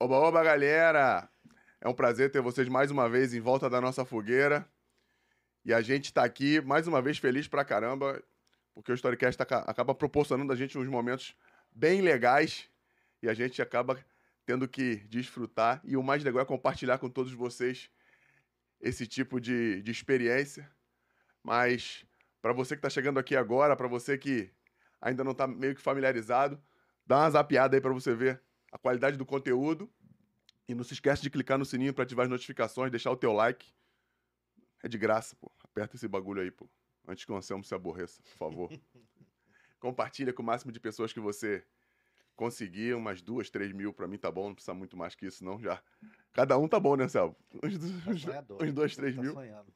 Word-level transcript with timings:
Oba, 0.00 0.14
oba, 0.14 0.44
galera! 0.44 1.28
É 1.80 1.88
um 1.88 1.92
prazer 1.92 2.30
ter 2.30 2.40
vocês 2.40 2.68
mais 2.68 2.88
uma 2.88 3.08
vez 3.08 3.34
em 3.34 3.40
volta 3.40 3.68
da 3.68 3.80
nossa 3.80 4.04
fogueira. 4.04 4.64
E 5.64 5.74
a 5.74 5.80
gente 5.80 6.12
tá 6.12 6.22
aqui, 6.22 6.60
mais 6.60 6.86
uma 6.86 7.02
vez, 7.02 7.18
feliz 7.18 7.48
pra 7.48 7.64
caramba, 7.64 8.22
porque 8.72 8.92
o 8.92 8.94
Storycast 8.94 9.36
tá 9.36 9.58
acaba 9.66 9.92
proporcionando 9.96 10.52
a 10.52 10.56
gente 10.56 10.78
uns 10.78 10.86
momentos 10.86 11.34
bem 11.72 12.00
legais 12.00 12.70
e 13.20 13.28
a 13.28 13.34
gente 13.34 13.60
acaba 13.60 13.98
tendo 14.46 14.68
que 14.68 14.98
desfrutar. 15.08 15.80
E 15.82 15.96
o 15.96 16.02
mais 16.02 16.22
legal 16.22 16.42
é 16.42 16.44
compartilhar 16.44 16.98
com 16.98 17.10
todos 17.10 17.32
vocês 17.32 17.90
esse 18.80 19.04
tipo 19.04 19.40
de, 19.40 19.82
de 19.82 19.90
experiência. 19.90 20.70
Mas 21.42 22.06
para 22.40 22.52
você 22.52 22.76
que 22.76 22.78
está 22.78 22.88
chegando 22.88 23.18
aqui 23.18 23.34
agora, 23.34 23.74
para 23.74 23.88
você 23.88 24.16
que 24.16 24.48
ainda 25.00 25.24
não 25.24 25.32
está 25.32 25.48
meio 25.48 25.74
que 25.74 25.82
familiarizado, 25.82 26.56
dá 27.04 27.18
uma 27.18 27.30
zapiada 27.30 27.76
aí 27.76 27.80
para 27.80 27.92
você 27.92 28.14
ver 28.14 28.40
a 28.72 28.78
qualidade 28.78 29.16
do 29.16 29.26
conteúdo. 29.26 29.90
E 30.68 30.74
não 30.74 30.84
se 30.84 30.92
esquece 30.92 31.22
de 31.22 31.30
clicar 31.30 31.58
no 31.58 31.64
sininho 31.64 31.94
para 31.94 32.04
ativar 32.04 32.24
as 32.24 32.30
notificações, 32.30 32.90
deixar 32.90 33.10
o 33.10 33.16
teu 33.16 33.32
like. 33.32 33.72
É 34.82 34.88
de 34.88 34.98
graça, 34.98 35.34
pô. 35.36 35.50
Aperta 35.64 35.96
esse 35.96 36.06
bagulho 36.06 36.42
aí, 36.42 36.50
pô. 36.50 36.68
Antes 37.06 37.24
que 37.24 37.32
o 37.32 37.36
Anselmo 37.36 37.64
se 37.64 37.74
aborreça, 37.74 38.22
por 38.22 38.36
favor. 38.36 38.70
Compartilha 39.80 40.32
com 40.32 40.42
o 40.42 40.44
máximo 40.44 40.70
de 40.70 40.78
pessoas 40.78 41.12
que 41.12 41.20
você 41.20 41.64
conseguir. 42.36 42.94
Umas 42.94 43.22
duas, 43.22 43.48
três 43.48 43.72
mil 43.72 43.94
para 43.94 44.06
mim 44.06 44.18
tá 44.18 44.30
bom. 44.30 44.48
Não 44.48 44.54
precisa 44.54 44.74
muito 44.74 44.96
mais 44.96 45.14
que 45.14 45.26
isso, 45.26 45.42
não. 45.42 45.58
Já. 45.58 45.82
Cada 46.32 46.58
um 46.58 46.68
tá 46.68 46.78
bom, 46.78 46.96
né, 46.96 47.04
Anselmo? 47.04 47.34
Uns, 47.62 47.74
uns, 48.06 48.24
tá 48.24 48.44
uns 48.60 48.72
dois, 48.72 48.94
três 48.94 49.16
tá 49.16 49.22
mil. 49.22 49.32
Sonhando. 49.32 49.72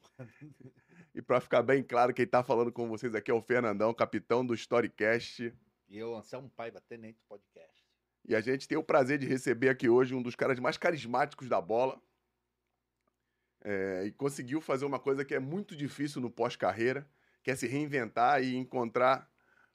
E 1.15 1.21
para 1.21 1.41
ficar 1.41 1.63
bem 1.63 1.83
claro, 1.83 2.15
quem 2.15 2.27
tá 2.27 2.43
falando 2.43 2.73
com 2.73 2.89
vocês 2.89 3.15
aqui 3.15 3.31
é 3.31 3.35
o 3.35 3.43
Fernandão, 3.43 3.93
capitão 3.93 4.45
do 4.45 4.55
Storycast. 4.55 5.55
E 5.89 5.99
eu, 5.99 6.17
Anselmo 6.17 6.49
Paiva, 6.51 6.81
tenente 6.81 7.19
do 7.19 7.27
podcast. 7.29 7.72
E 8.25 8.35
a 8.35 8.41
gente 8.41 8.69
tem 8.69 8.79
o 8.79 8.85
prazer 8.85 9.19
de 9.19 9.27
receber 9.27 9.69
aqui 9.69 9.89
hoje 9.89 10.15
um 10.15 10.23
dos 10.23 10.37
caras 10.37 10.59
mais 10.59 10.77
carismáticos 10.77 11.49
da 11.49 11.61
bola. 11.61 12.01
É, 13.65 14.05
e 14.07 14.13
conseguiu 14.13 14.61
fazer 14.61 14.85
uma 14.85 14.99
coisa 14.99 15.25
que 15.25 15.35
é 15.35 15.41
muito 15.41 15.77
difícil 15.77 16.21
no 16.21 16.31
pós-carreira, 16.31 17.09
que 17.43 17.51
é 17.51 17.57
se 17.57 17.67
reinventar 17.67 18.43
e 18.43 18.57
encontrar 18.57 19.31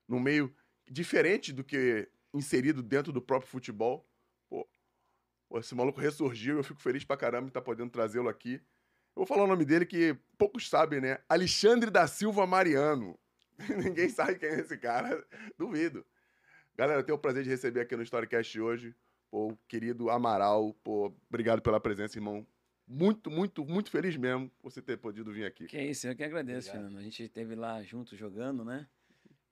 no 0.08 0.20
meio 0.20 0.54
diferente 0.90 1.52
do 1.52 1.64
que 1.64 2.10
inserido 2.34 2.82
dentro 2.82 3.12
do 3.12 3.22
próprio 3.22 3.50
futebol. 3.50 4.10
Pô, 4.50 4.68
esse 5.60 5.76
maluco 5.76 6.00
ressurgiu, 6.00 6.58
eu 6.58 6.64
fico 6.64 6.82
feliz 6.82 7.04
pra 7.04 7.18
caramba 7.18 7.46
de 7.46 7.50
estar 7.50 7.62
tá 7.62 7.66
podendo 7.66 7.90
trazê-lo 7.90 8.30
aqui. 8.30 8.56
Eu 8.56 9.22
vou 9.22 9.26
falar 9.26 9.44
o 9.44 9.48
nome 9.48 9.66
dele 9.66 9.86
que 9.86 10.18
poucos 10.38 10.70
sabem, 10.70 11.02
né? 11.02 11.20
Alexandre 11.28 11.90
da 11.90 12.08
Silva 12.08 12.46
Mariano. 12.46 13.18
Ninguém 13.84 14.10
sabe 14.10 14.38
quem 14.38 14.50
é 14.50 14.60
esse 14.60 14.78
cara, 14.78 15.26
duvido. 15.58 16.06
Galera, 16.78 17.00
eu 17.00 17.04
tenho 17.04 17.16
o 17.16 17.20
prazer 17.20 17.44
de 17.44 17.50
receber 17.50 17.82
aqui 17.82 17.96
no 17.96 18.04
Storycast 18.04 18.62
hoje, 18.62 18.96
pô, 19.32 19.48
o 19.48 19.58
querido 19.68 20.12
Amaral, 20.12 20.76
pô, 20.84 21.12
obrigado 21.28 21.60
pela 21.60 21.80
presença, 21.80 22.20
irmão. 22.20 22.46
Muito, 22.88 23.32
muito, 23.32 23.66
muito 23.66 23.90
feliz 23.90 24.16
mesmo 24.16 24.48
por 24.60 24.72
você 24.72 24.80
ter 24.80 24.96
podido 24.96 25.34
vir 25.34 25.46
aqui. 25.46 25.66
Que 25.66 25.76
é 25.76 25.86
isso, 25.86 26.08
eu 26.08 26.16
que 26.16 26.24
agradeço, 26.24 26.70
obrigado. 26.70 26.84
Fernando. 26.84 27.02
A 27.02 27.04
gente 27.04 27.24
esteve 27.24 27.56
lá 27.56 27.82
junto 27.82 28.16
jogando, 28.16 28.64
né? 28.64 28.88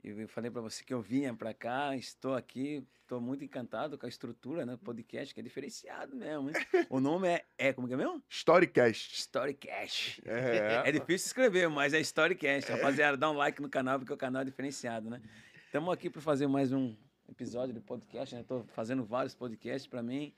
Eu 0.04 0.28
falei 0.28 0.52
para 0.52 0.62
você 0.62 0.84
que 0.84 0.94
eu 0.94 1.02
vinha 1.02 1.34
para 1.34 1.52
cá, 1.52 1.98
estou 1.98 2.36
aqui, 2.36 2.86
estou 3.02 3.20
muito 3.20 3.44
encantado 3.44 3.98
com 3.98 4.06
a 4.06 4.10
estrutura, 4.10 4.64
né? 4.64 4.78
Podcast, 4.78 5.34
que 5.34 5.40
é 5.40 5.44
diferenciado 5.44 6.16
mesmo, 6.16 6.50
hein? 6.50 6.56
O 6.92 7.00
nome 7.00 7.28
é, 7.28 7.44
é 7.58 7.74
como 7.74 7.88
que 7.88 7.96
é 7.96 7.98
mesmo? 7.98 8.24
Storycast. 8.30 9.16
Storycast. 9.16 10.22
É, 10.28 10.84
é 10.90 10.92
difícil 10.92 11.26
escrever, 11.26 11.68
mas 11.70 11.92
é 11.92 12.00
Storycast. 12.02 12.70
Rapaziada, 12.72 13.18
dá 13.18 13.32
um 13.32 13.36
like 13.36 13.60
no 13.60 13.70
canal, 13.70 13.98
porque 13.98 14.14
o 14.14 14.18
canal 14.18 14.44
é 14.44 14.46
diferenciado, 14.46 15.10
né? 15.10 15.20
Estamos 15.66 15.92
aqui 15.92 16.08
para 16.08 16.22
fazer 16.22 16.46
mais 16.46 16.72
um, 16.72 16.96
episódio 17.30 17.74
de 17.74 17.80
podcast, 17.80 18.36
né? 18.36 18.42
Estou 18.42 18.64
fazendo 18.68 19.04
vários 19.04 19.34
podcasts 19.34 19.88
para 19.88 20.02
mim. 20.04 20.34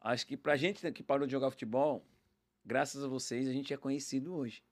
Acho 0.00 0.26
que 0.26 0.36
pra 0.36 0.56
gente 0.56 0.90
que 0.92 1.02
parou 1.02 1.26
de 1.26 1.32
jogar 1.32 1.50
futebol, 1.50 2.04
graças 2.64 3.02
a 3.02 3.08
vocês, 3.08 3.48
a 3.48 3.52
gente 3.52 3.72
é 3.72 3.76
conhecido 3.76 4.34
hoje. 4.34 4.62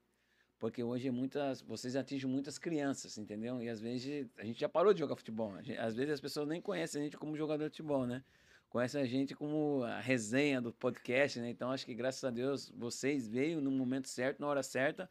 Porque 0.59 0.83
hoje 0.83 1.09
é 1.09 1.11
muitas, 1.11 1.61
vocês 1.61 1.97
atingem 1.97 2.31
muitas 2.31 2.59
crianças, 2.59 3.19
entendeu? 3.19 3.63
E 3.63 3.69
às 3.69 3.81
vezes 3.81 4.29
a 4.39 4.45
gente 4.45 4.61
já 4.61 4.69
parou 4.69 4.95
de 4.95 5.01
jogar 5.01 5.17
futebol. 5.17 5.53
Às 5.79 5.95
vezes 5.95 6.15
as 6.15 6.21
pessoas 6.21 6.49
nem 6.49 6.61
conhecem 6.61 7.01
a 7.01 7.05
gente 7.05 7.17
como 7.17 7.37
jogador 7.37 7.65
de 7.65 7.71
futebol, 7.71 8.07
né? 8.07 8.25
Conhecem 8.71 9.03
a 9.03 9.05
gente 9.05 9.35
como 9.35 9.83
a 9.85 10.01
resenha 10.01 10.61
do 10.61 10.73
podcast, 10.73 11.39
né? 11.39 11.51
Então 11.51 11.71
acho 11.71 11.85
que 11.85 11.95
graças 11.95 12.25
a 12.25 12.31
Deus 12.31 12.71
vocês 12.71 13.29
veio 13.29 13.61
no 13.61 13.71
momento 13.71 14.09
certo, 14.09 14.41
na 14.41 14.47
hora 14.47 14.63
certa, 14.63 15.11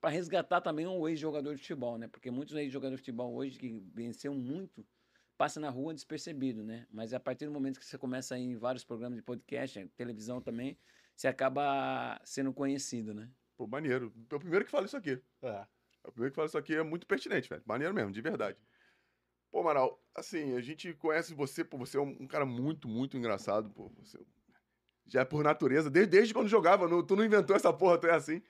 para 0.00 0.10
resgatar 0.10 0.60
também 0.60 0.86
um 0.86 1.08
ex-jogador 1.08 1.54
de 1.54 1.60
futebol, 1.60 1.98
né? 1.98 2.08
Porque 2.08 2.30
muitos 2.30 2.56
ex-jogadores 2.56 2.98
de 2.98 3.02
futebol 3.02 3.34
hoje 3.34 3.58
que 3.58 3.82
venceram 3.94 4.34
muito, 4.34 4.84
passa 5.36 5.60
na 5.60 5.70
rua 5.70 5.94
despercebido, 5.94 6.62
né? 6.62 6.86
Mas 6.90 7.12
a 7.12 7.20
partir 7.20 7.46
do 7.46 7.52
momento 7.52 7.78
que 7.78 7.86
você 7.86 7.98
começa 7.98 8.34
a 8.34 8.38
ir 8.38 8.44
em 8.44 8.56
vários 8.56 8.84
programas 8.84 9.16
de 9.16 9.22
podcast, 9.22 9.86
televisão 9.96 10.40
também, 10.40 10.78
você 11.14 11.28
acaba 11.28 12.20
sendo 12.24 12.52
conhecido, 12.52 13.14
né? 13.14 13.30
Pô, 13.56 13.66
maneiro. 13.66 14.12
É 14.30 14.34
o 14.34 14.40
primeiro 14.40 14.64
que 14.64 14.70
fala 14.70 14.86
isso 14.86 14.96
aqui. 14.96 15.20
É. 15.42 15.48
é 15.48 16.08
o 16.08 16.12
primeiro 16.12 16.32
que 16.32 16.36
fala 16.36 16.46
isso 16.46 16.58
aqui 16.58 16.74
é 16.74 16.82
muito 16.82 17.06
pertinente, 17.06 17.48
velho. 17.48 17.62
Maneiro 17.64 17.94
mesmo, 17.94 18.12
de 18.12 18.20
verdade. 18.20 18.58
Pô, 19.50 19.60
Amaral, 19.60 20.02
assim, 20.14 20.56
a 20.56 20.60
gente 20.60 20.92
conhece 20.94 21.32
você, 21.32 21.64
pô, 21.64 21.78
você 21.78 21.96
é 21.96 22.00
um, 22.00 22.26
cara 22.26 22.44
muito, 22.44 22.88
muito 22.88 23.16
engraçado, 23.16 23.70
pô. 23.70 23.88
Você 24.00 24.18
já 25.06 25.20
é 25.20 25.24
por 25.24 25.44
natureza, 25.44 25.90
desde, 25.90 26.10
desde 26.10 26.34
quando 26.34 26.48
jogava, 26.48 26.88
no, 26.88 27.02
tu 27.02 27.14
não 27.14 27.24
inventou 27.24 27.54
essa 27.54 27.72
porra, 27.72 27.98
tu 27.98 28.06
é 28.06 28.14
assim. 28.14 28.42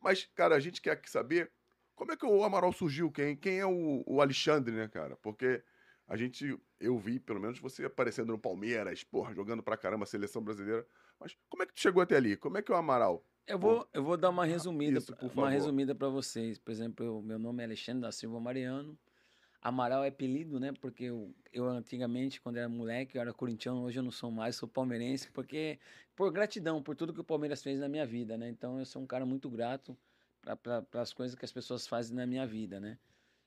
Mas, 0.00 0.24
cara, 0.34 0.56
a 0.56 0.60
gente 0.60 0.82
quer 0.82 1.00
saber 1.06 1.50
como 1.94 2.12
é 2.12 2.16
que 2.16 2.26
o 2.26 2.42
Amaral 2.42 2.72
surgiu, 2.72 3.10
quem, 3.10 3.36
quem 3.36 3.58
é 3.58 3.66
o, 3.66 4.02
o 4.06 4.20
Alexandre, 4.20 4.74
né, 4.74 4.88
cara? 4.88 5.16
Porque 5.16 5.62
a 6.10 6.16
gente, 6.16 6.58
eu 6.80 6.98
vi, 6.98 7.20
pelo 7.20 7.38
menos, 7.38 7.60
você 7.60 7.84
aparecendo 7.84 8.32
no 8.32 8.38
Palmeiras, 8.38 9.04
porra, 9.04 9.32
jogando 9.32 9.62
pra 9.62 9.76
caramba 9.76 10.02
a 10.02 10.06
seleção 10.06 10.42
brasileira. 10.42 10.84
Mas 11.20 11.36
como 11.48 11.62
é 11.62 11.66
que 11.66 11.72
tu 11.72 11.80
chegou 11.80 12.02
até 12.02 12.16
ali? 12.16 12.36
Como 12.36 12.58
é 12.58 12.62
que 12.62 12.72
é 12.72 12.74
o 12.74 12.78
Amaral? 12.78 13.24
Eu 13.46 13.56
vou, 13.56 13.88
eu 13.94 14.02
vou 14.02 14.16
dar 14.16 14.30
uma 14.30 14.44
resumida, 14.44 14.98
Isso, 14.98 15.14
uma 15.36 15.48
resumida 15.48 15.94
para 15.94 16.08
vocês. 16.08 16.58
Por 16.58 16.72
exemplo, 16.72 17.06
eu, 17.06 17.22
meu 17.22 17.38
nome 17.38 17.62
é 17.62 17.66
Alexandre 17.66 18.02
da 18.02 18.10
Silva 18.10 18.40
Mariano. 18.40 18.98
Amaral 19.62 20.02
é 20.02 20.08
apelido, 20.08 20.58
né? 20.58 20.72
Porque 20.80 21.04
eu, 21.04 21.32
eu 21.52 21.68
antigamente, 21.68 22.40
quando 22.40 22.56
era 22.56 22.68
moleque, 22.68 23.16
eu 23.16 23.22
era 23.22 23.32
corintiano, 23.32 23.84
hoje 23.84 24.00
eu 24.00 24.02
não 24.02 24.10
sou 24.10 24.32
mais, 24.32 24.56
sou 24.56 24.68
palmeirense, 24.68 25.30
porque 25.30 25.78
por 26.16 26.32
gratidão 26.32 26.82
por 26.82 26.96
tudo 26.96 27.14
que 27.14 27.20
o 27.20 27.24
Palmeiras 27.24 27.62
fez 27.62 27.78
na 27.78 27.88
minha 27.88 28.04
vida, 28.04 28.36
né? 28.36 28.48
Então 28.48 28.80
eu 28.80 28.84
sou 28.84 29.00
um 29.00 29.06
cara 29.06 29.24
muito 29.24 29.48
grato 29.48 29.96
para 30.42 31.00
as 31.00 31.12
coisas 31.12 31.38
que 31.38 31.44
as 31.44 31.52
pessoas 31.52 31.86
fazem 31.86 32.16
na 32.16 32.26
minha 32.26 32.44
vida, 32.48 32.80
né? 32.80 32.98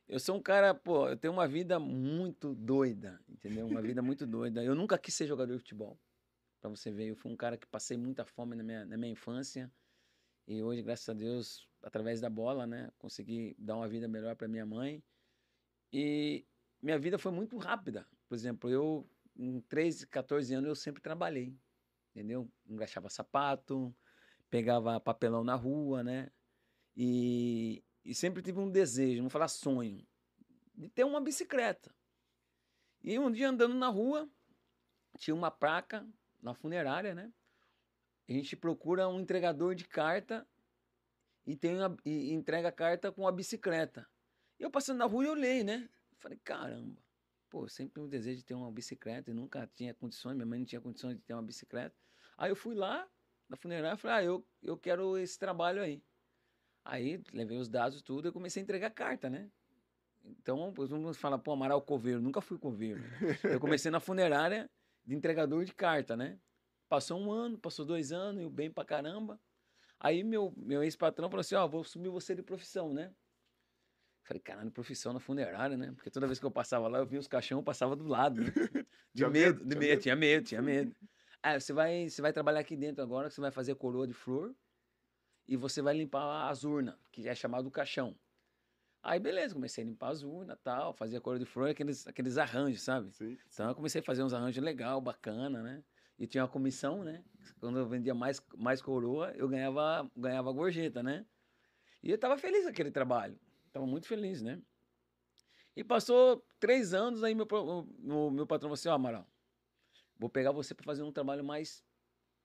Eu 0.08 0.20
sou 0.20 0.36
um 0.36 0.42
cara, 0.42 0.74
pô, 0.74 1.08
eu 1.08 1.18
tenho 1.18 1.34
uma 1.34 1.48
vida 1.48 1.80
muito 1.80 2.54
doida, 2.54 3.20
entendeu? 3.28 3.66
Uma 3.66 3.82
vida 3.82 4.02
muito 4.02 4.26
doida. 4.28 4.64
Eu 4.64 4.76
nunca 4.76 4.98
quis 4.98 5.14
ser 5.14 5.28
jogador 5.28 5.54
de 5.54 5.60
futebol. 5.60 6.00
Pra 6.60 6.70
você 6.70 6.92
ver, 6.92 7.08
eu 7.08 7.16
fui 7.16 7.32
um 7.32 7.36
cara 7.36 7.58
que 7.58 7.68
passei 7.68 7.98
muita 7.98 8.26
fome 8.26 8.56
na 8.56 8.64
minha, 8.64 8.86
na 8.86 8.98
minha 8.98 9.12
infância. 9.12 9.72
E 10.48 10.62
hoje, 10.62 10.82
graças 10.82 11.08
a 11.08 11.14
Deus, 11.14 11.68
através 11.82 12.20
da 12.20 12.30
bola, 12.30 12.68
né, 12.68 12.92
consegui 12.98 13.56
dar 13.58 13.78
uma 13.78 13.88
vida 13.88 14.08
melhor 14.08 14.36
para 14.36 14.48
minha 14.48 14.66
mãe. 14.66 15.04
E 15.92 16.46
minha 16.82 17.00
vida 17.00 17.18
foi 17.18 17.32
muito 17.32 17.58
rápida. 17.58 18.08
Por 18.28 18.36
exemplo, 18.36 18.70
eu, 18.70 19.10
com 19.36 19.62
13, 19.62 20.08
14 20.08 20.54
anos, 20.54 20.68
eu 20.68 20.76
sempre 20.76 21.02
trabalhei, 21.02 21.58
entendeu? 22.12 22.52
Engraxava 22.66 23.10
sapato, 23.10 23.96
pegava 24.50 25.00
papelão 25.00 25.44
na 25.44 25.56
rua, 25.56 26.04
né? 26.04 26.32
E, 26.96 27.84
e 28.04 28.14
sempre 28.14 28.42
tive 28.42 28.60
um 28.60 28.70
desejo, 28.70 29.18
vamos 29.18 29.34
falar 29.34 29.48
sonho, 29.48 30.06
de 30.76 30.90
ter 30.90 31.04
uma 31.04 31.22
bicicleta. 31.22 31.94
E 33.02 33.18
um 33.20 33.32
dia 33.32 33.50
andando 33.50 33.76
na 33.76 33.88
rua, 33.88 34.30
tinha 35.18 35.36
uma 35.36 35.52
placa 35.52 36.08
na 36.42 36.54
funerária, 36.54 37.14
né? 37.14 37.32
A 38.28 38.32
gente 38.32 38.56
procura 38.56 39.08
um 39.08 39.20
entregador 39.20 39.76
de 39.76 39.86
carta 39.86 40.48
e, 41.46 41.56
tem 41.56 41.78
uma, 41.78 41.98
e 42.06 42.32
entrega 42.32 42.70
a 42.70 42.72
carta 42.72 43.12
com 43.12 43.28
a 43.28 43.32
bicicleta. 43.32 44.08
E 44.60 44.64
eu 44.64 44.72
passando 44.72 45.00
na 45.00 45.06
rua 45.06 45.26
e 45.26 45.30
olhei, 45.30 45.64
né? 45.64 45.90
Falei, 46.18 46.40
caramba, 46.44 47.02
pô, 47.50 47.68
sempre 47.68 48.02
um 48.02 48.08
desejo 48.08 48.38
de 48.38 48.46
ter 48.46 48.54
uma 48.54 48.72
bicicleta 48.72 49.32
e 49.32 49.34
nunca 49.34 49.70
tinha 49.76 49.94
condições, 49.94 50.36
minha 50.36 50.46
mãe 50.46 50.60
não 50.60 50.66
tinha 50.66 50.82
condições 50.82 51.18
de 51.18 51.22
ter 51.22 51.34
uma 51.34 51.44
bicicleta. 51.44 51.96
Aí 52.38 52.50
eu 52.50 52.56
fui 52.56 52.74
lá 52.74 53.08
na 53.50 53.58
funerária 53.58 53.96
e 53.96 54.00
falei, 54.00 54.18
ah, 54.18 54.24
eu, 54.24 54.48
eu 54.62 54.78
quero 54.78 55.18
esse 55.18 55.38
trabalho 55.38 55.82
aí. 55.82 56.02
Aí 56.86 57.22
levei 57.32 57.58
os 57.58 57.70
dados 57.70 58.02
tudo 58.02 58.28
e 58.28 58.32
comecei 58.32 58.62
a 58.62 58.64
entregar 58.64 58.90
carta, 58.90 59.30
né? 59.30 59.50
Então, 60.26 60.72
todo 60.74 60.96
mundo 60.96 61.14
fala, 61.14 61.38
pô, 61.38 61.52
Amaral 61.52 61.82
Coveiro, 61.82 62.22
nunca 62.22 62.42
fui 62.42 62.58
coveiro. 62.58 63.02
Eu 63.44 63.60
comecei 63.60 63.92
na 63.92 64.00
funerária 64.00 64.70
de 65.06 65.16
entregador 65.16 65.66
de 65.66 65.74
carta, 65.74 66.16
né? 66.16 66.40
Passou 66.88 67.20
um 67.20 67.32
ano, 67.32 67.58
passou 67.58 67.86
dois 67.86 68.12
anos, 68.12 68.42
eu 68.42 68.50
bem 68.50 68.72
pra 68.72 68.86
caramba. 68.86 69.40
Aí 70.00 70.24
meu, 70.24 70.54
meu 70.56 70.84
ex-patrão 70.84 71.30
falou 71.30 71.42
assim, 71.42 71.56
ó, 71.56 71.66
oh, 71.66 71.70
vou 71.70 71.84
subir 71.84 72.10
você 72.10 72.36
de 72.36 72.42
profissão, 72.42 72.94
né? 72.94 73.14
Falei, 74.24 74.42
caralho, 74.42 74.72
profissão 74.72 75.12
na 75.12 75.20
funerária, 75.20 75.76
né? 75.76 75.92
Porque 75.96 76.10
toda 76.10 76.28
vez 76.28 76.40
que 76.40 76.46
eu 76.46 76.52
passava 76.52 76.88
lá, 76.88 77.00
eu 77.00 77.06
via 77.06 77.20
os 77.20 77.28
caixão, 77.28 77.60
eu 77.60 77.64
passava 77.64 77.96
do 77.96 78.08
lado, 78.08 78.42
né? 78.42 78.48
De 79.14 79.28
medo, 79.28 79.64
de 79.64 79.76
medo, 79.76 80.02
tinha 80.02 80.16
medo, 80.16 80.44
tinha 80.44 80.60
medo. 80.60 80.96
Ah, 81.44 81.60
você 81.60 81.72
vai, 81.72 82.10
você 82.10 82.20
vai 82.20 82.34
trabalhar 82.34 82.62
aqui 82.62 82.76
dentro 82.76 83.04
agora, 83.04 83.28
que 83.28 83.36
você 83.36 83.42
vai 83.42 83.52
fazer 83.52 83.76
coroa 83.76 84.08
de 84.08 84.14
flor 84.14 84.56
e 85.48 85.56
você 85.56 85.82
vai 85.82 85.96
limpar 85.96 86.50
as 86.50 86.64
urnas, 86.64 86.96
que 87.12 87.28
é 87.28 87.36
chamado 87.36 87.70
caixão. 87.70 88.16
Aí, 89.02 89.20
beleza, 89.20 89.54
comecei 89.54 89.84
a 89.84 89.88
limpar 89.88 90.12
as 90.12 90.24
urnas 90.24 90.58
tal, 90.64 90.94
fazer 90.94 91.18
a 91.18 91.22
cor 91.22 91.38
de 91.38 91.46
flor, 91.46 91.70
aqueles, 91.70 92.08
aqueles 92.08 92.38
arranjos, 92.38 92.82
sabe? 92.84 93.12
Sim, 93.12 93.36
sim. 93.36 93.38
Então, 93.54 93.70
eu 93.70 93.76
comecei 93.76 94.00
a 94.00 94.04
fazer 94.04 94.24
uns 94.24 94.34
arranjos 94.34 94.64
legal, 94.64 95.02
bacana, 95.02 95.62
né? 95.62 95.84
E 96.18 96.26
tinha 96.26 96.44
uma 96.44 96.50
comissão, 96.50 97.04
né? 97.04 97.24
Quando 97.60 97.80
eu 97.80 97.88
vendia 97.88 98.14
mais, 98.14 98.42
mais 98.58 98.82
coroa, 98.82 99.32
eu 99.36 99.50
ganhava, 99.50 100.10
ganhava 100.16 100.52
gorjeta, 100.54 101.04
né? 101.04 101.26
E 102.02 102.12
eu 102.12 102.18
tava 102.18 102.38
feliz 102.38 102.64
naquele 102.64 102.92
trabalho. 102.92 103.38
Tava 103.74 103.86
muito 103.86 104.08
feliz, 104.08 104.42
né? 104.42 104.62
E 105.76 105.84
passou 105.84 106.46
três 106.60 106.94
anos, 106.94 107.24
aí 107.24 107.34
meu, 107.34 107.48
meu, 108.00 108.32
meu 108.32 108.48
patrão 108.48 108.70
falou 108.70 108.74
assim, 108.76 108.90
ó, 108.90 108.92
oh, 108.92 108.96
Amaral, 108.96 109.28
vou 110.18 110.30
pegar 110.30 110.52
você 110.52 110.74
para 110.74 110.86
fazer 110.86 111.02
um 111.02 111.12
trabalho 111.12 111.44
mais, 111.44 111.84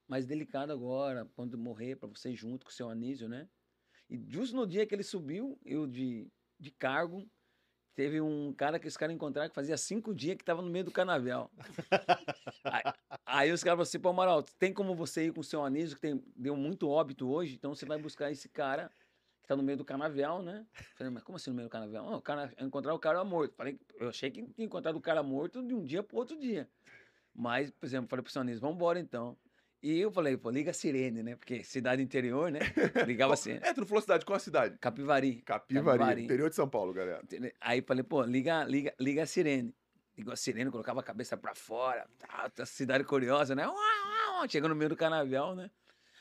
mais 0.09 0.27
delicado 0.27 0.73
agora, 0.73 1.29
quando 1.37 1.59
morrer, 1.59 1.97
para 1.97 2.09
você 2.09 2.35
junto 2.35 2.65
com 2.65 2.71
o 2.71 2.75
seu 2.75 2.89
Anísio, 2.89 3.29
né? 3.29 3.49
E 4.09 4.17
justo 4.29 4.57
no 4.57 4.67
dia 4.67 4.87
que 4.87 4.95
ele 4.95 5.03
subiu, 5.03 5.59
eu 5.65 5.87
de, 5.87 6.27
de 6.59 6.71
cargo, 6.71 7.29
teve 7.95 8.21
um 8.21 8.53
cara 8.55 8.79
que 8.79 8.89
os 8.89 8.97
caras 8.97 9.15
encontraram 9.15 9.51
que 9.51 9.55
fazia 9.55 9.77
cinco 9.77 10.15
dias 10.15 10.37
que 10.37 10.43
estava 10.43 10.63
no 10.63 10.71
meio 10.71 10.85
do 10.85 10.91
canavial. 10.91 11.51
aí, 12.65 12.83
aí, 13.27 13.53
os 13.53 13.63
caras 13.63 13.77
falaram 13.77 13.83
assim, 13.83 14.01
pô, 14.01 14.09
Amaral, 14.09 14.43
tem 14.43 14.73
como 14.73 14.95
você 14.95 15.27
ir 15.27 15.33
com 15.33 15.41
o 15.41 15.45
seu 15.45 15.63
Anísio, 15.63 15.97
que 15.97 16.03
tem, 16.03 16.25
deu 16.35 16.57
muito 16.57 16.89
óbito 16.89 17.29
hoje, 17.29 17.55
então 17.55 17.75
você 17.75 17.85
vai 17.85 17.99
buscar 17.99 18.31
esse 18.31 18.49
cara 18.49 18.91
tá 19.49 19.57
no 19.57 19.63
meio 19.63 19.79
do 19.79 19.85
canavial, 19.85 20.43
né? 20.43 20.67
Falei, 20.95 21.11
mas 21.11 21.23
como 21.23 21.37
assim 21.37 21.49
no 21.49 21.57
meio 21.57 21.69
do 21.69 21.73
canavial? 21.73 22.07
Oh, 22.07 22.17
o 22.17 22.23
cara, 22.23 22.53
encontrar 22.61 22.93
o 22.93 22.99
cara 22.99 23.25
morto. 23.25 23.55
Falei, 23.57 23.81
eu 23.99 24.11
achei 24.11 24.31
que 24.31 24.43
tinha 24.43 24.67
encontrado 24.67 24.97
o 24.97 25.01
cara 25.01 25.23
morto 25.23 25.63
de 25.63 25.75
um 25.75 25.83
dia 25.83 26.03
pro 26.03 26.19
outro 26.19 26.39
dia. 26.39 26.69
Mas, 27.35 27.71
por 27.71 27.87
exemplo, 27.87 28.11
falei 28.11 28.23
pro 28.23 28.31
Sonis, 28.31 28.61
vamos 28.61 28.77
embora 28.77 29.01
então. 29.01 29.39
E 29.81 30.01
eu 30.01 30.11
falei, 30.11 30.37
pô, 30.37 30.51
liga 30.51 30.73
a 30.73 30.75
sirene, 30.75 31.23
né? 31.23 31.37
Porque 31.37 31.63
cidade 31.63 32.03
interior, 32.03 32.51
né? 32.51 32.59
Ligava 33.07 33.35
assim. 33.35 33.53
É, 33.53 33.73
tu 33.73 33.81
não 33.81 33.87
falou 33.87 34.03
cidade, 34.03 34.25
qual 34.25 34.37
a 34.37 34.41
cidade? 34.41 34.77
Capivari. 34.79 35.41
Capivari, 35.43 35.99
Capivari, 35.99 36.25
interior 36.25 36.51
de 36.51 36.57
São 36.57 36.69
Paulo, 36.69 36.93
galera. 36.93 37.23
Aí 37.61 37.81
falei, 37.83 38.03
pô, 38.03 38.23
liga, 38.25 38.65
liga, 38.65 38.93
liga 38.99 39.23
a 39.23 39.27
sirene. 39.27 39.73
Ligou 40.17 40.33
a 40.33 40.37
sirene, 40.37 40.71
colocava 40.71 40.99
a 40.99 41.03
cabeça 41.03 41.37
pra 41.37 41.55
fora. 41.55 42.09
Tá, 42.19 42.67
cidade 42.67 43.05
curiosa, 43.05 43.55
né? 43.55 43.65
Chegando 44.49 44.71
no 44.71 44.77
meio 44.77 44.89
do 44.89 44.97
canavial, 44.97 45.55
né? 45.55 45.71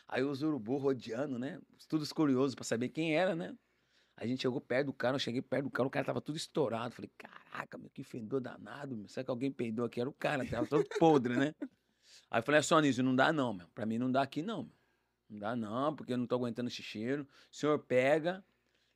Aí 0.08 0.24
os 0.24 0.44
urubu 0.44 0.78
rodeando, 0.78 1.40
né? 1.40 1.60
Todos 1.90 2.14
curiosos 2.14 2.54
para 2.54 2.64
saber 2.64 2.90
quem 2.90 3.16
era, 3.16 3.36
né? 3.36 3.56
A 4.16 4.26
gente 4.26 4.42
chegou 4.42 4.62
perto 4.62 4.88
do 4.88 4.94
cara, 4.94 5.16
eu 5.16 5.20
cheguei 5.20 5.42
perto 5.42 5.66
do 5.66 5.72
cara, 5.72 5.88
o 5.88 5.92
cara 5.92 6.06
tava 6.06 6.22
tudo 6.22 6.38
estourado. 6.38 6.94
Falei, 6.94 7.12
caraca, 7.18 7.78
meu, 7.78 7.90
que 7.90 8.04
fedor 8.04 8.40
danado, 8.40 8.96
meu. 8.96 9.08
Será 9.08 9.24
que 9.24 9.32
alguém 9.32 9.52
peidou 9.52 9.86
aqui? 9.86 10.00
Era 10.00 10.10
o 10.10 10.14
cara, 10.14 10.46
tava 10.46 10.68
todo 10.68 10.86
podre, 11.00 11.36
né? 11.36 11.56
Aí 12.30 12.40
eu 12.40 12.44
falei, 12.44 12.60
é 12.60 12.62
só 12.62 12.80
nisso, 12.80 13.02
não 13.04 13.16
dá 13.16 13.32
não, 13.32 13.54
meu. 13.54 13.68
Pra 13.70 13.86
mim 13.86 13.98
não 13.98 14.12
dá 14.12 14.22
aqui 14.22 14.42
não, 14.42 14.64
meu. 14.64 14.74
Não 15.30 15.40
dá 15.40 15.56
não, 15.56 15.96
porque 15.96 16.14
eu 16.14 16.18
não 16.18 16.26
tô 16.26 16.36
aguentando 16.36 16.70
esse 16.70 16.82
cheiro. 16.82 17.28
O 17.52 17.56
senhor 17.56 17.80
pega, 17.80 18.44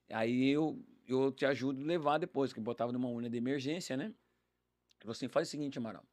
aí 0.10 0.50
eu, 0.50 0.84
eu 1.08 1.32
te 1.32 1.46
ajudo 1.46 1.82
a 1.82 1.86
levar 1.86 2.18
depois, 2.18 2.54
que 2.54 2.60
botava 2.60 2.92
numa 2.92 3.10
urna 3.10 3.30
de 3.30 3.38
emergência, 3.38 3.98
né? 3.98 4.06
Ele 4.06 4.16
falou 5.02 5.12
assim, 5.12 5.28
faz 5.28 5.48
o 5.48 5.52
seguinte, 5.52 5.78
Amaral. 5.78 6.06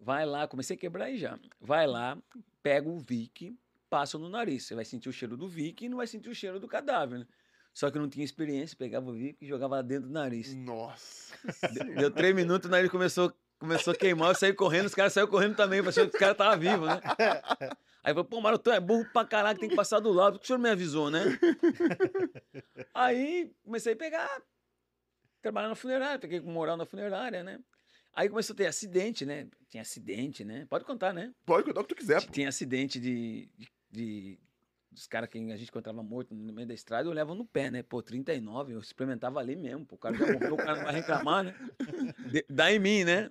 Vai 0.00 0.24
lá, 0.24 0.48
comecei 0.48 0.76
a 0.76 0.78
quebrar 0.78 1.06
aí 1.06 1.18
já. 1.18 1.38
Vai 1.60 1.86
lá, 1.86 2.18
pega 2.62 2.88
o 2.88 2.98
Vic, 2.98 3.56
passam 3.88 4.20
no 4.20 4.28
nariz. 4.28 4.64
Você 4.64 4.74
vai 4.74 4.84
sentir 4.84 5.08
o 5.08 5.12
cheiro 5.12 5.36
do 5.36 5.46
Vic 5.46 5.84
e 5.84 5.88
não 5.88 5.98
vai 5.98 6.06
sentir 6.06 6.28
o 6.28 6.34
cheiro 6.34 6.58
do 6.58 6.66
cadáver, 6.66 7.20
né? 7.20 7.26
Só 7.72 7.90
que 7.90 7.96
eu 7.96 8.02
não 8.02 8.08
tinha 8.08 8.24
experiência, 8.24 8.76
pegava 8.76 9.10
o 9.10 9.12
Vic 9.12 9.44
e 9.44 9.46
jogava 9.46 9.76
lá 9.76 9.82
dentro 9.82 10.08
do 10.08 10.12
nariz. 10.12 10.54
Nossa! 10.54 11.36
Deu, 11.72 11.94
deu 11.94 12.10
três 12.10 12.34
minutos, 12.34 12.68
o 12.68 12.70
nariz 12.70 12.90
começou, 12.90 13.32
começou 13.60 13.92
a 13.92 13.96
queimar, 13.96 14.30
eu 14.30 14.34
saí 14.34 14.52
correndo, 14.52 14.86
os 14.86 14.94
caras 14.94 15.12
saíram 15.12 15.30
correndo 15.30 15.54
também, 15.54 15.80
achando 15.80 16.08
que 16.08 16.16
os 16.16 16.20
caras 16.20 16.34
estavam 16.34 16.58
vivos, 16.58 16.88
né? 16.88 17.00
Aí 18.02 18.14
falou, 18.14 18.24
pô, 18.24 18.40
Maroto, 18.40 18.70
é 18.70 18.80
burro 18.80 19.06
pra 19.12 19.24
caralho, 19.24 19.58
tem 19.58 19.68
que 19.68 19.76
passar 19.76 20.00
do 20.00 20.10
lado, 20.10 20.32
porque 20.32 20.44
o 20.44 20.46
senhor 20.46 20.58
me 20.58 20.70
avisou, 20.70 21.10
né? 21.10 21.22
Aí 22.94 23.52
comecei 23.62 23.92
a 23.92 23.96
pegar, 23.96 24.42
trabalhar 25.42 25.68
na 25.68 25.74
funerária, 25.74 26.18
peguei 26.18 26.40
com 26.40 26.50
moral 26.50 26.76
na 26.76 26.86
funerária, 26.86 27.44
né? 27.44 27.60
Aí 28.12 28.28
começou 28.28 28.54
a 28.54 28.56
ter 28.56 28.66
acidente, 28.66 29.24
né? 29.24 29.46
Tinha 29.68 29.82
acidente, 29.82 30.44
né? 30.44 30.66
Pode 30.68 30.84
contar, 30.84 31.12
né? 31.12 31.32
Pode 31.46 31.64
contar 31.64 31.80
o 31.80 31.84
que 31.84 31.94
tu 31.94 31.98
quiser. 31.98 32.22
Tinha 32.22 32.48
acidente 32.48 32.98
de, 32.98 33.48
de 33.56 33.68
de 33.90 34.38
dos 34.90 35.06
caras 35.06 35.28
que 35.28 35.38
a 35.38 35.56
gente 35.56 35.68
encontrava 35.68 36.02
morto 36.02 36.34
no 36.34 36.52
meio 36.52 36.66
da 36.66 36.74
estrada, 36.74 37.08
eu 37.08 37.12
levava 37.12 37.34
no 37.34 37.44
pé, 37.44 37.70
né? 37.70 37.82
Pô, 37.82 38.02
39, 38.02 38.74
eu 38.74 38.80
experimentava 38.80 39.38
ali 39.38 39.54
mesmo. 39.54 39.86
Pô, 39.86 39.94
o 39.94 39.98
cara 39.98 40.16
já 40.16 40.32
morreu, 40.32 40.54
o 40.54 40.56
cara 40.56 40.76
não 40.76 40.84
vai 40.84 40.94
reclamar, 40.94 41.44
né? 41.44 41.54
De, 42.32 42.44
dá 42.48 42.72
em 42.72 42.78
mim, 42.78 43.04
né? 43.04 43.30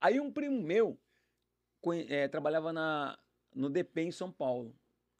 Aí 0.00 0.20
um 0.20 0.30
primo 0.32 0.60
meu 0.62 0.98
é, 2.08 2.28
trabalhava 2.28 2.72
na, 2.72 3.18
no 3.54 3.68
DP 3.68 4.02
em 4.02 4.12
São 4.12 4.30
Paulo. 4.30 4.74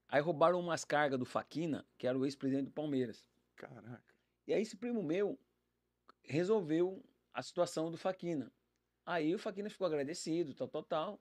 Aí 0.09 0.21
roubaram 0.21 0.59
umas 0.59 0.85
cargas 0.85 1.19
do 1.19 1.25
Faquina, 1.25 1.87
que 1.99 2.07
era 2.07 2.19
o 2.19 2.25
ex-presidente 2.25 2.67
do 2.67 2.73
Palmeiras. 2.73 3.29
Caraca. 3.57 4.03
E 4.47 4.55
aí 4.55 4.63
esse 4.63 4.77
primo 4.77 5.03
meu 5.03 5.39
resolveu 6.23 7.05
a 7.35 7.43
situação 7.43 7.91
do 7.91 7.97
Faquina. 7.97 8.51
Aí 9.05 9.35
o 9.35 9.39
Faquina 9.39 9.69
ficou 9.69 9.87
agradecido, 9.87 10.55
tal, 10.55 10.69
tal, 10.69 10.83
tal. 10.83 11.21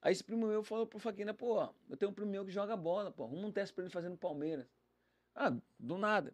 Aí 0.00 0.12
esse 0.12 0.22
primo 0.22 0.46
meu 0.46 0.62
falou 0.62 0.86
pro 0.86 0.98
Faquina, 0.98 1.34
pô, 1.34 1.62
eu 1.88 1.96
tenho 1.96 2.10
um 2.10 2.14
primo 2.14 2.30
meu 2.30 2.44
que 2.44 2.52
joga 2.52 2.76
bola, 2.76 3.10
pô, 3.10 3.24
arruma 3.24 3.48
um 3.48 3.52
teste 3.52 3.74
pra 3.74 3.84
ele 3.84 3.92
fazer 3.92 4.08
no 4.08 4.16
Palmeiras. 4.16 4.66
Ah, 5.34 5.54
do 5.78 5.98
nada. 5.98 6.32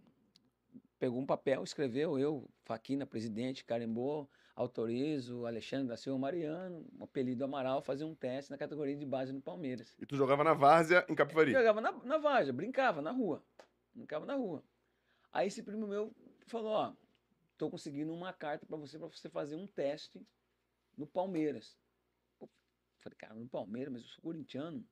Pegou 0.98 1.18
um 1.18 1.26
papel, 1.26 1.64
escreveu, 1.64 2.18
eu, 2.18 2.48
Faquina, 2.64 3.06
presidente, 3.06 3.64
carimbou, 3.64 4.30
autorizo 4.54 5.46
Alexandre 5.46 5.88
da 5.88 5.96
Silva 5.96 6.18
Mariano, 6.18 6.86
um 6.98 7.04
apelido 7.04 7.44
Amaral, 7.44 7.82
fazer 7.82 8.04
um 8.04 8.14
teste 8.14 8.50
na 8.50 8.58
categoria 8.58 8.96
de 8.96 9.06
base 9.06 9.32
no 9.32 9.40
Palmeiras. 9.40 9.94
E 9.98 10.06
tu 10.06 10.16
jogava 10.16 10.44
na 10.44 10.54
várzea 10.54 11.04
em 11.08 11.14
Capivari? 11.14 11.52
jogava 11.52 11.80
na, 11.80 11.92
na 11.92 12.18
várzea, 12.18 12.52
brincava 12.52 13.00
na 13.00 13.10
rua. 13.10 13.42
Brincava 13.94 14.26
na 14.26 14.34
rua. 14.34 14.62
Aí 15.32 15.48
esse 15.48 15.62
primo 15.62 15.86
meu 15.86 16.14
falou, 16.46 16.72
ó, 16.72 16.94
tô 17.56 17.70
conseguindo 17.70 18.12
uma 18.12 18.32
carta 18.32 18.66
para 18.66 18.76
você, 18.76 18.98
para 18.98 19.08
você 19.08 19.28
fazer 19.28 19.56
um 19.56 19.66
teste 19.66 20.20
no 20.96 21.06
Palmeiras. 21.06 21.78
Falei, 23.00 23.16
cara, 23.16 23.34
no 23.34 23.48
Palmeiras, 23.48 23.92
mas 23.92 24.02
eu 24.02 24.08
sou 24.08 24.22
corintiano. 24.22 24.86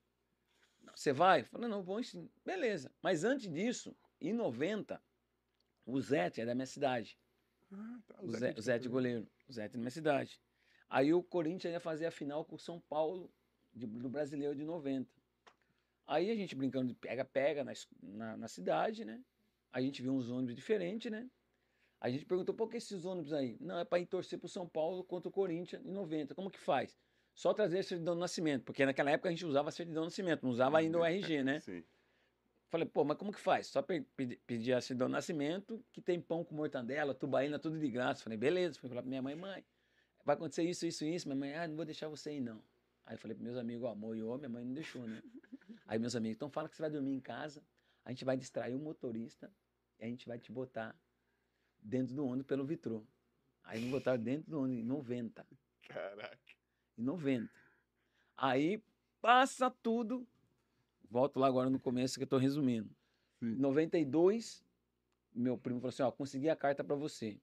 Você 0.94 1.12
vai? 1.12 1.44
Falei, 1.44 1.68
não, 1.68 1.82
vou 1.82 2.02
sim. 2.02 2.28
Beleza. 2.44 2.90
Mas 3.02 3.22
antes 3.22 3.48
disso, 3.50 3.94
em 4.20 4.32
90, 4.32 5.00
o 5.86 6.00
Zete 6.00 6.40
é 6.40 6.46
da 6.46 6.54
minha 6.54 6.66
cidade. 6.66 7.18
Ah, 7.72 7.98
tá. 8.06 8.16
O, 8.20 8.30
Zete, 8.32 8.58
o 8.58 8.62
Zete 8.62 8.88
goleiro. 8.88 9.28
O 9.50 9.52
Zete 9.52 9.66
é 9.66 9.72
da 9.72 9.78
minha 9.78 9.90
cidade. 9.90 10.40
Aí 10.88 11.12
o 11.12 11.22
Corinthians 11.22 11.72
ia 11.72 11.80
fazer 11.80 12.06
a 12.06 12.10
final 12.10 12.44
com 12.44 12.56
o 12.56 12.58
São 12.58 12.80
Paulo 12.80 13.30
de, 13.74 13.86
do 13.86 14.08
Brasileiro 14.08 14.54
de 14.54 14.64
90. 14.64 15.10
Aí 16.06 16.30
a 16.30 16.34
gente 16.34 16.54
brincando 16.54 16.88
de 16.88 16.94
pega-pega 16.94 17.64
na, 17.64 17.72
na, 18.02 18.36
na, 18.36 18.48
cidade, 18.48 19.04
né? 19.04 19.22
A 19.72 19.80
gente 19.80 20.02
viu 20.02 20.12
uns 20.12 20.30
ônibus 20.30 20.54
diferentes, 20.54 21.10
né? 21.10 21.28
A 22.00 22.08
gente 22.08 22.24
perguntou, 22.24 22.54
por 22.54 22.70
que 22.70 22.78
esses 22.78 23.04
ônibus 23.04 23.32
aí? 23.32 23.56
Não, 23.60 23.78
é 23.78 23.84
para 23.84 23.98
ir 23.98 24.06
torcer 24.06 24.38
pro 24.38 24.48
São 24.48 24.66
Paulo 24.66 25.04
contra 25.04 25.28
o 25.28 25.32
Corinthians 25.32 25.84
em 25.84 25.90
90. 25.92 26.34
Como 26.34 26.50
que 26.50 26.58
faz? 26.58 26.96
só 27.34 27.54
trazer 27.54 27.78
a 27.78 27.82
certidão 27.82 28.14
de 28.14 28.20
nascimento, 28.20 28.64
porque 28.64 28.84
naquela 28.84 29.10
época 29.10 29.28
a 29.28 29.32
gente 29.32 29.46
usava 29.46 29.68
a 29.68 29.72
certidão 29.72 30.02
de 30.02 30.08
nascimento, 30.08 30.42
não 30.42 30.50
usava 30.50 30.78
ainda 30.78 30.98
o 30.98 31.04
RG, 31.04 31.42
né? 31.42 31.60
Sim. 31.64 31.82
Falei, 32.70 32.86
pô, 32.86 33.04
mas 33.04 33.18
como 33.18 33.32
que 33.32 33.40
faz? 33.40 33.66
Só 33.66 33.82
pedir 33.82 34.72
a 34.72 34.80
certidão 34.80 35.08
de 35.08 35.12
nascimento, 35.12 35.84
que 35.92 36.00
tem 36.00 36.20
pão 36.20 36.44
com 36.44 36.54
mortandela, 36.54 37.12
tubaína, 37.12 37.58
tudo 37.58 37.78
de 37.78 37.90
graça. 37.90 38.22
Falei, 38.22 38.38
beleza. 38.38 38.78
Fui 38.78 38.88
falar 38.88 39.02
pra 39.02 39.08
minha 39.08 39.20
mãe, 39.20 39.34
mãe, 39.34 39.64
vai 40.24 40.36
acontecer 40.36 40.62
isso, 40.62 40.86
isso, 40.86 41.04
isso. 41.04 41.28
Minha 41.28 41.38
mãe, 41.38 41.54
ah, 41.54 41.66
não 41.66 41.76
vou 41.76 41.84
deixar 41.84 42.08
você 42.08 42.36
ir, 42.36 42.40
não. 42.40 42.62
Aí 43.04 43.16
falei 43.16 43.34
pros 43.34 43.44
meus 43.44 43.58
amigos, 43.58 43.90
amor 43.90 44.16
e 44.16 44.22
ô, 44.22 44.38
minha 44.38 44.48
mãe 44.48 44.64
não 44.64 44.72
deixou, 44.72 45.06
né? 45.06 45.20
Aí 45.86 45.98
meus 45.98 46.14
amigos, 46.14 46.36
então 46.36 46.48
fala 46.48 46.68
que 46.68 46.76
você 46.76 46.82
vai 46.82 46.90
dormir 46.90 47.12
em 47.12 47.20
casa, 47.20 47.60
a 48.04 48.10
gente 48.10 48.24
vai 48.24 48.36
distrair 48.36 48.76
o 48.76 48.78
motorista 48.78 49.52
e 49.98 50.04
a 50.04 50.06
gente 50.06 50.28
vai 50.28 50.38
te 50.38 50.52
botar 50.52 50.96
dentro 51.80 52.14
do 52.14 52.24
ônibus 52.24 52.46
pelo 52.46 52.64
vitrô. 52.64 53.04
Aí 53.64 53.80
me 53.80 53.90
botaram 53.90 54.22
dentro 54.22 54.48
do 54.48 54.60
ônibus 54.60 54.84
em 54.84 54.86
90. 54.86 55.46
Caraca 55.88 56.38
em 57.00 57.02
90. 57.02 57.50
Aí 58.36 58.82
passa 59.20 59.70
tudo. 59.70 60.26
Volto 61.10 61.40
lá 61.40 61.48
agora 61.48 61.68
no 61.68 61.80
começo 61.80 62.14
que 62.14 62.22
eu 62.22 62.26
estou 62.26 62.38
resumindo. 62.38 62.88
Em 63.42 63.56
92, 63.56 64.62
meu 65.34 65.58
primo 65.58 65.80
falou 65.80 65.88
assim: 65.90 66.02
Ó, 66.02 66.12
consegui 66.12 66.48
a 66.48 66.56
carta 66.56 66.84
para 66.84 66.94
você. 66.94 67.40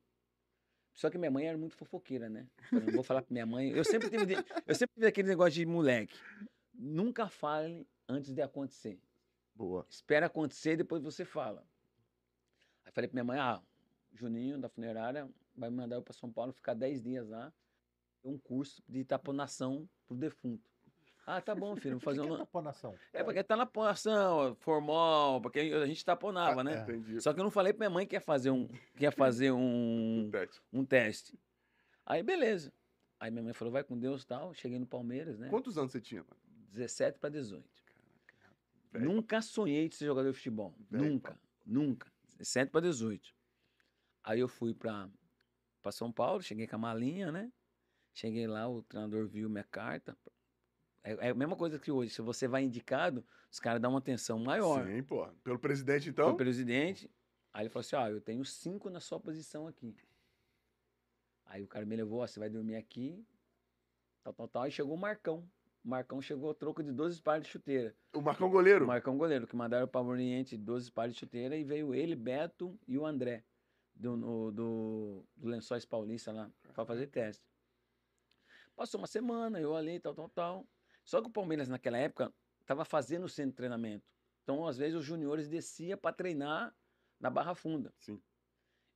Só 0.94 1.10
que 1.10 1.18
minha 1.18 1.30
mãe 1.30 1.46
era 1.46 1.58
muito 1.58 1.76
fofoqueira, 1.76 2.28
né? 2.30 2.48
Eu 2.72 2.82
não 2.82 2.94
vou 2.94 3.04
falar 3.04 3.22
pra 3.22 3.32
minha 3.34 3.46
mãe. 3.46 3.70
Eu 3.70 3.84
sempre 3.84 4.10
tive, 4.10 4.36
eu 4.66 4.74
sempre 4.74 4.96
tive 4.96 5.08
aquele 5.08 5.28
negócio 5.28 5.54
de 5.54 5.66
moleque. 5.66 6.18
Nunca 6.74 7.28
fale 7.28 7.88
antes 8.08 8.34
de 8.34 8.42
acontecer. 8.42 9.00
Boa. 9.54 9.86
Espera 9.90 10.28
acontecer 10.28 10.74
e 10.74 10.78
depois 10.78 11.04
você 11.04 11.26
fala. 11.26 11.64
Aí 12.86 12.92
falei 12.92 13.08
pra 13.08 13.16
minha 13.16 13.24
mãe: 13.24 13.40
ah, 13.40 13.62
Juninho 14.14 14.58
da 14.58 14.70
funerária 14.70 15.30
vai 15.56 15.70
me 15.70 15.76
mandar 15.76 15.98
eu 15.98 16.02
pra 16.02 16.14
São 16.14 16.32
Paulo 16.32 16.54
ficar 16.54 16.74
10 16.74 17.04
dias 17.04 17.28
lá 17.28 17.54
um 18.24 18.38
curso 18.38 18.84
de 18.88 19.04
taponação 19.04 19.88
pro 20.06 20.18
defunto. 20.18 20.70
Ah, 21.30 21.42
tá 21.42 21.54
bom, 21.54 21.76
filho, 21.76 21.96
vou 21.96 22.00
fazer 22.00 22.22
que 22.22 22.26
uma. 22.26 22.38
Que 22.38 22.42
é 22.42 22.46
taponação? 22.46 22.96
É, 23.12 23.22
porque 23.22 23.44
tá 23.44 23.58
na 23.58 23.66
taponação, 23.66 24.56
formal, 24.56 25.42
porque 25.42 25.60
a 25.60 25.86
gente 25.86 26.06
taponava, 26.06 26.64
né? 26.64 26.84
Entendi. 26.84 27.20
Só 27.20 27.34
que 27.34 27.40
eu 27.42 27.44
não 27.44 27.52
falei 27.52 27.74
pra 27.74 27.80
minha 27.86 27.94
mãe 27.94 28.08
que 28.08 28.16
ia 28.16 28.22
fazer 28.22 28.50
um, 28.50 28.66
que 28.96 29.04
ia 29.04 29.12
fazer 29.12 29.52
um, 29.52 29.58
um, 30.24 30.32
teste. 30.32 30.62
um 30.72 30.86
teste. 30.86 31.40
Aí, 32.06 32.24
beleza. 32.24 32.72
Aí 33.20 33.30
minha 33.30 33.44
mãe 33.44 33.52
falou, 33.52 33.74
vai 33.74 33.84
com 33.84 34.00
Deus 34.00 34.24
tal. 34.24 34.54
Cheguei 34.54 34.80
no 34.80 34.86
Palmeiras, 34.88 35.38
né? 35.38 35.50
Quantos 35.50 35.78
anos 35.78 35.92
você 35.92 36.00
tinha, 36.00 36.22
mano? 36.24 36.38
17 36.72 37.20
para 37.20 37.30
18. 37.30 37.62
Caraca, 38.26 39.06
Nunca 39.06 39.42
sonhei 39.42 39.90
de 39.90 39.96
ser 39.96 40.06
jogador 40.06 40.32
de 40.32 40.38
futebol. 40.38 40.74
nunca, 40.90 41.38
nunca. 41.66 42.10
17 42.38 42.72
para 42.72 42.80
18. 42.82 43.36
Aí 44.24 44.40
eu 44.40 44.48
fui 44.48 44.74
pra, 44.74 45.10
pra 45.82 45.92
São 45.92 46.10
Paulo, 46.10 46.42
cheguei 46.42 46.68
com 46.68 46.76
a 46.78 46.80
malinha, 46.80 47.34
né? 47.34 47.52
Cheguei 48.14 48.48
lá, 48.48 48.66
o 48.70 48.82
treinador 48.82 49.28
viu 49.28 49.50
minha 49.50 49.66
carta. 49.66 50.18
É, 51.08 51.28
é, 51.28 51.30
a 51.30 51.34
mesma 51.34 51.56
coisa 51.56 51.80
que 51.80 51.90
hoje. 51.90 52.12
Se 52.12 52.22
você 52.22 52.50
vai 52.50 52.64
indicado, 52.64 53.24
os 53.50 53.62
caras 53.62 53.82
dão 53.82 53.92
uma 53.92 54.00
atenção 54.00 54.38
maior. 54.40 54.86
Sim, 54.86 55.02
pô. 55.04 55.26
Pelo 55.42 55.58
presidente, 55.58 56.10
então? 56.10 56.26
Pelo 56.26 56.38
presidente. 56.38 57.10
Aí 57.54 57.64
ele 57.64 57.70
falou 57.70 57.82
assim: 57.82 57.96
ó, 57.96 58.02
ah, 58.02 58.12
eu 58.12 58.20
tenho 58.20 58.44
cinco 58.44 58.90
na 58.90 59.00
sua 59.00 59.18
posição 59.18 59.68
aqui. 59.68 59.96
Aí 61.46 61.64
o 61.64 61.68
cara 61.68 61.86
me 61.86 61.96
levou, 61.96 62.20
ó, 62.20 62.28
você 62.28 62.40
vai 62.40 62.50
dormir 62.50 62.76
aqui, 62.76 63.26
tal, 64.22 64.34
tal, 64.34 64.48
tal. 64.50 64.64
Aí 64.64 64.72
chegou 64.72 64.96
o 64.96 65.00
Marcão. 65.00 65.50
O 65.82 65.88
Marcão 65.90 66.22
chegou 66.22 66.54
troco 66.54 66.84
de 66.84 66.92
12 66.92 67.22
pares 67.22 67.46
de 67.46 67.52
chuteira. 67.54 67.96
O 68.14 68.20
Marcão 68.20 68.50
goleiro? 68.50 68.84
O 68.84 68.88
Marcão 68.90 69.18
goleiro, 69.18 69.48
que 69.48 69.56
mandaram 69.56 69.88
para 69.88 70.02
o 70.02 70.08
Oriente 70.08 70.58
12 70.58 70.92
pares 70.92 71.14
de 71.14 71.22
chuteira 71.22 71.56
e 71.56 71.64
veio 71.64 71.96
ele, 71.96 72.14
Beto 72.14 72.78
e 72.86 72.98
o 72.98 73.06
André, 73.06 73.46
do, 73.96 74.18
no, 74.18 74.52
do, 74.52 75.26
do 75.38 75.48
Lençóis 75.48 75.86
Paulista 75.86 76.34
lá, 76.34 76.52
para 76.74 76.84
fazer 76.84 77.08
teste. 77.08 77.48
Passou 78.76 79.00
uma 79.00 79.08
semana, 79.08 79.62
eu 79.62 79.74
ali, 79.74 79.98
tal, 80.02 80.14
tal, 80.14 80.28
tal. 80.28 80.68
Só 81.08 81.22
que 81.22 81.28
o 81.28 81.32
Palmeiras, 81.32 81.70
naquela 81.70 81.98
época, 81.98 82.34
estava 82.60 82.84
fazendo 82.84 83.24
o 83.24 83.30
centro 83.30 83.52
de 83.52 83.56
treinamento. 83.56 84.06
Então, 84.44 84.68
às 84.68 84.78
vezes, 84.78 84.94
os 84.94 85.06
juniores 85.06 85.48
desciam 85.48 85.98
para 85.98 86.14
treinar 86.14 86.76
na 87.18 87.30
Barra 87.30 87.56
Funda. 87.56 87.94
Sim. 87.98 88.22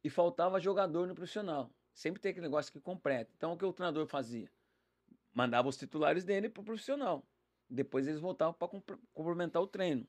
E 0.03 0.09
faltava 0.09 0.59
jogador 0.59 1.07
no 1.07 1.15
profissional. 1.15 1.71
Sempre 1.93 2.21
tem 2.21 2.31
aquele 2.31 2.47
negócio 2.47 2.69
que 2.69 2.81
completa. 2.81 3.31
Então, 3.37 3.53
o 3.53 3.57
que 3.57 3.63
o 3.63 3.71
treinador 3.71 4.05
fazia? 4.07 4.51
Mandava 5.33 5.69
os 5.69 5.77
titulares 5.77 6.25
dele 6.25 6.49
para 6.49 6.59
o 6.59 6.65
profissional. 6.65 7.25
Depois 7.69 8.05
eles 8.05 8.19
voltavam 8.19 8.53
para 8.53 8.97
complementar 9.13 9.61
o 9.61 9.67
treino. 9.67 10.05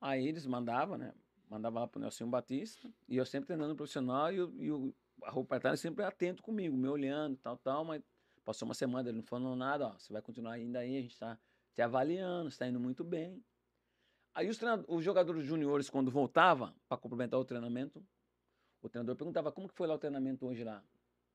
Aí 0.00 0.26
eles 0.26 0.46
mandavam, 0.46 0.96
né? 0.96 1.12
Mandava 1.46 1.80
lá 1.80 1.86
para 1.86 1.98
o 1.98 2.00
Nelson 2.00 2.30
Batista. 2.30 2.90
E 3.06 3.18
eu 3.18 3.26
sempre 3.26 3.48
treinando 3.48 3.68
no 3.68 3.76
profissional. 3.76 4.32
E, 4.32 4.38
eu, 4.38 4.54
e 4.58 4.72
o, 4.72 4.94
a 5.24 5.30
roupa 5.30 5.76
sempre 5.76 6.06
atento 6.06 6.42
comigo, 6.42 6.74
me 6.74 6.88
olhando, 6.88 7.36
tal, 7.36 7.58
tal. 7.58 7.84
Mas 7.84 8.02
passou 8.44 8.66
uma 8.66 8.74
semana, 8.74 9.08
ele 9.08 9.18
não 9.18 9.24
falou 9.24 9.56
nada. 9.56 9.88
Ó, 9.88 9.98
você 9.98 10.12
vai 10.12 10.22
continuar 10.22 10.52
ainda 10.52 10.80
aí, 10.80 10.98
a 10.98 11.00
gente 11.00 11.12
está 11.12 11.38
te 11.72 11.82
avaliando, 11.82 12.48
está 12.48 12.66
indo 12.66 12.80
muito 12.80 13.02
bem. 13.04 13.42
Aí 14.34 14.48
os, 14.48 14.58
os 14.88 15.04
jogadores 15.04 15.44
juniores, 15.44 15.90
quando 15.90 16.10
voltavam 16.10 16.74
para 16.88 16.96
complementar 16.96 17.38
o 17.38 17.44
treinamento, 17.44 18.04
o 18.80 18.88
treinador 18.88 19.16
perguntava 19.16 19.52
como 19.52 19.68
que 19.68 19.74
foi 19.74 19.86
lá 19.86 19.94
o 19.94 19.98
treinamento 19.98 20.46
hoje 20.46 20.64
lá. 20.64 20.82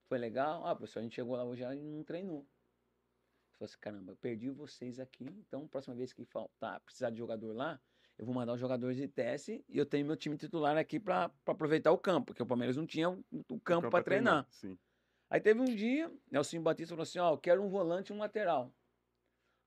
Foi 0.07 0.17
legal? 0.17 0.65
Ah, 0.65 0.75
professor, 0.75 0.99
a 0.99 1.03
gente 1.03 1.15
chegou 1.15 1.35
lá 1.35 1.43
hoje 1.43 1.63
e 1.63 1.81
não 1.83 2.03
treinou. 2.03 2.39
Eu 2.39 3.57
falei 3.57 3.65
assim, 3.65 3.79
caramba, 3.79 4.11
eu 4.11 4.15
perdi 4.17 4.49
vocês 4.49 4.99
aqui, 4.99 5.25
então 5.25 5.67
próxima 5.67 5.95
vez 5.95 6.13
que 6.13 6.25
faltar, 6.25 6.79
precisar 6.81 7.09
de 7.09 7.17
jogador 7.17 7.53
lá, 7.53 7.79
eu 8.17 8.25
vou 8.25 8.33
mandar 8.33 8.53
os 8.53 8.59
jogadores 8.59 8.97
de 8.97 9.07
teste 9.07 9.63
e 9.69 9.77
eu 9.77 9.85
tenho 9.85 10.05
meu 10.05 10.15
time 10.15 10.37
titular 10.37 10.77
aqui 10.77 10.99
para 10.99 11.31
aproveitar 11.45 11.91
o 11.91 11.97
campo, 11.97 12.27
porque 12.27 12.41
o 12.41 12.45
Palmeiras 12.45 12.75
não 12.75 12.85
tinha 12.85 13.09
o, 13.09 13.23
o 13.49 13.59
campo 13.59 13.89
para 13.89 14.03
treinar. 14.03 14.45
treinar. 14.59 14.79
Aí 15.29 15.41
teve 15.41 15.59
um 15.59 15.65
dia, 15.65 16.11
Nelson 16.31 16.61
Batista 16.61 16.93
falou 16.93 17.03
assim, 17.03 17.19
ó, 17.19 17.33
oh, 17.33 17.37
quero 17.37 17.61
um 17.61 17.67
volante 17.67 18.11
e 18.11 18.15
um 18.15 18.19
lateral. 18.19 18.73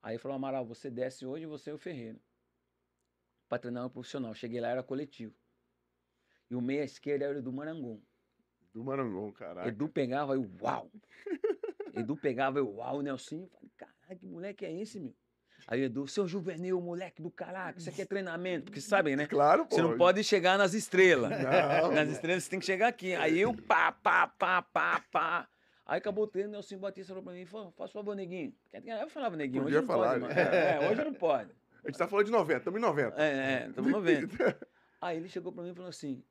Aí 0.02 0.16
falou, 0.16 0.36
Amaral, 0.36 0.64
você 0.64 0.90
desce 0.90 1.26
hoje 1.26 1.44
e 1.44 1.46
você 1.46 1.70
é 1.70 1.74
o 1.74 1.78
Ferreira. 1.78 2.18
Para 3.48 3.58
treinar 3.58 3.84
um 3.84 3.90
profissional. 3.90 4.32
Cheguei 4.32 4.60
lá, 4.60 4.68
era 4.68 4.82
coletivo. 4.82 5.34
E 6.50 6.54
o 6.54 6.60
meia 6.60 6.84
esquerda 6.84 7.26
era 7.26 7.34
o 7.34 7.38
Edu 7.38 7.52
Marangon. 7.52 8.00
Do 8.72 8.82
Marangon, 8.82 9.32
caralho. 9.32 9.68
Edu 9.68 9.88
pegava 9.88 10.34
e 10.34 10.38
uau. 10.38 10.90
Edu 11.94 12.16
pegava 12.16 12.58
e 12.58 12.62
uau, 12.62 12.98
o 12.98 13.02
Nelson. 13.02 13.46
Falei, 13.48 13.70
caralho, 13.76 14.18
que 14.18 14.26
moleque 14.26 14.64
é 14.64 14.72
esse, 14.72 14.98
meu? 14.98 15.14
Aí 15.66 15.82
Edu, 15.82 16.06
seu 16.06 16.26
juvenil, 16.26 16.80
moleque 16.80 17.22
do 17.22 17.30
caralho, 17.30 17.78
isso 17.78 17.88
aqui 17.88 18.02
é 18.02 18.04
treinamento, 18.04 18.66
porque 18.66 18.80
sabem, 18.80 19.16
né? 19.16 19.26
Claro, 19.26 19.66
pô. 19.66 19.74
Você 19.74 19.82
não 19.82 19.96
pode 19.96 20.22
chegar 20.24 20.58
nas 20.58 20.74
estrelas. 20.74 21.30
Não, 21.30 21.92
nas 21.92 22.08
estrelas 22.08 22.44
você 22.44 22.50
tem 22.50 22.58
que 22.58 22.66
chegar 22.66 22.88
aqui. 22.88 23.14
Aí 23.14 23.38
eu, 23.38 23.54
pá, 23.54 23.92
pá, 23.92 24.26
pá, 24.26 24.62
pá, 24.62 25.04
pá. 25.12 25.48
Aí 25.86 25.98
acabou 25.98 26.24
o 26.24 26.26
treino, 26.28 26.52
Nelson 26.52 26.78
Batista 26.78 27.08
falou 27.08 27.24
pra 27.24 27.32
mim, 27.32 27.44
faz 27.44 27.90
favor, 27.90 28.14
neguinho. 28.14 28.54
Eu 28.72 29.08
falava, 29.08 29.36
neguinho, 29.36 29.64
Podia 29.64 29.78
hoje 29.78 29.86
não 29.88 29.94
falar, 29.94 30.20
pode, 30.20 30.34
né? 30.34 30.76
é, 30.76 30.90
hoje 30.90 31.04
não 31.04 31.14
pode. 31.14 31.52
A 31.82 31.88
gente 31.88 31.98
tá 31.98 32.06
falando 32.06 32.26
de 32.26 32.32
90, 32.32 32.58
estamos 32.58 32.78
em 32.78 32.82
90. 32.82 33.22
É, 33.22 33.28
é, 33.28 33.66
estamos 33.68 33.90
em 33.90 33.92
90. 33.92 34.68
Aí 35.00 35.16
ele 35.16 35.28
chegou 35.28 35.52
pra 35.52 35.64
mim 35.64 35.70
e 35.70 35.74
falou 35.74 35.88
assim, 35.88 36.22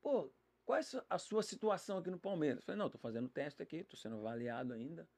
pô, 0.00 0.30
qual 0.64 0.78
é 0.78 0.82
a 1.08 1.18
sua 1.18 1.42
situação 1.42 1.98
aqui 1.98 2.10
no 2.10 2.18
Palmeiras? 2.18 2.58
Eu 2.58 2.62
falei, 2.66 2.78
não, 2.78 2.90
tô 2.90 2.98
fazendo 2.98 3.28
teste 3.28 3.62
aqui, 3.62 3.82
tô 3.82 3.96
sendo 3.96 4.16
avaliado 4.18 4.72
ainda. 4.72 5.08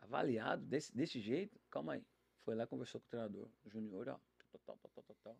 Avaliado 0.00 0.64
desse, 0.64 0.96
desse 0.96 1.20
jeito? 1.20 1.60
Calma 1.70 1.94
aí. 1.94 2.02
Foi 2.48 2.54
lá, 2.54 2.66
conversou 2.66 2.98
com 2.98 3.06
o 3.06 3.10
treinador, 3.10 3.50
Júnior, 3.66 4.08
ó, 4.08 4.18
tal, 4.64 4.64
tal, 4.64 4.78
tal, 4.78 5.04
tal, 5.04 5.16
tal. 5.22 5.38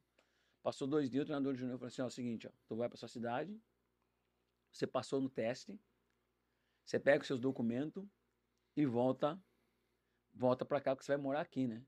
Passou 0.62 0.86
dois 0.86 1.08
dias, 1.08 1.22
o 1.22 1.24
treinador 1.24 1.54
do 1.54 1.58
Júnior 1.58 1.78
falou 1.78 1.88
assim, 1.88 2.02
ó, 2.02 2.04
é 2.04 2.08
o 2.08 2.10
seguinte, 2.10 2.46
ó, 2.46 2.50
tu 2.66 2.76
vai 2.76 2.86
pra 2.86 2.98
sua 2.98 3.08
cidade, 3.08 3.58
você 4.70 4.86
passou 4.86 5.18
no 5.18 5.30
teste, 5.30 5.80
você 6.84 7.00
pega 7.00 7.22
os 7.22 7.26
seus 7.26 7.40
documentos 7.40 8.04
e 8.76 8.84
volta, 8.84 9.42
volta 10.34 10.66
pra 10.66 10.82
cá, 10.82 10.94
porque 10.94 11.06
você 11.06 11.12
vai 11.12 11.22
morar 11.22 11.40
aqui, 11.40 11.66
né? 11.66 11.82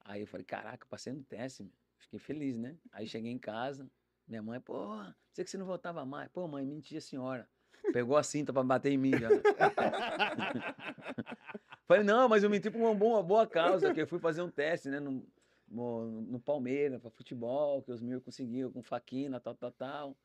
Aí 0.00 0.20
eu 0.20 0.26
falei, 0.26 0.44
caraca, 0.44 0.86
passei 0.86 1.14
no 1.14 1.24
teste, 1.24 1.62
meu. 1.62 1.72
Fiquei 1.96 2.18
feliz, 2.18 2.58
né? 2.58 2.76
Aí 2.92 3.08
cheguei 3.08 3.32
em 3.32 3.38
casa, 3.38 3.90
minha 4.26 4.42
mãe, 4.42 4.60
pô, 4.60 5.02
sei 5.32 5.46
que 5.46 5.50
você 5.50 5.56
não 5.56 5.64
voltava 5.64 6.04
mais. 6.04 6.30
Pô, 6.30 6.46
mãe, 6.46 6.66
mentia 6.66 6.98
a 6.98 7.00
senhora. 7.00 7.48
Pegou 7.90 8.18
a 8.18 8.22
cinta 8.22 8.52
pra 8.52 8.62
bater 8.62 8.92
em 8.92 8.98
mim 8.98 9.12
já. 9.12 9.30
Falei, 11.88 12.04
não, 12.04 12.28
mas 12.28 12.44
eu 12.44 12.50
menti 12.50 12.70
por 12.70 12.82
uma 12.82 12.94
boa, 12.94 13.14
uma 13.16 13.22
boa 13.22 13.46
causa, 13.46 13.94
que 13.94 14.02
eu 14.02 14.06
fui 14.06 14.18
fazer 14.18 14.42
um 14.42 14.50
teste, 14.50 14.90
né, 14.90 15.00
no, 15.00 15.26
no, 15.66 16.20
no 16.20 16.38
Palmeiras, 16.38 17.00
pra 17.00 17.10
futebol, 17.10 17.82
que 17.82 17.90
os 17.90 18.02
mil 18.02 18.20
conseguiram 18.20 18.70
com 18.70 18.82
faquina, 18.82 19.40
tal, 19.40 19.54
tal, 19.54 19.72
tal. 19.72 20.16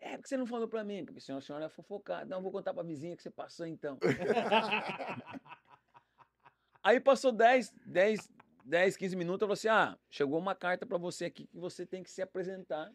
É, 0.00 0.16
porque 0.16 0.28
você 0.28 0.36
não 0.36 0.46
falou 0.46 0.66
pra 0.66 0.82
mim? 0.82 1.04
Porque 1.04 1.18
a 1.18 1.40
senhora 1.40 1.66
é 1.66 1.68
fofocada. 1.68 2.24
Não, 2.26 2.42
vou 2.42 2.50
contar 2.50 2.74
pra 2.74 2.82
vizinha 2.82 3.16
que 3.16 3.22
você 3.22 3.30
passou 3.30 3.66
então. 3.66 3.98
Aí 6.82 6.98
passou 6.98 7.30
10, 7.30 7.72
10, 7.86 8.28
10, 8.64 8.96
15 8.96 9.16
minutos, 9.16 9.42
eu 9.42 9.56
falei 9.56 9.58
assim: 9.58 9.68
ah, 9.68 9.96
chegou 10.10 10.40
uma 10.40 10.56
carta 10.56 10.84
para 10.84 10.98
você 10.98 11.26
aqui 11.26 11.46
que 11.46 11.56
você 11.56 11.86
tem 11.86 12.02
que 12.02 12.10
se 12.10 12.20
apresentar 12.20 12.92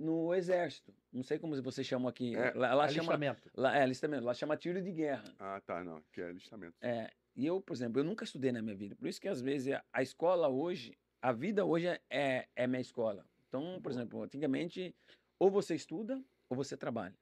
no 0.00 0.34
exército. 0.34 0.94
Não 1.12 1.22
sei 1.22 1.38
como 1.38 1.60
você 1.62 1.84
chama 1.84 2.08
aqui. 2.08 2.34
É, 2.34 2.52
lá, 2.54 2.74
lá 2.74 2.88
chama, 2.88 3.18
lá, 3.54 3.76
é, 3.76 3.82
alistamento. 3.82 4.24
Lá 4.24 4.34
chama 4.34 4.56
tiro 4.56 4.80
de 4.80 4.90
guerra. 4.90 5.24
Ah, 5.38 5.60
tá, 5.60 5.84
não. 5.84 6.02
Que 6.12 6.22
é 6.22 6.28
alistamento. 6.28 6.74
É. 6.80 7.10
E 7.36 7.46
eu, 7.46 7.60
por 7.60 7.74
exemplo, 7.74 8.00
eu 8.00 8.04
nunca 8.04 8.24
estudei 8.24 8.50
na 8.50 8.62
minha 8.62 8.74
vida. 8.74 8.96
Por 8.96 9.08
isso 9.08 9.20
que 9.20 9.28
às 9.28 9.40
vezes 9.40 9.78
a 9.92 10.02
escola 10.02 10.48
hoje, 10.48 10.96
a 11.22 11.32
vida 11.32 11.64
hoje 11.64 11.86
é, 11.86 12.00
é, 12.10 12.48
é 12.56 12.66
minha 12.66 12.80
escola. 12.80 13.24
Então, 13.48 13.80
por 13.82 13.92
exemplo, 13.92 14.22
antigamente, 14.22 14.94
ou 15.38 15.50
você 15.50 15.74
estuda 15.74 16.22
ou 16.48 16.56
você 16.56 16.76
trabalha. 16.76 17.16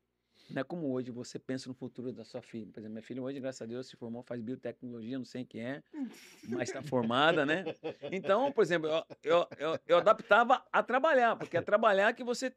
Não 0.51 0.61
é 0.61 0.65
como 0.65 0.91
hoje 0.91 1.11
você 1.11 1.39
pensa 1.39 1.69
no 1.69 1.75
futuro 1.75 2.11
da 2.11 2.25
sua 2.25 2.41
filha. 2.41 2.73
Por 2.73 2.81
exemplo, 2.81 2.95
minha 2.95 3.03
filha 3.03 3.23
hoje, 3.23 3.39
graças 3.39 3.61
a 3.61 3.67
Deus, 3.67 3.87
se 3.87 3.97
formou, 3.97 4.23
faz 4.23 4.41
biotecnologia, 4.41 5.19
não 5.19 5.25
sei 5.25 5.45
quem 5.45 5.63
é, 5.63 5.83
mas 6.49 6.71
está 6.71 6.83
formada, 6.83 7.45
né? 7.45 7.65
Então, 8.11 8.51
por 8.51 8.63
exemplo, 8.63 8.89
eu, 8.89 9.05
eu, 9.23 9.49
eu, 9.59 9.79
eu, 9.87 9.99
adaptava 9.99 10.65
a 10.73 10.83
trabalhar, 10.83 11.37
porque 11.37 11.57
é 11.57 11.61
trabalhar 11.61 12.15
que 12.15 12.25
você 12.25 12.55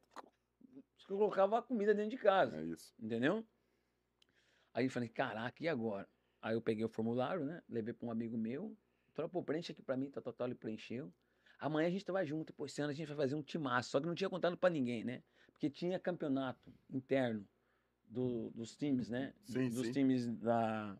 colocava 1.05 1.59
a 1.59 1.61
comida 1.61 1.93
dentro 1.93 2.11
de 2.11 2.17
casa. 2.17 2.57
É 2.57 2.63
isso. 2.63 2.93
Entendeu? 2.97 3.45
Aí 4.73 4.85
eu 4.85 4.91
falei, 4.91 5.09
caraca, 5.09 5.61
e 5.61 5.67
agora? 5.67 6.07
Aí 6.41 6.55
eu 6.55 6.61
peguei 6.61 6.85
o 6.85 6.89
formulário, 6.89 7.43
né? 7.43 7.61
Levei 7.67 7.93
para 7.93 8.07
um 8.07 8.11
amigo 8.11 8.37
meu. 8.37 8.75
Falei, 9.13 9.29
pô, 9.29 9.43
preenche 9.43 9.73
aqui 9.73 9.81
para 9.81 9.97
mim, 9.97 10.09
tá, 10.09 10.21
total, 10.21 10.47
ele 10.47 10.55
preencheu. 10.55 11.13
Amanhã 11.59 11.87
a 11.87 11.91
gente 11.91 12.09
vai 12.09 12.25
junto, 12.25 12.53
pô, 12.53 12.65
esse 12.65 12.81
ano 12.81 12.91
a 12.91 12.93
gente 12.93 13.07
vai 13.07 13.17
fazer 13.17 13.35
um 13.35 13.43
timaço. 13.43 13.89
Só 13.89 13.99
que 13.99 14.07
não 14.07 14.15
tinha 14.15 14.29
contado 14.29 14.57
para 14.57 14.69
ninguém, 14.69 15.03
né? 15.03 15.21
Porque 15.51 15.69
tinha 15.69 15.99
campeonato 15.99 16.73
interno 16.89 17.45
do, 18.11 18.51
dos 18.51 18.75
times, 18.75 19.09
né? 19.09 19.33
Sim, 19.45 19.69
dos 19.69 19.87
sim. 19.87 19.93
times 19.93 20.27
da, 20.27 20.97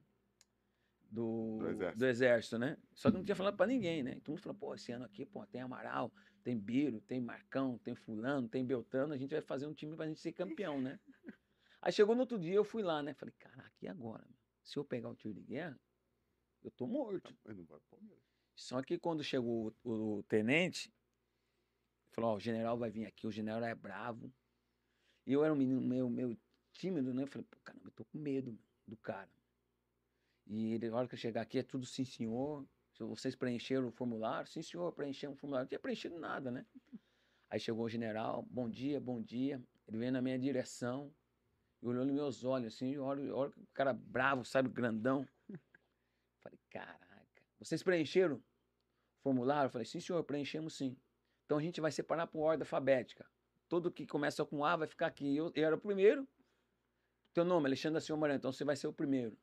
do, 1.10 1.58
Do 1.60 1.70
exército. 1.70 2.00
do 2.00 2.06
exército, 2.06 2.58
né? 2.58 2.78
Só 2.96 3.12
que 3.12 3.18
não 3.18 3.24
tinha 3.24 3.36
falado 3.36 3.58
pra 3.58 3.68
ninguém, 3.68 4.02
né? 4.02 4.16
Todo 4.24 4.30
mundo 4.30 4.42
falou, 4.42 4.58
pô, 4.58 4.74
esse 4.74 4.92
ano 4.94 5.06
aqui, 5.06 5.26
pô, 5.26 5.46
tem 5.46 5.62
Amaral, 5.62 6.12
tem 6.42 6.58
Biro, 6.58 7.02
tem 7.02 7.20
Marcão, 7.20 7.78
tem 7.80 7.94
Fulano, 7.94 8.48
tem 8.48 8.66
Beltrano, 8.66 9.14
a 9.14 9.18
gente 9.18 9.32
vai 9.32 9.42
fazer 9.42 9.68
um 9.68 9.74
time 9.74 9.96
pra 9.96 10.08
gente 10.08 10.22
ser 10.22 10.32
campeão, 10.32 10.82
né? 10.82 11.00
Aí 11.82 11.92
chegou 11.92 12.16
no 12.16 12.22
outro 12.22 12.40
dia, 12.40 12.56
eu 12.56 12.64
fui 12.64 12.82
lá, 12.82 13.04
né? 13.04 13.14
Falei, 13.14 13.34
caraca, 13.38 13.74
e 13.82 13.88
agora? 13.88 14.24
meu? 14.26 14.38
Se 14.64 14.78
eu 14.78 14.86
pegar 14.86 15.10
o 15.10 15.16
tiro 15.16 15.34
de 15.34 15.42
guerra, 15.42 15.78
eu 16.64 16.72
tô 16.72 16.88
morto. 16.88 17.36
Mas 17.44 17.58
não 17.58 17.66
vai 17.66 17.80
pro 17.80 17.98
Palmeiras. 17.98 18.24
Só 18.56 18.82
que 18.82 18.98
quando 18.98 19.24
chegou 19.24 19.76
o, 19.84 20.18
o 20.20 20.24
tenente, 20.24 20.94
falou, 22.12 22.32
ó, 22.32 22.36
o 22.36 22.40
general 22.40 22.78
vai 22.78 22.92
vir 22.92 23.06
aqui, 23.06 23.26
o 23.26 23.32
general 23.32 23.64
é 23.64 23.74
bravo. 23.74 24.32
E 25.26 25.34
eu 25.34 25.44
era 25.44 25.54
um 25.54 25.58
menino 25.58 25.82
meio, 25.82 26.10
meio 26.10 26.38
tímido, 26.72 27.14
né? 27.14 27.24
Eu 27.24 27.28
falei, 27.28 27.48
pô, 27.50 27.58
caramba, 27.64 27.88
eu 27.88 27.92
tô 27.92 28.06
com 28.06 28.18
medo 28.18 28.58
do 28.88 28.98
cara. 28.98 29.30
E 30.48 30.74
ele, 30.74 30.90
na 30.90 30.98
hora 30.98 31.08
que 31.08 31.16
eu 31.16 31.20
chegar 31.20 31.42
aqui, 31.42 31.60
é 31.60 31.64
tudo 31.64 31.86
sim, 31.86 32.04
senhor. 32.04 32.66
Se 32.94 33.04
vocês 33.04 33.36
preencheram 33.36 33.88
o 33.88 33.92
formulário? 33.92 34.50
Sim, 34.50 34.62
senhor, 34.62 34.92
preenchemos 34.92 35.38
o 35.38 35.40
formulário. 35.40 35.66
Não 35.66 35.70
tinha 35.70 35.80
preenchido 35.80 36.20
nada, 36.20 36.52
né? 36.52 36.66
Aí 37.50 37.60
chegou 37.60 37.86
o 37.86 37.90
general, 37.90 38.44
bom 38.50 38.70
dia, 38.70 39.00
bom 39.00 39.22
dia. 39.22 39.62
Ele 39.88 39.98
veio 39.98 40.12
na 40.12 40.22
minha 40.22 40.40
direção 40.40 41.14
e 41.82 41.88
olhou 41.88 42.06
nos 42.06 42.14
meus 42.14 42.44
olhos, 42.44 42.74
assim, 42.74 42.98
olha, 42.98 43.36
olha 43.36 43.52
o 43.52 43.68
cara 43.74 43.94
bravo, 43.94 44.46
sabe, 44.46 44.70
grandão. 44.70 45.28
Falei, 46.40 46.60
caraca, 46.70 47.42
vocês 47.60 47.84
preencheram 47.84 48.36
o 48.38 48.44
formulário? 49.22 49.68
Eu 49.68 49.72
falei, 49.72 49.86
sim, 49.86 50.00
senhor, 50.00 50.24
preenchemos 50.24 50.76
sim. 50.76 50.96
Então 51.46 51.58
a 51.58 51.62
gente 51.62 51.82
vai 51.82 51.92
separar 51.92 52.28
por 52.28 52.42
ordem 52.42 52.64
alfabética. 52.64 53.26
Todo 53.68 53.92
que 53.92 54.06
começa 54.06 54.46
com 54.46 54.64
A 54.64 54.76
vai 54.76 54.88
ficar 54.88 55.08
aqui. 55.08 55.36
Eu, 55.36 55.52
eu 55.56 55.66
era 55.66 55.76
o 55.76 55.80
primeiro. 55.80 56.28
Teu 57.34 57.46
nome, 57.46 57.68
Alexandre 57.68 57.96
da 57.96 58.02
Silva 58.02 58.20
Maranhão, 58.20 58.38
então 58.38 58.52
você 58.52 58.64
vai 58.64 58.76
ser 58.76 58.88
o 58.88 58.94
primeiro. 58.94 59.38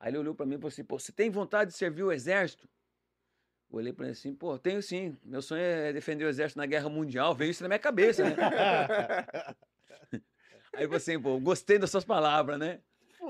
Aí 0.00 0.10
ele 0.10 0.18
olhou 0.18 0.34
para 0.34 0.46
mim 0.46 0.54
e 0.54 0.58
falou 0.58 0.68
assim: 0.68 0.84
pô, 0.84 0.98
você 0.98 1.12
tem 1.12 1.30
vontade 1.30 1.70
de 1.70 1.76
servir 1.76 2.02
o 2.02 2.10
exército? 2.10 2.68
Eu 3.70 3.78
olhei 3.78 3.92
para 3.92 4.06
ele 4.06 4.12
assim: 4.12 4.34
pô, 4.34 4.58
tenho 4.58 4.82
sim. 4.82 5.16
Meu 5.22 5.40
sonho 5.40 5.62
é 5.62 5.92
defender 5.92 6.24
o 6.24 6.28
exército 6.28 6.58
na 6.58 6.66
guerra 6.66 6.88
mundial. 6.88 7.34
Veio 7.34 7.50
isso 7.50 7.62
na 7.62 7.68
minha 7.68 7.78
cabeça, 7.78 8.24
né? 8.24 8.34
Aí 10.74 10.84
falei 10.84 10.96
assim: 10.96 11.20
pô, 11.20 11.38
gostei 11.38 11.78
das 11.78 11.90
suas 11.90 12.04
palavras, 12.04 12.58
né? 12.58 12.80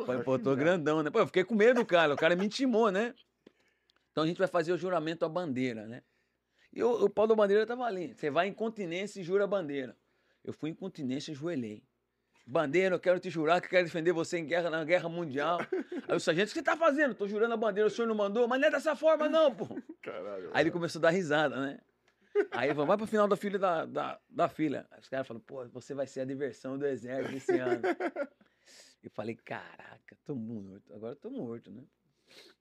Falei, 0.06 0.22
pô, 0.22 0.38
tô 0.38 0.56
grandão, 0.56 1.02
né? 1.02 1.10
Pô, 1.10 1.18
eu 1.18 1.26
fiquei 1.26 1.44
com 1.44 1.54
medo 1.54 1.80
do 1.80 1.86
cara. 1.86 2.14
O 2.14 2.16
cara 2.16 2.34
me 2.34 2.46
intimou, 2.46 2.90
né? 2.90 3.14
Então 4.10 4.24
a 4.24 4.26
gente 4.26 4.38
vai 4.38 4.48
fazer 4.48 4.72
o 4.72 4.78
juramento 4.78 5.24
à 5.24 5.28
bandeira, 5.28 5.86
né? 5.86 6.02
E 6.72 6.82
o, 6.82 7.04
o 7.04 7.10
pau 7.10 7.26
da 7.26 7.34
bandeira 7.34 7.66
tava 7.66 7.84
ali. 7.84 8.14
Você 8.14 8.30
vai 8.30 8.48
em 8.48 8.54
continência 8.54 9.20
e 9.20 9.22
jura 9.22 9.44
a 9.44 9.46
bandeira. 9.46 9.94
Eu 10.42 10.52
fui 10.52 10.70
em 10.70 10.74
continência 10.74 11.32
e 11.32 11.34
joelhei. 11.34 11.84
Bandeira, 12.44 12.96
eu 12.96 13.00
quero 13.00 13.20
te 13.20 13.30
jurar 13.30 13.60
que 13.60 13.68
quero 13.68 13.84
defender 13.84 14.12
você 14.12 14.38
em 14.38 14.46
guerra, 14.46 14.68
na 14.68 14.84
guerra 14.84 15.08
mundial. 15.08 15.60
Aí 16.08 16.16
o 16.16 16.20
sargento, 16.20 16.50
o 16.50 16.52
que 16.52 16.58
você 16.58 16.62
tá 16.62 16.76
fazendo? 16.76 17.14
Tô 17.14 17.26
jurando 17.28 17.54
a 17.54 17.56
bandeira, 17.56 17.86
o 17.86 17.90
senhor 17.90 18.08
não 18.08 18.14
mandou, 18.14 18.48
mas 18.48 18.60
não 18.60 18.68
é 18.68 18.70
dessa 18.70 18.96
forma, 18.96 19.28
não, 19.28 19.54
pô. 19.54 19.66
Caralho, 20.02 20.50
Aí 20.52 20.64
ele 20.64 20.70
começou 20.70 20.98
a 20.98 21.02
dar 21.02 21.10
risada, 21.10 21.60
né? 21.60 21.80
Aí 22.50 22.68
ele 22.68 22.74
falou, 22.74 22.86
vai 22.86 22.96
pro 22.96 23.06
final 23.06 23.28
da 23.28 23.36
fila 23.36 23.58
da, 23.58 23.84
da, 23.84 24.20
da 24.28 24.48
fila. 24.48 24.86
Aí 24.90 25.00
os 25.00 25.08
caras 25.08 25.26
falaram, 25.26 25.44
pô, 25.44 25.66
você 25.68 25.94
vai 25.94 26.06
ser 26.06 26.20
a 26.20 26.24
diversão 26.24 26.78
do 26.78 26.86
exército 26.86 27.36
esse 27.36 27.58
ano. 27.58 27.82
Eu 29.02 29.10
falei, 29.10 29.36
caraca, 29.36 30.16
tô 30.24 30.34
morto, 30.34 30.94
agora 30.94 31.16
tô 31.16 31.30
morto, 31.30 31.70
né? 31.70 31.82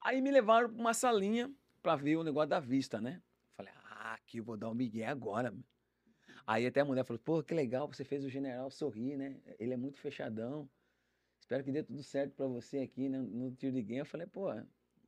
Aí 0.01 0.21
me 0.21 0.31
levaram 0.31 0.69
pra 0.69 0.79
uma 0.79 0.93
salinha 0.93 1.51
pra 1.81 1.95
ver 1.95 2.17
o 2.17 2.23
negócio 2.23 2.49
da 2.49 2.59
vista, 2.59 2.99
né? 2.99 3.21
Falei, 3.55 3.71
ah, 3.85 4.13
aqui 4.13 4.37
eu 4.37 4.43
vou 4.43 4.57
dar 4.57 4.69
um 4.69 4.73
migué 4.73 5.05
agora. 5.05 5.53
Aí 6.45 6.65
até 6.65 6.81
a 6.81 6.85
mulher 6.85 7.03
falou, 7.03 7.19
pô, 7.19 7.43
que 7.43 7.53
legal, 7.53 7.87
você 7.87 8.03
fez 8.03 8.23
o 8.23 8.29
general 8.29 8.69
sorrir, 8.71 9.17
né? 9.17 9.39
Ele 9.59 9.73
é 9.73 9.77
muito 9.77 9.99
fechadão. 9.99 10.69
Espero 11.39 11.63
que 11.63 11.71
dê 11.71 11.83
tudo 11.83 12.01
certo 12.03 12.35
para 12.35 12.47
você 12.47 12.79
aqui 12.79 13.09
né? 13.09 13.19
no 13.19 13.51
tiro 13.51 13.73
de 13.73 13.81
game. 13.81 13.99
Eu 13.99 14.05
falei, 14.05 14.27
pô, 14.27 14.47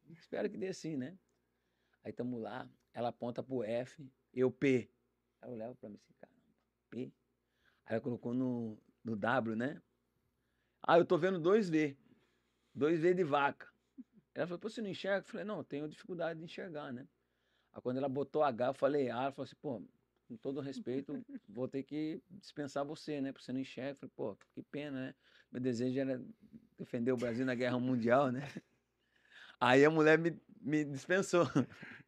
espero 0.10 0.50
que 0.50 0.58
dê 0.58 0.74
sim, 0.74 0.98
né? 0.98 1.18
Aí 2.04 2.12
estamos 2.12 2.42
lá, 2.42 2.70
ela 2.94 3.10
aponta 3.10 3.42
pro 3.42 3.64
F, 3.64 4.06
eu 4.34 4.52
P. 4.52 4.90
Eu 5.42 5.52
olhava 5.52 5.76
pra 5.76 5.90
mim 5.90 5.96
assim, 5.96 6.14
caramba, 6.20 6.42
P? 6.90 7.14
Aí 7.86 7.96
ela 7.96 8.02
colocou 8.02 8.34
no, 8.34 8.78
no 9.04 9.16
W, 9.16 9.56
né? 9.56 9.82
Ah, 10.82 10.98
eu 10.98 11.06
tô 11.06 11.18
vendo 11.18 11.40
2V. 11.40 11.96
2V 12.78 13.14
de 13.14 13.24
vaca. 13.24 13.72
Ela 14.36 14.48
falou, 14.48 14.60
pô, 14.60 14.70
você 14.70 14.82
não 14.82 14.90
enxerga? 14.90 15.20
Eu 15.20 15.30
falei, 15.30 15.46
não, 15.46 15.64
tenho 15.64 15.88
dificuldade 15.88 16.40
de 16.40 16.46
enxergar, 16.46 16.92
né? 16.92 17.08
Aí 17.72 17.82
quando 17.82 17.98
ela 17.98 18.10
botou 18.10 18.44
H, 18.44 18.68
eu 18.68 18.74
falei 18.74 19.10
A, 19.10 19.24
ela 19.24 19.32
falou 19.32 19.46
assim, 19.46 19.56
pô, 19.62 19.82
com 20.28 20.38
todo 20.38 20.62
respeito, 20.62 21.24
vou 21.48 21.68
ter 21.68 21.84
que 21.84 22.22
dispensar 22.30 22.84
você, 22.86 23.22
né? 23.22 23.32
Porque 23.32 23.46
você 23.46 23.54
não 23.54 23.60
enxerga. 23.60 23.96
Falei, 23.96 24.12
pô, 24.16 24.38
que 24.54 24.62
pena, 24.64 25.08
né? 25.08 25.16
Meu 25.52 25.62
desejo 25.62 26.00
era 26.00 26.22
defender 26.78 27.12
o 27.12 27.18
Brasil 27.18 27.46
na 27.46 27.56
Guerra 27.56 27.80
Mundial, 27.80 28.32
né? 28.32 28.48
Aí 29.60 29.86
a 29.86 29.90
mulher 29.90 30.18
me, 30.18 30.38
me 30.60 30.84
dispensou. 30.84 31.46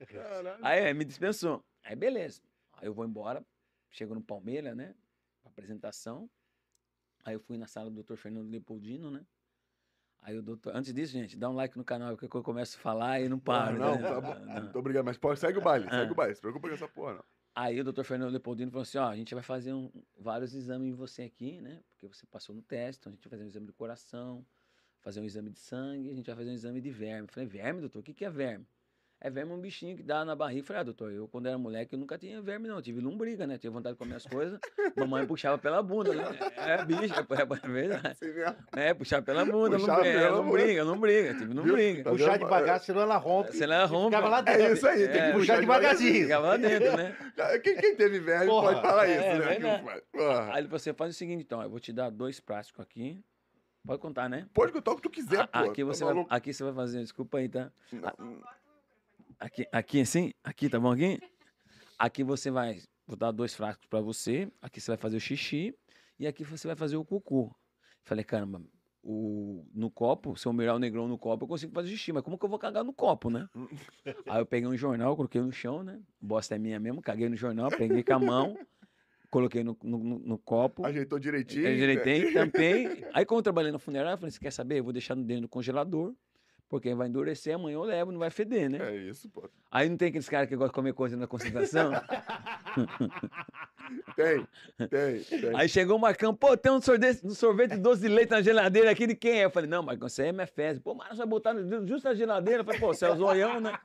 Caralho. 0.08 0.66
Aí 0.66 0.80
é, 0.82 0.94
me 0.94 1.06
dispensou. 1.06 1.64
Aí 1.84 1.96
beleza. 1.96 2.42
Aí 2.74 2.88
eu 2.88 2.94
vou 2.94 3.06
embora, 3.06 3.46
chego 3.90 4.14
no 4.14 4.22
Palmeiras, 4.22 4.76
né? 4.76 4.94
Apresentação. 5.46 6.30
Aí 7.24 7.34
eu 7.34 7.40
fui 7.40 7.58
na 7.58 7.68
sala 7.68 7.90
do 7.90 8.04
Dr. 8.04 8.16
Fernando 8.16 8.50
Leopoldino, 8.50 9.10
né? 9.10 9.26
Aí 10.22 10.38
o 10.38 10.42
doutor. 10.42 10.76
Antes 10.76 10.92
disso, 10.94 11.14
gente, 11.14 11.38
dá 11.38 11.50
um 11.50 11.54
like 11.54 11.78
no 11.78 11.84
canal, 11.84 12.18
porque 12.18 12.36
eu 12.36 12.44
começo 12.44 12.78
a 12.78 12.82
falar 12.82 13.22
e 13.22 13.30
não 13.30 13.40
paro. 13.40 13.78
Não, 13.78 13.96
né? 13.96 14.02
não, 14.02 14.22
tá 14.22 14.40
não. 14.40 14.62
Muito 14.64 14.80
obrigado, 14.80 15.06
mas 15.06 15.18
pode, 15.18 15.40
segue 15.40 15.60
o 15.60 15.62
baile, 15.62 15.88
segue 15.90 16.12
o 16.12 16.16
baile. 16.16 16.36
Se 16.36 16.42
preocupa 16.42 16.68
com 16.68 16.74
essa 16.74 16.88
porra, 16.88 17.14
não. 17.14 17.24
Aí 17.56 17.80
o 17.80 17.84
doutor 17.86 18.04
Fernando 18.04 18.32
Leopoldino 18.32 18.70
falou 18.70 18.84
assim: 18.84 18.98
ó, 18.98 19.08
a 19.08 19.16
gente 19.16 19.34
vai 19.34 19.44
fazer 19.44 19.74
um, 19.74 19.90
vários 20.20 20.54
exames 20.54 20.90
em 20.90 20.94
você 20.94 21.24
aqui, 21.24 21.62
né? 21.62 21.82
Porque 21.90 22.06
você 22.08 22.26
passou 22.26 22.54
no 22.54 22.62
teste, 22.62 23.00
então 23.00 23.12
a 23.14 23.16
gente 23.16 23.24
vai 23.24 23.32
fazer 23.32 23.44
um 23.46 23.48
exame 23.48 23.66
do 23.66 23.74
coração, 23.74 24.46
fazer 25.00 25.22
um 25.22 25.26
exame 25.26 25.50
de 25.50 25.60
sangue, 25.60 26.10
a 26.12 26.14
gente 26.14 26.26
vai 26.26 26.36
fazer 26.36 26.50
um 26.50 26.54
exame 26.54 26.82
de 26.82 26.92
verme. 26.92 27.28
Eu 27.30 27.34
falei, 27.34 27.48
verme, 27.48 27.80
doutor? 27.80 28.00
O 28.00 28.04
que, 28.04 28.14
que 28.14 28.26
é 28.26 28.30
verme? 28.30 28.68
É 29.26 29.30
verme 29.32 29.54
um 29.54 29.60
bichinho 29.60 29.98
que 29.98 30.04
dá 30.04 30.24
na 30.24 30.36
barriga. 30.36 30.60
Eu 30.60 30.64
falei, 30.66 30.82
ah, 30.82 30.84
doutor, 30.84 31.12
eu 31.12 31.28
quando 31.28 31.48
era 31.48 31.58
moleque 31.58 31.96
eu 31.96 31.98
nunca 31.98 32.16
tinha 32.16 32.40
verme, 32.44 32.68
não. 32.68 32.76
Eu 32.76 32.82
tive 32.84 33.02
lombriga, 33.02 33.48
né? 33.48 33.58
Tinha 33.58 33.72
vontade 33.72 33.96
de 33.96 33.98
comer 33.98 34.18
as 34.18 34.26
coisas. 34.28 34.60
mamãe 34.96 35.26
puxava 35.26 35.58
pela 35.58 35.82
bunda, 35.82 36.14
né? 36.14 36.26
É, 36.58 36.86
bicho, 36.86 37.12
é, 37.12 37.66
é 37.66 37.68
verdade. 37.68 38.18
É, 38.76 38.94
puxava 38.94 39.24
pela 39.24 39.44
bunda, 39.44 39.80
puxava 39.80 39.98
lombriga, 40.04 40.20
pela 40.20 40.28
é, 40.28 40.30
lombriga, 40.30 40.84
lombriga, 40.84 41.34
tive 41.34 41.54
lombriga. 41.56 42.04
Tá 42.04 42.12
puxar 42.12 42.38
devagar, 42.38 42.80
senão 42.82 43.02
ela 43.02 43.18
rompe. 43.18 43.58
Senão 43.58 43.74
ela 43.74 43.86
rompe. 43.86 44.16
Ficava 44.16 44.30
lá 44.30 44.42
dentro. 44.42 44.62
É 44.62 44.74
isso 44.74 44.88
aí, 44.88 45.08
tem 45.08 45.12
que 45.12 45.18
é, 45.18 45.32
puxar 45.32 45.60
devagarzinho. 45.60 46.22
Ficava 46.22 46.48
lá 46.50 46.58
dentro, 46.58 46.96
né? 46.96 47.18
Quem, 47.64 47.78
quem 47.78 47.96
teve 47.96 48.20
verme 48.20 48.46
Porra, 48.46 48.74
pode 48.74 48.82
falar 48.84 49.10
é, 49.10 49.18
isso, 49.18 49.60
né? 49.60 49.60
né? 49.60 50.02
Aí 50.52 50.68
você 50.68 50.94
faz 50.94 51.16
o 51.16 51.18
seguinte, 51.18 51.42
então, 51.44 51.64
eu 51.64 51.70
vou 51.72 51.80
te 51.80 51.92
dar 51.92 52.12
dois 52.12 52.40
plásticos 52.40 52.80
aqui. 52.80 53.20
Pode 53.84 54.00
contar, 54.00 54.30
né? 54.30 54.48
Pode 54.54 54.72
contar 54.72 54.92
o 54.92 54.96
que 54.98 55.02
tu 55.02 55.10
quiser, 55.10 55.42
a, 55.42 55.48
pô. 55.48 55.70
Aqui 55.72 55.82
tá 55.82 55.88
você, 55.88 56.04
vai, 56.04 56.26
aqui 56.30 56.54
você 56.54 56.64
vai 56.64 56.74
fazer, 56.74 57.02
desculpa 57.02 57.40
aí, 57.40 57.50
tá? 57.50 57.72
Não. 57.92 58.56
Aqui, 59.40 59.68
aqui 59.72 60.02
assim? 60.02 60.32
Aqui, 60.44 60.70
tá 60.70 60.80
bom 60.80 60.92
aqui? 60.92 61.20
Aqui 62.00 62.24
você 62.24 62.50
vai, 62.50 62.80
vou 63.06 63.18
dar 63.18 63.32
dois 63.32 63.54
frascos 63.54 63.86
para 63.88 64.02
você. 64.02 64.52
Aqui 64.62 64.80
você 64.80 64.92
vai 64.92 64.98
fazer 64.98 65.18
o 65.18 65.20
xixi. 65.20 65.74
E 66.20 66.26
aqui 66.26 66.44
você 66.44 66.68
vai 66.68 66.76
fazer 66.76 66.96
o 66.96 67.06
cocô. 67.06 67.54
Falei, 68.04 68.24
caramba, 68.24 68.62
o, 69.04 69.66
no 69.74 69.92
copo, 69.92 70.36
se 70.36 70.48
eu 70.48 70.54
mirar 70.54 70.76
o 70.76 70.80
negrão 70.80 71.08
no 71.08 71.18
copo, 71.18 71.44
eu 71.44 71.48
consigo 71.48 71.74
fazer 71.74 71.90
xixi. 71.90 72.14
Mas 72.14 72.24
como 72.24 72.38
que 72.38 72.46
eu 72.46 72.50
vou 72.50 72.60
cagar 72.60 72.84
no 72.84 72.94
copo, 72.94 73.30
né? 73.30 73.48
Aí 74.28 74.40
eu 74.40 74.46
peguei 74.46 74.70
um 74.70 74.78
jornal, 74.78 75.16
coloquei 75.16 75.42
no 75.42 75.52
chão, 75.52 75.84
né? 75.84 76.02
Bosta 76.20 76.56
é 76.56 76.58
minha 76.58 76.80
mesmo, 76.80 77.02
caguei 77.02 77.28
no 77.28 77.36
jornal, 77.36 77.70
peguei 77.70 78.04
com 78.04 78.14
a 78.14 78.20
mão. 78.20 78.58
Coloquei 79.32 79.66
no, 79.66 79.78
no, 79.84 80.20
no, 80.20 80.38
copo. 80.38 80.86
Ajeitou 80.86 81.20
direitinho. 81.20 81.68
Ajeitei, 81.68 82.32
tampei. 82.32 83.06
Aí, 83.14 83.26
como 83.26 83.40
eu 83.40 83.44
trabalhei 83.44 83.70
na 83.70 83.78
funerária, 83.78 84.14
eu 84.14 84.18
falei: 84.18 84.32
você 84.32 84.40
quer 84.40 84.52
saber? 84.52 84.80
Eu 84.80 84.86
vou 84.86 84.94
deixar 84.94 85.14
dentro 85.14 85.42
do 85.42 85.50
congelador. 85.50 86.16
Porque 86.68 86.96
vai 86.96 87.08
endurecer, 87.08 87.54
amanhã 87.54 87.76
eu 87.76 87.84
levo, 87.84 88.12
não 88.12 88.20
vai 88.20 88.32
feder, 88.32 88.70
né? 88.70 88.80
É 88.82 88.96
isso, 88.96 89.30
pô. 89.30 89.48
Aí 89.72 89.88
não 89.88 89.98
tem 89.98 90.08
aqueles 90.08 90.28
caras 90.28 90.50
que 90.50 90.56
gostam 90.56 90.72
de 90.72 90.76
comer 90.76 90.94
coisa 90.94 91.16
na 91.16 91.28
concentração? 91.28 91.92
tem, 94.16 94.48
tem, 94.90 95.42
tem. 95.42 95.56
Aí 95.56 95.70
chegou 95.70 95.98
o 95.98 96.00
Marcão, 96.00 96.34
pô, 96.34 96.58
tem 96.58 96.72
um 96.72 96.82
sorvete, 96.82 97.24
um 97.24 97.36
sorvete 97.36 97.78
doce 97.78 98.02
de 98.02 98.08
leite 98.08 98.32
na 98.32 98.42
geladeira 98.42 98.90
aqui 98.90 99.06
de 99.06 99.16
quem 99.16 99.42
é? 99.42 99.46
Eu 99.46 99.52
falei, 99.52 99.70
não, 99.70 99.84
Marcão, 99.84 100.10
você 100.10 100.24
é 100.24 100.32
minha 100.32 100.48
festa. 100.48 100.82
Pô, 100.84 100.96
mas 100.96 101.16
vai 101.16 101.28
botar 101.28 101.54
justo 101.86 102.08
na 102.08 102.16
geladeira. 102.16 102.62
Eu 102.62 102.66
falei, 102.66 102.80
pô, 102.80 102.88
você 102.88 103.06
é 103.06 103.12
o 103.12 103.16
zoião, 103.16 103.62
né? 103.62 103.78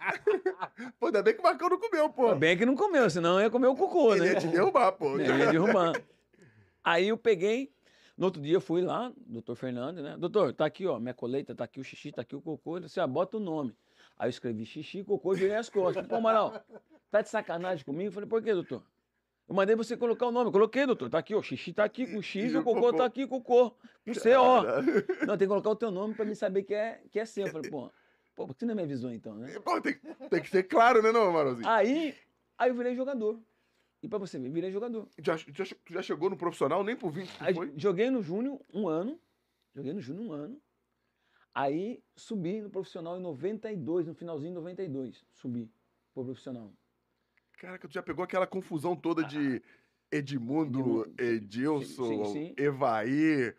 pô, 0.99 1.07
ainda 1.07 1.23
bem 1.23 1.35
que 1.35 1.41
o 1.41 1.43
Marcão 1.43 1.69
não 1.69 1.79
comeu, 1.79 2.09
pô. 2.09 2.29
Ainda 2.29 2.37
bem 2.37 2.57
que 2.57 2.65
não 2.65 2.75
comeu, 2.75 3.11
senão 3.11 3.39
eu 3.39 3.45
ia 3.45 3.51
comer 3.51 3.67
o 3.67 3.77
cocô, 3.77 4.15
Ele 4.15 4.21
né? 4.21 4.27
Ele 4.27 4.35
ia 4.35 4.41
te 4.41 4.49
derrubar, 4.49 4.93
pô. 4.93 5.19
Ele 5.19 5.29
ia 5.29 5.51
derrubar. 5.51 5.93
Aí 6.83 7.09
eu 7.09 7.19
peguei, 7.19 7.71
no 8.21 8.27
outro 8.27 8.43
dia 8.43 8.53
eu 8.53 8.61
fui 8.61 8.83
lá, 8.83 9.11
doutor 9.17 9.57
Fernando, 9.57 10.03
né? 10.03 10.15
Doutor, 10.19 10.53
tá 10.53 10.67
aqui, 10.67 10.87
ó, 10.87 11.01
minha 11.01 11.15
colheita, 11.15 11.55
tá 11.55 11.65
aqui 11.65 11.81
o 11.81 11.83
xixi, 11.83 12.13
tá 12.13 12.21
aqui 12.21 12.37
o 12.37 12.43
cocô. 12.43 12.77
Ele 12.77 12.85
disse, 12.85 13.01
ah, 13.01 13.07
bota 13.07 13.39
o 13.39 13.41
nome. 13.41 13.75
Aí 14.19 14.27
eu 14.27 14.31
escrevi 14.31 14.67
xixi, 14.67 15.03
cocô 15.03 15.33
e 15.33 15.39
virei 15.39 15.57
as 15.57 15.71
costas. 15.71 16.07
Pô, 16.07 16.17
Amaral, 16.17 16.63
tá 17.11 17.23
de 17.23 17.31
sacanagem 17.31 17.83
comigo? 17.83 18.09
Eu 18.09 18.13
falei, 18.13 18.29
por 18.29 18.43
quê, 18.43 18.53
doutor? 18.53 18.83
Eu 19.49 19.55
mandei 19.55 19.75
você 19.75 19.97
colocar 19.97 20.27
o 20.27 20.31
nome. 20.31 20.49
Eu 20.49 20.53
coloquei, 20.53 20.85
doutor. 20.85 21.09
Tá 21.09 21.17
aqui, 21.17 21.35
ó. 21.35 21.41
Xixi 21.41 21.73
tá 21.73 21.83
aqui 21.83 22.07
com 22.07 22.19
o 22.19 22.23
X, 22.23 22.55
o 22.55 22.63
cocô, 22.63 22.81
cocô 22.83 22.93
tá 22.99 23.07
aqui 23.07 23.27
cocô. 23.27 23.71
Com 24.05 24.13
C, 24.13 24.35
ó. 24.35 24.65
Não, 25.27 25.39
tem 25.39 25.39
que 25.39 25.47
colocar 25.47 25.71
o 25.71 25.77
teu 25.77 25.91
nome 25.91 26.13
pra 26.13 26.27
me 26.27 26.37
saber 26.37 26.65
que 26.65 26.75
é, 26.75 27.01
que 27.11 27.19
é 27.19 27.25
seu. 27.25 27.47
Eu 27.47 27.53
falei, 27.53 27.71
pô, 27.71 27.91
pô, 28.37 28.47
você 28.47 28.67
não 28.67 28.75
me 28.75 28.83
avisou 28.83 29.11
então, 29.11 29.35
né? 29.37 29.59
Pô, 29.65 29.81
tem, 29.81 29.95
tem 30.29 30.43
que 30.43 30.51
ser 30.51 30.65
claro, 30.65 31.03
né, 31.03 31.11
não? 31.11 31.33
Aí, 31.65 32.15
aí 32.59 32.69
eu 32.69 32.75
virei 32.75 32.95
jogador. 32.95 33.41
E 34.03 34.09
pra 34.09 34.19
você 34.19 34.39
ver, 34.39 34.49
virei 34.51 34.71
jogador. 34.71 35.09
Já, 35.19 35.37
já, 35.37 35.65
já 35.89 36.03
chegou 36.03 36.31
no 36.31 36.37
profissional, 36.37 36.83
nem 36.83 36.97
por 36.97 37.11
20 37.11 37.29
foi? 37.55 37.73
Joguei 37.77 38.11
no 38.11 38.23
Júnior 38.23 38.61
um 38.73 38.89
ano. 38.89 39.21
Joguei 39.75 39.93
no 39.93 40.01
Júnior 40.01 40.27
um 40.27 40.33
ano. 40.33 40.63
Aí 41.55 42.03
subi 42.17 42.63
no 42.63 42.71
profissional 42.71 43.19
em 43.19 43.23
92, 43.23 44.07
no 44.07 44.15
finalzinho 44.15 44.53
de 44.53 44.55
92. 44.55 45.25
Subi 45.33 45.71
pro 46.15 46.25
profissional. 46.25 46.73
Caraca, 47.59 47.87
tu 47.87 47.93
já 47.93 48.03
pegou 48.03 48.25
aquela 48.25 48.47
confusão 48.47 48.97
toda 48.97 49.23
de 49.23 49.63
Edmundo, 50.11 51.03
Edmundo 51.03 51.23
Edilson, 51.23 52.25
sim, 52.25 52.25
sim, 52.25 52.33
sim. 52.33 52.55
Evaí, 52.57 53.55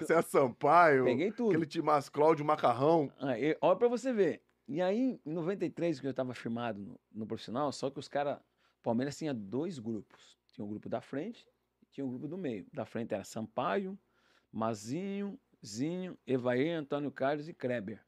Cé 0.00 0.22
Sampaio. 0.22 1.04
Peguei 1.04 1.30
tudo. 1.30 1.50
Aquele 1.50 1.66
Timas 1.66 2.08
Cláudio 2.08 2.44
Macarrão. 2.44 3.12
Ah, 3.18 3.34
olha 3.60 3.76
pra 3.76 3.88
você 3.88 4.12
ver. 4.12 4.42
E 4.66 4.80
aí, 4.80 5.20
em 5.26 5.32
93, 5.32 6.00
que 6.00 6.06
eu 6.06 6.14
tava 6.14 6.32
firmado 6.32 6.80
no, 6.80 7.00
no 7.12 7.26
profissional, 7.26 7.70
só 7.72 7.90
que 7.90 7.98
os 7.98 8.08
caras 8.08 8.38
o 8.80 8.82
Palmeiras 8.82 9.16
tinha 9.16 9.34
dois 9.34 9.78
grupos. 9.78 10.38
Tinha 10.52 10.64
o 10.64 10.68
grupo 10.68 10.88
da 10.88 11.02
frente 11.02 11.46
e 11.82 11.86
tinha 11.86 12.04
o 12.04 12.08
grupo 12.08 12.26
do 12.26 12.38
meio. 12.38 12.66
Da 12.72 12.86
frente 12.86 13.12
era 13.12 13.24
Sampaio, 13.24 13.98
Mazinho, 14.50 15.38
Zinho, 15.64 16.18
Evair, 16.26 16.78
Antônio 16.78 17.12
Carlos 17.12 17.46
e 17.46 17.52
Kreber. 17.52 18.02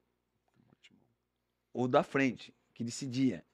O 1.74 1.86
da 1.86 2.02
frente, 2.02 2.54
que 2.72 2.82
decidia, 2.82 3.44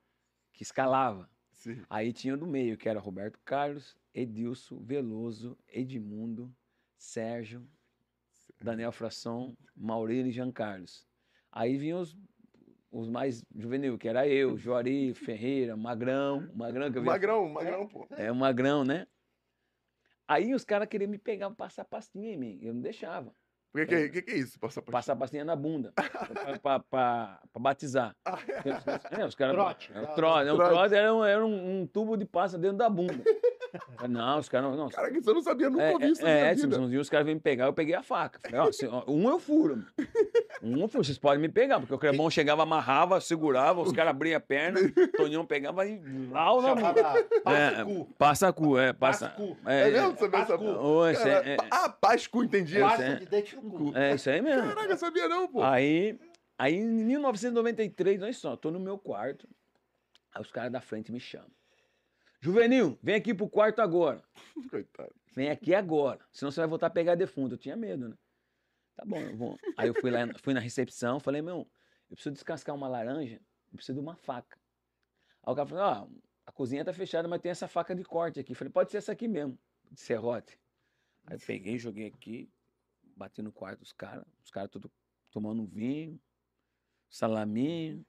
que 0.52 0.62
escalava. 0.62 1.28
Sim. 1.50 1.82
Aí 1.90 2.12
tinha 2.12 2.34
o 2.34 2.38
do 2.38 2.46
meio, 2.46 2.76
que 2.76 2.88
era 2.88 3.00
Roberto 3.00 3.38
Carlos, 3.44 3.96
Edilson, 4.14 4.78
Veloso, 4.78 5.58
Edmundo, 5.66 6.54
Sérgio, 6.96 7.68
Daniel 8.60 8.92
Frasson, 8.92 9.56
Maurílio 9.76 10.30
e 10.30 10.32
Jean 10.32 10.52
Carlos. 10.52 11.04
Aí 11.50 11.76
vinham 11.76 12.00
os 12.00 12.16
os 12.90 13.08
mais 13.08 13.44
juvenil, 13.54 13.98
que 13.98 14.08
era 14.08 14.26
eu, 14.26 14.56
Juari, 14.56 15.14
Ferreira, 15.14 15.76
Magrão, 15.76 16.48
Magrão 16.54 16.90
que 16.90 16.98
eu 16.98 17.02
vi. 17.02 17.08
Magrão, 17.08 17.48
Magrão, 17.48 17.86
pô. 17.86 18.06
É, 18.16 18.30
o 18.30 18.34
Magrão, 18.34 18.84
né? 18.84 19.06
Aí 20.26 20.54
os 20.54 20.64
caras 20.64 20.88
queriam 20.88 21.10
me 21.10 21.18
pegar, 21.18 21.50
passar 21.50 21.84
pastinha 21.84 22.32
em 22.32 22.36
mim. 22.36 22.58
Eu 22.60 22.74
não 22.74 22.80
deixava. 22.80 23.34
O 23.72 23.78
que, 23.78 23.86
que, 23.86 23.94
é, 23.94 24.08
que, 24.08 24.22
que 24.22 24.30
é 24.30 24.36
isso? 24.36 24.58
Passar 24.58 24.80
pastinha? 24.80 24.92
Passar 24.92 25.16
pastinha 25.16 25.44
na 25.44 25.56
bunda. 25.56 25.92
pra, 25.92 26.58
pra, 26.58 26.80
pra, 26.80 27.40
pra, 27.52 27.60
batizar. 27.60 28.16
Ah, 28.24 28.38
é. 28.48 29.20
é, 29.20 29.26
os 29.26 29.34
caras. 29.34 29.54
Trote. 29.54 29.92
É, 29.92 30.00
o 30.00 30.14
trote. 30.14 30.48
É, 30.48 30.52
o 30.52 30.56
trote 30.56 30.94
era, 30.94 31.14
um, 31.14 31.24
era 31.24 31.46
um, 31.46 31.80
um, 31.80 31.86
tubo 31.86 32.16
de 32.16 32.24
pasta 32.24 32.58
dentro 32.58 32.78
da 32.78 32.88
bunda. 32.88 33.22
Não, 34.08 34.38
os 34.38 34.48
caras 34.48 34.76
não. 34.76 34.88
Cara, 34.88 35.10
que 35.10 35.20
você 35.20 35.32
não 35.32 35.42
sabia, 35.42 35.68
nunca 35.70 35.82
é, 35.82 35.92
ouvi 35.92 36.10
isso. 36.10 36.26
É, 36.26 36.52
é 36.52 36.54
tipo, 36.54 36.76
os 36.76 37.10
caras 37.10 37.26
vêm 37.26 37.34
me 37.34 37.40
pegar, 37.40 37.66
eu 37.66 37.72
peguei 37.72 37.94
a 37.94 38.02
faca. 38.02 38.38
Falei, 38.40 38.60
ó, 38.60 38.68
assim, 38.68 38.86
um 39.06 39.28
eu 39.28 39.38
furo. 39.38 39.84
Um 40.62 40.80
eu 40.80 40.88
furo, 40.88 41.04
vocês 41.04 41.18
podem 41.18 41.40
me 41.40 41.48
pegar, 41.48 41.78
porque 41.78 41.94
o 41.94 41.98
Cremão 41.98 42.30
chegava, 42.30 42.62
amarrava, 42.62 43.20
segurava, 43.20 43.80
os 43.80 43.92
caras 43.92 44.10
abriam 44.10 44.36
a 44.36 44.40
perna, 44.40 44.80
Tonhão 45.16 45.44
pegava 45.44 45.86
e 45.86 46.00
lá 46.30 46.60
na 46.60 46.74
mão. 46.74 46.94
Passa 47.44 47.84
cu. 47.84 48.04
Passa 48.18 48.52
cu, 48.52 48.78
é. 48.78 48.92
Passa, 48.92 49.28
cu. 49.30 49.56
É, 49.66 49.88
é 49.88 49.90
mesmo? 49.90 50.16
Você 50.16 50.28
passa 50.28 50.58
cu. 50.58 50.64
Oh, 50.64 51.06
é, 51.06 51.56
ah, 51.70 51.88
Pascu, 51.88 52.44
entendi. 52.44 52.80
Passa 52.80 53.16
de 53.16 53.26
dente 53.26 53.56
no 53.56 53.62
cu. 53.62 53.96
É, 53.96 54.14
isso 54.14 54.30
aí 54.30 54.40
mesmo. 54.40 54.68
Caraca, 54.68 54.96
sabia 54.96 55.28
não, 55.28 55.48
pô. 55.48 55.62
Aí, 55.62 56.18
aí 56.58 56.74
em 56.74 56.86
1993, 56.86 58.22
olha 58.22 58.32
só, 58.32 58.56
tô 58.56 58.70
no 58.70 58.80
meu 58.80 58.98
quarto, 58.98 59.48
aí 60.34 60.42
os 60.42 60.50
caras 60.50 60.72
da 60.72 60.80
frente 60.80 61.12
me 61.12 61.20
chamam. 61.20 61.57
Juvenil, 62.40 62.98
vem 63.02 63.16
aqui 63.16 63.34
pro 63.34 63.48
quarto 63.48 63.80
agora. 63.80 64.22
Coitado. 64.70 65.14
Vem 65.34 65.50
aqui 65.50 65.74
agora, 65.74 66.24
senão 66.32 66.50
você 66.50 66.60
vai 66.60 66.68
voltar 66.68 66.86
a 66.86 66.90
pegar 66.90 67.14
defunto. 67.14 67.54
Eu 67.54 67.58
tinha 67.58 67.76
medo, 67.76 68.08
né? 68.08 68.16
Tá 68.96 69.04
bom, 69.04 69.20
eu 69.20 69.36
vou. 69.36 69.58
Aí 69.76 69.88
eu 69.88 69.94
fui 69.94 70.10
lá, 70.10 70.20
fui 70.42 70.54
na 70.54 70.60
recepção, 70.60 71.20
falei, 71.20 71.40
meu, 71.40 71.70
eu 72.10 72.16
preciso 72.16 72.32
descascar 72.32 72.74
uma 72.74 72.88
laranja, 72.88 73.40
eu 73.70 73.76
preciso 73.76 73.98
de 73.98 74.00
uma 74.00 74.16
faca. 74.16 74.58
Aí 75.44 75.52
o 75.52 75.54
cara 75.54 75.68
falou, 75.68 75.84
ah, 75.84 76.08
a 76.46 76.52
cozinha 76.52 76.84
tá 76.84 76.92
fechada, 76.92 77.28
mas 77.28 77.40
tem 77.40 77.50
essa 77.50 77.68
faca 77.68 77.94
de 77.94 78.02
corte 78.02 78.40
aqui. 78.40 78.52
Eu 78.52 78.56
falei, 78.56 78.72
pode 78.72 78.90
ser 78.90 78.98
essa 78.98 79.12
aqui 79.12 79.28
mesmo, 79.28 79.58
de 79.90 80.00
serrote. 80.00 80.58
Aí 81.26 81.36
eu 81.36 81.40
peguei, 81.40 81.78
joguei 81.78 82.08
aqui, 82.08 82.50
bati 83.16 83.42
no 83.42 83.52
quarto 83.52 83.80
dos 83.80 83.92
caras, 83.92 84.24
os 84.42 84.50
caras 84.50 84.70
tudo 84.70 84.90
tomando 85.30 85.64
vinho, 85.66 86.20
salaminho. 87.10 88.04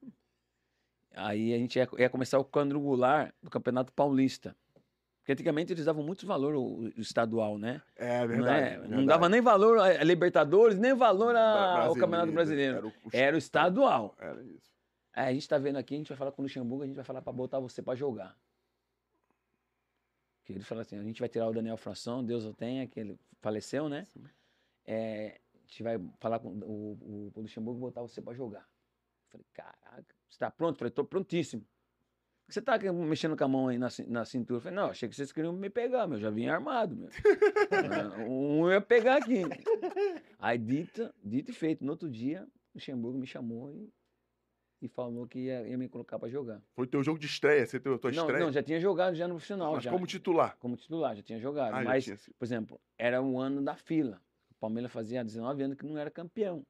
Aí 1.16 1.54
a 1.54 1.58
gente 1.58 1.78
ia, 1.78 1.88
ia 1.98 2.10
começar 2.10 2.40
o 2.40 2.46
quadrangular 2.46 3.34
do 3.42 3.50
Campeonato 3.50 3.92
Paulista. 3.94 4.56
Porque 5.20 5.34
antigamente 5.34 5.74
eles 5.74 5.86
davam 5.86 6.04
muito 6.04 6.26
valor 6.26 6.56
ao, 6.56 6.88
estadual, 6.98 7.58
né? 7.58 7.82
É 7.96 8.26
verdade. 8.26 8.40
Não, 8.42 8.54
é? 8.54 8.70
verdade. 8.70 8.92
não 8.96 9.06
dava 9.06 9.30
nem 9.30 9.42
valor 9.42 9.78
a 9.80 10.04
Libertadores, 10.04 10.80
nem 10.80 10.96
valor 10.96 11.36
a, 11.36 11.86
ao 11.86 11.94
Campeonato 11.94 12.32
Brasileiro. 12.32 12.78
Era 12.78 12.88
o, 12.88 12.90
o, 12.90 13.10
era 13.14 13.36
o 13.36 13.38
estadual. 13.38 14.16
Era 14.20 14.42
isso. 14.44 14.70
É, 15.16 15.22
a 15.24 15.34
gente 15.34 15.48
tá 15.48 15.58
vendo 15.58 15.78
aqui, 15.78 15.96
a 15.96 15.98
gente 15.98 16.08
vai 16.08 16.18
falar 16.18 16.32
com 16.32 16.42
o 16.42 16.46
Luxemburgo, 16.46 16.84
a 16.84 16.88
gente 16.88 16.96
vai 16.96 17.06
falar 17.06 17.22
para 17.22 17.34
botar 17.34 17.60
você 17.60 17.82
para 17.82 17.96
jogar. 17.96 18.36
Que 20.46 20.54
ele 20.54 20.64
fala 20.64 20.82
assim, 20.82 20.98
a 20.98 21.04
gente 21.04 21.20
vai 21.20 21.30
tirar 21.30 21.48
o 21.48 21.54
Daniel 21.54 21.78
Fração, 21.78 22.24
Deus 22.24 22.44
o 22.44 22.54
tenha, 22.54 22.88
que 22.88 23.00
ele 23.00 23.20
faleceu, 23.40 23.88
né? 23.88 24.08
É, 24.84 25.40
a 25.54 25.58
gente 25.68 25.84
vai 25.84 26.00
falar 26.20 26.40
com 26.40 26.50
o, 26.50 26.98
o, 27.02 27.32
o 27.36 27.42
Luxemburgo 27.42 27.80
botar 27.80 28.02
você 28.02 28.20
para 28.20 28.34
jogar. 28.34 28.62
Eu 28.62 29.30
falei, 29.30 29.46
caraca. 29.54 30.19
Você 30.30 30.36
está 30.36 30.52
pronto? 30.52 30.76
Eu 30.76 30.80
falei, 30.80 30.90
estou 30.90 31.06
prontíssimo. 31.06 31.66
Você 32.48 32.60
está 32.60 32.80
mexendo 32.92 33.38
com 33.38 33.44
a 33.44 33.48
mão 33.48 33.68
aí 33.68 33.78
na, 33.78 33.90
na 34.08 34.26
cintura? 34.26 34.58
Eu 34.58 34.62
falei, 34.62 34.76
não, 34.76 34.90
achei 34.90 35.08
que 35.08 35.16
vocês 35.16 35.32
queriam 35.32 35.54
me 35.54 35.70
pegar, 35.70 36.08
meu. 36.08 36.20
Já 36.20 36.32
vinha 36.32 36.54
armado, 36.54 36.96
meu. 36.96 37.10
um 38.28 38.70
ia 38.72 38.82
pegar 38.82 39.18
aqui. 39.18 39.44
Aí, 40.40 40.58
dito, 40.58 41.14
dito 41.24 41.52
e 41.52 41.54
feito, 41.54 41.86
no 41.86 41.92
outro 41.92 42.10
dia, 42.10 42.48
o 42.74 42.78
Luxemburgo 42.78 43.20
me 43.20 43.28
chamou 43.28 43.72
e, 43.72 43.94
e 44.82 44.88
falou 44.88 45.28
que 45.28 45.40
ia, 45.40 45.68
ia 45.68 45.78
me 45.78 45.88
colocar 45.88 46.18
para 46.18 46.28
jogar. 46.28 46.60
Foi 46.74 46.88
teu 46.88 47.04
jogo 47.04 47.20
de 47.20 47.28
estreia? 47.28 47.68
Você 47.68 47.80
teve 47.80 47.96
a 47.96 48.00
tua 48.00 48.12
não, 48.12 48.24
estreia? 48.24 48.46
Não, 48.46 48.52
já 48.52 48.64
tinha 48.64 48.80
jogado 48.80 49.16
já 49.16 49.28
no 49.28 49.38
final. 49.38 49.74
Mas 49.74 49.84
já. 49.84 49.92
como 49.92 50.08
titular? 50.08 50.58
Como 50.58 50.76
titular, 50.76 51.16
já 51.16 51.22
tinha 51.22 51.40
jogado. 51.40 51.76
Ah, 51.76 51.84
Mas, 51.84 52.08
por 52.08 52.46
exemplo, 52.46 52.82
era 52.98 53.22
um 53.22 53.40
ano 53.40 53.62
da 53.62 53.76
fila. 53.76 54.20
O 54.50 54.56
Palmeiras 54.56 54.92
fazia 54.92 55.24
19 55.24 55.64
anos 55.64 55.78
que 55.78 55.86
não 55.86 56.00
era 56.00 56.10
campeão. 56.10 56.66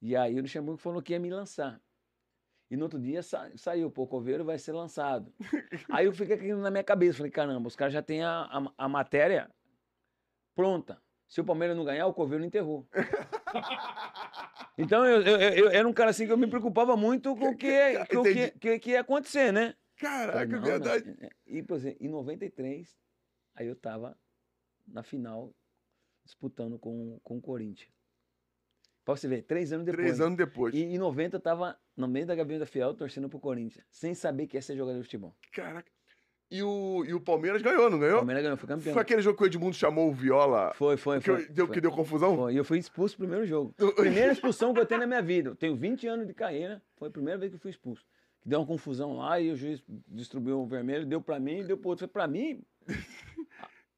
E 0.00 0.14
aí 0.14 0.38
o 0.38 0.42
Luxemburgo 0.42 0.80
falou 0.80 1.02
que 1.02 1.12
ia 1.12 1.18
me 1.18 1.28
lançar. 1.28 1.80
E 2.70 2.76
no 2.76 2.84
outro 2.84 3.00
dia 3.00 3.20
sa 3.20 3.50
saiu, 3.56 3.90
pô, 3.90 4.02
o 4.02 4.06
Coveiro 4.06 4.44
vai 4.44 4.56
ser 4.56 4.72
lançado. 4.72 5.32
Aí 5.90 6.06
eu 6.06 6.12
fiquei 6.12 6.36
aqui 6.36 6.52
na 6.54 6.70
minha 6.70 6.84
cabeça, 6.84 7.18
falei, 7.18 7.32
caramba, 7.32 7.66
os 7.66 7.74
caras 7.74 7.92
já 7.92 8.00
têm 8.00 8.22
a, 8.22 8.42
a, 8.42 8.72
a, 8.78 8.88
matéria 8.88 9.50
pronta. 10.54 11.02
Se 11.28 11.40
o 11.40 11.44
Palmeiras 11.44 11.76
não 11.76 11.84
ganhar, 11.84 12.06
o 12.06 12.14
Coveiro 12.14 12.44
enterrou. 12.44 12.86
então 14.78 15.04
eu, 15.04 15.20
eu, 15.22 15.36
eu, 15.36 15.50
eu, 15.64 15.70
era 15.70 15.88
um 15.88 15.92
cara 15.92 16.10
assim 16.10 16.26
que 16.26 16.32
eu 16.32 16.38
me 16.38 16.46
preocupava 16.46 16.96
muito 16.96 17.34
com 17.34 17.50
o 17.50 17.56
que, 17.56 18.04
com 18.06 18.22
que, 18.22 18.50
que, 18.52 18.78
que, 18.78 18.90
ia 18.90 19.00
acontecer, 19.00 19.52
né? 19.52 19.74
Caraca, 19.96 20.46
não, 20.46 20.62
verdade. 20.62 21.16
Não. 21.20 21.28
E, 21.46 21.62
por 21.62 21.76
exemplo, 21.76 21.98
em 22.00 22.08
93, 22.08 22.96
aí 23.56 23.66
eu 23.66 23.74
tava 23.74 24.16
na 24.86 25.02
final 25.02 25.52
disputando 26.24 26.78
com, 26.78 27.18
com 27.24 27.38
o 27.38 27.40
Corinthians. 27.40 27.99
Pra 29.12 29.20
você 29.20 29.28
ver, 29.28 29.42
três 29.42 29.72
anos 29.72 29.86
depois. 29.86 30.04
Três 30.04 30.20
anos 30.20 30.36
depois. 30.36 30.74
E 30.74 30.82
em 30.82 30.98
90 30.98 31.36
eu 31.36 31.40
tava 31.40 31.76
no 31.96 32.06
meio 32.08 32.26
da 32.26 32.34
Gabriela 32.34 32.66
Fiel 32.66 32.94
torcendo 32.94 33.28
pro 33.28 33.38
Corinthians, 33.38 33.84
sem 33.90 34.14
saber 34.14 34.46
que 34.46 34.56
ia 34.56 34.62
ser 34.62 34.76
jogador 34.76 34.98
de 34.98 35.04
futebol. 35.04 35.34
Caraca. 35.52 35.90
E 36.50 36.64
o, 36.64 37.04
e 37.06 37.14
o 37.14 37.20
Palmeiras 37.20 37.62
ganhou, 37.62 37.88
não 37.88 37.98
ganhou? 37.98 38.16
O 38.16 38.18
Palmeiras 38.18 38.42
ganhou, 38.42 38.56
foi 38.56 38.68
campeão. 38.68 38.92
Foi 38.92 39.02
aquele 39.02 39.22
jogo 39.22 39.38
que 39.38 39.44
o 39.44 39.46
Edmundo 39.46 39.76
chamou 39.76 40.08
o 40.08 40.12
Viola. 40.12 40.72
Foi, 40.74 40.96
foi, 40.96 41.20
que 41.20 41.26
foi. 41.26 41.46
Deu, 41.48 41.66
foi. 41.66 41.74
Que 41.74 41.80
deu 41.80 41.92
confusão? 41.92 42.36
Foi. 42.36 42.54
E 42.54 42.56
eu 42.56 42.64
fui 42.64 42.78
expulso 42.78 43.14
no 43.14 43.18
primeiro 43.18 43.46
jogo. 43.46 43.72
Primeira 43.94 44.32
expulsão 44.32 44.74
que 44.74 44.80
eu 44.80 44.86
tenho 44.86 45.00
na 45.00 45.06
minha 45.06 45.22
vida. 45.22 45.50
Eu 45.50 45.54
tenho 45.54 45.76
20 45.76 46.08
anos 46.08 46.26
de 46.26 46.34
carreira, 46.34 46.82
foi 46.96 47.06
a 47.06 47.10
primeira 47.12 47.38
vez 47.38 47.50
que 47.50 47.56
eu 47.56 47.60
fui 47.60 47.70
expulso. 47.70 48.04
Deu 48.44 48.58
uma 48.58 48.66
confusão 48.66 49.16
lá 49.16 49.40
e 49.40 49.52
o 49.52 49.56
juiz 49.56 49.80
distribuiu 50.08 50.60
o 50.60 50.66
vermelho, 50.66 51.06
deu 51.06 51.20
pra 51.20 51.38
mim, 51.38 51.64
deu 51.64 51.76
pro 51.76 51.90
outro. 51.90 52.06
Foi 52.06 52.08
pra 52.08 52.26
mim. 52.26 52.62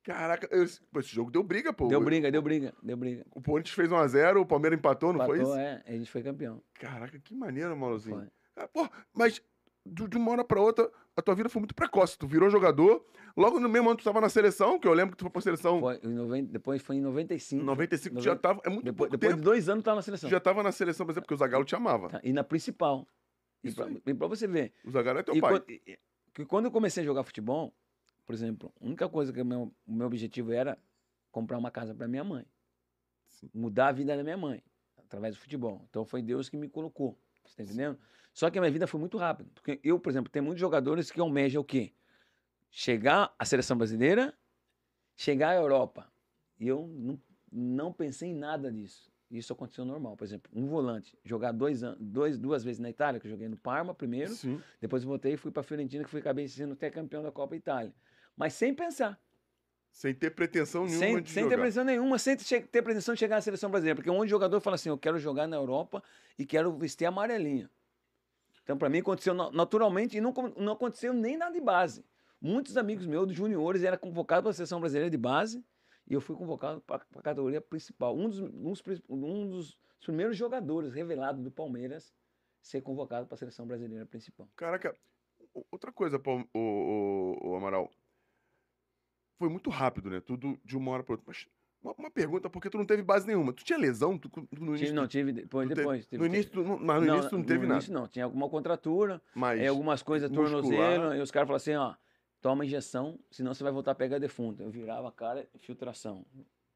Caraca, 0.03 0.49
esse 0.51 0.81
jogo 1.15 1.31
deu 1.31 1.43
briga, 1.43 1.73
pô. 1.73 1.87
Deu 1.87 2.01
briga, 2.01 2.31
deu 2.31 2.43
briga, 2.43 2.75
deu 2.83 2.97
briga. 2.97 3.25
O 3.31 3.41
Corinthians 3.41 3.75
fez 3.75 3.89
1x0, 3.89 4.41
o 4.41 4.47
Palmeiras 4.47 4.79
empatou, 4.79 5.13
não 5.13 5.25
empatou, 5.25 5.37
foi 5.37 5.45
isso? 5.45 5.55
é, 5.57 5.83
a 5.87 5.93
gente 5.93 6.11
foi 6.11 6.23
campeão. 6.23 6.61
Caraca, 6.75 7.19
que 7.21 7.35
maneiro, 7.35 7.77
Malozinho. 7.77 8.29
Ah, 8.57 8.67
pô, 8.67 8.89
mas 9.15 9.41
de 9.85 10.17
uma 10.17 10.33
hora 10.33 10.45
pra 10.45 10.61
outra, 10.61 10.91
a 11.17 11.23
tua 11.23 11.35
vida 11.35 11.49
foi 11.49 11.61
muito 11.61 11.75
precoce. 11.75 12.19
Tu 12.19 12.27
virou 12.27 12.49
jogador, 12.51 13.05
logo 13.37 13.59
no 13.59 13.69
mesmo 13.69 13.89
ano 13.89 13.99
tu 13.99 14.05
tava 14.05 14.21
na 14.21 14.29
seleção, 14.29 14.79
que 14.79 14.87
eu 14.87 14.93
lembro 14.93 15.13
que 15.13 15.19
tu 15.19 15.23
foi 15.23 15.31
pra 15.31 15.41
seleção. 15.41 15.81
Foi, 15.81 16.01
em 16.03 16.15
90, 16.15 16.53
depois 16.53 16.83
foi 16.83 16.97
em 16.97 17.01
95. 17.01 17.65
95 17.65 18.17
tu 18.17 18.23
já 18.23 18.37
tava, 18.37 18.61
é 18.65 18.69
muito 18.69 18.85
Depois, 18.85 19.11
depois 19.11 19.37
de 19.37 19.43
dois 19.43 19.69
anos 19.69 19.83
tu 19.83 19.87
tava 19.87 19.97
na 19.97 20.03
seleção. 20.03 20.29
Tu 20.29 20.33
já 20.33 20.41
tava 20.41 20.63
na 20.63 20.73
seleção, 20.73 21.07
por 21.07 21.13
exemplo, 21.13 21.27
porque 21.27 21.35
o 21.35 21.39
Zagallo 21.39 21.65
te 21.65 21.75
amava. 21.75 22.09
Tá, 22.09 22.21
e 22.23 22.33
na 22.33 22.45
principal. 22.45 23.07
E 23.63 23.71
pra, 23.71 23.89
e 23.91 24.15
pra, 24.15 24.27
você 24.27 24.47
ver. 24.47 24.73
O 24.85 24.91
Zagallo 24.91 25.21
é 25.21 25.23
teu 25.23 25.37
e 25.37 25.41
pai. 25.41 25.53
Quando, 25.53 25.71
e, 25.71 26.45
quando 26.47 26.65
eu 26.67 26.71
comecei 26.71 27.03
a 27.03 27.07
jogar 27.07 27.23
futebol, 27.23 27.75
por 28.25 28.35
exemplo, 28.35 28.73
a 28.81 28.85
única 28.85 29.09
coisa 29.09 29.33
que 29.33 29.41
o 29.41 29.45
meu, 29.45 29.75
o 29.87 29.93
meu 29.93 30.07
objetivo 30.07 30.53
era 30.53 30.79
comprar 31.31 31.59
uma 31.59 31.71
casa 31.71 31.95
para 31.95 32.07
minha 32.07 32.23
mãe. 32.23 32.47
Sim. 33.31 33.51
Mudar 33.53 33.89
a 33.89 33.93
vida 33.93 34.17
da 34.17 34.23
minha 34.23 34.37
mãe, 34.37 34.63
através 34.97 35.35
do 35.35 35.41
futebol. 35.41 35.85
Então 35.89 36.05
foi 36.05 36.23
Deus 36.23 36.49
que 36.49 36.57
me 36.57 36.69
colocou. 36.69 37.19
Você 37.45 37.57
tá 37.57 37.63
entendendo? 37.63 37.97
Sim. 37.97 38.03
Só 38.33 38.51
que 38.51 38.59
a 38.59 38.61
minha 38.61 38.71
vida 38.71 38.87
foi 38.87 39.01
muito 39.01 39.19
rápida. 39.19 39.51
Porque 39.55 39.81
eu, 39.83 39.99
por 39.99 40.11
exemplo, 40.11 40.31
tenho 40.31 40.45
muitos 40.45 40.61
jogadores 40.61 41.11
que 41.11 41.21
almejam 41.21 41.63
o 41.63 41.65
quê? 41.65 41.93
Chegar 42.71 43.35
à 43.39 43.45
seleção 43.45 43.77
brasileira, 43.77 44.33
chegar 45.17 45.51
à 45.51 45.57
Europa. 45.57 46.11
E 46.59 46.69
eu 46.69 46.87
não, 46.87 47.21
não 47.51 47.93
pensei 47.93 48.31
em 48.31 48.35
nada 48.35 48.71
disso. 48.71 49.11
Isso 49.31 49.53
aconteceu 49.53 49.85
normal. 49.85 50.17
Por 50.17 50.25
exemplo, 50.25 50.51
um 50.55 50.67
volante, 50.67 51.19
jogar 51.25 51.53
dois, 51.53 51.81
dois, 51.99 52.39
duas 52.39 52.63
vezes 52.63 52.79
na 52.79 52.89
Itália, 52.89 53.19
que 53.19 53.27
eu 53.27 53.31
joguei 53.31 53.49
no 53.49 53.57
Parma 53.57 53.95
primeiro, 53.95 54.33
Sim. 54.33 54.61
depois 54.81 55.03
voltei 55.05 55.35
e 55.35 55.37
fui 55.37 55.51
para 55.51 55.61
a 55.61 55.65
Fiorentina, 55.65 56.05
que 56.05 56.11
fui 56.11 56.21
acabei 56.21 56.47
sendo 56.49 56.75
até 56.75 56.91
campeão 56.91 57.23
da 57.23 57.33
Copa 57.33 57.57
Itália 57.57 57.93
mas 58.37 58.55
sem 58.55 58.75
pensar. 58.75 59.21
Sem 59.91 60.15
ter 60.15 60.31
pretensão 60.31 60.87
nenhuma 60.87 60.99
sem, 60.99 61.23
de 61.23 61.31
sem 61.31 61.43
jogar. 61.43 61.55
ter 61.55 61.61
pretensão 61.61 61.85
nenhuma, 61.85 62.19
sem 62.19 62.37
ter 62.37 62.83
pretensão 62.83 63.15
de 63.15 63.21
chegar 63.21 63.37
na 63.37 63.43
seleção 63.43 63.71
brasileira. 63.71 63.95
Porque 63.95 64.11
um 64.11 64.15
monte 64.15 64.25
de 64.25 64.31
jogador 64.31 64.61
fala 64.61 64.77
assim, 64.77 64.89
eu 64.89 64.97
quero 64.97 65.19
jogar 65.19 65.47
na 65.47 65.57
Europa 65.57 66.03
e 66.39 66.47
quero 66.47 66.73
vestir 66.77 67.05
amarelinha. 67.05 67.71
Então, 68.63 68.79
para 68.79 68.89
mim, 68.89 68.99
aconteceu 68.99 69.35
naturalmente 69.35 70.17
e 70.17 70.21
não, 70.21 70.33
não 70.57 70.73
aconteceu 70.73 71.13
nem 71.13 71.37
nada 71.37 71.53
de 71.53 71.61
base. 71.61 72.05
Muitos 72.41 72.77
amigos 72.77 73.07
meus, 73.07 73.27
dos 73.27 73.37
juniores, 73.37 73.83
eram 73.83 73.99
convocados 73.99 74.43
para 74.43 74.51
a 74.51 74.55
seleção 74.55 74.81
brasileira 74.81 75.11
de 75.11 75.19
base 75.19 75.65
e 76.09 76.15
eu 76.15 76.21
fui 76.21 76.35
convocado 76.37 76.81
para 76.81 77.05
a 77.15 77.23
categoria 77.23 77.61
principal. 77.61 78.17
Um 78.17 78.29
dos, 78.29 78.41
um, 78.41 78.73
dos, 78.73 78.83
um 79.09 79.49
dos 79.49 79.79
primeiros 80.01 80.37
jogadores 80.37 80.93
revelados 80.93 81.43
do 81.43 81.51
Palmeiras 81.51 82.13
ser 82.61 82.81
convocado 82.81 83.27
para 83.27 83.35
a 83.35 83.39
seleção 83.39 83.67
brasileira 83.67 84.07
principal. 84.07 84.49
Caraca, 84.57 84.97
outra 85.71 85.93
coisa, 85.93 86.21
o, 86.25 86.59
o, 86.59 87.51
o 87.51 87.57
Amaral 87.57 87.91
foi 89.43 89.49
muito 89.49 89.71
rápido, 89.71 90.09
né? 90.09 90.21
Tudo 90.21 90.57
de 90.65 90.77
uma 90.77 90.93
hora 90.93 91.03
para 91.03 91.15
outra. 91.15 91.25
Mas 91.27 91.49
uma, 91.83 91.93
uma, 91.99 92.11
pergunta, 92.13 92.49
porque 92.49 92.71
tu 92.71 92.79
não 92.79 92.87
teve 92.87 93.03
base 93.03 93.27
nenhuma. 93.27 93.53
Tu 93.53 93.65
tinha 93.65 93.77
lesão 93.77 94.17
tu, 94.17 94.31
no 94.53 94.77
início? 94.77 94.87
Tive, 94.87 94.93
não, 94.93 95.09
tive 95.09 95.33
depois. 95.33 95.69
depois 95.69 96.07
teve, 96.07 96.23
no 96.23 96.27
início, 96.29 96.53
tu, 96.53 96.65
mas 96.65 97.01
no 97.01 97.07
não, 97.07 97.15
início 97.15 97.31
tu 97.31 97.39
não 97.39 97.45
teve 97.45 97.63
no 97.63 97.63
nada? 97.63 97.75
No 97.75 97.75
início 97.75 97.93
não, 97.93 98.07
tinha 98.07 98.25
alguma 98.25 98.49
contratura, 98.49 99.21
mas 99.35 99.61
aí 99.61 99.67
algumas 99.67 100.01
coisas, 100.01 100.31
tornozelo, 100.31 101.13
e 101.17 101.21
os 101.21 101.33
caras 101.33 101.49
falaram 101.49 101.57
assim, 101.57 101.75
ó, 101.75 101.97
toma 102.41 102.65
injeção, 102.65 103.19
senão 103.33 103.53
você 103.53 103.65
vai 103.65 103.73
voltar 103.73 103.91
a 103.91 103.95
pegar 103.97 104.21
defunto. 104.21 104.63
Eu 104.63 104.71
virava 104.71 105.09
a 105.09 105.13
cara, 105.13 105.49
infiltração. 105.57 106.25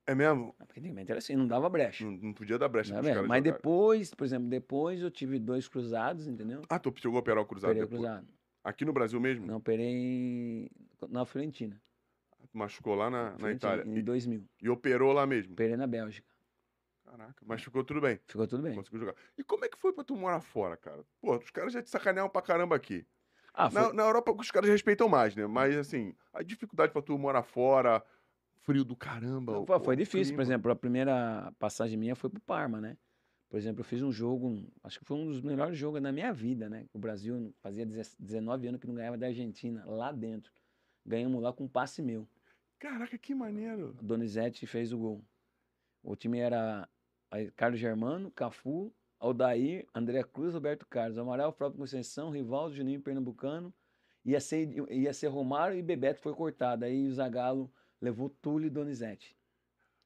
É 0.09 0.15
mesmo? 0.15 0.53
Ah, 0.59 0.65
antigamente 0.65 1.13
era 1.13 1.19
assim, 1.19 1.37
não 1.37 1.47
dava 1.47 1.69
brecha. 1.69 2.05
Não, 2.05 2.11
não 2.11 2.33
podia 2.33 2.59
dar 2.59 2.69
brecha. 2.69 2.93
Não 2.93 3.01
Mas 3.01 3.15
jogarem. 3.15 3.43
depois, 3.43 4.13
por 4.13 4.25
exemplo, 4.25 4.49
depois 4.49 5.01
eu 5.01 5.11
tive 5.11 5.39
dois 5.39 5.69
cruzados, 5.69 6.27
entendeu? 6.27 6.63
Ah, 6.69 6.81
tu 6.81 6.93
chegou 6.97 7.17
a 7.17 7.21
operar 7.21 7.45
o 7.45 7.47
cruzado 7.47 7.71
Operei 7.71 7.89
depois? 7.89 8.03
cruzado. 8.03 8.27
Aqui 8.67 8.85
no 8.85 8.93
Brasil 8.93 9.21
mesmo? 9.21 9.47
Não, 9.47 9.59
operei 9.59 10.69
na 11.09 11.25
Fiorentina. 11.25 11.81
Machucou 12.57 12.95
lá 12.95 13.11
na, 13.11 13.37
na 13.39 13.53
Itália. 13.53 13.85
Em 13.87 14.03
2000. 14.03 14.43
E, 14.61 14.65
e 14.65 14.69
operou 14.71 15.13
lá 15.13 15.27
mesmo? 15.27 15.53
Operei 15.53 15.77
na 15.77 15.87
Bélgica. 15.87 16.27
Caraca, 17.05 17.45
mas 17.47 17.63
ficou 17.63 17.85
tudo 17.85 18.01
bem. 18.01 18.19
Ficou 18.27 18.47
tudo 18.47 18.63
bem. 18.63 18.75
Conseguiu 18.75 19.01
jogar. 19.01 19.15
E 19.37 19.45
como 19.45 19.65
é 19.65 19.69
que 19.69 19.79
foi 19.79 19.93
pra 19.93 20.03
tu 20.03 20.17
morar 20.17 20.41
fora, 20.41 20.77
cara? 20.77 21.05
Pô, 21.21 21.37
os 21.37 21.51
caras 21.51 21.73
já 21.73 21.83
te 21.83 21.91
sacanearam 21.91 22.31
pra 22.31 22.41
caramba 22.41 22.75
aqui. 22.75 23.07
Ah, 23.53 23.71
foi... 23.71 23.83
na, 23.83 23.93
na 23.93 24.03
Europa 24.05 24.33
os 24.33 24.51
caras 24.51 24.71
respeitam 24.71 25.07
mais, 25.09 25.37
né? 25.37 25.47
Mas 25.47 25.77
assim, 25.77 26.15
a 26.33 26.43
dificuldade 26.43 26.93
pra 26.93 27.03
tu 27.03 27.17
morar 27.19 27.43
fora, 27.43 28.03
frio 28.63 28.85
do 28.85 28.97
caramba. 28.97 29.53
Não, 29.53 29.67
foi, 29.67 29.79
foi 29.81 29.97
difícil, 29.97 30.35
por 30.35 30.39
clima. 30.39 30.43
exemplo, 30.43 30.73
a 30.73 30.77
primeira 30.77 31.53
passagem 31.59 31.99
minha 31.99 32.17
foi 32.17 32.31
pro 32.31 32.41
Parma, 32.41 32.81
né? 32.81 32.97
Por 33.49 33.59
exemplo, 33.59 33.81
eu 33.81 33.85
fiz 33.85 34.03
um 34.03 34.11
jogo, 34.11 34.49
um- 34.49 34.69
acho 34.83 34.99
que 34.99 35.05
foi 35.05 35.17
um 35.17 35.27
dos 35.27 35.41
melhores 35.41 35.77
jogos 35.79 36.03
da 36.03 36.11
minha 36.11 36.33
vida, 36.33 36.69
né? 36.69 36.87
O 36.93 36.99
Brasil 36.99 37.55
fazia 37.61 37.85
10 37.87 38.17
19 38.19 38.67
anos 38.67 38.81
que 38.81 38.87
não 38.87 38.95
ganhava 38.95 39.17
da 39.17 39.27
Argentina, 39.27 39.85
lá 39.87 40.11
dentro. 40.11 40.51
Ganhamos 41.05 41.41
lá 41.41 41.53
com 41.53 41.65
um 41.65 41.69
passe 41.69 42.03
meu. 42.03 42.29
Caraca, 42.79 43.17
que 43.19 43.35
maneiro. 43.35 43.97
O 44.01 44.05
Donizete 44.05 44.67
fez 44.67 44.93
o 44.93 44.99
gol. 44.99 45.25
O 46.03 46.15
time 46.15 46.39
era 46.39 46.89
Carlos 47.57 47.81
Germano, 47.81 48.31
Cafu, 48.31 48.93
Aldair, 49.19 49.87
André 49.95 50.23
Cruz, 50.23 50.55
Roberto 50.55 50.87
Carlos, 50.87 51.19
Amaral, 51.19 51.53
Próprio 51.53 51.81
Conceição, 51.81 52.31
Rivaldo, 52.31 52.75
Juninho 52.77 53.01
Pernambucano. 53.01 53.73
Ia 54.25 54.41
ser, 54.41 54.69
ia 54.91 55.13
ser 55.13 55.29
Romário 55.29 55.77
e 55.79 55.83
Bebeto 55.83 56.21
foi 56.21 56.35
cortado. 56.35 56.85
Aí 56.85 57.07
o 57.09 57.13
Zagallo 57.15 57.73
levou 58.01 58.29
Túlio 58.29 58.67
e 58.67 58.71
Donizete. 58.71 59.37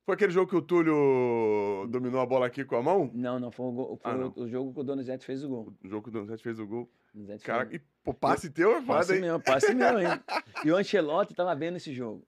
Foi 0.06 0.14
aquele 0.14 0.32
jogo 0.32 0.50
que 0.50 0.56
o 0.56 0.62
Túlio 0.62 1.86
dominou 1.88 2.20
a 2.20 2.26
bola 2.26 2.46
aqui 2.46 2.64
com 2.64 2.76
a 2.76 2.82
mão? 2.82 3.10
Não, 3.14 3.38
não, 3.38 3.50
foi, 3.50 3.66
o, 3.66 3.72
gol- 3.72 3.96
foi 3.96 4.12
Ah, 4.12 4.16
não. 4.16 4.32
o 4.36 4.48
jogo 4.48 4.72
que 4.74 4.80
o 4.80 4.84
Donizete 4.84 5.24
fez 5.24 5.44
o 5.44 5.48
gol. 5.48 5.74
O 5.84 5.88
jogo 5.88 6.02
que 6.04 6.08
o 6.08 6.12
Donizete 6.12 6.42
fez 6.42 6.58
o 6.58 6.66
gol. 6.66 6.90
Donizete 7.14 7.44
Caraca, 7.44 7.70
fez- 7.70 7.82
e 7.82 7.84
pô, 8.02 8.14
passe 8.14 8.50
teu 8.50 8.70
é 8.72 8.80
foda, 8.82 8.98
passe 8.98 9.14
hein? 9.14 9.20
meu, 9.20 9.40
passe 9.40 9.74
meu, 9.74 10.00
hein? 10.00 10.06
E 10.64 10.70
o 10.70 10.76
Ancelotti 10.76 11.34
tava 11.34 11.54
vendo 11.54 11.76
esse 11.76 11.92
jogo. 11.94 12.26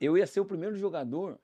Eu 0.00 0.16
ia 0.16 0.26
ser 0.26 0.40
o 0.40 0.44
primeiro 0.44 0.76
jogador 0.76 1.38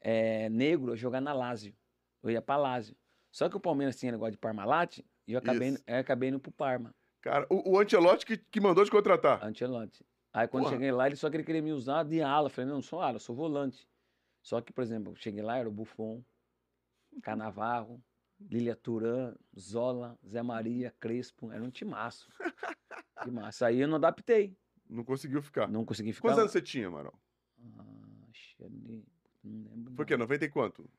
eh, 0.00 0.48
negro 0.50 0.92
a 0.92 0.96
jogar 0.96 1.20
na 1.20 1.32
Lazio. 1.32 1.74
Eu 2.22 2.30
ia 2.30 2.42
pra 2.42 2.56
Lazio. 2.56 2.96
Só 3.30 3.48
que 3.48 3.56
o 3.56 3.60
Palmeiras 3.60 3.96
tinha 3.96 4.12
negócio 4.12 4.32
de 4.32 4.38
Parmalat 4.38 4.98
e 5.26 5.32
eu 5.32 5.38
acabei, 5.38 5.68
Isso. 5.68 5.82
eu 5.86 5.98
acabei 5.98 6.28
indo 6.28 6.40
pro 6.40 6.52
Parma, 6.52 6.94
Cara, 7.20 7.44
o, 7.50 7.72
o 7.72 7.80
Ancelotti 7.80 8.24
que, 8.24 8.36
que 8.36 8.60
mandou 8.60 8.84
te 8.84 8.90
contratar. 8.90 9.44
Ancelotti. 9.44 10.06
Aí 10.32 10.46
quando 10.46 10.62
eu 10.64 10.68
Porra. 10.68 10.76
cheguei 10.76 10.92
lá, 10.92 11.06
ele 11.06 11.16
só 11.16 11.28
queria, 11.28 11.44
queria 11.44 11.62
me 11.62 11.72
usar 11.72 12.04
de 12.04 12.22
ala. 12.22 12.46
Eu 12.46 12.50
falei, 12.50 12.68
não, 12.68 12.76
não 12.76 12.82
sou 12.82 13.00
ala, 13.00 13.16
eu 13.16 13.20
sou 13.20 13.34
volante. 13.34 13.88
Só 14.42 14.60
que, 14.60 14.72
por 14.72 14.82
exemplo, 14.82 15.16
cheguei 15.16 15.42
lá, 15.42 15.58
era 15.58 15.68
o 15.68 15.72
Buffon, 15.72 16.22
Canavarro, 17.22 18.00
Lilia 18.38 18.76
Turan, 18.76 19.34
Zola, 19.58 20.16
Zé 20.24 20.40
Maria, 20.40 20.94
Crespo. 21.00 21.50
Era 21.50 21.64
um 21.64 21.70
timaço. 21.70 22.28
Timaço. 23.24 23.64
Aí 23.64 23.80
eu 23.80 23.88
não 23.88 23.96
adaptei. 23.96 24.56
Não 24.88 25.02
conseguiu 25.02 25.42
ficar. 25.42 25.66
Não 25.68 25.84
consegui 25.84 26.12
ficar. 26.12 26.28
Quantos 26.28 26.38
anos 26.38 26.52
você 26.52 26.62
tinha, 26.62 26.86
Amaral? 26.86 27.18
Ah, 28.60 28.64
acho 28.64 28.70
que. 28.70 29.04
Não 29.44 29.62
lembro. 29.70 29.92
Não. 29.96 30.04
quê? 30.04 30.16
90 30.16 30.44
e 30.44 30.48
quanto? 30.48 30.90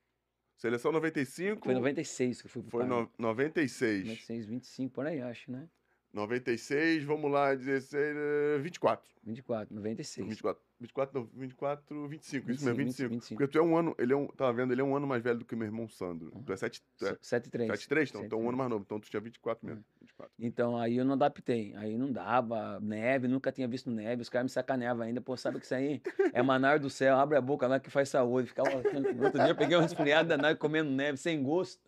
Seleção 0.58 0.92
95. 0.92 1.64
Foi 1.64 1.74
96 1.74 2.42
que 2.42 2.48
eu 2.48 2.52
fui 2.52 2.62
pro 2.64 2.72
Foi 2.72 2.86
no, 2.86 3.10
96. 3.18 4.06
96, 4.06 4.46
25, 4.48 4.94
por 4.94 5.06
aí, 5.06 5.22
acho, 5.22 5.52
né? 5.52 5.70
96, 6.14 7.04
vamos 7.04 7.32
lá, 7.32 7.54
16, 7.54 8.16
eh, 8.18 8.58
24. 8.60 9.06
24, 9.24 9.76
96. 9.76 10.28
24, 10.28 10.64
24, 10.80 11.20
não, 11.20 11.30
24, 11.34 12.08
25, 12.08 12.52
isso 12.52 12.66
mesmo, 12.66 12.78
25, 12.78 13.10
25. 13.10 13.10
25. 13.10 13.38
Porque 13.38 13.52
tu 13.52 13.60
é 13.60 13.62
um 13.62 13.78
ano, 13.78 13.94
ele 14.00 14.14
é 14.14 14.16
um, 14.16 14.26
tava 14.28 14.54
vendo, 14.54 14.72
ele 14.72 14.82
é 14.82 14.84
um 14.84 14.96
ano 14.96 15.06
mais 15.06 15.22
velho 15.22 15.40
do 15.40 15.46
que 15.46 15.56
meu 15.56 15.66
irmão 15.68 15.88
Sandro. 15.88 16.32
Tu 16.46 16.54
é 16.54 16.58
7, 16.58 16.82
tu 16.98 17.06
é 17.06 17.18
7 17.22 17.50
3. 17.50 17.68
7 17.72 17.90
3, 17.90 18.10
então, 18.10 18.26
então 18.26 18.42
um 18.42 18.48
ano 18.48 18.58
mais 18.58 18.70
novo. 18.70 18.84
Então 18.84 19.00
tu 19.00 19.10
tinha 19.10 19.20
24 19.20 19.68
mesmo. 19.68 19.84
24. 20.18 20.34
Então 20.40 20.78
aí 20.78 20.98
eu 20.98 21.06
não 21.06 21.14
adaptei. 21.14 21.74
Aí 21.78 21.98
não 21.98 22.12
dava, 22.12 22.80
neve, 22.80 23.28
nunca 23.28 23.52
tinha 23.52 23.68
visto 23.68 23.90
neve. 23.92 24.22
Os 24.22 24.30
caras 24.30 24.46
me 24.46 24.50
sacaneavam 24.50 25.04
ainda. 25.06 25.22
Pô, 25.22 25.38
sabe 25.38 25.60
que 25.60 25.66
isso 25.66 25.76
aí 25.76 26.02
é 26.34 26.42
manar 26.42 26.80
do 26.80 26.90
céu, 26.90 27.18
abre 27.18 27.38
a 27.38 27.42
boca 27.42 27.68
lá 27.68 27.80
que 27.80 27.90
faz 27.90 28.10
saúde. 28.10 28.50
Ficava. 28.50 28.70
No 28.92 29.24
outro 29.24 29.40
dia 29.40 29.50
eu 29.50 29.56
peguei 29.56 29.78
um 29.78 29.82
resfriado 29.82 30.30
danado 30.30 30.58
comendo 30.58 30.90
neve, 30.90 31.18
sem 31.18 31.42
gosto. 31.42 31.82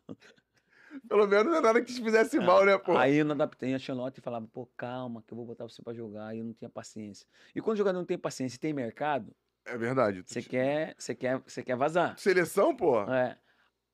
Pelo 1.07 1.27
menos 1.27 1.45
não 1.45 1.55
é 1.55 1.61
nada 1.61 1.81
que 1.81 1.93
te 1.93 2.01
fizesse 2.03 2.39
mal, 2.39 2.65
né, 2.65 2.77
pô? 2.77 2.97
Aí 2.97 3.17
eu 3.17 3.25
não 3.25 3.33
adaptei 3.33 3.73
a 3.75 3.79
Charlotte 3.79 4.17
e 4.17 4.21
falava, 4.21 4.47
pô, 4.51 4.67
calma, 4.75 5.23
que 5.25 5.31
eu 5.33 5.37
vou 5.37 5.45
botar 5.45 5.63
você 5.65 5.81
pra 5.83 5.93
jogar. 5.93 6.35
E 6.35 6.39
eu 6.39 6.43
não 6.45 6.53
tinha 6.53 6.69
paciência. 6.69 7.27
E 7.55 7.61
quando 7.61 7.75
o 7.75 7.77
jogador 7.77 7.97
não 7.99 8.05
tem 8.05 8.17
paciência 8.17 8.57
e 8.57 8.59
tem 8.59 8.73
mercado, 8.73 9.31
É 9.65 9.77
verdade. 9.77 10.23
Você 10.25 10.41
te- 10.41 10.49
quer, 10.49 10.95
você 10.97 11.13
quer, 11.13 11.39
você 11.45 11.61
quer 11.63 11.75
vazar. 11.75 12.17
Seleção, 12.17 12.75
pô. 12.75 13.01
É. 13.03 13.37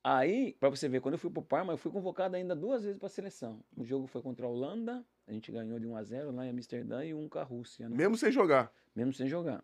Aí, 0.08 0.56
pra 0.60 0.70
você 0.70 0.88
ver, 0.88 1.02
quando 1.02 1.16
eu 1.16 1.18
fui 1.18 1.32
pro 1.32 1.42
Parma, 1.42 1.74
eu 1.74 1.78
fui 1.80 1.92
convocado 1.92 2.36
ainda 2.36 2.56
duas 2.56 2.84
vezes 2.84 3.00
pra 3.00 3.10
seleção. 3.10 3.64
O 3.76 3.84
jogo 3.84 4.06
foi 4.06 4.22
contra 4.22 4.46
a 4.46 4.50
Holanda, 4.50 5.04
a 5.28 5.32
gente 5.32 5.52
ganhou 5.52 5.80
de 5.80 5.88
1 5.88 5.98
a 5.98 6.04
0 6.04 6.32
lá 6.32 6.46
em 6.46 6.52
Amsterdã 6.52 7.04
e 7.04 7.12
um 7.12 7.28
com 7.28 7.40
a 7.40 7.44
Rússia, 7.44 7.90
né? 7.90 7.98
Mesmo 7.98 8.16
sem 8.16 8.32
jogar. 8.32 8.72
Mesmo 8.96 9.12
sem 9.14 9.28
jogar. 9.28 9.64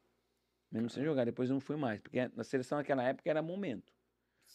Mesmo 0.71 0.89
sem 0.89 1.03
jogar, 1.03 1.25
depois 1.25 1.47
eu 1.47 1.53
não 1.53 1.59
fui 1.59 1.75
mais. 1.75 1.99
Porque 1.99 2.27
na 2.35 2.43
seleção 2.43 2.79
naquela 2.79 3.03
época 3.03 3.29
era 3.29 3.39
momento. 3.39 3.93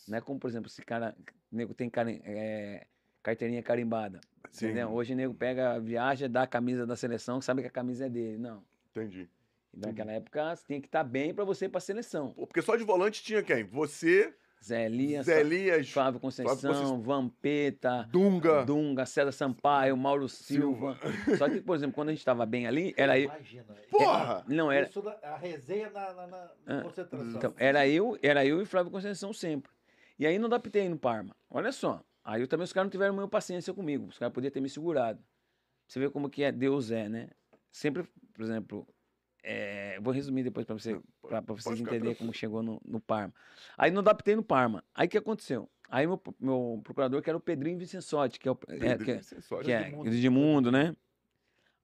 Não 0.09 0.19
é 0.19 0.21
como, 0.21 0.41
por 0.41 0.51
exemplo, 0.51 0.67
esse 0.67 0.83
cara, 0.83 1.17
nego 1.53 1.73
tem 1.73 1.89
é, 2.25 2.85
carteirinha 3.23 3.63
carimbada. 3.63 4.21
Sim, 4.51 4.67
Entendeu? 4.67 4.91
Hoje 4.91 5.13
o 5.13 5.17
nego 5.17 5.35
pega, 5.35 5.79
viaja, 5.79 6.29
dá 6.29 6.43
a 6.43 6.47
camisa 6.49 6.85
da 6.85 6.97
seleção, 6.97 7.41
sabe 7.41 7.63
que 7.63 7.69
a 7.69 7.71
camisa 7.71 8.07
é 8.07 8.09
dele. 8.09 8.39
Não. 8.39 8.65
entendi. 8.91 9.31
Naquela 9.73 10.11
época 10.11 10.57
você 10.57 10.67
tinha 10.67 10.81
que 10.81 10.89
estar 10.89 11.05
bem 11.05 11.33
pra 11.33 11.45
você 11.45 11.67
ir 11.67 11.69
pra 11.69 11.81
seleção. 11.81 12.33
Porque 12.33 12.61
só 12.61 12.75
de 12.75 12.83
volante 12.83 13.23
tinha 13.23 13.41
quem? 13.41 13.63
Você, 13.63 14.35
Zé 14.65 14.87
Elias, 14.87 15.27
Zé 15.27 15.41
Elias, 15.41 15.91
Flávio 15.91 16.19
Conceição, 16.19 16.55
Conceição. 16.57 17.01
Vampeta, 17.01 18.09
Dunga. 18.11 18.65
Dunga, 18.65 19.07
César 19.07 19.31
Sampaio, 19.33 19.97
Mauro 19.97 20.29
Silva. 20.29 20.99
Só 21.39 21.49
que, 21.49 21.61
por 21.61 21.77
exemplo, 21.77 21.95
quando 21.95 22.09
a 22.09 22.13
gente 22.13 22.19
estava 22.21 22.45
bem 22.45 22.67
ali, 22.67 22.93
era 22.97 23.19
eu. 23.19 23.25
Imagina. 23.27 23.75
Porra! 23.91 24.45
Não, 24.49 24.71
era. 24.73 24.91
A 25.23 25.37
resenha 25.37 25.91
na, 25.91 26.13
na, 26.13 26.27
na- 26.27 26.51
na 26.67 26.79
Ah, 26.79 26.83
concentração. 26.83 27.29
Então, 27.37 27.55
era 27.57 27.87
eu, 27.87 28.19
era 28.23 28.45
eu 28.45 28.61
e 28.61 28.65
Flávio 28.67 28.91
Conceição 28.91 29.33
sempre. 29.33 29.71
E 30.19 30.27
aí 30.27 30.39
não 30.39 30.47
adaptei 30.47 30.89
no 30.89 30.99
Parma. 30.99 31.37
Olha 31.51 31.71
só. 31.71 32.03
Aí 32.25 32.41
eu 32.41 32.49
também 32.49 32.65
os 32.65 32.73
caras 32.73 32.87
não 32.87 32.91
tiveram 32.91 33.15
muita 33.15 33.29
paciência 33.29 33.73
comigo. 33.73 34.07
Os 34.09 34.19
caras 34.19 34.35
podiam 34.35 34.51
ter 34.51 34.61
me 34.61 34.69
segurado. 34.69 35.23
Você 35.87 36.01
vê 36.01 36.11
como 36.11 36.29
que 36.29 36.43
é, 36.43 36.51
Deus 36.51 36.91
é, 36.91 37.09
né? 37.09 37.29
Sempre, 37.71 38.03
por 38.35 38.43
exemplo, 38.43 38.89
é, 39.49 40.01
vou 40.01 40.13
resumir 40.13 40.43
depois 40.43 40.67
para 40.67 40.75
você, 40.75 40.91
vocês 41.55 41.81
entenderem 41.81 42.15
como 42.19 42.33
chegou 42.35 42.65
no, 42.65 42.83
no 42.85 42.99
Parma. 43.01 43.33
Aí 43.79 43.93
não 43.93 44.01
adaptei 44.01 44.35
no 44.35 44.43
Parma. 44.43 44.83
Aí 44.93 45.07
o 45.07 45.11
que 45.11 45.17
aconteceu? 45.17 45.71
Aí 45.89 46.05
meu, 46.05 46.21
meu 46.41 46.81
procurador, 46.83 47.23
que 47.23 47.31
era 47.31 47.37
o 47.37 47.41
Pedrinho 47.41 47.79
Vicensotti, 47.79 48.41
que 48.41 48.49
é 48.49 48.53
o, 48.53 48.59
é, 48.69 48.99
que 48.99 49.11
é- 49.13 49.23
Só 49.23 49.63
que 49.63 49.71
é 49.71 49.89
Edmundo. 49.89 50.09
Edmundo, 50.11 50.73
né? 50.73 50.97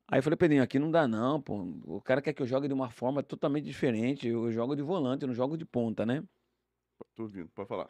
Aí 0.09 0.19
eu 0.19 0.23
falei, 0.25 0.37
Pedrinho, 0.37 0.63
aqui 0.63 0.79
não 0.79 0.91
dá 0.91 1.07
não, 1.07 1.41
pô. 1.41 1.55
O 1.85 2.01
cara 2.01 2.21
quer 2.21 2.33
que 2.33 2.43
eu 2.43 2.47
jogue 2.47 2.67
de 2.67 2.75
uma 2.75 2.91
forma 2.91 3.23
totalmente 3.23 3.65
diferente. 3.65 4.27
Eu 4.27 4.51
jogo 4.51 4.75
de 4.75 4.83
volante, 4.83 5.23
eu 5.23 5.29
não 5.29 5.35
jogo 5.35 5.57
de 5.57 5.65
ponta, 5.65 6.05
né? 6.05 6.23
Tô 7.15 7.23
ouvindo, 7.23 7.49
pode 7.55 7.69
falar. 7.69 7.89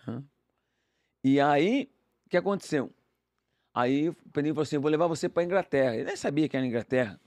E 1.24 1.40
aí, 1.40 1.90
o 2.26 2.28
que 2.28 2.36
aconteceu? 2.36 2.92
Aí 3.74 4.10
o 4.10 4.14
Pedrinho 4.32 4.54
falou 4.54 4.64
assim, 4.64 4.76
eu 4.76 4.82
vou 4.82 4.90
levar 4.90 5.06
você 5.06 5.28
pra 5.30 5.42
Inglaterra. 5.42 5.94
Ele 5.94 6.04
nem 6.04 6.16
sabia 6.16 6.46
que 6.48 6.56
era 6.56 6.66
Inglaterra. 6.66 7.18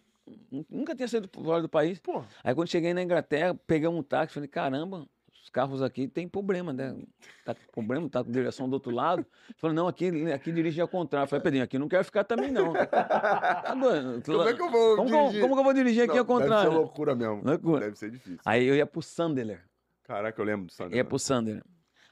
Nu- 0.52 0.66
Nunca 0.70 0.96
tinha 0.96 1.08
saído 1.08 1.30
fora 1.34 1.62
do 1.62 1.70
país. 1.70 2.00
Pô, 2.00 2.24
Aí 2.44 2.54
quando 2.56 2.68
cheguei 2.70 2.94
na 2.94 3.02
Inglaterra, 3.04 3.54
peguei 3.68 3.88
um 3.88 4.02
táxi, 4.02 4.34
falei, 4.34 4.50
caramba, 4.50 5.08
os 5.44 5.50
carros 5.50 5.82
aqui 5.84 6.08
tem 6.08 6.28
problema, 6.28 6.74
né? 6.74 6.96
Tá 7.46 7.54
com 7.54 7.72
problema, 7.86 8.10
tá 8.10 8.24
com 8.24 8.32
direção 8.32 8.68
do 8.68 8.74
outro 8.74 8.92
lado. 8.92 9.24
Falei, 9.58 9.76
não, 9.76 9.88
aqui, 9.88 10.32
aqui 10.32 10.52
dirige 10.52 10.82
ao 10.82 10.88
contrário. 10.88 11.28
Falei, 11.30 11.44
Pedrinho, 11.44 11.64
aqui 11.64 11.78
não 11.78 11.88
quero 11.88 12.04
ficar 12.04 12.24
também, 12.24 12.52
não. 12.52 12.74
Tá 12.90 13.76
doido? 13.76 14.24
como 14.24 14.50
é 14.50 14.54
que 14.54 14.62
eu 14.62 14.70
vou 14.72 14.96
Como, 14.96 15.10
dirigir? 15.10 15.42
como 15.42 15.54
que 15.54 15.60
eu 15.60 15.64
vou 15.64 15.74
dirigir 15.74 16.04
aqui 16.04 16.14
Não, 16.14 16.20
ao 16.20 16.26
contrário? 16.26 16.56
Deve 16.64 16.72
ser 16.72 16.76
loucura 16.78 17.16
mesmo. 17.16 17.42
Loucura. 17.44 17.80
Deve 17.82 17.96
ser 18.00 18.10
difícil. 18.10 18.40
Aí 18.46 18.66
eu 18.66 18.76
ia 18.76 18.86
pro 18.88 19.02
Sunderland. 19.02 19.62
Caraca, 20.04 20.40
eu 20.42 20.46
lembro 20.46 20.66
do 20.68 20.72
Sandro. 20.72 20.96
Ia 20.96 21.06
pro 21.06 21.20
Sunderland. 21.20 21.64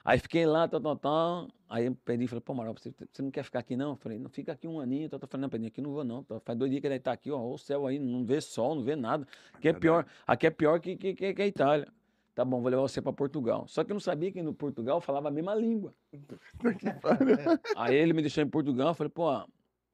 Aí 0.04 0.18
fiquei 0.18 0.44
lá, 0.44 0.68
tal, 0.68 0.80
tal, 0.80 0.96
tal. 0.96 1.48
Aí 1.68 1.88
o 1.88 1.94
Pedrinho 1.94 2.28
falou, 2.28 2.42
pô, 2.42 2.52
Amaral, 2.52 2.74
você, 2.74 2.92
você 3.10 3.22
não 3.22 3.30
quer 3.30 3.42
ficar 3.42 3.60
aqui 3.60 3.74
não? 3.74 3.90
Eu 3.90 3.96
falei, 3.96 4.18
não, 4.18 4.28
fica 4.28 4.52
aqui 4.52 4.68
um 4.68 4.78
aninho. 4.78 5.08
Tal, 5.08 5.18
tal. 5.18 5.26
Eu 5.26 5.30
falei, 5.30 5.42
não, 5.42 5.48
Pedrinho, 5.48 5.68
aqui 5.68 5.80
não 5.80 5.92
vou 5.92 6.04
não. 6.04 6.22
Tal. 6.22 6.40
Faz 6.40 6.58
dois 6.58 6.70
dias 6.70 6.80
que 6.82 6.86
ele 6.86 7.00
tá 7.00 7.12
aqui, 7.12 7.30
ó, 7.30 7.38
o 7.42 7.56
céu 7.56 7.86
aí, 7.86 7.98
não 7.98 8.24
vê 8.24 8.40
sol, 8.40 8.74
não 8.74 8.82
vê 8.82 8.94
nada. 8.94 9.26
Aqui 9.54 9.68
é 9.68 9.72
pior, 9.72 10.06
aqui 10.26 10.46
é 10.46 10.50
pior 10.50 10.78
que, 10.78 10.94
que, 10.96 11.14
que, 11.14 11.32
que 11.34 11.42
a 11.42 11.46
Itália. 11.46 11.88
Tá 12.34 12.44
bom, 12.44 12.60
vou 12.60 12.68
levar 12.68 12.82
você 12.82 13.00
pra 13.00 13.12
Portugal. 13.12 13.66
Só 13.66 13.82
que 13.82 13.92
eu 13.92 13.94
não 13.94 14.00
sabia 14.00 14.30
que 14.30 14.42
no 14.42 14.52
Portugal 14.52 15.00
falava 15.00 15.28
a 15.28 15.30
mesma 15.30 15.54
língua. 15.54 15.94
Aí 17.76 17.94
ele 17.94 18.12
me 18.12 18.20
deixou 18.22 18.42
em 18.42 18.48
Portugal, 18.48 18.88
eu 18.88 18.94
falei, 18.94 19.10
pô, 19.10 19.30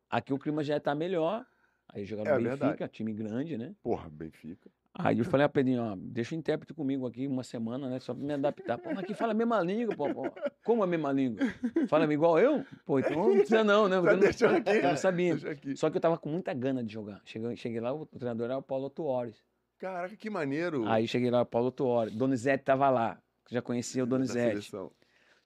aqui 0.09 0.33
o 0.33 0.39
clima 0.39 0.65
já 0.65 0.81
tá 0.81 0.95
melhor. 0.95 1.45
Aí 1.89 2.05
jogaram 2.05 2.31
É 2.33 2.39
no 2.39 2.45
Benfica, 2.45 2.67
verdade. 2.69 2.93
time 2.93 3.13
grande, 3.13 3.59
né? 3.59 3.75
Porra, 3.83 4.09
Benfica. 4.09 4.71
Aí 5.05 5.19
eu 5.19 5.25
falei, 5.25 5.47
ah, 5.47 5.49
Pedrinho, 5.49 5.83
ó, 5.83 5.97
deixa 5.97 6.35
o 6.35 6.39
intérprete 6.39 6.75
comigo 6.75 7.07
aqui 7.07 7.27
uma 7.27 7.43
semana, 7.43 7.89
né? 7.89 8.01
Só 8.01 8.15
pra 8.15 8.23
me 8.23 8.33
adaptar. 8.33 8.79
Pô, 8.79 8.91
mas 8.91 9.01
aqui 9.01 9.15
fala 9.15 9.33
a 9.33 9.35
mesma 9.35 9.61
língua, 9.61 9.95
pô, 9.97 10.13
pô. 10.13 10.31
Como 10.65 10.83
a 10.83 10.87
mesma 10.87 11.13
língua? 11.13 11.47
Fala 11.89 12.13
igual 12.13 12.39
eu? 12.39 12.65
Pô, 12.85 12.99
então 12.99 13.17
não 13.17 13.37
precisa 13.37 13.65
não, 13.65 13.89
né? 13.89 13.97
Porque 14.01 14.45
eu 14.45 14.51
não, 14.51 14.59
aqui. 14.59 14.71
eu 14.71 14.83
não 14.83 14.97
sabia. 14.97 15.35
Aqui. 15.35 15.77
Só 15.77 15.91
que 15.91 15.97
eu 15.97 16.01
tava 16.01 16.19
com 16.19 16.29
muita 16.29 16.53
gana 16.55 16.83
de 16.83 16.93
jogar. 16.93 17.21
Cheguei, 17.25 17.57
cheguei 17.57 17.81
lá, 17.81 17.93
o 17.93 18.07
treinador 18.07 18.47
era 18.47 18.59
o 18.59 18.63
Paulo 18.63 18.91
Tuores. 18.91 19.43
Caraca, 19.79 20.15
que 20.15 20.29
maneiro. 20.29 20.87
Aí 20.87 21.09
cheguei 21.09 21.31
lá, 21.31 21.43
o 21.43 21.47
Paulo 21.47 21.71
Tuores. 21.71 22.15
Donizete 22.15 22.65
tava 22.65 22.91
lá. 22.91 23.19
Já 23.51 23.63
conhecia 23.63 24.05
o 24.05 24.07
Donizete. 24.07 24.71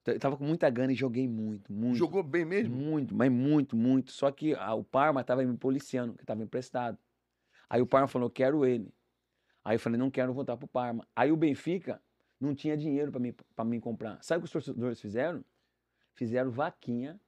Eu 0.06 0.18
tava 0.18 0.36
com 0.36 0.44
muita 0.44 0.68
gana 0.68 0.92
e 0.92 0.94
joguei 0.94 1.26
muito, 1.26 1.72
muito. 1.72 1.96
Jogou 1.96 2.22
bem 2.22 2.44
mesmo? 2.44 2.76
Muito, 2.76 3.14
mas 3.14 3.32
muito, 3.32 3.74
muito. 3.74 4.12
Só 4.12 4.30
que 4.30 4.54
ah, 4.54 4.74
o 4.74 4.84
Parma 4.84 5.24
tava 5.24 5.42
me 5.42 5.56
policiando, 5.56 6.14
que 6.14 6.26
tava 6.26 6.42
emprestado. 6.42 6.98
Aí 7.70 7.80
o 7.80 7.86
Parma 7.86 8.06
falou, 8.06 8.28
quero 8.28 8.66
ele. 8.66 8.92
Aí 9.64 9.76
eu 9.76 9.80
falei, 9.80 9.98
não 9.98 10.10
quero 10.10 10.32
voltar 10.34 10.56
pro 10.56 10.68
Parma. 10.68 11.06
Aí 11.16 11.32
o 11.32 11.36
Benfica 11.36 12.02
não 12.38 12.54
tinha 12.54 12.76
dinheiro 12.76 13.10
para 13.10 13.20
mim, 13.20 13.32
pra 13.56 13.64
mim 13.64 13.80
comprar. 13.80 14.22
Sabe 14.22 14.38
o 14.38 14.40
que 14.42 14.46
os 14.46 14.52
torcedores 14.52 15.00
fizeram? 15.00 15.44
fizeram 16.16 16.48
vaquinha, 16.50 17.20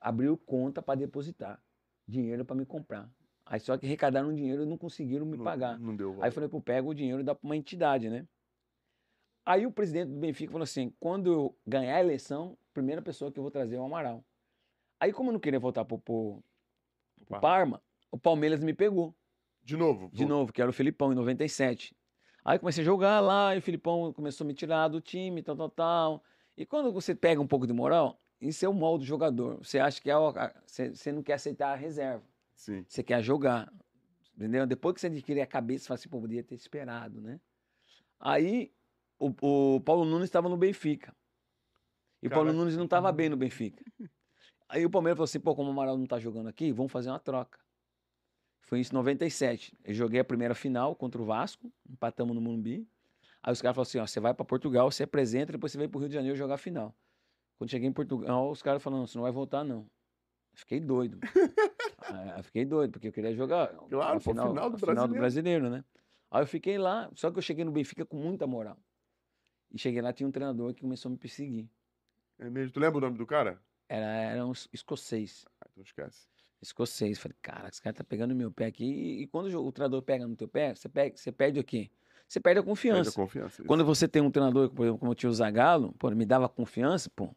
abriu 0.00 0.36
conta 0.36 0.80
para 0.80 0.98
depositar 1.00 1.60
dinheiro 2.06 2.44
para 2.44 2.54
me 2.54 2.64
comprar. 2.64 3.10
Aí 3.44 3.58
só 3.58 3.76
que 3.76 3.84
arrecadaram 3.84 4.32
dinheiro 4.32 4.62
e 4.62 4.66
não 4.66 4.78
conseguiram 4.78 5.26
me 5.26 5.36
Não- 5.36 5.44
pagar. 5.44 5.78
Não 5.78 5.96
deu. 5.96 6.22
Aí 6.22 6.28
eu 6.28 6.32
falei, 6.32 6.48
pô, 6.48 6.60
pega 6.60 6.86
o 6.86 6.94
dinheiro 6.94 7.20
e 7.20 7.24
dá 7.24 7.34
para 7.34 7.44
uma 7.44 7.56
entidade, 7.56 8.08
né? 8.08 8.26
Aí 9.44 9.66
o 9.66 9.72
presidente 9.72 10.10
do 10.10 10.20
Benfica 10.20 10.52
falou 10.52 10.62
assim: 10.64 10.92
quando 11.00 11.32
eu 11.32 11.58
ganhar 11.66 11.96
a 11.96 12.00
eleição, 12.00 12.56
a 12.70 12.74
primeira 12.74 13.00
pessoa 13.02 13.32
que 13.32 13.38
eu 13.38 13.42
vou 13.42 13.50
trazer 13.50 13.76
é 13.76 13.80
o 13.80 13.84
Amaral. 13.84 14.22
Aí, 15.00 15.12
como 15.12 15.30
eu 15.30 15.32
não 15.32 15.40
queria 15.40 15.58
voltar 15.58 15.84
pro, 15.84 15.98
pro, 15.98 16.42
pro. 17.26 17.40
Parma, 17.40 17.82
o 18.10 18.18
Palmeiras 18.18 18.62
me 18.62 18.74
pegou 18.74 19.16
De 19.62 19.76
novo. 19.76 20.10
de 20.12 20.24
novo, 20.24 20.52
que 20.52 20.60
era 20.62 20.70
o 20.70 20.72
Filipão, 20.72 21.12
em 21.12 21.14
97. 21.14 21.94
Aí 22.44 22.58
comecei 22.58 22.82
a 22.82 22.84
jogar 22.84 23.20
lá, 23.20 23.54
e 23.54 23.58
o 23.58 23.62
Filipão 23.62 24.12
começou 24.12 24.44
a 24.44 24.48
me 24.48 24.54
tirar 24.54 24.88
do 24.88 25.00
time, 25.00 25.42
tal, 25.42 25.56
tal, 25.56 25.68
tal. 25.70 26.24
E 26.56 26.64
quando 26.64 26.90
você 26.92 27.14
pega 27.14 27.40
um 27.40 27.46
pouco 27.46 27.66
de 27.66 27.72
moral, 27.72 28.18
isso 28.40 28.64
é 28.64 28.68
o 28.68 28.72
molde 28.72 29.04
do 29.04 29.08
jogador. 29.08 29.58
Você 29.58 29.78
acha 29.78 30.00
que 30.00 30.10
é 30.10 30.16
o- 30.16 30.32
você, 30.66 30.94
você 30.94 31.12
não 31.12 31.22
quer 31.22 31.34
aceitar 31.34 31.72
a 31.72 31.76
reserva. 31.76 32.24
Sim. 32.54 32.84
Você 32.88 33.02
quer 33.02 33.22
jogar. 33.22 33.70
Entendeu? 34.34 34.66
Depois 34.66 34.94
que 34.94 35.00
você 35.00 35.08
adquire 35.08 35.40
a 35.40 35.46
cabeça, 35.46 35.82
você 35.84 35.88
fala 35.88 35.98
assim, 35.98 36.08
pô, 36.08 36.20
podia 36.20 36.42
ter 36.42 36.54
esperado, 36.54 37.20
né? 37.20 37.40
Aí 38.18 38.72
o, 39.18 39.32
o 39.76 39.80
Paulo 39.80 40.04
Nunes 40.04 40.24
estava 40.24 40.48
no 40.48 40.56
Benfica. 40.56 41.14
E 42.22 42.28
o 42.28 42.30
Paulo. 42.30 42.52
Nunes 42.52 42.76
não 42.76 42.84
estava 42.84 43.12
bem 43.12 43.28
no 43.28 43.36
Benfica. 43.36 43.84
Aí 44.68 44.84
o 44.86 44.90
Palmeiras 44.90 45.16
falou 45.16 45.24
assim, 45.24 45.40
pô, 45.40 45.54
como 45.54 45.68
o 45.68 45.72
Amaral 45.72 45.96
não 45.98 46.06
tá 46.06 46.18
jogando 46.18 46.48
aqui, 46.48 46.72
vamos 46.72 46.92
fazer 46.92 47.10
uma 47.10 47.18
troca. 47.18 47.58
Foi 48.68 48.80
isso 48.80 48.92
em 48.92 48.96
97. 48.96 49.74
Eu 49.82 49.94
joguei 49.94 50.20
a 50.20 50.24
primeira 50.24 50.54
final 50.54 50.94
contra 50.94 51.20
o 51.20 51.24
Vasco, 51.24 51.72
empatamos 51.88 52.34
no 52.34 52.40
Morumbi. 52.40 52.86
Aí 53.42 53.50
os 53.50 53.62
caras 53.62 53.74
falaram 53.74 53.88
assim, 53.88 53.98
ó, 53.98 54.06
você 54.06 54.20
vai 54.20 54.34
para 54.34 54.44
Portugal, 54.44 54.90
você 54.90 55.04
apresenta, 55.04 55.52
depois 55.52 55.72
você 55.72 55.78
vem 55.78 55.88
pro 55.88 55.98
Rio 56.00 56.08
de 56.10 56.14
Janeiro 56.14 56.36
jogar 56.36 56.56
a 56.56 56.58
final. 56.58 56.94
Quando 57.56 57.70
cheguei 57.70 57.88
em 57.88 57.92
Portugal, 57.92 58.50
os 58.50 58.60
caras 58.60 58.82
falaram, 58.82 59.06
você 59.06 59.16
não 59.16 59.22
vai 59.22 59.32
voltar 59.32 59.64
não. 59.64 59.86
Fiquei 60.52 60.80
doido. 60.80 61.18
Aí 61.98 62.36
eu 62.38 62.44
fiquei 62.44 62.66
doido, 62.66 62.92
porque 62.92 63.08
eu 63.08 63.12
queria 63.12 63.34
jogar 63.34 63.68
Claro, 63.88 64.20
final, 64.20 64.48
final 64.50 64.70
do 64.70 64.76
final 64.78 64.94
do 65.08 65.14
brasileiro. 65.14 65.18
brasileiro, 65.18 65.70
né? 65.70 65.84
Aí 66.30 66.42
eu 66.42 66.46
fiquei 66.46 66.76
lá, 66.76 67.10
só 67.14 67.30
que 67.30 67.38
eu 67.38 67.42
cheguei 67.42 67.64
no 67.64 67.72
Benfica 67.72 68.04
com 68.04 68.18
muita 68.18 68.46
moral. 68.46 68.76
E 69.72 69.78
cheguei 69.78 70.02
lá, 70.02 70.12
tinha 70.12 70.28
um 70.28 70.32
treinador 70.32 70.74
que 70.74 70.82
começou 70.82 71.08
a 71.08 71.12
me 71.12 71.16
perseguir. 71.18 71.70
É 72.38 72.50
mesmo. 72.50 72.70
Tu 72.72 72.80
lembra 72.80 72.98
o 72.98 73.00
nome 73.00 73.16
do 73.16 73.26
cara? 73.26 73.62
Era, 73.88 74.04
era 74.04 74.46
um 74.46 74.52
es- 74.52 74.68
escocês. 74.74 75.46
Ah, 75.58 75.66
então 75.72 75.82
esquece. 75.82 76.28
Escocês. 76.60 77.18
Falei, 77.18 77.36
cara, 77.40 77.68
esse 77.68 77.80
cara 77.80 77.94
tá 77.94 78.04
pegando 78.04 78.34
meu 78.34 78.50
pé 78.50 78.66
aqui. 78.66 78.84
E, 78.84 79.22
e 79.22 79.26
quando 79.26 79.46
o 79.54 79.72
treinador 79.72 80.02
pega 80.02 80.26
no 80.26 80.36
teu 80.36 80.48
pé, 80.48 80.74
você, 80.74 80.88
pega, 80.88 81.16
você 81.16 81.30
perde 81.32 81.60
o 81.60 81.64
quê? 81.64 81.90
Você 82.26 82.40
perde 82.40 82.58
a 82.58 82.62
Perde 82.62 82.70
confiança. 82.70 83.10
a 83.10 83.12
confiança. 83.14 83.64
Quando 83.64 83.84
você 83.84 84.06
tem 84.06 84.20
um 84.20 84.30
treinador, 84.30 84.68
por 84.70 84.82
exemplo, 84.84 84.98
como 84.98 85.12
eu 85.12 85.14
tinha 85.14 85.30
o 85.30 85.32
Zagallo, 85.34 85.92
pô, 85.98 86.08
ele 86.08 86.16
me 86.16 86.26
dava 86.26 86.48
confiança, 86.48 87.10
pô. 87.14 87.30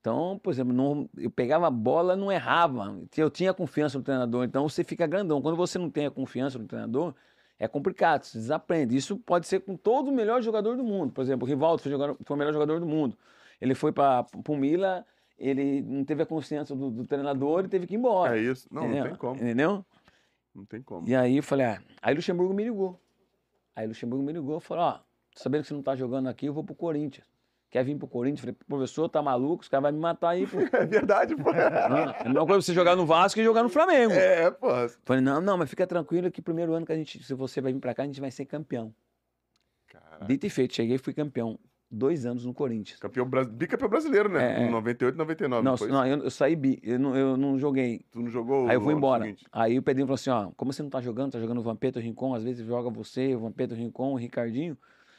Então, 0.00 0.38
por 0.40 0.52
exemplo, 0.52 0.72
não, 0.72 1.08
eu 1.16 1.30
pegava 1.30 1.66
a 1.66 1.70
bola, 1.70 2.16
não 2.16 2.30
errava. 2.30 2.96
Eu 3.16 3.28
tinha 3.30 3.52
confiança 3.52 3.98
no 3.98 4.04
treinador, 4.04 4.44
então 4.44 4.68
você 4.68 4.84
fica 4.84 5.06
grandão. 5.06 5.42
Quando 5.42 5.56
você 5.56 5.78
não 5.78 5.90
tem 5.90 6.06
a 6.06 6.10
confiança 6.10 6.58
no 6.58 6.66
treinador, 6.66 7.14
é 7.58 7.66
complicado, 7.66 8.22
você 8.24 8.38
desaprende. 8.38 8.96
Isso 8.96 9.16
pode 9.16 9.46
ser 9.46 9.60
com 9.60 9.76
todo 9.76 10.08
o 10.08 10.12
melhor 10.12 10.42
jogador 10.42 10.76
do 10.76 10.84
mundo. 10.84 11.12
Por 11.12 11.22
exemplo, 11.22 11.44
o 11.44 11.48
Rivaldo 11.48 11.82
foi, 11.82 11.90
jogador- 11.90 12.16
foi 12.24 12.36
o 12.36 12.38
melhor 12.38 12.52
jogador 12.52 12.78
do 12.80 12.86
mundo. 12.86 13.16
Ele 13.60 13.74
foi 13.74 13.90
para 13.92 14.26
o 14.46 14.56
Mila, 14.56 15.04
ele 15.38 15.82
não 15.82 16.04
teve 16.04 16.22
a 16.22 16.26
confiança 16.26 16.74
do, 16.74 16.90
do 16.90 17.04
treinador 17.04 17.64
e 17.64 17.68
teve 17.68 17.86
que 17.86 17.94
ir 17.94 17.98
embora. 17.98 18.38
É 18.38 18.42
isso. 18.42 18.68
Não, 18.70 18.82
não 18.82 18.88
entendeu? 18.90 19.08
tem 19.08 19.16
como. 19.16 19.36
Entendeu? 19.36 19.86
Não 20.54 20.64
tem 20.64 20.82
como. 20.82 21.08
E 21.08 21.14
aí 21.14 21.36
eu 21.36 21.42
falei, 21.42 21.66
ah, 21.66 21.82
aí 22.00 22.14
o 22.14 22.16
Luxemburgo 22.16 22.54
me 22.54 22.64
ligou. 22.64 23.00
Aí 23.74 23.84
o 23.84 23.88
Luxemburgo 23.88 24.24
me 24.24 24.32
ligou 24.32 24.56
e 24.56 24.60
falou, 24.60 24.84
ó, 24.84 25.00
sabendo 25.34 25.62
que 25.62 25.68
você 25.68 25.74
não 25.74 25.82
tá 25.82 25.94
jogando 25.94 26.28
aqui, 26.28 26.46
eu 26.46 26.54
vou 26.54 26.64
pro 26.64 26.74
Corinthians. 26.74 27.26
Quer 27.68 27.84
vir 27.84 27.96
pro 27.96 28.08
Corinthians? 28.08 28.38
Eu 28.38 28.54
falei, 28.54 28.66
professor, 28.66 29.08
tá 29.08 29.20
maluco? 29.20 29.62
Os 29.62 29.68
caras 29.68 29.82
vão 29.82 29.92
me 29.92 29.98
matar 29.98 30.30
aí, 30.30 30.46
pô. 30.46 30.56
É 30.72 30.86
verdade, 30.86 31.36
pô. 31.36 31.52
Não, 31.52 31.58
é 31.58 32.20
a 32.20 32.24
mesma 32.24 32.46
coisa 32.46 32.62
você 32.62 32.72
jogar 32.72 32.96
no 32.96 33.04
Vasco 33.04 33.38
e 33.38 33.44
jogar 33.44 33.62
no 33.62 33.68
Flamengo. 33.68 34.14
É, 34.14 34.50
pô. 34.50 34.68
Falei, 35.04 35.22
não, 35.22 35.40
não, 35.40 35.58
mas 35.58 35.68
fica 35.68 35.86
tranquilo 35.86 36.30
que 36.30 36.40
primeiro 36.40 36.72
ano 36.72 36.86
que 36.86 36.92
a 36.92 36.96
gente, 36.96 37.22
se 37.22 37.34
você 37.34 37.60
vai 37.60 37.72
vir 37.72 37.80
pra 37.80 37.92
cá, 37.92 38.04
a 38.04 38.06
gente 38.06 38.20
vai 38.20 38.30
ser 38.30 38.46
campeão. 38.46 38.94
Caraca. 39.88 40.24
Dito 40.24 40.46
e 40.46 40.50
feito, 40.50 40.74
cheguei 40.74 40.96
e 40.96 40.98
fui 40.98 41.12
campeão. 41.12 41.58
Dois 41.96 42.26
anos 42.26 42.44
no 42.44 42.52
Corinthians. 42.52 43.00
Campeão, 43.00 43.26
bicampeão 43.26 43.88
brasileiro, 43.88 44.28
né? 44.28 44.58
É, 44.58 44.64
é. 44.64 44.66
Em 44.66 44.70
98 44.70 45.16
99. 45.16 45.64
Não, 45.64 45.74
não 45.88 46.06
eu, 46.06 46.24
eu 46.24 46.30
saí 46.30 46.54
bi, 46.54 46.78
eu 46.82 46.98
não, 46.98 47.16
eu 47.16 47.36
não 47.38 47.58
joguei. 47.58 48.04
Tu 48.10 48.20
não 48.20 48.28
jogou 48.28 48.68
Aí 48.68 48.76
eu 48.76 48.82
fui 48.82 48.92
embora. 48.92 49.24
seguinte? 49.24 49.46
Aí 49.50 49.78
o 49.78 49.82
Pedrinho 49.82 50.06
falou 50.06 50.16
assim, 50.16 50.28
ó, 50.28 50.50
como 50.58 50.74
você 50.74 50.82
não 50.82 50.90
tá 50.90 51.00
jogando, 51.00 51.32
tá 51.32 51.40
jogando 51.40 51.56
o 51.58 51.62
Vampeta, 51.62 51.98
o 51.98 52.02
Rincon, 52.02 52.34
às 52.34 52.44
vezes 52.44 52.66
joga 52.66 52.90
você, 52.90 53.34
o 53.34 53.40
Vampeta, 53.40 53.72
o 53.72 53.76
Rincon, 53.78 54.12
o 54.12 54.16
Ricardinho, 54.16 54.76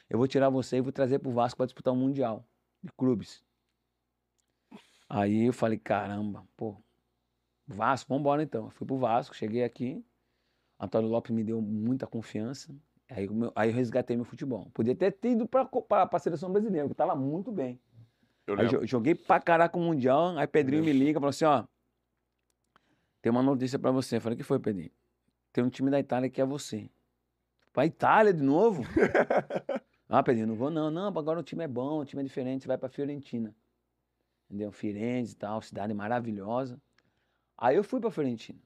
eu 0.07 0.19
vou 0.19 0.27
tirar 0.27 0.49
você 0.49 0.77
e 0.77 0.81
vou 0.81 0.91
trazer 0.91 1.17
pro 1.17 1.31
Vasco 1.31 1.57
pra 1.57 1.65
disputar 1.65 1.91
o 1.91 1.97
Mundial 1.97 2.45
de 2.83 2.91
clubes. 2.91 3.43
Aí 5.09 5.47
eu 5.47 5.53
falei, 5.53 5.79
caramba, 5.79 6.45
pô, 6.55 6.77
Vasco, 7.67 8.13
vambora 8.13 8.43
então. 8.43 8.65
Eu 8.65 8.69
fui 8.69 8.85
pro 8.85 8.97
Vasco, 8.97 9.35
cheguei 9.35 9.63
aqui, 9.63 10.05
Antônio 10.79 11.09
Lopes 11.09 11.31
me 11.31 11.43
deu 11.43 11.59
muita 11.59 12.05
confiança, 12.05 12.71
aí, 13.09 13.27
meu- 13.29 13.51
aí 13.55 13.69
eu 13.69 13.75
resgatei 13.75 14.15
meu 14.15 14.25
futebol. 14.25 14.69
Podia 14.73 14.95
ter 14.95 15.15
ido 15.23 15.47
pra, 15.47 15.65
pra 15.65 16.19
seleção 16.19 16.51
brasileira, 16.51 16.87
porque 16.87 17.01
eu 17.01 17.07
tava 17.07 17.15
muito 17.19 17.51
bem. 17.51 17.79
Eu 18.45 18.57
Aí 18.59 18.87
joguei 18.87 19.13
pra 19.13 19.39
caraca 19.41 19.77
o 19.77 19.81
Mundial, 19.81 20.37
aí 20.37 20.47
Pedrinho 20.47 20.83
me 20.83 20.93
liga 20.93 21.11
e 21.11 21.13
falou 21.15 21.29
assim, 21.29 21.43
ó, 21.45 21.65
tem 23.21 23.29
uma 23.29 23.43
notícia 23.43 23.77
pra 23.77 23.91
você. 23.91 24.17
Eu 24.17 24.21
falei, 24.21 24.35
o 24.35 24.37
que 24.37 24.43
foi, 24.43 24.57
Pedrinho? 24.59 24.91
Tem 25.51 25.63
um 25.63 25.69
time 25.69 25.91
da 25.91 25.99
Itália 25.99 26.29
que 26.29 26.39
é 26.39 26.45
você. 26.45 26.89
Pra 27.73 27.85
Itália 27.85 28.33
de 28.33 28.41
novo? 28.41 28.83
ah, 30.07 30.23
Pedrinho, 30.23 30.47
não 30.47 30.55
vou 30.55 30.69
não. 30.69 30.89
Não, 30.89 31.07
agora 31.07 31.39
o 31.39 31.43
time 31.43 31.63
é 31.63 31.67
bom, 31.67 31.99
o 31.99 32.05
time 32.05 32.21
é 32.21 32.25
diferente, 32.25 32.61
você 32.63 32.67
vai 32.67 32.77
pra 32.77 32.87
Fiorentina. 32.89 33.53
Entendeu? 34.49 34.71
Firenze 34.71 35.33
e 35.33 35.35
tal, 35.35 35.61
cidade 35.61 35.93
maravilhosa. 35.93 36.79
Aí 37.57 37.75
eu 37.75 37.83
fui 37.83 37.99
pra 37.99 38.09
Fiorentina, 38.09 38.59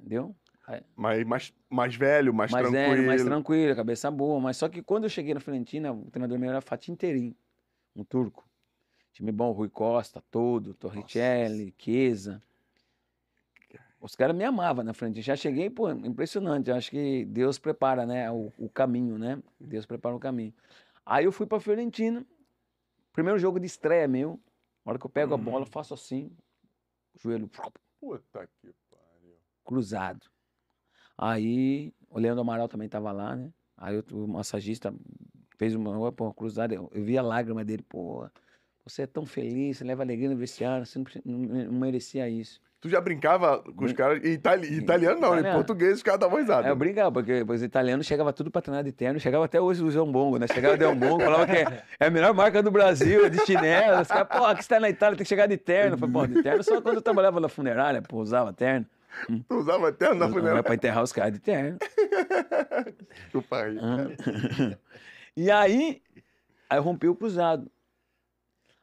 entendeu? 0.00 0.34
Mais, 0.96 1.24
mais, 1.24 1.54
mais 1.68 1.94
velho, 1.94 2.32
mais, 2.32 2.50
mais 2.50 2.62
tranquilo. 2.62 2.86
velho, 2.86 3.06
mais 3.06 3.24
tranquilo, 3.24 3.76
cabeça 3.76 4.10
boa. 4.10 4.40
Mas 4.40 4.56
só 4.56 4.68
que 4.68 4.82
quando 4.82 5.04
eu 5.04 5.10
cheguei 5.10 5.34
na 5.34 5.40
Fiorentina, 5.40 5.92
o 5.92 6.10
treinador 6.10 6.38
meu 6.38 6.50
era 6.50 6.60
Fatih 6.60 6.94
Terim, 6.96 7.34
um 7.96 8.04
turco. 8.04 8.48
Time 9.12 9.30
bom, 9.32 9.52
Rui 9.52 9.68
Costa, 9.68 10.22
todo, 10.30 10.72
Torricelli, 10.74 11.74
Chiesa. 11.78 12.40
Os 14.00 14.16
caras 14.16 14.34
me 14.34 14.42
amavam 14.44 14.82
na 14.84 14.92
frente. 14.94 15.20
Já 15.22 15.36
cheguei, 15.36 15.70
pô, 15.70 15.88
impressionante. 15.90 16.68
Eu 16.70 16.76
acho 16.76 16.90
que 16.90 17.24
Deus 17.26 17.58
prepara, 17.58 18.04
né, 18.04 18.30
o, 18.30 18.52
o 18.58 18.68
caminho, 18.68 19.16
né? 19.16 19.40
Deus 19.60 19.86
prepara 19.86 20.14
o 20.14 20.18
caminho. 20.18 20.52
Aí 21.06 21.24
eu 21.24 21.32
fui 21.32 21.46
pra 21.46 21.60
Fiorentina. 21.60 22.26
Primeiro 23.12 23.38
jogo 23.38 23.60
de 23.60 23.66
estreia 23.66 24.08
meu. 24.08 24.40
Na 24.84 24.90
hora 24.90 24.98
que 24.98 25.06
eu 25.06 25.10
pego 25.10 25.34
a 25.34 25.36
Hum. 25.36 25.44
bola, 25.44 25.62
eu 25.64 25.70
faço 25.70 25.94
assim, 25.94 26.32
joelho 27.14 27.48
Puta 28.00 28.48
que 28.60 28.74
pariu. 28.90 29.36
cruzado. 29.64 30.26
Aí 31.22 31.94
o 32.10 32.18
Leandro 32.18 32.40
Amaral 32.40 32.66
também 32.66 32.88
tava 32.88 33.12
lá, 33.12 33.36
né? 33.36 33.48
Aí 33.78 34.02
o, 34.10 34.26
massagista 34.26 34.92
fez 35.56 35.72
uma 35.72 36.10
pô, 36.10 36.34
cruzada, 36.34 36.74
eu, 36.74 36.90
eu 36.92 37.04
vi 37.04 37.16
a 37.16 37.22
lágrima 37.22 37.64
dele, 37.64 37.84
pô, 37.88 38.28
você 38.84 39.02
é 39.02 39.06
tão 39.06 39.24
feliz, 39.24 39.78
você 39.78 39.84
leva 39.84 40.02
alegria 40.02 40.28
no 40.28 40.36
vestiário, 40.36 40.84
você 40.84 40.98
não, 40.98 41.06
não, 41.24 41.64
não 41.66 41.78
merecia 41.78 42.28
isso. 42.28 42.60
Tu 42.80 42.88
já 42.88 43.00
brincava 43.00 43.62
com 43.62 43.84
os 43.84 43.92
caras. 43.92 44.24
Em 44.24 44.32
itali... 44.32 44.78
italiano 44.78 45.20
não, 45.20 45.28
em 45.28 45.38
Italiano. 45.38 45.58
português 45.58 45.94
os 45.94 46.02
caras 46.02 46.18
davam 46.18 46.38
risada. 46.38 46.66
Aí 46.66 46.72
eu 46.72 46.74
brincava, 46.74 47.12
porque 47.12 47.44
os 47.48 47.62
italianos 47.62 48.04
chegavam 48.04 48.32
tudo 48.32 48.50
pra 48.50 48.60
treinar 48.60 48.82
de 48.82 48.90
terno, 48.90 49.20
chegava 49.20 49.44
até 49.44 49.60
hoje 49.60 49.84
o 49.84 49.92
João 49.92 50.10
Bongo, 50.10 50.40
né? 50.40 50.48
Chegava 50.48 50.74
o 50.74 50.76
Del 50.76 50.96
Bongo, 50.96 51.22
falava 51.22 51.46
que 51.46 51.52
é, 51.52 51.84
é 52.00 52.06
a 52.06 52.10
melhor 52.10 52.34
marca 52.34 52.60
do 52.60 52.72
Brasil, 52.72 53.24
é 53.24 53.30
de 53.30 53.38
chinelo. 53.46 54.02
Os 54.02 54.08
caras, 54.08 54.26
pô, 54.26 54.44
aqui 54.44 54.64
você 54.64 54.68
tá 54.68 54.80
na 54.80 54.90
Itália, 54.90 55.16
tem 55.16 55.24
que 55.24 55.28
chegar 55.28 55.46
de 55.46 55.56
terno. 55.56 55.94
Eu 55.94 55.98
falei, 55.98 56.12
pô, 56.12 56.26
de 56.26 56.42
terno 56.42 56.64
só 56.64 56.82
quando 56.82 56.96
eu 56.96 57.02
trabalhava 57.02 57.38
na 57.38 57.48
funerária, 57.48 58.02
pô, 58.02 58.20
usava 58.20 58.52
terno. 58.52 58.84
Tu 59.48 59.54
usava 59.54 59.88
até 59.88 60.08
na 60.14 60.26
Não 60.26 60.32
funerária. 60.32 60.62
pra 60.62 60.74
enterrar 60.74 61.02
os 61.02 61.12
caras 61.12 61.32
de 61.32 61.38
terno. 61.40 61.78
O 63.34 63.42
pai. 63.42 63.76
Hã? 63.78 64.08
e 65.36 65.50
aí, 65.50 66.02
aí 66.68 66.78
eu 66.78 66.82
rompi 66.82 67.08
o 67.08 67.14
cruzado. 67.16 67.70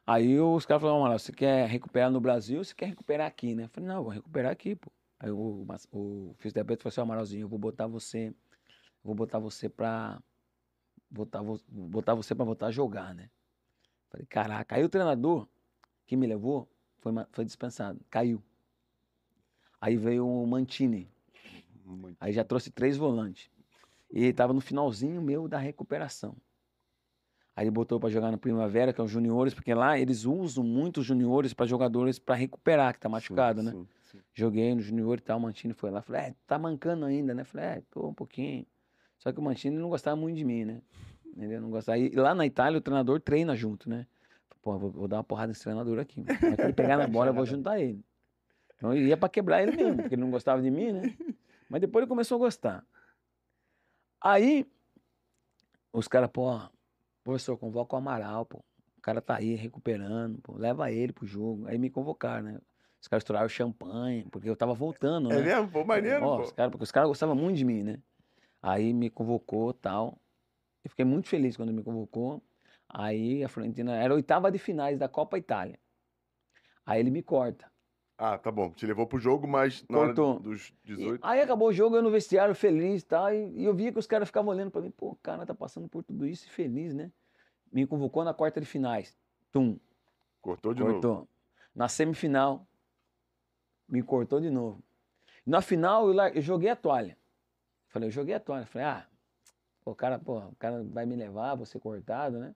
Aí 0.06 0.40
os 0.40 0.66
caras 0.66 0.80
falaram, 0.80 1.00
Amaral, 1.00 1.18
você 1.18 1.30
quer 1.32 1.68
recuperar 1.68 2.10
no 2.10 2.20
Brasil 2.20 2.58
ou 2.58 2.64
você 2.64 2.74
quer 2.74 2.86
recuperar 2.86 3.26
aqui, 3.26 3.54
né? 3.54 3.64
Eu 3.64 3.68
falei, 3.68 3.88
não, 3.88 3.96
eu 3.96 4.02
vou 4.04 4.12
recuperar 4.12 4.50
aqui, 4.50 4.74
pô. 4.74 4.90
Aí 5.20 5.30
o, 5.30 5.66
o 5.92 6.34
fisioterapeuta 6.38 6.82
falou 6.82 6.90
assim, 6.90 7.00
"Ó, 7.00 7.04
Amaralzinho, 7.04 7.42
eu 7.44 7.48
vou 7.48 7.58
botar 7.58 7.86
você, 7.86 8.28
eu 8.28 8.34
vou 9.04 9.14
botar 9.14 9.38
você 9.38 9.68
pra, 9.68 10.20
botar, 11.10 11.42
vo- 11.42 11.60
botar 11.68 12.14
você 12.14 12.34
pra 12.34 12.44
voltar 12.44 12.66
a 12.68 12.70
jogar, 12.70 13.14
né? 13.14 13.28
Falei, 14.08 14.26
caraca. 14.26 14.74
Aí 14.76 14.82
o 14.82 14.88
treinador 14.88 15.46
que 16.06 16.16
me 16.16 16.26
levou 16.26 16.68
foi, 16.98 17.12
foi 17.30 17.44
dispensado, 17.44 18.00
caiu. 18.10 18.42
Aí 19.80 19.96
veio 19.96 20.26
o 20.26 20.46
Mantini, 20.46 21.08
Aí 22.20 22.32
já 22.32 22.44
trouxe 22.44 22.70
três 22.70 22.96
volantes. 22.96 23.50
E 24.12 24.24
ele 24.24 24.32
tava 24.32 24.52
no 24.52 24.60
finalzinho 24.60 25.20
meu 25.22 25.48
da 25.48 25.58
recuperação. 25.58 26.36
Aí 27.54 27.64
ele 27.64 27.70
botou 27.70 27.98
para 27.98 28.08
jogar 28.08 28.30
no 28.30 28.38
Primavera, 28.38 28.92
que 28.92 29.00
é 29.00 29.04
os 29.04 29.10
juniores, 29.10 29.52
porque 29.52 29.74
lá 29.74 29.98
eles 29.98 30.24
usam 30.24 30.64
muito 30.64 31.00
os 31.00 31.06
juniores 31.06 31.52
para 31.52 31.66
jogadores 31.66 32.18
para 32.18 32.34
recuperar, 32.34 32.94
que 32.94 33.00
tá 33.00 33.08
machucado, 33.08 33.62
né? 33.62 33.72
Sim, 33.72 33.86
sim. 34.12 34.18
Joguei 34.32 34.74
no 34.74 34.80
junior 34.80 35.18
e 35.18 35.20
tal, 35.20 35.38
o 35.38 35.42
Mantini 35.42 35.74
foi 35.74 35.90
lá. 35.90 36.00
Falei, 36.00 36.22
é, 36.22 36.34
tá 36.46 36.58
mancando 36.58 37.04
ainda, 37.04 37.34
né? 37.34 37.44
Falei, 37.44 37.66
é, 37.66 37.82
tô 37.90 38.08
um 38.08 38.14
pouquinho. 38.14 38.66
Só 39.18 39.32
que 39.32 39.38
o 39.38 39.42
Mantini 39.42 39.76
não 39.76 39.90
gostava 39.90 40.16
muito 40.16 40.36
de 40.36 40.44
mim, 40.44 40.64
né? 40.64 40.80
Entendeu? 41.26 41.60
Não 41.60 41.70
gostava. 41.70 41.98
E 41.98 42.10
lá 42.10 42.34
na 42.34 42.46
Itália 42.46 42.78
o 42.78 42.80
treinador 42.80 43.20
treina 43.20 43.54
junto, 43.54 43.88
né? 43.88 44.06
Pô, 44.62 44.78
vou, 44.78 44.90
vou 44.90 45.08
dar 45.08 45.18
uma 45.18 45.24
porrada 45.24 45.48
nesse 45.48 45.62
treinador 45.62 45.98
aqui. 45.98 46.24
Se 46.24 46.62
ele 46.62 46.72
pegar 46.72 46.96
na 46.96 47.06
bola, 47.06 47.30
eu 47.30 47.34
vou 47.34 47.44
juntar 47.46 47.80
ele. 47.80 48.02
Então 48.80 48.94
eu 48.94 49.06
ia 49.06 49.16
pra 49.16 49.28
quebrar 49.28 49.62
ele 49.62 49.76
mesmo, 49.76 49.96
porque 49.98 50.14
ele 50.14 50.22
não 50.22 50.30
gostava 50.30 50.62
de 50.62 50.70
mim, 50.70 50.90
né? 50.90 51.14
Mas 51.68 51.82
depois 51.82 52.02
ele 52.02 52.08
começou 52.08 52.36
a 52.36 52.38
gostar. 52.38 52.86
Aí, 54.18 54.66
os 55.92 56.08
caras, 56.08 56.30
pô, 56.32 56.58
professor, 57.22 57.58
convoca 57.58 57.94
o 57.94 57.98
Amaral, 57.98 58.46
pô. 58.46 58.64
O 58.96 59.02
cara 59.02 59.20
tá 59.20 59.36
aí 59.36 59.54
recuperando, 59.54 60.40
pô, 60.40 60.56
leva 60.56 60.90
ele 60.90 61.12
pro 61.12 61.26
jogo. 61.26 61.66
Aí 61.66 61.76
me 61.76 61.90
convocaram, 61.90 62.44
né? 62.44 62.58
Os 63.02 63.06
caras 63.06 63.20
estouraram 63.20 63.50
champanhe, 63.50 64.24
porque 64.30 64.48
eu 64.48 64.56
tava 64.56 64.72
voltando, 64.72 65.30
é 65.30 65.34
né? 65.36 65.40
É 65.40 65.44
mesmo? 65.56 65.70
Pô, 65.70 65.84
maneiro, 65.84 66.24
Ó, 66.24 66.38
pô. 66.38 66.42
Os 66.44 66.52
cara, 66.52 66.70
porque 66.70 66.84
os 66.84 66.90
caras 66.90 67.08
gostavam 67.08 67.34
muito 67.34 67.58
de 67.58 67.66
mim, 67.66 67.82
né? 67.82 67.98
Aí 68.62 68.94
me 68.94 69.10
convocou 69.10 69.74
tal. 69.74 70.18
Eu 70.82 70.88
fiquei 70.88 71.04
muito 71.04 71.28
feliz 71.28 71.54
quando 71.54 71.70
me 71.70 71.82
convocou. 71.82 72.42
Aí 72.88 73.44
a 73.44 73.48
Florentina 73.48 73.94
era 73.94 74.14
a 74.14 74.16
oitava 74.16 74.50
de 74.50 74.58
finais 74.58 74.98
da 74.98 75.06
Copa 75.06 75.36
Itália. 75.36 75.78
Aí 76.86 76.98
ele 76.98 77.10
me 77.10 77.22
corta. 77.22 77.69
Ah, 78.22 78.36
tá 78.36 78.50
bom. 78.52 78.70
Te 78.70 78.84
levou 78.86 79.06
pro 79.06 79.18
jogo, 79.18 79.48
mas 79.48 79.82
na 79.88 79.96
Cortou. 79.96 80.32
hora 80.34 80.40
dos 80.40 80.74
18. 80.84 81.24
E 81.24 81.26
aí 81.26 81.40
acabou 81.40 81.68
o 81.68 81.72
jogo, 81.72 81.96
eu 81.96 82.02
no 82.02 82.10
vestiário 82.10 82.54
feliz 82.54 83.02
tal, 83.02 83.32
e, 83.32 83.48
e 83.62 83.64
eu 83.64 83.74
via 83.74 83.90
que 83.90 83.98
os 83.98 84.06
caras 84.06 84.28
ficavam 84.28 84.52
olhando 84.52 84.70
pra 84.70 84.82
mim, 84.82 84.90
pô, 84.90 85.12
o 85.12 85.16
cara 85.16 85.46
tá 85.46 85.54
passando 85.54 85.88
por 85.88 86.04
tudo 86.04 86.26
isso 86.26 86.46
e 86.46 86.50
feliz, 86.50 86.92
né? 86.92 87.10
Me 87.72 87.86
convocou 87.86 88.22
na 88.22 88.34
quarta 88.34 88.60
de 88.60 88.66
finais. 88.66 89.16
Tum, 89.50 89.78
Cortou 90.42 90.74
de 90.74 90.82
cortou. 90.82 91.14
novo. 91.14 91.28
Na 91.74 91.88
semifinal, 91.88 92.66
me 93.88 94.02
cortou 94.02 94.38
de 94.38 94.50
novo. 94.50 94.82
Na 95.46 95.62
final, 95.62 96.12
eu, 96.12 96.20
eu 96.34 96.42
joguei 96.42 96.68
a 96.68 96.76
toalha. 96.76 97.16
Falei, 97.88 98.08
eu 98.08 98.12
joguei 98.12 98.34
a 98.34 98.40
toalha. 98.40 98.66
Falei, 98.66 98.86
ah, 98.86 99.06
pô, 99.82 99.94
cara, 99.94 100.18
pô, 100.18 100.40
o 100.40 100.56
cara 100.56 100.84
vai 100.84 101.06
me 101.06 101.16
levar, 101.16 101.54
vou 101.54 101.64
ser 101.64 101.80
cortado, 101.80 102.38
né? 102.38 102.54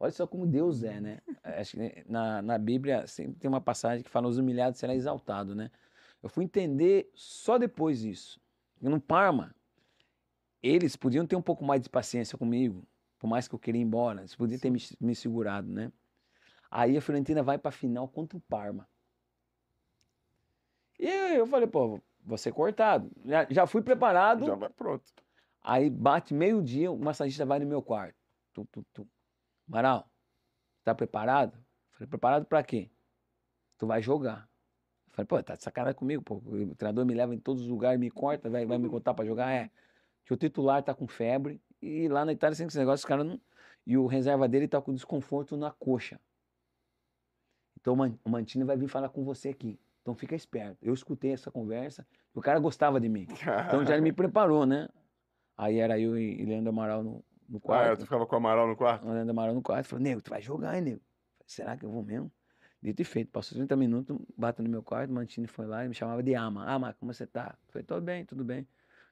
Olha 0.00 0.12
só 0.12 0.26
como 0.26 0.46
Deus 0.46 0.84
é, 0.84 1.00
né? 1.00 1.18
Acho 1.42 1.76
que 1.76 2.04
na, 2.08 2.40
na 2.40 2.56
Bíblia 2.58 3.06
sempre 3.06 3.38
tem 3.38 3.48
uma 3.48 3.60
passagem 3.60 4.04
que 4.04 4.10
fala: 4.10 4.28
os 4.28 4.38
humilhados 4.38 4.78
será 4.78 4.94
exaltado, 4.94 5.54
né? 5.54 5.70
Eu 6.22 6.28
fui 6.28 6.44
entender 6.44 7.10
só 7.14 7.58
depois 7.58 8.04
isso. 8.04 8.40
No 8.80 9.00
Parma, 9.00 9.54
eles 10.62 10.94
podiam 10.96 11.26
ter 11.26 11.36
um 11.36 11.42
pouco 11.42 11.64
mais 11.64 11.80
de 11.82 11.88
paciência 11.88 12.38
comigo, 12.38 12.86
por 13.18 13.26
mais 13.26 13.48
que 13.48 13.54
eu 13.54 13.58
queria 13.58 13.80
ir 13.80 13.84
embora. 13.84 14.20
Eles 14.20 14.36
podiam 14.36 14.58
ter 14.58 14.70
me, 14.70 14.78
me 15.00 15.14
segurado, 15.14 15.68
né? 15.68 15.92
Aí 16.70 16.96
a 16.96 17.00
Fiorentina 17.00 17.42
vai 17.42 17.58
pra 17.58 17.70
final 17.70 18.08
contra 18.08 18.36
o 18.36 18.40
Parma. 18.42 18.88
E 20.98 21.06
eu 21.06 21.46
falei, 21.46 21.66
pô, 21.66 22.00
vou 22.24 22.38
ser 22.38 22.52
cortado. 22.52 23.10
Já, 23.24 23.46
já 23.48 23.66
fui 23.66 23.82
preparado. 23.82 24.46
Já 24.46 24.54
vai 24.54 24.68
pronto. 24.68 25.04
Aí 25.62 25.88
bate 25.88 26.34
meio-dia, 26.34 26.90
o 26.90 26.98
massagista 26.98 27.46
vai 27.46 27.58
no 27.58 27.66
meu 27.66 27.82
quarto. 27.82 28.16
Tu, 28.52 28.64
tu, 28.66 28.86
tu. 28.92 29.08
Maral, 29.68 30.10
tá 30.82 30.94
preparado? 30.94 31.58
Falei, 31.92 32.08
preparado 32.08 32.46
pra 32.46 32.62
quê? 32.62 32.90
Tu 33.76 33.86
vai 33.86 34.00
jogar. 34.02 34.48
Falei, 35.10 35.26
pô, 35.26 35.42
tá 35.42 35.54
de 35.56 35.62
sacanagem 35.62 35.96
comigo, 35.98 36.22
pô. 36.22 36.36
O 36.36 36.74
treinador 36.74 37.04
me 37.04 37.14
leva 37.14 37.34
em 37.34 37.38
todos 37.38 37.62
os 37.62 37.68
lugares, 37.68 38.00
me 38.00 38.10
corta, 38.10 38.48
vai, 38.48 38.64
vai 38.64 38.78
me 38.78 38.88
contar 38.88 39.14
pra 39.14 39.24
jogar? 39.24 39.50
É. 39.52 39.70
Que 40.24 40.32
o 40.32 40.36
titular 40.36 40.82
tá 40.82 40.94
com 40.94 41.06
febre. 41.06 41.60
E 41.82 42.08
lá 42.08 42.24
na 42.24 42.32
Itália 42.32 42.56
tem 42.56 42.66
esse 42.66 42.78
negócio, 42.78 43.02
os 43.02 43.08
caras 43.08 43.26
não. 43.26 43.40
E 43.86 43.96
o 43.96 44.06
reserva 44.06 44.48
dele 44.48 44.66
tá 44.68 44.80
com 44.80 44.92
desconforto 44.94 45.56
na 45.56 45.70
coxa. 45.70 46.20
Então 47.80 47.94
o 47.94 47.96
Man- 47.96 48.18
o 48.24 48.30
Mantini 48.30 48.64
vai 48.64 48.76
vir 48.76 48.88
falar 48.88 49.08
com 49.08 49.24
você 49.24 49.50
aqui. 49.50 49.78
Então 50.02 50.14
fica 50.14 50.34
esperto. 50.34 50.78
Eu 50.82 50.94
escutei 50.94 51.32
essa 51.32 51.50
conversa, 51.50 52.06
o 52.34 52.40
cara 52.40 52.58
gostava 52.58 53.00
de 53.00 53.08
mim. 53.08 53.26
Então 53.66 53.84
já 53.84 53.94
ele 53.94 54.02
me 54.02 54.12
preparou, 54.12 54.64
né? 54.66 54.88
Aí 55.56 55.78
era 55.78 55.98
eu 55.98 56.16
e 56.18 56.40
e 56.40 56.44
Leandro 56.44 56.70
Amaral 56.70 57.02
no, 57.02 57.24
no 57.48 57.56
Ah, 57.56 57.58
é, 57.58 57.60
quarto. 57.60 57.98
tu 58.00 58.04
ficava 58.04 58.26
com 58.26 58.34
o 58.34 58.38
Amaral 58.38 58.66
no 58.68 58.76
quarto? 58.76 59.06
O 59.06 59.12
Leandro 59.12 59.30
Amaral 59.30 59.54
no 59.54 59.62
quarto. 59.62 59.86
Falou, 59.86 60.02
nego, 60.02 60.20
tu 60.20 60.30
vai 60.30 60.42
jogar, 60.42 60.74
hein, 60.76 60.82
nego? 60.82 61.00
Falei, 61.00 61.44
Será 61.46 61.76
que 61.76 61.84
eu 61.84 61.90
vou 61.90 62.02
mesmo? 62.02 62.30
Dito 62.82 63.02
e 63.02 63.04
feito. 63.04 63.30
Passou 63.32 63.56
30 63.56 63.74
minutos, 63.76 64.16
bate 64.36 64.62
no 64.62 64.68
meu 64.68 64.82
quarto, 64.82 65.10
o 65.10 65.14
Mantini 65.14 65.46
foi 65.48 65.66
lá 65.66 65.84
e 65.84 65.88
me 65.88 65.94
chamava 65.94 66.22
de 66.22 66.34
Ama. 66.34 66.64
Ama, 66.70 66.92
como 67.00 67.12
você 67.12 67.26
tá? 67.26 67.56
Falei, 67.68 67.84
tô 67.84 68.00
bem, 68.00 68.24
tudo 68.24 68.44
bem. 68.44 68.68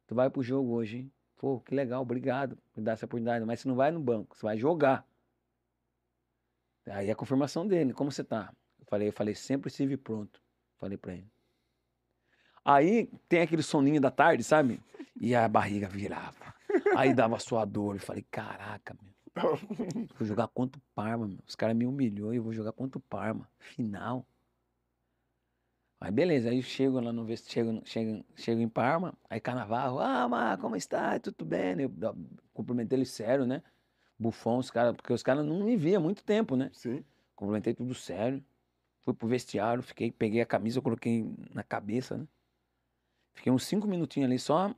Tu 0.07 0.14
vai 0.14 0.30
pro 0.30 0.43
jogo 0.43 0.70
hoje, 0.72 0.99
hein? 0.99 1.12
Pô, 1.37 1.61
que 1.61 1.74
legal, 1.74 2.01
obrigado 2.03 2.57
por 2.72 2.80
dar 2.82 2.93
essa 2.93 3.05
oportunidade. 3.07 3.45
Mas 3.45 3.61
você 3.61 3.68
não 3.68 3.74
vai 3.74 3.91
no 3.91 4.01
banco, 4.01 4.37
você 4.37 4.43
vai 4.47 4.57
jogar. 4.57 5.05
Aí 6.87 7.11
a 7.11 7.16
confirmação 7.16 7.66
dele, 7.66 7.93
como 7.93 8.12
você 8.12 8.22
tá? 8.22 8.53
Eu 8.78 8.87
falei, 8.87 9.09
eu 9.09 9.12
falei, 9.12 9.34
sempre 9.34 9.68
estive 9.68 9.97
pronto. 9.97 10.41
Falei 10.78 10.97
pra 10.97 11.14
ele. 11.14 11.28
Aí 12.64 13.11
tem 13.28 13.43
aquele 13.43 13.62
soninho 13.62 14.01
da 14.01 14.11
tarde, 14.11 14.45
sabe? 14.45 14.80
E 15.20 15.34
a 15.34 15.49
barriga 15.49 15.89
virava. 15.89 16.55
Aí 16.97 17.14
dava 17.14 17.39
suador. 17.39 17.97
Eu 17.97 18.01
falei, 18.01 18.24
caraca, 18.31 18.97
meu. 19.01 19.16
Vou 20.18 20.27
jogar 20.27 20.49
contra 20.49 20.79
o 20.79 20.83
Parma, 20.95 21.27
meu. 21.27 21.39
Os 21.47 21.55
caras 21.55 21.77
me 21.77 21.87
humilhou 21.87 22.33
e 22.33 22.37
eu 22.37 22.43
vou 22.43 22.53
jogar 22.53 22.72
contra 22.72 22.99
o 22.99 23.03
Parma. 23.03 23.49
Final. 23.59 24.27
Aí 25.99 26.11
beleza, 26.11 26.51
aí 26.51 26.59
eu 26.59 26.62
chego 26.62 27.01
lá 27.01 27.11
no 27.11 27.24
vestiário, 27.24 27.81
chego, 27.85 27.87
chego, 27.87 28.24
chego 28.37 28.61
em 28.61 28.68
Parma, 28.68 29.14
aí 29.31 29.41
Carnaval, 29.41 29.99
ah, 29.99 30.29
Mar, 30.29 30.59
como 30.59 30.77
está? 30.77 31.18
Tudo 31.18 31.43
bem? 31.45 31.81
Eu 31.81 31.91
cumprimentei 32.53 32.99
ele 32.99 33.07
sério, 33.07 33.47
né? 33.47 33.62
Bufão, 34.18 34.59
os 34.59 34.70
caras, 34.70 34.95
porque 34.95 35.12
os 35.12 35.22
caras 35.22 35.45
não 35.45 35.64
me 35.64 35.74
viam 35.77 36.01
há 36.01 36.05
muito 36.05 36.22
tempo, 36.22 36.55
né? 36.55 36.70
Sim. 36.74 37.03
Cumprimentei 37.35 37.74
tudo 37.74 37.95
sério. 37.95 38.45
Fui 39.03 39.14
pro 39.14 39.27
vestiário, 39.27 39.83
fiquei, 39.83 40.11
peguei 40.11 40.41
a 40.41 40.47
camisa, 40.47 40.83
coloquei 40.83 41.24
na 41.55 41.62
cabeça, 41.62 42.18
né? 42.18 42.27
Fiquei 43.35 43.53
uns 43.53 43.64
cinco 43.64 43.87
minutinhos 43.87 44.29
ali, 44.29 44.39
só 44.39 44.74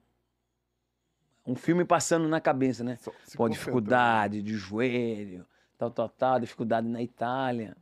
um 1.49 1.55
filme 1.55 1.83
passando 1.83 2.29
na 2.29 2.41
cabeça, 2.41 2.85
né? 2.85 2.97
Só 2.97 3.11
se 3.25 3.37
Pô, 3.37 3.49
dificuldade 3.49 4.43
de 4.43 4.55
joelho, 4.55 5.47
tal, 5.79 5.91
tal, 5.91 6.09
tal, 6.09 6.39
dificuldade 6.39 6.87
na 6.87 7.03
Itália. 7.03 7.75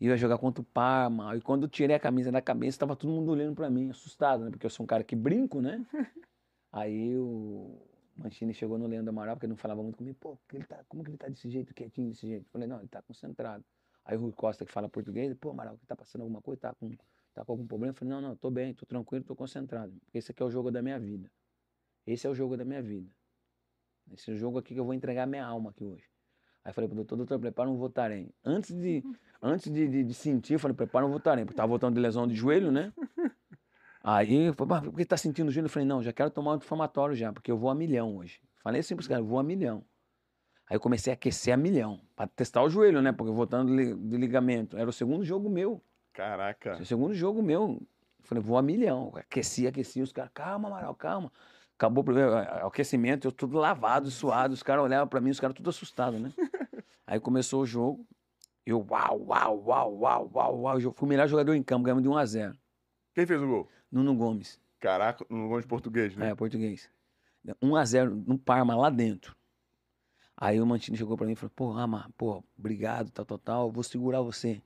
E 0.00 0.06
eu 0.06 0.10
ia 0.10 0.16
jogar 0.16 0.38
contra 0.38 0.62
o 0.62 0.64
Parma. 0.64 1.36
E 1.36 1.40
quando 1.40 1.64
eu 1.64 1.68
tirei 1.68 1.96
a 1.96 2.00
camisa 2.00 2.30
da 2.30 2.40
cabeça, 2.40 2.78
tava 2.78 2.94
todo 2.94 3.10
mundo 3.10 3.32
olhando 3.32 3.56
pra 3.56 3.68
mim, 3.68 3.90
assustado, 3.90 4.44
né? 4.44 4.50
Porque 4.50 4.64
eu 4.64 4.70
sou 4.70 4.84
um 4.84 4.86
cara 4.86 5.02
que 5.02 5.16
brinco, 5.16 5.60
né? 5.60 5.84
Aí 6.72 7.18
o 7.18 7.76
Mancini 8.16 8.54
chegou 8.54 8.78
no 8.78 8.86
Leandro 8.86 9.10
Amaral, 9.10 9.34
porque 9.34 9.46
ele 9.46 9.52
não 9.52 9.56
falava 9.56 9.82
muito 9.82 9.96
comigo. 9.96 10.16
Pô, 10.20 10.38
ele 10.52 10.64
tá, 10.64 10.80
como 10.88 11.02
que 11.02 11.10
ele 11.10 11.18
tá 11.18 11.28
desse 11.28 11.50
jeito, 11.50 11.74
quietinho 11.74 12.08
desse 12.08 12.26
jeito? 12.26 12.46
Eu 12.46 12.50
falei, 12.52 12.68
não, 12.68 12.78
ele 12.78 12.88
tá 12.88 13.02
concentrado. 13.02 13.64
Aí 14.04 14.16
o 14.16 14.20
Rui 14.20 14.32
Costa, 14.32 14.64
que 14.64 14.72
fala 14.72 14.88
português, 14.88 15.34
pô, 15.34 15.50
Amaral, 15.50 15.76
que 15.76 15.86
tá 15.86 15.96
passando 15.96 16.22
alguma 16.22 16.40
coisa? 16.40 16.60
Tá 16.60 16.74
com, 16.74 16.90
tá 17.34 17.44
com 17.44 17.52
algum 17.52 17.66
problema? 17.66 17.90
Eu 17.90 17.96
falei, 17.96 18.14
não, 18.14 18.20
não, 18.20 18.36
tô 18.36 18.50
bem, 18.50 18.74
tô 18.74 18.86
tranquilo, 18.86 19.24
tô 19.24 19.34
concentrado. 19.34 19.92
Porque 20.04 20.18
esse 20.18 20.30
aqui 20.30 20.42
é 20.42 20.46
o 20.46 20.50
jogo 20.50 20.70
da 20.70 20.80
minha 20.82 20.98
vida. 20.98 21.30
Esse 22.06 22.26
é 22.26 22.30
o 22.30 22.34
jogo 22.34 22.56
da 22.56 22.64
minha 22.64 22.82
vida. 22.82 23.10
Esse 24.12 24.30
é 24.30 24.34
o 24.34 24.36
jogo 24.36 24.58
aqui 24.58 24.74
que 24.74 24.80
eu 24.80 24.84
vou 24.84 24.94
entregar 24.94 25.26
minha 25.26 25.44
alma 25.44 25.70
aqui 25.70 25.84
hoje. 25.84 26.04
Aí 26.64 26.72
falei 26.72 26.88
pro 26.88 26.96
doutor, 26.96 27.16
doutor, 27.16 27.38
prepara 27.38 27.68
um 27.68 27.76
Votarém. 27.76 28.32
Antes 28.44 28.72
de, 28.74 29.02
antes 29.42 29.70
de, 29.70 29.88
de, 29.88 30.04
de 30.04 30.14
sentir, 30.14 30.54
eu 30.54 30.58
falei, 30.58 30.76
prepara 30.76 31.06
um 31.06 31.10
Votarém, 31.10 31.44
porque 31.44 31.56
tava 31.56 31.68
voltando 31.68 31.94
de 31.94 32.00
lesão 32.00 32.26
de 32.26 32.34
joelho, 32.34 32.70
né? 32.70 32.92
Aí, 34.04 34.46
eu 34.46 34.54
falei, 34.54 34.70
mas 34.70 34.84
por 34.84 34.96
que 34.96 35.04
tá 35.04 35.16
sentindo 35.16 35.48
o 35.48 35.50
joelho? 35.52 35.66
Eu 35.66 35.70
falei, 35.70 35.86
não, 35.86 36.02
já 36.02 36.12
quero 36.12 36.30
tomar 36.30 36.52
um 36.52 36.54
anti-inflamatório 36.54 37.14
já, 37.14 37.32
porque 37.32 37.50
eu 37.50 37.56
vou 37.56 37.70
a 37.70 37.74
milhão 37.74 38.16
hoje. 38.16 38.40
Falei 38.62 38.80
assim 38.80 38.96
pros 38.96 39.06
caras, 39.06 39.22
eu 39.22 39.28
vou 39.28 39.38
a 39.38 39.42
milhão. 39.44 39.84
Aí 40.68 40.76
eu 40.76 40.80
comecei 40.80 41.12
a 41.12 41.14
aquecer 41.14 41.54
a 41.54 41.56
milhão, 41.56 42.00
pra 42.16 42.26
testar 42.26 42.62
o 42.62 42.68
joelho, 42.68 43.00
né? 43.00 43.12
Porque 43.12 43.32
voltando 43.32 43.70
de 43.70 43.76
li- 43.76 43.94
de 43.94 44.16
ligamento. 44.16 44.76
Era 44.76 44.88
o 44.90 44.92
segundo 44.92 45.24
jogo 45.24 45.48
meu. 45.48 45.80
Caraca. 46.12 46.70
É 46.70 46.82
o 46.82 46.84
segundo 46.86 47.14
jogo 47.14 47.42
meu. 47.42 47.78
Eu 47.80 48.24
falei, 48.24 48.42
vou 48.42 48.56
a 48.58 48.62
milhão. 48.62 49.12
Aqueci, 49.14 49.66
aqueci. 49.66 50.02
Os 50.02 50.12
caras, 50.12 50.30
calma, 50.34 50.68
Amaral, 50.68 50.94
calma. 50.94 51.32
Acabou 51.82 52.04
o 52.04 52.66
aquecimento, 52.68 53.26
eu 53.26 53.32
tudo 53.32 53.58
lavado, 53.58 54.08
suado. 54.08 54.54
Os 54.54 54.62
caras 54.62 54.84
olhavam 54.84 55.08
pra 55.08 55.20
mim, 55.20 55.30
os 55.30 55.40
caras 55.40 55.56
tudo 55.56 55.68
assustados, 55.68 56.20
né? 56.20 56.32
Aí 57.04 57.18
começou 57.18 57.60
o 57.60 57.66
jogo. 57.66 58.06
Eu, 58.64 58.86
uau, 58.88 59.20
uau, 59.20 59.64
uau, 59.66 59.98
uau, 59.98 60.30
uau, 60.32 60.60
uau. 60.60 60.80
Eu 60.80 60.92
fui 60.92 61.06
o 61.06 61.08
melhor 61.08 61.26
jogador 61.26 61.54
em 61.54 61.62
campo, 61.62 61.82
ganhamos 61.82 62.04
de 62.04 62.08
1 62.08 62.16
a 62.16 62.24
0 62.24 62.56
Quem 63.12 63.26
fez 63.26 63.42
o 63.42 63.46
gol? 63.48 63.68
Nuno 63.90 64.14
Gomes, 64.14 64.60
Caraca, 64.78 65.26
no 65.28 65.48
gol 65.48 65.60
de 65.60 65.66
português, 65.66 66.14
né? 66.14 66.30
é, 66.30 66.34
português. 66.36 66.88
1 67.60 67.74
a 67.74 67.84
0 67.84 68.14
no 68.28 68.38
Parma, 68.38 68.76
lá 68.76 68.88
dentro. 68.88 69.34
Aí 70.36 70.60
o 70.60 70.66
Mantini 70.66 70.96
chegou 70.96 71.16
pra 71.16 71.26
mim 71.26 71.32
e 71.32 71.36
falou, 71.36 71.50
pô, 71.50 71.72
Ama, 71.72 72.08
pô, 72.16 72.44
obrigado, 72.56 73.10
tal, 73.10 73.24
tal, 73.24 73.38
tal. 73.38 73.66
eu 73.66 73.72
Vou 73.72 73.82
segurar 73.82 74.20
você 74.20 74.62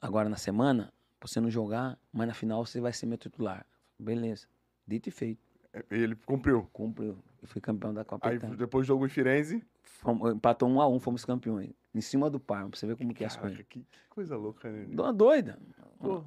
agora 0.00 0.28
na 0.28 0.36
semana, 0.36 0.92
pra 1.20 1.28
você 1.28 1.40
não 1.40 1.48
jogar, 1.48 1.96
mas 2.12 2.26
na 2.26 2.34
final 2.34 2.66
você 2.66 2.80
vai 2.80 2.92
ser 2.92 3.06
meu 3.06 3.16
titular. 3.16 3.64
Beleza. 3.96 4.48
Dito 4.84 5.08
e 5.08 5.12
feito. 5.12 5.49
É, 5.72 5.84
Ele 5.90 6.16
cumpriu. 6.16 6.68
Cumpriu. 6.72 7.18
Eu 7.42 7.48
fui 7.48 7.60
campeão 7.60 7.94
da 7.94 8.04
Copa 8.04 8.28
Aí 8.28 8.36
Itália. 8.36 8.56
depois 8.56 8.84
do 8.86 8.88
jogo 8.88 9.06
em 9.06 9.08
Firenze. 9.08 9.64
Fomos- 9.82 10.34
empatou 10.34 10.68
um 10.68 10.80
a 10.80 10.88
um, 10.88 10.98
fomos 10.98 11.24
campeões. 11.24 11.70
Em 11.94 12.00
cima 12.00 12.28
do 12.30 12.38
Parma, 12.38 12.70
pra 12.70 12.78
você 12.78 12.86
ver 12.86 12.96
como 12.96 13.12
que 13.14 13.24
é 13.24 13.26
as 13.26 13.36
coisas. 13.36 13.58
que, 13.58 13.80
que 13.80 13.86
coisa 14.08 14.36
louca, 14.36 14.70
né? 14.70 14.86
Dou 14.90 15.04
uma 15.06 15.12
doida. 15.12 15.58
Pô. 15.98 16.24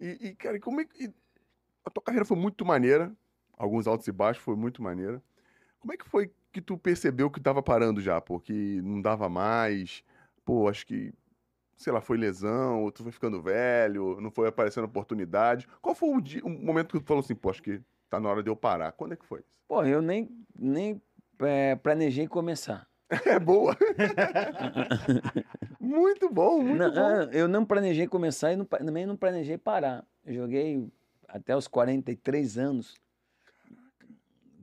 E, 0.00 0.28
e, 0.28 0.34
cara, 0.34 0.56
e 0.56 0.60
como 0.60 0.80
é 0.80 0.84
que. 0.84 1.04
e 1.04 1.14
A 1.84 1.90
tua 1.90 2.02
carreira 2.02 2.24
foi 2.24 2.36
muito 2.36 2.64
maneira. 2.64 3.12
Alguns 3.56 3.86
altos 3.86 4.06
e 4.08 4.12
baixos, 4.12 4.42
foi 4.42 4.56
muito 4.56 4.82
maneira. 4.82 5.22
Como 5.78 5.92
é 5.92 5.96
que 5.96 6.08
foi 6.08 6.30
que 6.50 6.60
tu 6.60 6.76
percebeu 6.76 7.30
que 7.30 7.40
tava 7.40 7.62
parando 7.62 8.00
já, 8.00 8.20
pô? 8.20 8.38
Que 8.40 8.80
não 8.82 9.00
dava 9.00 9.28
mais. 9.28 10.02
Pô, 10.44 10.68
acho 10.68 10.86
que. 10.86 11.12
Sei 11.76 11.92
lá, 11.92 12.00
foi 12.00 12.16
lesão, 12.16 12.82
ou 12.82 12.92
tu 12.92 13.02
foi 13.02 13.10
ficando 13.12 13.42
velho, 13.42 14.20
não 14.20 14.30
foi 14.30 14.46
aparecendo 14.48 14.84
oportunidade. 14.84 15.66
Qual 15.80 15.94
foi 15.94 16.10
o, 16.10 16.20
dia, 16.20 16.44
o 16.44 16.48
momento 16.50 16.92
que 16.92 17.00
tu 17.00 17.06
falou 17.06 17.22
assim, 17.22 17.34
pô, 17.34 17.50
acho 17.50 17.62
que 17.62 17.80
tá 18.12 18.20
na 18.20 18.28
hora 18.28 18.42
de 18.42 18.50
eu 18.50 18.56
parar? 18.56 18.92
Quando 18.92 19.14
é 19.14 19.16
que 19.16 19.24
foi 19.24 19.40
isso? 19.40 19.48
Pô, 19.66 19.82
eu 19.84 20.02
nem, 20.02 20.28
nem 20.54 21.00
é, 21.40 21.74
planejei 21.76 22.28
começar. 22.28 22.86
É 23.26 23.38
boa. 23.38 23.76
Muito 25.78 26.30
bom, 26.30 26.62
muito 26.62 26.78
não, 26.78 26.94
bom. 26.94 27.00
Ah, 27.00 27.28
eu 27.30 27.46
não 27.46 27.66
planejei 27.66 28.06
começar 28.06 28.52
e 28.52 28.56
não, 28.56 28.64
também 28.64 29.04
não 29.04 29.16
planejei 29.16 29.58
parar. 29.58 30.06
Eu 30.24 30.32
joguei 30.32 30.90
até 31.28 31.54
os 31.54 31.68
43 31.68 32.56
anos, 32.56 32.94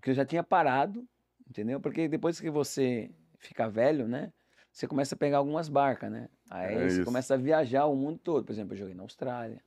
que 0.01 0.09
eu 0.09 0.15
já 0.15 0.25
tinha 0.25 0.41
parado, 0.41 1.07
entendeu? 1.47 1.79
Porque 1.79 2.07
depois 2.07 2.39
que 2.39 2.49
você 2.49 3.11
fica 3.37 3.69
velho, 3.69 4.07
né? 4.07 4.33
Você 4.71 4.87
começa 4.87 5.13
a 5.13 5.17
pegar 5.17 5.37
algumas 5.37 5.69
barcas, 5.69 6.11
né? 6.11 6.27
Aí 6.49 6.73
é 6.73 6.89
você 6.89 6.95
isso. 6.95 7.05
começa 7.05 7.35
a 7.35 7.37
viajar 7.37 7.85
o 7.85 7.95
mundo 7.95 8.17
todo. 8.17 8.45
Por 8.45 8.53
exemplo, 8.53 8.73
eu 8.73 8.77
joguei 8.77 8.95
na 8.95 9.03
Austrália, 9.03 9.61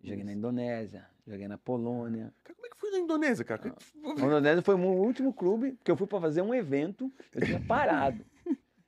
joguei 0.00 0.16
isso. 0.16 0.26
na 0.26 0.32
Indonésia, 0.32 1.06
joguei 1.24 1.46
na 1.46 1.58
Polônia. 1.58 2.32
Como 2.44 2.66
é 2.66 2.70
que 2.70 2.73
na 2.94 3.04
Indonésia, 3.04 3.44
cara? 3.44 3.74
Ah, 4.04 4.08
a 4.08 4.26
Indonésia 4.26 4.62
foi 4.62 4.74
o 4.74 4.78
meu 4.78 4.90
último 4.90 5.32
clube 5.32 5.78
que 5.84 5.90
eu 5.90 5.96
fui 5.96 6.06
para 6.06 6.20
fazer 6.20 6.42
um 6.42 6.54
evento, 6.54 7.12
eu 7.34 7.44
tinha 7.44 7.60
parado. 7.60 8.24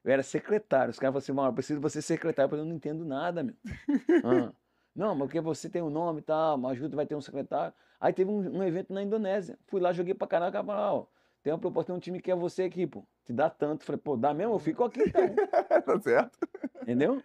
Eu 0.05 0.13
era 0.13 0.23
secretário. 0.23 0.91
Os 0.91 0.99
caras 0.99 1.13
falaram 1.13 1.19
assim, 1.19 1.33
mano, 1.33 1.49
eu 1.49 1.53
preciso 1.53 1.81
de 1.81 1.83
você 1.83 2.01
secretário, 2.01 2.49
porque 2.49 2.61
eu 2.61 2.67
não 2.67 2.77
entendo 2.77 3.05
nada, 3.05 3.43
meu. 3.43 3.55
Ah. 4.25 4.53
Não, 4.95 5.19
porque 5.19 5.41
você 5.43 5.69
tem 5.69 5.83
um 5.83 5.91
nome 5.91 6.21
e 6.21 6.23
tal, 6.23 6.57
uma 6.57 6.71
ajuda, 6.71 6.97
vai 6.97 7.05
ter 7.05 7.15
um 7.15 7.21
secretário. 7.21 7.75
Aí 8.01 8.15
teve 8.15 8.31
um, 8.31 8.59
um, 8.59 8.63
evento 8.63 8.95
na 8.95 9.03
Indonésia. 9.03 9.59
Fui 9.67 9.79
lá, 9.79 9.93
joguei 9.93 10.15
pra 10.15 10.27
caralho, 10.27 10.51
o 10.51 10.53
cara 10.53 10.95
ó, 10.95 11.07
tem 11.43 11.53
uma 11.53 11.59
proposta, 11.59 11.93
tem 11.93 11.97
um 11.97 12.01
time 12.01 12.21
que 12.21 12.31
é 12.31 12.35
você 12.35 12.63
aqui, 12.63 12.87
pô. 12.87 13.07
Te 13.25 13.33
dá 13.33 13.51
tanto. 13.51 13.85
Falei, 13.85 14.01
pô, 14.01 14.17
dá 14.17 14.33
mesmo? 14.33 14.55
Eu 14.55 14.59
fico 14.59 14.85
aqui 14.85 15.03
então. 15.07 15.23
tá 15.85 16.01
certo. 16.01 16.39
Entendeu? 16.83 17.23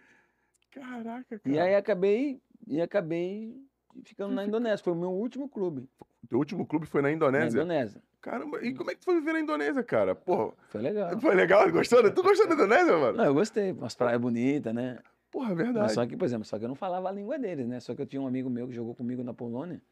Caraca, 0.70 1.38
cara. 1.38 1.56
E 1.56 1.58
aí 1.58 1.74
acabei, 1.74 2.42
e 2.66 2.80
acabei 2.80 3.56
ficando 4.04 4.34
na 4.34 4.44
Indonésia. 4.44 4.84
Foi 4.84 4.92
o 4.92 4.96
meu 4.96 5.10
último 5.10 5.48
clube. 5.48 5.88
Teu 6.28 6.38
último 6.38 6.66
clube 6.66 6.86
foi 6.86 7.02
na 7.02 7.10
Indonésia? 7.10 7.58
Na 7.58 7.64
Indonésia. 7.64 8.02
Caramba, 8.20 8.64
e 8.64 8.72
como 8.72 8.90
é 8.90 8.94
que 8.94 9.00
tu 9.00 9.06
foi 9.06 9.18
viver 9.18 9.32
na 9.32 9.40
Indonésia, 9.40 9.82
cara? 9.82 10.14
Porra. 10.14 10.52
Foi 10.68 10.80
legal. 10.80 11.20
Foi 11.20 11.34
legal? 11.34 11.70
Gostou? 11.72 12.10
Tu 12.10 12.22
gostou 12.22 12.46
da 12.48 12.54
Indonésia, 12.54 12.96
mano? 12.96 13.18
Não, 13.18 13.24
eu 13.24 13.34
gostei. 13.34 13.72
Umas 13.72 13.94
praias 13.94 14.20
bonitas, 14.20 14.72
né? 14.72 14.98
Porra, 15.30 15.54
verdade. 15.54 15.78
Mas 15.80 15.92
só 15.92 16.06
que, 16.06 16.16
por 16.16 16.24
exemplo, 16.24 16.44
só 16.44 16.58
que 16.58 16.64
eu 16.64 16.68
não 16.68 16.76
falava 16.76 17.08
a 17.08 17.12
língua 17.12 17.38
deles, 17.38 17.66
né? 17.66 17.80
Só 17.80 17.94
que 17.94 18.02
eu 18.02 18.06
tinha 18.06 18.22
um 18.22 18.26
amigo 18.26 18.48
meu 18.48 18.68
que 18.68 18.74
jogou 18.74 18.94
comigo 18.94 19.24
na 19.24 19.34
Polônia, 19.34 19.82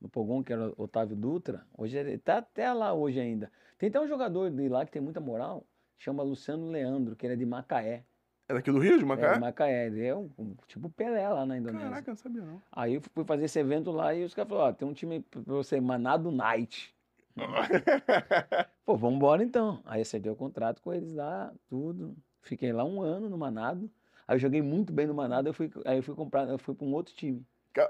no 0.00 0.08
Pogon, 0.08 0.42
que 0.42 0.52
era 0.52 0.72
Otávio 0.76 1.16
Dutra. 1.16 1.64
Hoje 1.76 1.96
ele 1.96 2.18
tá 2.18 2.38
até 2.38 2.70
lá 2.72 2.92
hoje 2.92 3.18
ainda. 3.18 3.50
Tem 3.78 3.88
até 3.88 4.00
um 4.00 4.08
jogador 4.08 4.50
de 4.50 4.68
lá 4.68 4.84
que 4.84 4.90
tem 4.90 5.00
muita 5.00 5.20
moral, 5.20 5.64
chama 5.96 6.22
Luciano 6.22 6.68
Leandro, 6.68 7.16
que 7.16 7.24
ele 7.24 7.34
é 7.34 7.36
de 7.36 7.46
Macaé. 7.46 8.04
É 8.48 8.54
daqui 8.54 8.72
do 8.72 8.78
Rio, 8.78 8.98
de 8.98 9.04
Macaé? 9.04 9.34
É, 9.34 9.38
Macaé. 9.38 10.06
É 10.06 10.16
um, 10.16 10.30
um, 10.38 10.54
tipo 10.66 10.88
Pelé 10.88 11.28
lá 11.28 11.44
na 11.44 11.58
Indonésia. 11.58 11.86
Caraca, 11.86 12.10
não 12.10 12.16
sabia 12.16 12.42
não. 12.42 12.62
Aí 12.72 12.94
eu 12.94 13.02
fui 13.02 13.24
fazer 13.24 13.44
esse 13.44 13.58
evento 13.58 13.90
lá 13.90 14.14
e 14.14 14.24
os 14.24 14.32
caras 14.32 14.48
falaram, 14.48 14.70
ó, 14.70 14.72
tem 14.72 14.88
um 14.88 14.94
time 14.94 15.20
pra 15.20 15.42
você, 15.42 15.78
Manado 15.78 16.30
Night. 16.30 16.94
Pô, 18.86 18.96
vamos 18.96 19.16
embora 19.16 19.44
então. 19.44 19.80
Aí 19.84 20.00
acertei 20.00 20.32
o 20.32 20.36
contrato 20.36 20.80
com 20.80 20.94
eles 20.94 21.14
lá, 21.14 21.52
tudo. 21.68 22.16
Fiquei 22.40 22.72
lá 22.72 22.84
um 22.84 23.02
ano 23.02 23.28
no 23.28 23.36
Manado. 23.36 23.90
Aí 24.26 24.36
eu 24.36 24.40
joguei 24.40 24.62
muito 24.62 24.92
bem 24.92 25.06
no 25.06 25.14
Manado, 25.14 25.48
eu 25.48 25.54
fui, 25.54 25.70
aí 25.84 25.98
eu 25.98 26.02
fui 26.02 26.14
comprar, 26.14 26.48
eu 26.48 26.58
fui 26.58 26.74
para 26.74 26.86
um 26.86 26.92
outro 26.92 27.14
time. 27.14 27.44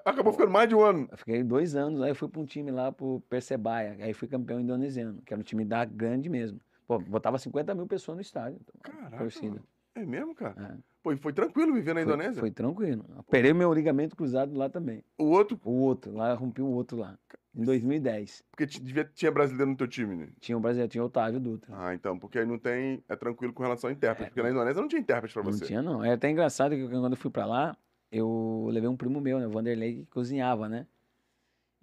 Acabou 0.04 0.32
ficando 0.32 0.50
mais 0.50 0.68
de 0.68 0.74
um 0.74 0.80
ano. 0.80 1.08
Eu 1.10 1.18
fiquei 1.18 1.42
dois 1.42 1.74
anos, 1.76 2.02
aí 2.02 2.10
eu 2.10 2.14
fui 2.14 2.28
para 2.28 2.40
um 2.40 2.44
time 2.44 2.70
lá 2.70 2.92
pro 2.92 3.22
Percebaia, 3.28 3.96
aí 4.00 4.12
fui 4.12 4.28
campeão 4.28 4.60
indonesiano, 4.60 5.22
que 5.24 5.32
era 5.32 5.40
um 5.40 5.44
time 5.44 5.64
da 5.64 5.84
grande 5.84 6.28
mesmo. 6.28 6.60
Pô, 6.86 6.98
botava 6.98 7.38
50 7.38 7.74
mil 7.74 7.86
pessoas 7.86 8.16
no 8.16 8.22
estádio. 8.22 8.58
Então, 8.60 8.74
Caraca, 8.82 9.18
torcida. 9.18 9.62
É 9.98 10.06
mesmo, 10.06 10.34
cara? 10.34 10.74
É. 10.74 10.78
Pô, 11.02 11.12
e 11.12 11.16
foi 11.16 11.32
tranquilo 11.32 11.74
viver 11.74 11.92
na 11.92 12.02
foi, 12.02 12.12
Indonésia? 12.12 12.40
Foi 12.40 12.50
tranquilo. 12.50 13.04
Operei 13.18 13.52
meu 13.52 13.72
ligamento 13.72 14.14
cruzado 14.14 14.56
lá 14.56 14.68
também. 14.68 15.02
O 15.16 15.24
outro? 15.24 15.60
O 15.64 15.80
outro, 15.80 16.12
lá 16.12 16.32
rompi 16.34 16.62
o 16.62 16.68
outro 16.68 16.98
lá. 16.98 17.18
Em 17.54 17.64
2010. 17.64 18.44
Porque 18.50 18.66
devia, 18.66 19.04
tinha 19.04 19.32
brasileiro 19.32 19.70
no 19.70 19.76
teu 19.76 19.88
time, 19.88 20.14
né? 20.14 20.28
Tinha 20.38 20.56
um 20.56 20.60
brasileiro, 20.60 20.90
tinha 20.90 21.02
Otávio 21.02 21.40
Dutra. 21.40 21.74
Ah, 21.76 21.94
então, 21.94 22.16
porque 22.16 22.38
aí 22.38 22.46
não 22.46 22.58
tem. 22.58 23.02
É 23.08 23.16
tranquilo 23.16 23.52
com 23.52 23.62
relação 23.62 23.90
a 23.90 23.92
intérprete. 23.92 24.26
É, 24.26 24.30
porque 24.30 24.42
na 24.42 24.50
Indonésia 24.50 24.80
não 24.80 24.88
tinha 24.88 25.00
intérprete 25.00 25.34
pra 25.34 25.42
você. 25.42 25.60
Não 25.60 25.66
tinha, 25.66 25.82
não. 25.82 26.04
É 26.04 26.12
até 26.12 26.30
engraçado 26.30 26.76
que 26.76 26.88
quando 26.88 27.12
eu 27.12 27.16
fui 27.16 27.30
pra 27.30 27.46
lá, 27.46 27.76
eu 28.12 28.68
levei 28.70 28.88
um 28.88 28.96
primo 28.96 29.20
meu, 29.20 29.40
né? 29.40 29.46
O 29.46 29.50
Vanderlei, 29.50 29.96
que 29.96 30.06
cozinhava, 30.06 30.68
né? 30.68 30.86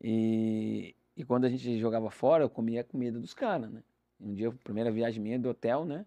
E, 0.02 0.96
e 1.18 1.26
quando 1.26 1.46
a 1.46 1.50
gente 1.50 1.78
jogava 1.80 2.10
fora, 2.10 2.44
eu 2.44 2.50
comia 2.50 2.82
a 2.82 2.84
comida 2.84 3.20
dos 3.20 3.34
caras, 3.34 3.70
né? 3.70 3.84
Um 4.20 4.34
dia, 4.34 4.52
primeira 4.64 4.92
viagem 4.92 5.22
minha 5.22 5.38
do 5.38 5.50
hotel, 5.50 5.84
né? 5.84 6.06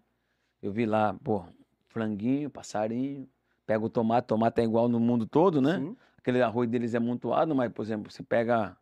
Eu 0.61 0.71
vi 0.71 0.85
lá, 0.85 1.13
pô, 1.23 1.45
franguinho, 1.89 2.49
passarinho. 2.49 3.27
Pega 3.65 3.83
o 3.83 3.89
tomate, 3.89 4.27
tomate 4.27 4.61
é 4.61 4.63
igual 4.63 4.87
no 4.87 4.99
mundo 4.99 5.27
todo, 5.27 5.61
né? 5.61 5.77
Sim. 5.77 5.97
Aquele 6.17 6.41
arroz 6.41 6.69
deles 6.69 6.93
é 6.95 6.99
montuado, 6.99 7.53
mas, 7.55 7.71
por 7.71 7.83
exemplo, 7.83 8.11
você 8.11 8.23
pega 8.23 8.75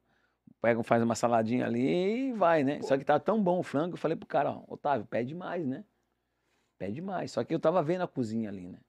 pega, 0.61 0.83
faz 0.83 1.03
uma 1.03 1.15
saladinha 1.15 1.65
ali 1.65 2.29
e 2.29 2.33
vai, 2.33 2.63
né? 2.63 2.79
Pô. 2.79 2.87
Só 2.87 2.97
que 2.97 3.05
tá 3.05 3.19
tão 3.19 3.41
bom 3.41 3.59
o 3.59 3.63
frango, 3.63 3.93
eu 3.93 3.97
falei 3.97 4.15
pro 4.15 4.27
cara, 4.27 4.51
ó, 4.51 4.63
Otávio, 4.67 5.05
pede 5.05 5.35
mais, 5.35 5.65
né? 5.65 5.83
Pede 6.77 7.01
mais. 7.01 7.31
Só 7.31 7.43
que 7.43 7.53
eu 7.53 7.59
tava 7.59 7.81
vendo 7.81 8.01
a 8.01 8.07
cozinha 8.07 8.49
ali, 8.49 8.67
né? 8.67 8.79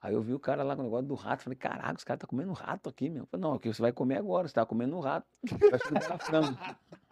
Aí 0.00 0.14
eu 0.14 0.22
vi 0.22 0.32
o 0.32 0.38
cara 0.38 0.62
lá 0.62 0.76
com 0.76 0.82
o 0.82 0.84
negócio 0.84 1.06
do 1.06 1.14
rato, 1.14 1.42
falei, 1.42 1.58
caraca, 1.58 1.94
os 1.94 2.04
caras 2.04 2.20
tá 2.20 2.26
comendo 2.26 2.52
rato 2.52 2.88
aqui, 2.88 3.10
meu. 3.10 3.24
Eu 3.24 3.26
falei, 3.26 3.42
não, 3.42 3.54
aqui 3.54 3.72
você 3.72 3.82
vai 3.82 3.92
comer 3.92 4.18
agora, 4.18 4.46
você 4.46 4.54
tá 4.54 4.64
comendo 4.64 4.96
um 4.96 5.00
rato. 5.00 5.26
Vai 5.42 6.18
frango. 6.20 6.56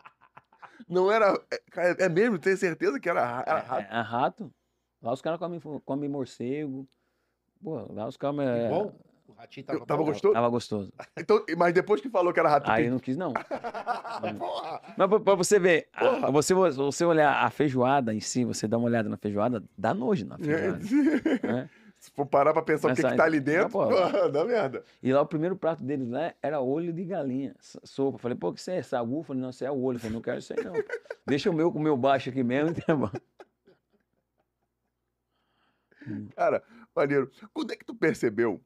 Não 0.89 1.11
era. 1.11 1.33
É, 1.77 2.05
é 2.05 2.09
mesmo, 2.09 2.39
tenho 2.39 2.57
certeza 2.57 3.01
que 3.01 3.09
era, 3.09 3.43
era 3.45 3.61
rato. 3.61 3.83
É, 3.83 3.97
é, 3.97 3.99
é 3.99 4.01
rato. 4.01 4.55
Lá 5.07 5.13
os 5.13 5.23
caras 5.23 5.39
comem, 5.39 5.61
comem 5.85 6.09
morcego. 6.09 6.85
Pô, 7.63 7.87
lá 7.93 8.09
os 8.09 8.17
caras. 8.17 8.41
É... 8.41 8.69
Bom. 8.69 8.93
O 9.29 9.33
ratinho 9.35 9.65
tava, 9.65 9.87
tava 9.87 10.03
gostoso? 10.03 10.35
Tava 10.35 10.49
gostoso. 10.49 10.93
Então, 11.17 11.45
mas 11.57 11.73
depois 11.73 12.01
que 12.01 12.09
falou 12.09 12.33
que 12.33 12.41
era 12.41 12.49
rato. 12.49 12.69
Aí 12.69 12.87
eu 12.87 12.91
não 12.91 12.99
quis, 12.99 13.17
não. 13.17 13.33
mas 14.97 15.09
pra, 15.09 15.21
pra, 15.21 15.35
você 15.37 15.61
ver, 15.61 15.89
a, 15.93 16.31
você, 16.31 16.55
você 16.55 17.05
olhar 17.05 17.45
a 17.45 17.51
feijoada 17.51 18.13
em 18.13 18.19
si, 18.19 18.45
você 18.45 18.67
dá 18.67 18.77
uma 18.79 18.87
olhada 18.87 19.09
na 19.09 19.17
feijoada, 19.17 19.63
dá 19.79 19.95
nojo 19.95 20.27
na 20.27 20.39
feijoada. 20.39 20.81
é. 21.47 21.69
Se 22.01 22.11
for 22.11 22.27
parar 22.27 22.53
pra 22.53 22.63
pensar 22.63 22.93
o 22.93 22.95
que, 22.95 23.03
que 23.03 23.17
tá 23.17 23.25
ali 23.25 23.41
dentro, 23.41 23.79
não, 23.79 24.31
dá 24.31 24.45
merda. 24.45 24.85
E 25.03 25.13
lá 25.13 25.23
o 25.23 25.27
primeiro 25.27 25.57
prato 25.57 25.85
deles 25.85 26.09
né, 26.09 26.35
era 26.43 26.61
olho 26.61 26.93
de 26.93 27.05
galinha, 27.05 27.55
sopa. 27.61 28.19
Falei, 28.19 28.37
pô, 28.37 28.53
que 28.53 28.61
você 28.61 28.73
é 28.73 28.83
sagu? 28.83 29.23
Falei, 29.23 29.43
não, 29.43 29.53
você 29.53 29.65
é 29.65 29.71
o 29.71 29.81
olho. 29.81 29.99
Falei, 29.99 30.15
não 30.15 30.21
quero 30.21 30.39
isso 30.39 30.53
aí 30.53 30.65
não. 30.65 30.75
Deixa 31.25 31.49
o 31.49 31.55
meu 31.55 31.71
com 31.71 31.79
o 31.79 31.83
meu 31.83 31.97
baixo 31.97 32.29
aqui 32.29 32.43
mesmo, 32.43 32.75
tá 32.75 32.95
bom. 32.95 33.11
Cara, 36.35 36.63
maneiro. 36.95 37.31
Quando 37.53 37.73
é 37.73 37.77
que 37.77 37.85
tu 37.85 37.95
percebeu 37.95 38.61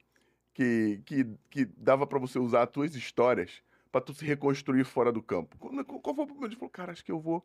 que, 0.55 1.03
que, 1.05 1.27
que 1.49 1.65
dava 1.65 2.07
para 2.07 2.19
você 2.19 2.39
usar 2.39 2.65
as 2.65 2.71
tuas 2.71 2.95
histórias 2.95 3.63
para 3.91 4.01
tu 4.01 4.15
se 4.15 4.25
reconstruir 4.25 4.85
fora 4.85 5.11
do 5.13 5.23
campo? 5.23 5.57
Qual 5.59 6.15
foi 6.15 6.25
o 6.25 6.29
momento? 6.29 6.57
Falou, 6.57 6.71
cara, 6.71 6.93
acho 6.93 7.05
que 7.05 7.13
eu 7.13 7.21
vou, 7.21 7.45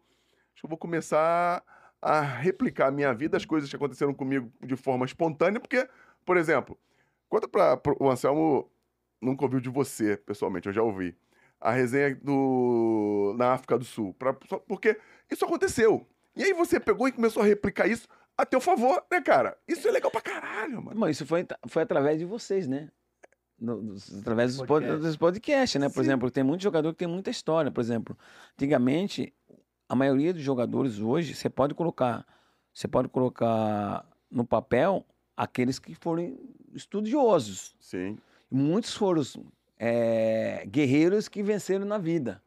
acho 0.54 0.62
que 0.62 0.66
eu 0.66 0.70
vou 0.70 0.78
começar 0.78 1.64
a 2.02 2.22
replicar 2.22 2.88
a 2.88 2.92
minha 2.92 3.14
vida, 3.14 3.36
as 3.38 3.46
coisas 3.46 3.70
que 3.70 3.76
aconteceram 3.76 4.14
comigo 4.14 4.52
de 4.62 4.76
forma 4.76 5.06
espontânea, 5.06 5.60
porque, 5.60 5.88
por 6.24 6.38
exemplo, 6.38 6.78
conta 7.28 7.48
para 7.48 7.82
o 8.00 8.10
Anselmo, 8.10 8.70
nunca 9.20 9.44
ouviu 9.44 9.60
de 9.60 9.70
você, 9.70 10.18
pessoalmente, 10.18 10.68
eu 10.68 10.74
já 10.74 10.84
ouvi, 10.84 11.18
a 11.60 11.72
resenha 11.72 12.16
do 12.16 13.34
na 13.38 13.54
África 13.54 13.78
do 13.78 13.86
Sul, 13.86 14.14
pra, 14.14 14.34
porque 14.34 15.00
isso 15.32 15.46
aconteceu. 15.46 16.06
E 16.36 16.44
aí 16.44 16.54
você 16.54 16.80
pegou 16.80 17.08
e 17.08 17.12
começou 17.12 17.42
a 17.42 17.46
replicar 17.46 17.88
isso 17.88 18.08
a 18.38 18.46
teu 18.46 18.60
favor, 18.60 19.04
né, 19.12 19.22
cara? 19.22 19.58
Isso 19.68 19.88
é 19.88 19.92
legal 19.92 20.12
pra 20.12 20.22
caralho, 20.22 20.82
mano. 20.82 21.00
Mas 21.00 21.18
isso 21.18 21.26
foi, 21.26 21.46
foi 21.68 21.84
através 21.84 22.20
de 22.20 22.26
vocês, 22.26 22.68
né? 22.68 22.90
No, 23.58 23.96
através 24.20 24.58
dos, 24.58 24.68
podcast. 24.68 25.02
dos 25.02 25.16
podcasts, 25.16 25.80
né? 25.80 25.88
Por 25.88 26.04
Sim. 26.04 26.10
exemplo, 26.10 26.30
tem 26.30 26.44
muito 26.44 26.62
jogador 26.62 26.92
que 26.92 27.00
tem 27.00 27.08
muita 27.08 27.30
história. 27.30 27.72
Por 27.72 27.82
exemplo, 27.82 28.18
antigamente, 28.54 29.34
a 29.88 29.96
maioria 29.96 30.34
dos 30.34 30.42
jogadores 30.42 31.00
hoje, 31.00 31.34
você 31.34 31.50
pode 31.50 31.74
colocar, 31.74 32.26
você 32.74 32.88
pode 32.88 33.08
colocar 33.08 34.06
no 34.30 34.46
papel 34.46 35.06
aqueles 35.38 35.80
que 35.80 35.96
foram 35.96 36.38
estudiosos. 36.74 37.76
Sim. 37.80 38.18
Muitos 38.52 38.94
foram 38.94 39.22
é, 39.80 40.66
guerreiros 40.68 41.28
que 41.28 41.42
venceram 41.42 41.86
na 41.86 41.98
vida. 41.98 42.42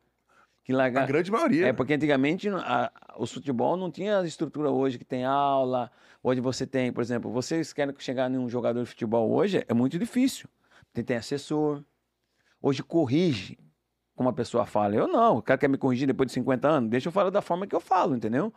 Que 0.69 0.73
larga... 0.75 1.01
A 1.01 1.07
grande 1.07 1.33
maioria. 1.33 1.69
É, 1.69 1.73
porque 1.73 1.95
antigamente 1.95 2.47
a, 2.51 2.93
o 3.16 3.27
futebol 3.27 3.75
não 3.75 3.91
tinha 3.91 4.19
a 4.19 4.27
estrutura 4.27 4.71
hoje 4.71 4.99
que 4.99 5.05
tem 5.05 5.25
aula, 5.25 5.91
hoje 6.23 6.43
você 6.43 6.66
tem, 6.66 6.93
por 6.93 7.01
exemplo, 7.01 7.31
vocês 7.31 7.73
querem 7.73 7.95
chegar 7.99 8.31
em 8.31 8.37
um 8.37 8.51
jogador 8.51 8.83
de 8.83 8.91
futebol 8.91 9.31
hoje, 9.31 9.64
é 9.66 9.73
muito 9.73 9.99
difícil. 9.99 10.47
Tem, 10.93 11.03
tem 11.03 11.16
assessor. 11.16 11.83
Hoje 12.61 12.83
corrige 12.83 13.59
como 14.14 14.29
a 14.29 14.33
pessoa 14.35 14.66
fala. 14.66 14.95
Eu 14.95 15.09
não, 15.09 15.39
o 15.39 15.43
cara 15.43 15.57
quer 15.57 15.69
me 15.69 15.79
corrigir 15.79 16.07
depois 16.07 16.27
de 16.27 16.35
50 16.35 16.69
anos, 16.69 16.91
deixa 16.91 17.09
eu 17.09 17.12
falar 17.12 17.31
da 17.31 17.41
forma 17.41 17.66
que 17.66 17.75
eu 17.75 17.81
falo, 17.81 18.14
entendeu? 18.14 18.53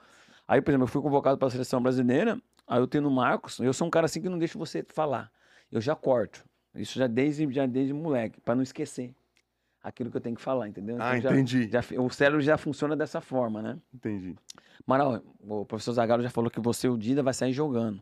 Aí, 0.46 0.62
por 0.62 0.72
exemplo, 0.72 0.84
eu 0.84 0.90
fui 0.90 1.02
convocado 1.02 1.38
para 1.38 1.48
a 1.48 1.52
seleção 1.52 1.82
brasileira, 1.82 2.38
aí 2.68 2.82
eu 2.82 2.88
tenho 2.88 3.08
o 3.08 3.12
Marcos, 3.12 3.58
eu 3.60 3.72
sou 3.72 3.88
um 3.88 3.90
cara 3.90 4.08
assim 4.08 4.22
que 4.22 4.28
não 4.28 4.38
deixa 4.38 4.60
você 4.60 4.84
falar. 4.90 5.32
Eu 5.72 5.80
já 5.80 5.96
corto. 5.96 6.44
Isso 6.76 7.00
já 7.00 7.08
desde, 7.08 7.50
já 7.54 7.66
desde 7.66 7.94
moleque, 7.94 8.42
para 8.42 8.54
não 8.54 8.64
esquecer 8.64 9.16
aquilo 9.84 10.12
que 10.12 10.18
eu 10.18 10.22
tenho 10.22 10.36
que 10.36 10.42
falar, 10.42 10.68
entendeu? 10.68 10.96
Então, 10.96 11.08
ah, 11.08 11.18
entendi. 11.18 11.70
Já, 11.70 11.82
o 11.98 12.10
cérebro 12.10 12.42
já 12.42 12.58
funciona 12.58 12.96
dessa 12.96 13.22
forma, 13.22 13.62
né? 13.62 13.78
Entendi. 13.94 14.36
Maral, 14.86 15.22
o 15.40 15.66
professor 15.66 15.94
Zagalo 15.94 16.22
já 16.24 16.30
falou 16.30 16.50
que 16.50 16.60
você, 16.60 16.88
o 16.88 16.98
Dida, 16.98 17.24
vai 17.24 17.34
sair 17.34 17.54
jogando. 17.54 18.02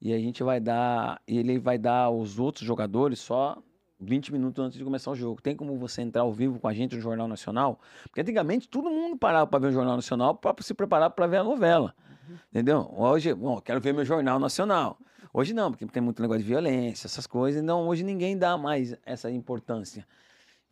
E 0.00 0.12
a 0.12 0.18
gente 0.18 0.42
vai 0.42 0.60
dar. 0.60 1.20
E 1.26 1.38
ele 1.38 1.58
vai 1.58 1.76
dar 1.76 2.04
aos 2.04 2.38
outros 2.38 2.64
jogadores 2.64 3.18
só 3.18 3.60
20 4.00 4.32
minutos 4.32 4.64
antes 4.64 4.78
de 4.78 4.84
começar 4.84 5.10
o 5.10 5.14
jogo. 5.14 5.42
Tem 5.42 5.56
como 5.56 5.76
você 5.76 6.02
entrar 6.02 6.22
ao 6.22 6.32
vivo 6.32 6.58
com 6.60 6.68
a 6.68 6.74
gente 6.74 6.94
no 6.94 7.02
Jornal 7.02 7.26
Nacional? 7.26 7.80
Porque 8.04 8.20
antigamente 8.20 8.68
todo 8.68 8.88
mundo 8.88 9.16
parava 9.16 9.46
para 9.46 9.58
ver 9.58 9.68
o 9.68 9.72
Jornal 9.72 9.96
Nacional 9.96 10.34
para 10.36 10.54
se 10.62 10.72
preparar 10.72 11.10
para 11.10 11.26
ver 11.26 11.38
a 11.38 11.44
novela. 11.44 11.94
Uhum. 12.28 12.36
Entendeu? 12.52 12.94
Hoje, 12.96 13.34
bom, 13.34 13.60
quero 13.60 13.80
ver 13.80 13.92
meu 13.92 14.04
Jornal 14.04 14.38
Nacional. 14.38 14.98
Hoje 15.32 15.52
não, 15.52 15.70
porque 15.70 15.84
tem 15.86 16.02
muito 16.02 16.22
negócio 16.22 16.42
de 16.42 16.48
violência, 16.48 17.06
essas 17.06 17.26
coisas. 17.26 17.62
Então, 17.62 17.86
hoje 17.86 18.02
ninguém 18.02 18.38
dá 18.38 18.56
mais 18.56 18.96
essa 19.04 19.30
importância. 19.30 20.06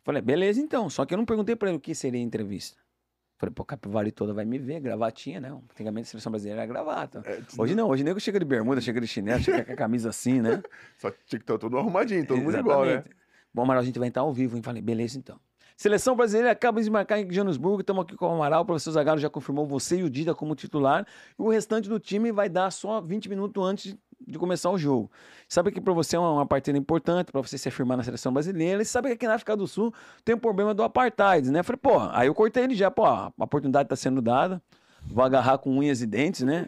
Falei, 0.07 0.21
beleza 0.21 0.61
então. 0.61 0.89
Só 0.89 1.05
que 1.05 1.13
eu 1.13 1.17
não 1.17 1.25
perguntei 1.25 1.53
para 1.53 1.67
ele 1.67 1.77
o 1.77 1.81
que 1.81 1.93
seria 1.93 2.21
entrevista. 2.21 2.77
Falei, 3.37 3.53
pô, 3.53 3.65
Capivari 3.65 4.09
toda 4.09 4.33
vai 4.33 4.45
me 4.45 4.57
ver, 4.57 4.79
gravatinha, 4.79 5.41
né? 5.41 5.51
Antigamente 5.69 6.07
a 6.07 6.11
seleção 6.11 6.31
brasileira 6.31 6.61
era 6.61 6.65
gravata. 6.65 7.21
É, 7.25 7.41
hoje 7.57 7.75
não, 7.75 7.89
hoje 7.89 8.05
nego 8.05 8.17
chega 8.17 8.39
de 8.39 8.45
bermuda, 8.45 8.79
chega 8.79 9.01
de 9.01 9.05
chinelo, 9.05 9.43
chega 9.43 9.65
com 9.65 9.73
a 9.73 9.75
camisa 9.75 10.07
assim, 10.07 10.41
né? 10.41 10.63
Só 10.97 11.11
tinha 11.11 11.37
que 11.37 11.43
estar 11.43 11.57
todo 11.57 11.77
arrumadinho, 11.77 12.25
todo 12.25 12.37
Exatamente. 12.37 12.55
mundo 12.55 12.71
igual, 12.71 12.85
né? 12.85 13.03
Bom, 13.53 13.63
Amaral, 13.63 13.81
a 13.81 13.85
gente 13.85 13.99
vai 13.99 14.07
entrar 14.07 14.21
ao 14.21 14.31
vivo, 14.31 14.55
hein? 14.55 14.63
Falei, 14.63 14.81
beleza 14.81 15.17
então. 15.19 15.37
Seleção 15.77 16.15
brasileira 16.15 16.49
acaba 16.49 16.81
de 16.81 16.89
marcar 16.89 17.19
em 17.19 17.27
Johannesburgo, 17.27 17.81
estamos 17.81 18.03
aqui 18.03 18.15
com 18.15 18.25
o 18.25 18.31
Amaral, 18.31 18.63
o 18.63 18.65
professor 18.65 18.89
Zagallo 18.89 19.19
já 19.19 19.29
confirmou 19.29 19.67
você 19.67 19.97
e 19.97 20.03
o 20.03 20.09
Dida 20.09 20.33
como 20.33 20.55
titular, 20.55 21.05
e 21.37 21.41
o 21.41 21.49
restante 21.49 21.87
do 21.87 21.99
time 21.99 22.31
vai 22.31 22.49
dar 22.49 22.71
só 22.71 22.99
20 22.99 23.29
minutos 23.29 23.63
antes 23.63 23.95
de 24.19 24.39
começar 24.39 24.71
o 24.71 24.77
jogo. 24.79 25.11
Sabe 25.47 25.71
que 25.71 25.79
para 25.79 25.93
você 25.93 26.15
é 26.15 26.19
uma, 26.19 26.47
partida 26.47 26.75
importante, 26.75 27.31
para 27.31 27.41
você 27.41 27.59
se 27.59 27.69
afirmar 27.69 27.95
na 27.95 28.03
seleção 28.03 28.33
brasileira, 28.33 28.81
e 28.81 28.85
sabe 28.85 29.09
que 29.09 29.13
aqui 29.13 29.27
na 29.27 29.35
África 29.35 29.55
do 29.55 29.67
Sul 29.67 29.93
tem 30.25 30.33
o 30.33 30.39
um 30.39 30.41
problema 30.41 30.73
do 30.73 30.81
apartheid, 30.81 31.51
né? 31.51 31.61
Falei, 31.61 31.79
pô, 31.79 31.99
aí 32.11 32.25
eu 32.25 32.33
cortei 32.33 32.63
ele 32.63 32.73
já, 32.73 32.89
pô, 32.89 33.05
a 33.05 33.31
oportunidade 33.37 33.85
está 33.85 33.95
sendo 33.95 34.19
dada, 34.19 34.59
vou 35.09 35.23
agarrar 35.23 35.57
com 35.57 35.77
unhas 35.77 36.01
e 36.01 36.05
dentes, 36.05 36.41
né? 36.41 36.67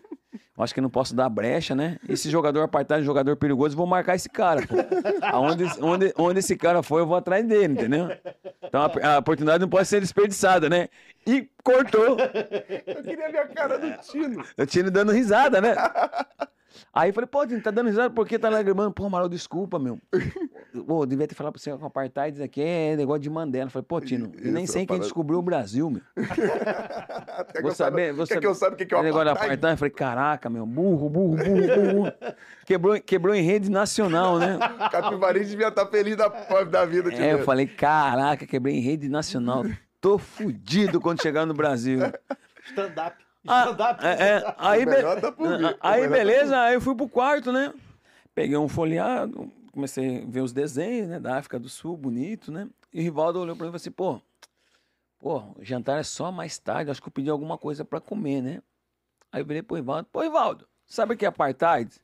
Acho 0.57 0.73
que 0.73 0.81
não 0.81 0.89
posso 0.89 1.15
dar 1.15 1.29
brecha, 1.29 1.73
né? 1.73 1.97
Esse 2.07 2.29
jogador 2.29 2.61
apartado, 2.63 3.01
jogador 3.01 3.37
perigoso, 3.37 3.77
vou 3.77 3.87
marcar 3.87 4.15
esse 4.15 4.27
cara, 4.27 4.61
pô. 4.67 4.75
Aonde, 5.25 5.63
onde, 5.81 6.13
onde 6.17 6.39
esse 6.39 6.57
cara 6.57 6.83
foi, 6.83 7.01
eu 7.01 7.07
vou 7.07 7.15
atrás 7.15 7.47
dele, 7.47 7.73
entendeu? 7.73 8.09
Então 8.61 8.81
a, 8.81 9.15
a 9.15 9.19
oportunidade 9.19 9.61
não 9.61 9.69
pode 9.69 9.87
ser 9.87 10.01
desperdiçada, 10.01 10.69
né? 10.69 10.89
E 11.25 11.49
cortou. 11.63 12.17
Eu 12.85 13.03
queria 13.03 13.31
ver 13.31 13.37
a 13.39 13.47
cara 13.47 13.79
do 13.79 13.89
Tino. 14.01 14.43
O 14.57 14.65
Tino 14.65 14.91
dando 14.91 15.13
risada, 15.13 15.61
né? 15.61 15.75
Aí 16.93 17.09
eu 17.09 17.13
falei, 17.13 17.27
pô, 17.27 17.45
tá 17.61 17.71
dando 17.71 17.87
risada 17.87 18.09
porque 18.09 18.37
tá 18.39 18.49
lagrimando? 18.49 18.91
Pô, 18.91 19.05
Amaral, 19.05 19.29
desculpa, 19.29 19.79
meu. 19.79 19.99
Pô, 20.85 21.05
devia 21.05 21.27
ter 21.27 21.35
falado 21.35 21.53
pra 21.53 21.61
você 21.61 21.75
com 21.75 21.85
apartheid 21.85 22.35
isso 22.35 22.43
aqui 22.43 22.61
é 22.61 22.95
negócio 22.95 23.21
de 23.21 23.29
Mandela. 23.29 23.65
Eu 23.65 23.71
falei, 23.71 23.85
pô, 23.87 23.99
Tino, 23.99 24.31
eu 24.39 24.51
nem 24.51 24.67
sei 24.67 24.85
quem 24.85 24.99
descobriu 24.99 25.39
o 25.39 25.41
Brasil, 25.41 25.89
meu. 25.89 26.01
vou 27.61 27.71
saber, 27.71 28.13
vou 28.13 28.25
saber. 28.25 28.41
que 28.41 28.47
eu 28.47 28.53
saiba 28.53 28.75
o 28.75 28.77
que, 28.77 28.85
que 28.85 28.93
é 28.93 28.97
o 28.97 29.03
negócio 29.03 29.29
apartheid? 29.29 29.53
apartheid? 29.53 29.73
Eu 29.73 29.77
falei, 29.77 29.91
caraca, 29.91 30.49
meu, 30.49 30.65
burro, 30.65 31.09
burro, 31.09 31.37
burro, 31.37 31.93
burro. 31.93 32.13
Quebrou, 32.65 33.01
quebrou 33.01 33.35
em 33.35 33.41
rede 33.41 33.69
nacional, 33.69 34.37
né? 34.37 34.59
Capivari 34.91 35.43
devia 35.43 35.69
estar 35.69 35.85
tá 35.85 35.91
feliz 35.91 36.15
da, 36.15 36.27
da 36.27 36.85
vida. 36.85 37.13
É, 37.13 37.33
eu 37.33 37.43
falei, 37.43 37.65
caraca, 37.65 38.45
quebrei 38.45 38.75
em 38.75 38.81
rede 38.81 39.09
nacional. 39.09 39.65
Tô 39.99 40.17
fudido 40.17 41.01
quando 41.01 41.21
chegar 41.21 41.45
no 41.45 41.53
Brasil. 41.53 41.99
Stand-up. 42.67 43.28
Ah, 43.47 43.97
é, 44.01 44.29
é, 44.29 44.55
aí, 44.57 44.85
be... 44.85 44.91
aí 45.79 46.07
beleza, 46.07 46.59
aí 46.59 46.73
eu 46.73 46.81
fui 46.81 46.93
pro 46.93 47.07
quarto, 47.07 47.51
né? 47.51 47.73
Peguei 48.35 48.57
um 48.57 48.67
folheado, 48.67 49.51
comecei 49.71 50.23
a 50.23 50.25
ver 50.25 50.41
os 50.41 50.51
desenhos, 50.51 51.07
né, 51.07 51.19
da 51.19 51.37
África 51.37 51.57
do 51.57 51.69
Sul, 51.69 51.95
bonito, 51.95 52.51
né? 52.51 52.67
E 52.93 52.99
o 52.99 53.03
Rivaldo 53.03 53.39
olhou 53.39 53.55
pra 53.55 53.65
mim 53.65 53.69
e 53.69 53.71
falou 53.71 53.75
assim, 53.77 53.91
pô, 53.91 54.21
pô, 55.17 55.39
o 55.57 55.63
jantar 55.63 55.99
é 55.99 56.03
só 56.03 56.31
mais 56.31 56.57
tarde, 56.57 56.91
acho 56.91 57.01
que 57.01 57.07
eu 57.07 57.13
pedi 57.13 57.29
alguma 57.29 57.57
coisa 57.57 57.85
pra 57.85 58.01
comer, 58.01 58.41
né? 58.41 58.61
Aí 59.31 59.41
eu 59.41 59.45
virei 59.45 59.61
pro 59.61 59.75
Rivaldo, 59.75 60.07
pô, 60.11 60.21
Rivaldo, 60.21 60.67
sabe 60.85 61.13
o 61.13 61.17
que 61.17 61.25
é 61.25 61.29
apartheid? 61.29 61.95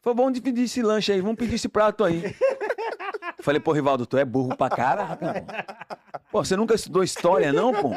Falei, 0.00 0.16
vamos 0.16 0.32
dividir 0.34 0.64
esse 0.64 0.82
lanche 0.82 1.12
aí, 1.12 1.20
vamos 1.20 1.36
pedir 1.36 1.54
esse 1.54 1.68
prato 1.68 2.04
aí. 2.04 2.22
Falei, 3.46 3.60
pô, 3.60 3.70
Rivaldo, 3.70 4.06
tu 4.06 4.18
é 4.18 4.24
burro 4.24 4.56
pra 4.56 4.68
caraca, 4.68 5.44
pô. 6.32 6.42
você 6.42 6.56
nunca 6.56 6.74
estudou 6.74 7.04
história, 7.04 7.52
não, 7.52 7.72
pô? 7.72 7.92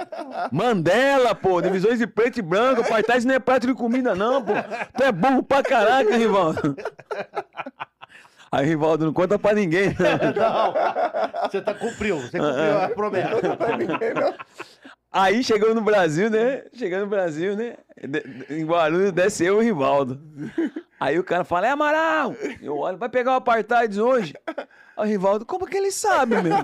Mandela, 0.52 1.34
pô, 1.34 1.60
divisões 1.60 1.98
de 1.98 2.06
preto 2.06 2.38
e 2.38 2.44
branco, 2.44 2.82
apartheid 2.82 3.26
não 3.26 3.34
é 3.34 3.40
prato 3.40 3.66
de 3.66 3.74
comida, 3.74 4.14
não, 4.14 4.46
pô. 4.46 4.54
Tu 4.96 5.04
é 5.04 5.12
burro 5.12 5.42
pra 5.42 5.64
caraca, 5.64 6.16
Rivaldo. 6.16 6.76
Aí, 8.52 8.64
Rivaldo, 8.64 9.06
não 9.06 9.14
conta 9.14 9.40
pra 9.40 9.56
ninguém, 9.56 9.96
não. 9.98 10.30
não 10.38 11.50
você 11.50 11.62
tá 11.62 11.74
cumpriu, 11.74 12.20
você 12.20 12.38
cumpriu 12.38 12.80
a 12.84 12.90
promessa. 12.90 13.30
Não 13.34 13.42
conta 13.42 13.58
pra 13.58 13.76
ninguém, 13.78 14.14
não. 14.14 14.34
Aí 15.12 15.44
chegou 15.44 15.74
no 15.74 15.82
Brasil, 15.82 16.30
né? 16.30 16.64
Chegando 16.74 17.06
no 17.06 17.10
Brasil, 17.10 17.56
né? 17.56 17.78
Em 18.50 18.66
Guarulhos 18.66 19.12
desce 19.12 19.44
eu 19.44 19.56
e 19.56 19.58
o 19.58 19.62
Rivaldo. 19.62 20.22
Aí 21.00 21.18
o 21.18 21.24
cara 21.24 21.44
fala, 21.44 21.68
é 21.68 21.72
Amaral! 21.72 22.36
Eu 22.62 22.78
olho, 22.78 22.98
vai 22.98 23.10
pegar 23.10 23.32
o 23.32 23.36
apartheid 23.36 24.00
hoje? 24.00 24.34
Aí 24.98 25.08
o 25.08 25.10
Rivaldo, 25.10 25.46
como 25.46 25.66
que 25.66 25.78
ele 25.78 25.92
sabe, 25.92 26.36
meu? 26.42 26.58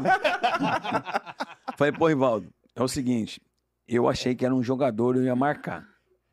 Falei, 1.78 1.94
pô, 1.94 2.08
Rivaldo, 2.08 2.48
é 2.76 2.84
o 2.84 2.88
seguinte, 2.88 3.42
eu 3.88 4.08
achei 4.08 4.36
que 4.36 4.46
era 4.46 4.54
um 4.54 4.62
jogador, 4.62 5.16
eu 5.16 5.24
ia 5.24 5.36
marcar. 5.36 5.88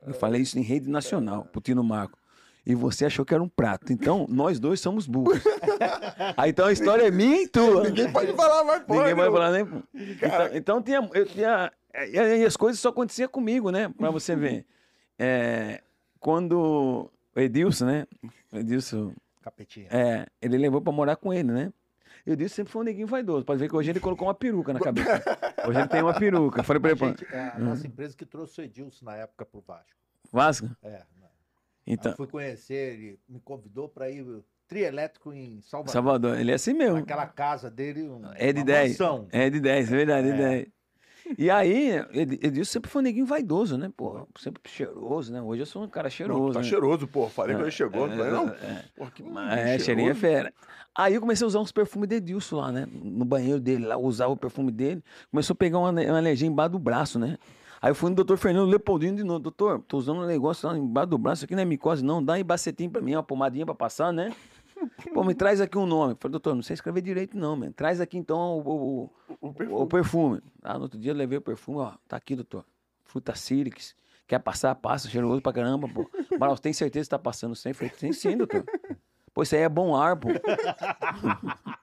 Eu 0.06 0.12
falei 0.12 0.42
isso 0.42 0.58
em 0.58 0.62
rede 0.62 0.90
nacional, 0.90 1.44
pro 1.44 1.60
Tino 1.60 1.84
Marco. 1.84 2.18
E 2.64 2.74
você 2.74 3.06
achou 3.06 3.24
que 3.24 3.34
era 3.34 3.42
um 3.42 3.48
prato. 3.48 3.92
Então, 3.92 4.24
nós 4.28 4.60
dois 4.60 4.80
somos 4.80 5.06
burros. 5.06 5.42
Aí, 6.36 6.50
então 6.50 6.66
a 6.66 6.72
história 6.72 7.08
é 7.08 7.10
minha 7.10 7.42
e 7.42 7.48
tua. 7.48 7.84
Ninguém 7.84 8.12
pode 8.12 8.32
falar 8.34 8.62
mais 8.62 8.82
porra. 8.84 9.00
Ninguém 9.00 9.14
vai 9.14 9.30
falar 9.30 9.50
nem. 9.50 9.62
Então, 9.94 10.48
então 10.52 10.82
tinha, 10.82 11.10
eu 11.12 11.26
tinha. 11.26 11.72
E 11.94 12.44
as 12.44 12.56
coisas 12.56 12.80
só 12.80 12.88
aconteciam 12.88 13.28
comigo, 13.28 13.70
né? 13.70 13.88
Pra 13.88 14.10
você 14.10 14.34
ver. 14.36 14.66
É, 15.24 15.82
quando 16.18 17.08
o 17.36 17.40
Edilson, 17.40 17.84
né? 17.84 18.06
O 18.50 18.56
Edilson. 18.56 19.14
Capetinha. 19.40 19.86
É, 19.88 20.26
ele 20.40 20.58
levou 20.58 20.80
pra 20.80 20.92
morar 20.92 21.14
com 21.14 21.32
ele, 21.32 21.52
né? 21.52 21.72
Eu 22.24 22.34
disse 22.34 22.56
sempre 22.56 22.72
foi 22.72 22.82
um 22.82 22.84
neguinho 22.84 23.06
vaidoso. 23.06 23.44
Pode 23.44 23.60
ver 23.60 23.68
que 23.68 23.76
hoje 23.76 23.90
ele 23.90 24.00
colocou 24.00 24.26
uma 24.26 24.34
peruca 24.34 24.72
na 24.72 24.80
cabeça. 24.80 25.22
Hoje 25.66 25.78
ele 25.78 25.88
tem 25.88 26.02
uma 26.02 26.18
peruca. 26.18 26.62
Falei 26.62 26.80
pra 26.80 26.90
ele, 26.90 26.98
gente, 26.98 27.24
é 27.32 27.52
a 27.54 27.58
nossa 27.58 27.86
empresa 27.86 28.16
que 28.16 28.24
trouxe 28.24 28.60
o 28.60 28.64
Edilson 28.64 29.04
na 29.04 29.16
época 29.16 29.44
pro 29.44 29.60
Vasco. 29.60 30.00
Vasco? 30.32 30.70
É. 30.82 31.04
Né? 31.20 31.28
Então. 31.86 32.12
Eu 32.12 32.16
fui 32.16 32.26
conhecer, 32.28 32.94
ele 32.94 33.20
me 33.28 33.40
convidou 33.40 33.88
para 33.88 34.08
ir 34.08 34.24
trielétrico 34.68 35.32
em 35.32 35.60
Salvador. 35.60 35.92
Salvador, 35.92 36.38
ele 36.38 36.50
é 36.50 36.54
assim 36.54 36.72
mesmo. 36.72 36.98
Aquela 36.98 37.26
casa 37.26 37.70
dele, 37.70 38.08
um, 38.08 38.22
é 38.34 38.52
de 38.52 38.64
10. 38.64 38.90
Mansão. 38.92 39.28
É 39.30 39.50
de 39.50 39.60
10, 39.60 39.92
é 39.92 39.96
verdade, 39.96 40.28
é 40.28 40.32
de 40.32 40.38
10. 40.38 40.68
E 41.38 41.50
aí, 41.50 41.96
Edilson 42.12 42.72
sempre 42.72 42.90
foi 42.90 43.00
um 43.00 43.04
neguinho 43.04 43.26
vaidoso, 43.26 43.78
né? 43.78 43.90
Pô, 43.96 44.26
sempre 44.38 44.62
cheiroso, 44.70 45.32
né? 45.32 45.40
Hoje 45.40 45.62
eu 45.62 45.66
sou 45.66 45.82
um 45.82 45.88
cara 45.88 46.10
cheiroso. 46.10 46.40
Não, 46.40 46.52
tá 46.52 46.60
né? 46.60 46.64
cheiroso, 46.64 47.06
pô. 47.06 47.28
Falei 47.28 47.56
que 47.56 47.62
ele 47.62 47.70
chegou, 47.70 48.06
não 48.06 48.16
falei, 48.16 48.32
não. 48.32 48.48
É, 48.48 48.84
Pô, 48.96 49.06
que 49.06 49.22
é 49.22 49.78
cheirinho 49.78 50.10
é 50.10 50.14
fera. 50.14 50.52
Aí 50.94 51.14
eu 51.14 51.20
comecei 51.20 51.44
a 51.44 51.48
usar 51.48 51.60
uns 51.60 51.72
perfumes 51.72 52.08
de 52.08 52.16
Edilson 52.16 52.56
lá, 52.56 52.70
né? 52.70 52.86
No 52.90 53.24
banheiro 53.24 53.60
dele, 53.60 53.86
lá, 53.86 53.96
usava 53.96 54.32
o 54.32 54.36
perfume 54.36 54.70
dele. 54.70 55.02
Começou 55.30 55.54
a 55.54 55.56
pegar 55.56 55.78
uma, 55.78 55.90
uma 55.90 56.18
alergia 56.18 56.46
embaixo 56.46 56.72
do 56.72 56.78
braço, 56.78 57.18
né? 57.18 57.38
Aí 57.80 57.90
eu 57.90 57.94
fui 57.94 58.10
no 58.10 58.16
doutor 58.16 58.36
Fernando 58.36 58.68
Leopoldino 58.68 59.16
de 59.16 59.24
novo. 59.24 59.40
Doutor, 59.40 59.80
tô 59.88 59.98
usando 59.98 60.20
um 60.20 60.26
negócio 60.26 60.68
lá 60.68 60.76
embaixo 60.76 61.10
do 61.10 61.18
braço, 61.18 61.44
aqui 61.44 61.54
não 61.54 61.62
é 61.62 61.64
micose, 61.64 62.04
não. 62.04 62.22
Dá 62.22 62.38
ibacetim 62.38 62.88
pra 62.88 63.00
mim, 63.00 63.14
uma 63.14 63.22
pomadinha 63.22 63.64
pra 63.64 63.74
passar, 63.74 64.12
né? 64.12 64.32
Pô, 65.12 65.24
me 65.24 65.34
traz 65.34 65.60
aqui 65.60 65.76
um 65.78 65.86
nome. 65.86 66.12
Eu 66.12 66.16
falei, 66.20 66.32
doutor, 66.32 66.54
não 66.54 66.62
sei 66.62 66.74
escrever 66.74 67.00
direito, 67.00 67.36
não, 67.36 67.56
man. 67.56 67.72
Traz 67.72 68.00
aqui 68.00 68.16
então 68.16 68.58
o, 68.58 68.68
o, 68.68 69.10
o, 69.40 69.52
perfume. 69.52 69.80
o 69.80 69.86
perfume. 69.86 70.42
Ah, 70.62 70.74
no 70.74 70.82
outro 70.84 70.98
dia 70.98 71.12
eu 71.12 71.16
levei 71.16 71.38
o 71.38 71.42
perfume, 71.42 71.78
ó. 71.78 71.92
Tá 72.08 72.16
aqui, 72.16 72.34
doutor. 72.34 72.64
Fruta 73.04 73.34
Círix. 73.34 73.94
Quer 74.26 74.38
passar, 74.38 74.74
passa, 74.74 75.08
cheiroso 75.08 75.42
pra 75.42 75.52
caramba, 75.52 75.88
pô. 75.88 76.08
Mas 76.38 76.60
tem 76.60 76.72
certeza 76.72 77.06
que 77.06 77.10
tá 77.10 77.18
passando 77.18 77.54
sem? 77.54 77.72
Falei, 77.72 77.90
tem 77.90 78.12
sim, 78.12 78.36
doutor. 78.36 78.64
Pô, 79.34 79.42
isso 79.42 79.54
aí 79.54 79.62
é 79.62 79.68
bom 79.68 79.96
ar, 79.96 80.16
pô. 80.16 80.28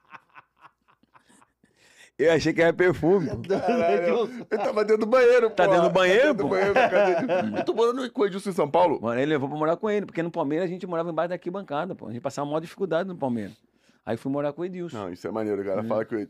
Eu 2.20 2.32
achei 2.32 2.52
que 2.52 2.60
era 2.60 2.72
perfume. 2.72 3.28
Caralho, 3.48 4.28
ele 4.28 4.44
tava 4.62 4.84
dentro 4.84 5.06
do 5.06 5.10
banheiro, 5.10 5.50
Tá 5.50 5.66
dentro 5.66 5.82
do 5.84 5.90
banheiro, 5.90 6.34
tá 6.34 6.42
pô? 6.42 6.54
Dentro 6.54 6.72
do 6.72 6.76
banheiro, 6.76 7.56
eu 7.56 7.64
tô 7.64 7.74
morando 7.74 8.10
com 8.10 8.22
o 8.22 8.26
Edilson 8.26 8.50
em 8.50 8.52
São 8.52 8.70
Paulo. 8.70 9.00
Mano, 9.00 9.18
ele 9.18 9.30
levou 9.30 9.48
pra 9.48 9.58
morar 9.58 9.76
com 9.76 9.90
ele, 9.90 10.04
porque 10.04 10.22
no 10.22 10.30
Palmeiras 10.30 10.68
a 10.68 10.72
gente 10.72 10.86
morava 10.86 11.10
embaixo 11.10 11.30
da 11.30 11.34
arquibancada, 11.36 11.94
pô. 11.94 12.08
A 12.08 12.12
gente 12.12 12.20
passava 12.20 12.46
maior 12.46 12.60
dificuldade 12.60 13.08
no 13.08 13.16
Palmeiras. 13.16 13.56
Aí 14.04 14.16
fui 14.16 14.30
morar 14.30 14.52
com 14.52 14.62
o 14.62 14.64
Edilson. 14.64 14.96
Não, 14.96 15.12
isso 15.12 15.26
é 15.26 15.30
maneiro, 15.30 15.64
cara. 15.64 15.80
É. 15.80 15.84
Fala 15.84 16.04
que 16.04 16.28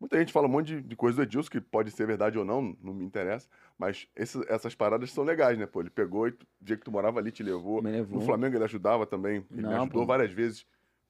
Muita 0.00 0.18
gente 0.18 0.32
fala 0.32 0.46
um 0.46 0.50
monte 0.50 0.68
de, 0.68 0.80
de 0.80 0.96
coisa 0.96 1.16
do 1.16 1.22
Edilson, 1.22 1.50
que 1.50 1.60
pode 1.60 1.90
ser 1.90 2.06
verdade 2.06 2.38
ou 2.38 2.44
não, 2.44 2.74
não 2.82 2.94
me 2.94 3.04
interessa. 3.04 3.46
Mas 3.78 4.08
esse, 4.16 4.42
essas 4.48 4.74
paradas 4.74 5.12
são 5.12 5.22
legais, 5.22 5.58
né, 5.58 5.66
pô? 5.66 5.82
Ele 5.82 5.90
pegou 5.90 6.26
e 6.26 6.30
o 6.30 6.36
dia 6.58 6.76
que 6.76 6.84
tu 6.84 6.90
morava 6.90 7.20
ali 7.20 7.30
te 7.30 7.42
levou. 7.42 7.82
Me 7.82 7.90
levou. 7.90 8.18
No 8.18 8.24
Flamengo 8.24 8.56
ele 8.56 8.64
ajudava 8.64 9.06
também. 9.06 9.44
Ele 9.50 9.60
não, 9.60 9.68
me 9.68 9.76
ajudou 9.76 10.02
pô. 10.02 10.06
várias 10.06 10.32
vezes. 10.32 10.64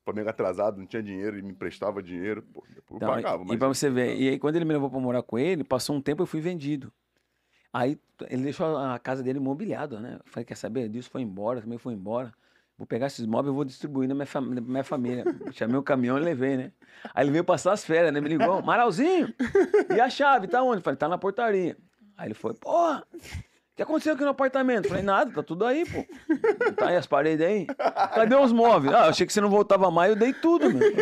Flamengo 0.05 0.31
atrasado, 0.31 0.79
não 0.79 0.87
tinha 0.87 1.03
dinheiro, 1.03 1.37
ele 1.37 1.43
me 1.43 1.53
emprestava 1.53 2.03
dinheiro, 2.03 2.43
pô, 2.43 2.65
depois 2.75 2.97
então, 2.97 3.09
eu 3.09 3.15
pagava. 3.15 3.45
Mas... 3.45 3.55
E 3.55 3.59
pra 3.59 3.69
você 3.69 3.91
ver, 3.91 4.17
e 4.17 4.29
aí 4.29 4.39
quando 4.39 4.57
ele 4.57 4.65
me 4.65 4.73
levou 4.73 4.91
pra 4.91 4.99
morar 4.99 5.23
com 5.23 5.39
ele, 5.39 5.63
passou 5.63 5.95
um 5.95 6.01
tempo 6.01 6.23
eu 6.23 6.27
fui 6.27 6.41
vendido. 6.41 6.93
Aí 7.73 7.99
ele 8.29 8.43
deixou 8.43 8.77
a 8.77 8.99
casa 8.99 9.23
dele 9.23 9.39
mobiliada, 9.39 10.01
né? 10.01 10.17
Eu 10.19 10.31
falei, 10.33 10.45
quer 10.45 10.57
saber? 10.57 10.89
Disso 10.89 11.11
foi 11.11 11.23
embora, 11.23 11.61
também 11.61 11.79
foi 11.79 11.95
embora. 11.95 12.33
Vou 12.77 12.87
pegar 12.87 13.07
esses 13.07 13.27
móveis 13.27 13.53
e 13.53 13.55
vou 13.55 13.65
distribuir 13.65 14.09
na 14.09 14.15
minha, 14.15 14.27
fam 14.27 14.41
minha 14.41 14.83
família. 14.83 15.23
Chamei 15.53 15.77
o 15.77 15.83
caminhão 15.83 16.17
e 16.19 16.21
levei, 16.21 16.57
né? 16.57 16.73
Aí 17.15 17.25
ele 17.25 17.31
veio 17.31 17.45
passar 17.45 17.73
as 17.73 17.85
férias, 17.85 18.13
né? 18.13 18.21
Me 18.21 18.29
ligou, 18.29 18.63
Maralzinho, 18.63 19.33
e 19.95 20.01
a 20.01 20.09
chave, 20.09 20.49
tá 20.49 20.63
onde? 20.63 20.79
Eu 20.79 20.83
falei, 20.83 20.97
tá 20.97 21.07
na 21.07 21.19
portaria. 21.19 21.77
Aí 22.17 22.29
ele 22.29 22.35
foi, 22.35 22.55
porra, 22.55 23.07
que 23.81 23.85
aconteceu 23.85 24.13
aqui 24.13 24.23
no 24.25 24.31
apartamento? 24.31 24.89
Falei, 24.89 25.03
nada, 25.03 25.33
tá 25.33 25.43
tudo 25.43 25.65
aí, 25.65 25.87
pô. 25.87 26.05
Tá 26.77 26.89
aí 26.89 26.97
as 26.97 27.07
paredes 27.07 27.47
aí. 27.47 27.67
Cadê 28.15 28.35
os 28.35 28.53
móveis? 28.53 28.93
Ah, 28.93 29.09
achei 29.09 29.27
que 29.27 29.33
você 29.33 29.41
não 29.41 29.49
voltava 29.49 29.91
mais, 29.91 30.11
eu 30.11 30.17
dei 30.17 30.35
tudo, 30.35 30.71
meu. 30.71 30.81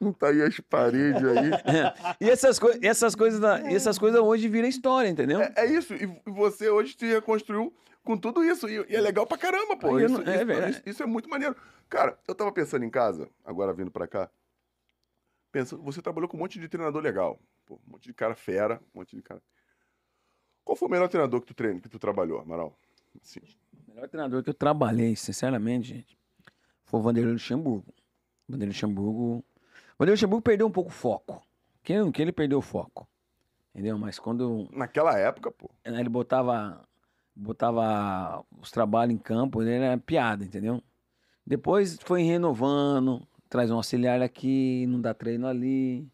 Não 0.00 0.12
tá 0.12 0.28
aí 0.28 0.42
as 0.42 0.60
paredes 0.60 1.22
aí. 1.24 1.50
e 2.20 2.30
essas, 2.30 2.58
co 2.58 2.70
essas, 2.80 3.16
coisas 3.16 3.40
da, 3.40 3.58
essas 3.68 3.98
coisas 3.98 4.20
hoje 4.20 4.48
viram 4.48 4.68
história, 4.68 5.08
entendeu? 5.08 5.40
É, 5.40 5.52
é, 5.56 5.66
isso. 5.66 5.92
E 5.94 6.06
você 6.26 6.68
hoje 6.68 6.94
se 6.96 7.06
reconstruiu 7.06 7.74
com 8.04 8.16
tudo 8.16 8.44
isso. 8.44 8.68
E, 8.68 8.86
e 8.88 8.94
é 8.94 9.00
legal 9.00 9.26
pra 9.26 9.36
caramba, 9.36 9.76
pô. 9.76 9.98
Isso, 9.98 10.14
não, 10.14 10.32
é, 10.32 10.42
isso, 10.42 10.70
isso, 10.70 10.82
isso, 10.86 11.02
é 11.02 11.06
muito 11.06 11.28
maneiro. 11.28 11.56
Cara, 11.88 12.16
eu 12.28 12.34
tava 12.34 12.52
pensando 12.52 12.84
em 12.84 12.90
casa, 12.90 13.28
agora 13.44 13.72
vindo 13.72 13.90
pra 13.90 14.06
cá. 14.06 14.30
Pensando, 15.50 15.82
você 15.82 16.00
trabalhou 16.00 16.28
com 16.28 16.36
um 16.36 16.40
monte 16.40 16.60
de 16.60 16.68
treinador 16.68 17.02
legal. 17.02 17.40
Pô, 17.68 17.74
um 17.86 17.92
monte 17.92 18.04
de 18.04 18.14
cara 18.14 18.34
fera, 18.34 18.80
um 18.94 19.00
monte 19.00 19.14
de 19.14 19.20
cara. 19.20 19.42
Qual 20.64 20.74
foi 20.74 20.88
o 20.88 20.90
melhor 20.90 21.06
treinador 21.08 21.42
que 21.42 21.48
tu 21.48 21.54
treina, 21.54 21.78
que 21.78 21.88
tu 21.88 21.98
trabalhou, 21.98 22.40
Amaral? 22.40 22.74
Assim. 23.22 23.40
O 23.86 23.92
melhor 23.92 24.08
treinador 24.08 24.42
que 24.42 24.48
eu 24.48 24.54
trabalhei, 24.54 25.14
sinceramente, 25.14 25.88
gente, 25.88 26.18
foi 26.86 26.98
o 26.98 27.02
Vanderlei 27.02 27.34
Luxemburgo. 27.34 27.92
O 28.48 28.52
Vanderlei 28.52 28.72
Luxemburgo. 28.72 29.20
O 29.20 29.44
Vanderlei 29.98 30.14
Luxemburgo 30.14 30.42
perdeu 30.42 30.66
um 30.66 30.70
pouco 30.70 30.88
o 30.88 30.92
foco. 30.92 31.42
Que, 31.82 32.10
que 32.10 32.22
ele 32.22 32.32
perdeu 32.32 32.58
o 32.58 32.62
foco. 32.62 33.06
Entendeu? 33.74 33.98
Mas 33.98 34.18
quando. 34.18 34.66
Naquela 34.72 35.18
época, 35.18 35.50
pô. 35.50 35.70
Ele 35.84 36.08
botava. 36.08 36.82
Botava 37.36 38.44
os 38.60 38.70
trabalhos 38.70 39.14
em 39.14 39.18
campo, 39.18 39.62
ele 39.62 39.70
era 39.70 39.96
piada, 39.96 40.44
entendeu? 40.44 40.82
Depois 41.46 41.96
foi 42.00 42.22
renovando, 42.22 43.22
traz 43.48 43.70
um 43.70 43.76
auxiliar 43.76 44.20
aqui, 44.20 44.86
não 44.88 45.00
dá 45.00 45.14
treino 45.14 45.46
ali, 45.46 46.10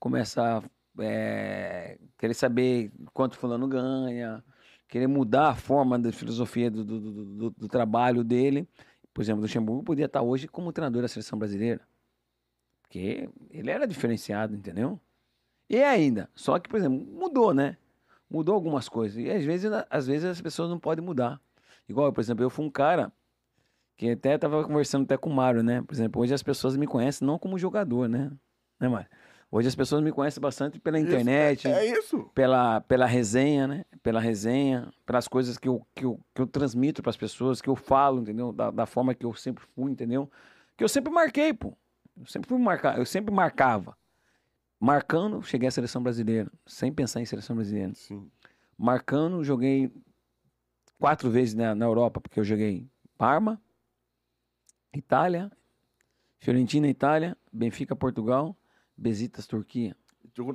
começa 0.00 0.60
é, 0.98 1.98
querer 2.18 2.34
saber 2.34 2.92
quanto 3.12 3.36
fulano 3.36 3.66
ganha, 3.66 4.42
querer 4.88 5.06
mudar 5.06 5.50
a 5.50 5.54
forma 5.54 5.98
da 5.98 6.12
filosofia 6.12 6.70
do, 6.70 6.84
do, 6.84 7.00
do, 7.00 7.50
do 7.50 7.68
trabalho 7.68 8.22
dele. 8.22 8.68
Por 9.12 9.22
exemplo, 9.22 9.40
o 9.40 9.42
Luxemburgo 9.42 9.82
podia 9.82 10.06
estar 10.06 10.22
hoje 10.22 10.48
como 10.48 10.72
treinador 10.72 11.02
da 11.02 11.08
seleção 11.08 11.38
brasileira. 11.38 11.80
Porque 12.82 13.28
ele 13.50 13.70
era 13.70 13.86
diferenciado, 13.86 14.54
entendeu? 14.54 15.00
E 15.68 15.82
ainda, 15.82 16.28
só 16.34 16.58
que, 16.58 16.68
por 16.68 16.78
exemplo, 16.78 17.04
mudou, 17.12 17.54
né? 17.54 17.76
Mudou 18.28 18.54
algumas 18.54 18.88
coisas. 18.88 19.16
E 19.18 19.30
às 19.30 19.44
vezes, 19.44 19.70
às 19.90 20.06
vezes 20.06 20.24
as 20.24 20.40
pessoas 20.40 20.68
não 20.68 20.78
podem 20.78 21.04
mudar. 21.04 21.40
Igual, 21.88 22.12
por 22.12 22.20
exemplo, 22.20 22.44
eu 22.44 22.50
fui 22.50 22.64
um 22.64 22.70
cara 22.70 23.12
que 23.96 24.10
até 24.10 24.34
estava 24.34 24.64
conversando 24.64 25.04
até 25.04 25.16
com 25.16 25.30
o 25.30 25.34
Mário, 25.34 25.62
né? 25.62 25.82
Por 25.82 25.94
exemplo, 25.94 26.20
hoje 26.20 26.34
as 26.34 26.42
pessoas 26.42 26.76
me 26.76 26.86
conhecem 26.86 27.26
não 27.26 27.38
como 27.38 27.58
jogador, 27.58 28.08
né? 28.08 28.30
Né, 28.80 28.88
Mário? 28.88 29.08
Hoje 29.56 29.68
as 29.68 29.76
pessoas 29.76 30.02
me 30.02 30.10
conhecem 30.10 30.40
bastante 30.40 30.80
pela 30.80 30.98
internet. 30.98 31.60
Isso, 31.60 31.68
é, 31.68 31.86
é, 31.86 31.92
isso. 31.92 32.24
Pela, 32.34 32.80
pela 32.80 33.06
resenha, 33.06 33.68
né? 33.68 33.84
Pela 34.02 34.18
resenha, 34.18 34.92
pelas 35.06 35.28
coisas 35.28 35.56
que 35.56 35.68
eu, 35.68 35.86
que 35.94 36.04
eu, 36.04 36.18
que 36.34 36.42
eu 36.42 36.46
transmito 36.48 37.00
para 37.00 37.10
as 37.10 37.16
pessoas, 37.16 37.62
que 37.62 37.70
eu 37.70 37.76
falo, 37.76 38.20
entendeu? 38.20 38.50
Da, 38.50 38.72
da 38.72 38.84
forma 38.84 39.14
que 39.14 39.24
eu 39.24 39.32
sempre 39.32 39.62
fui, 39.76 39.92
entendeu? 39.92 40.28
Que 40.76 40.82
eu 40.82 40.88
sempre 40.88 41.12
marquei, 41.12 41.54
pô. 41.54 41.72
Eu 42.18 42.26
sempre 42.26 42.48
fui 42.48 42.58
marcar, 42.58 42.98
eu 42.98 43.06
sempre 43.06 43.32
marcava. 43.32 43.96
Marcando, 44.80 45.40
cheguei 45.40 45.68
à 45.68 45.70
seleção 45.70 46.02
brasileira, 46.02 46.50
sem 46.66 46.92
pensar 46.92 47.20
em 47.20 47.24
seleção 47.24 47.54
brasileira. 47.54 47.94
Sim. 47.94 48.28
Marcando, 48.76 49.44
joguei 49.44 49.88
quatro 50.98 51.30
vezes 51.30 51.54
na, 51.54 51.76
na 51.76 51.84
Europa, 51.84 52.20
porque 52.20 52.40
eu 52.40 52.44
joguei 52.44 52.88
Parma, 53.16 53.62
Itália, 54.92 55.48
Fiorentina, 56.40 56.88
Itália, 56.88 57.36
Benfica, 57.52 57.94
Portugal, 57.94 58.56
Besiktas, 58.96 59.46
Turquia. 59.46 59.96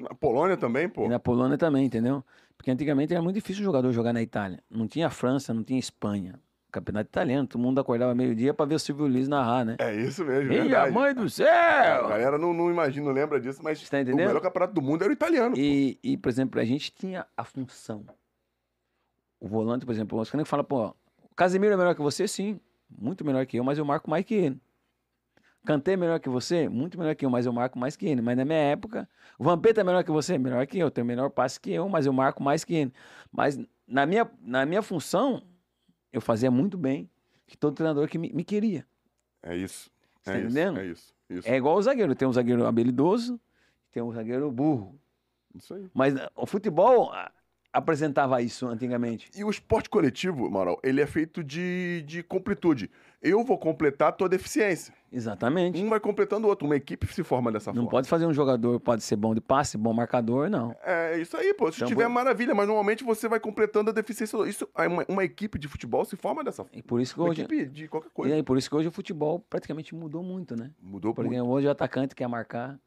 Na 0.01 0.15
Polônia 0.15 0.57
também, 0.57 0.89
pô? 0.89 1.05
E 1.05 1.09
na 1.09 1.19
Polônia 1.19 1.57
também, 1.57 1.85
entendeu? 1.85 2.23
Porque 2.57 2.71
antigamente 2.71 3.13
era 3.13 3.21
muito 3.21 3.35
difícil 3.35 3.61
o 3.61 3.65
jogador 3.65 3.91
jogar 3.91 4.11
na 4.11 4.21
Itália. 4.21 4.61
Não 4.69 4.87
tinha 4.87 5.09
França, 5.09 5.53
não 5.53 5.63
tinha 5.63 5.79
Espanha. 5.79 6.39
Campeonato 6.71 7.07
italiano, 7.09 7.47
todo 7.47 7.61
mundo 7.61 7.79
acordava 7.79 8.13
meio-dia 8.13 8.53
pra 8.53 8.65
ver 8.65 8.75
o 8.75 8.79
Silvio 8.79 9.07
Luiz 9.07 9.27
narrar, 9.27 9.65
né? 9.65 9.75
É 9.79 9.95
isso 9.95 10.23
mesmo, 10.23 10.49
Minha 10.49 10.63
verdade. 10.63 10.91
mãe 10.91 11.15
do 11.15 11.27
céu! 11.29 11.47
A 11.47 12.09
galera 12.09 12.37
não, 12.37 12.53
não 12.53 12.69
imagina, 12.69 13.07
não 13.07 13.13
lembra 13.13 13.39
disso, 13.39 13.59
mas 13.63 13.89
tá 13.89 13.97
o 14.01 14.15
melhor 14.15 14.39
campeonato 14.39 14.73
do 14.73 14.81
mundo 14.81 15.01
era 15.03 15.09
o 15.09 15.13
italiano. 15.13 15.55
E, 15.57 15.97
e, 16.03 16.15
por 16.15 16.29
exemplo, 16.29 16.59
a 16.59 16.65
gente 16.65 16.91
tinha 16.91 17.25
a 17.35 17.43
função. 17.43 18.05
O 19.39 19.47
volante, 19.47 19.85
por 19.85 19.93
exemplo, 19.93 20.19
os 20.19 20.29
caras 20.29 20.47
falam, 20.47 20.65
pô, 20.65 20.89
o 21.23 21.35
Casemiro 21.35 21.73
é 21.73 21.77
melhor 21.77 21.95
que 21.95 22.01
você? 22.01 22.27
Sim, 22.27 22.59
muito 22.89 23.25
melhor 23.25 23.45
que 23.47 23.57
eu, 23.57 23.63
mas 23.63 23.77
eu 23.79 23.85
marco 23.85 24.09
mais 24.09 24.23
que 24.25 24.35
ele. 24.35 24.61
Cantei 25.65 25.97
melhor 25.97 26.19
que 26.19 26.29
você? 26.29 26.69
Muito 26.69 26.97
melhor 26.97 27.15
que 27.15 27.25
eu, 27.25 27.29
mas 27.29 27.45
eu 27.45 27.53
marco 27.53 27.77
mais 27.77 27.95
que 27.95 28.07
ele. 28.07 28.21
Mas 28.21 28.37
na 28.37 28.45
minha 28.45 28.57
época, 28.57 29.07
o 29.37 29.43
Vampeta 29.43 29.81
é 29.81 29.83
melhor 29.83 30.03
que 30.03 30.11
você? 30.11 30.37
Melhor 30.37 30.65
que 30.65 30.79
eu. 30.79 30.89
Tem 30.89 31.03
melhor 31.03 31.29
passe 31.29 31.59
que 31.59 31.71
eu, 31.71 31.87
mas 31.89 32.05
eu 32.05 32.13
marco 32.13 32.41
mais 32.41 32.63
que 32.63 32.73
ele. 32.73 32.93
Mas 33.31 33.59
na 33.87 34.05
minha, 34.05 34.29
na 34.41 34.65
minha 34.65 34.81
função, 34.81 35.43
eu 36.13 36.21
fazia 36.21 36.49
muito 36.49 36.77
bem 36.77 37.09
que 37.45 37.57
todo 37.57 37.75
treinador 37.75 38.07
que 38.07 38.17
me, 38.17 38.31
me 38.31 38.43
queria. 38.43 38.85
É 39.43 39.55
isso. 39.55 39.91
Você 40.21 40.31
é 40.31 40.33
tá 40.33 40.39
entendendo? 40.39 40.79
É 40.79 40.85
isso, 40.85 41.13
isso. 41.29 41.47
É 41.47 41.55
igual 41.57 41.77
o 41.77 41.81
zagueiro. 41.81 42.15
Tem 42.15 42.27
um 42.27 42.33
zagueiro 42.33 42.65
habilidoso, 42.65 43.39
tem 43.91 44.01
um 44.01 44.11
zagueiro 44.11 44.49
burro. 44.51 44.99
Isso 45.55 45.73
aí. 45.73 45.89
Mas 45.93 46.13
o 46.35 46.45
futebol 46.45 47.11
apresentava 47.71 48.41
isso 48.41 48.67
antigamente. 48.67 49.29
E 49.35 49.43
o 49.43 49.49
esporte 49.49 49.89
coletivo, 49.89 50.49
Mauro, 50.49 50.79
ele 50.83 51.01
é 51.01 51.05
feito 51.05 51.43
de, 51.43 52.03
de 52.05 52.23
completude. 52.23 52.89
Eu 53.21 53.43
vou 53.43 53.57
completar 53.57 54.09
a 54.09 54.11
tua 54.11 54.29
deficiência. 54.29 54.93
Exatamente. 55.11 55.81
Um 55.81 55.89
vai 55.89 55.99
completando 55.99 56.47
o 56.47 56.49
outro. 56.49 56.65
Uma 56.65 56.75
equipe 56.75 57.05
se 57.07 57.23
forma 57.23 57.51
dessa 57.51 57.71
não 57.71 57.75
forma. 57.75 57.83
Não 57.83 57.89
pode 57.89 58.07
fazer 58.07 58.25
um 58.25 58.33
jogador, 58.33 58.79
pode 58.79 59.03
ser 59.03 59.15
bom 59.15 59.35
de 59.35 59.41
passe, 59.41 59.77
bom 59.77 59.91
marcador, 59.91 60.49
não. 60.49 60.75
É 60.83 61.19
isso 61.19 61.35
aí, 61.35 61.53
pô. 61.53 61.69
Se 61.71 61.79
então, 61.79 61.87
tiver, 61.87 62.05
vou... 62.05 62.13
maravilha, 62.13 62.55
mas 62.55 62.67
normalmente 62.67 63.03
você 63.03 63.27
vai 63.27 63.39
completando 63.39 63.89
a 63.89 63.93
deficiência. 63.93 64.37
Isso, 64.47 64.67
uma, 64.75 65.05
uma, 65.07 65.23
equipe 65.23 65.59
de 65.59 65.67
futebol 65.67 66.05
se 66.05 66.15
forma 66.15 66.43
dessa 66.43 66.63
forma. 66.63 66.77
E 66.77 66.81
por 66.81 67.01
isso 67.01 67.13
que 67.13 67.19
uma 67.19 67.29
hoje. 67.29 67.41
equipe 67.41 67.65
de 67.65 67.87
qualquer 67.87 68.11
coisa. 68.11 68.33
E 68.33 68.37
aí, 68.37 68.43
por 68.43 68.57
isso 68.57 68.69
que 68.69 68.75
hoje 68.75 68.87
o 68.87 68.91
futebol 68.91 69.39
praticamente 69.49 69.93
mudou 69.93 70.23
muito, 70.23 70.55
né? 70.55 70.71
Mudou 70.81 71.13
Porque 71.13 71.29
muito. 71.29 71.49
hoje 71.49 71.67
o 71.67 71.71
atacante 71.71 72.15
quer 72.15 72.27
marcar. 72.27 72.79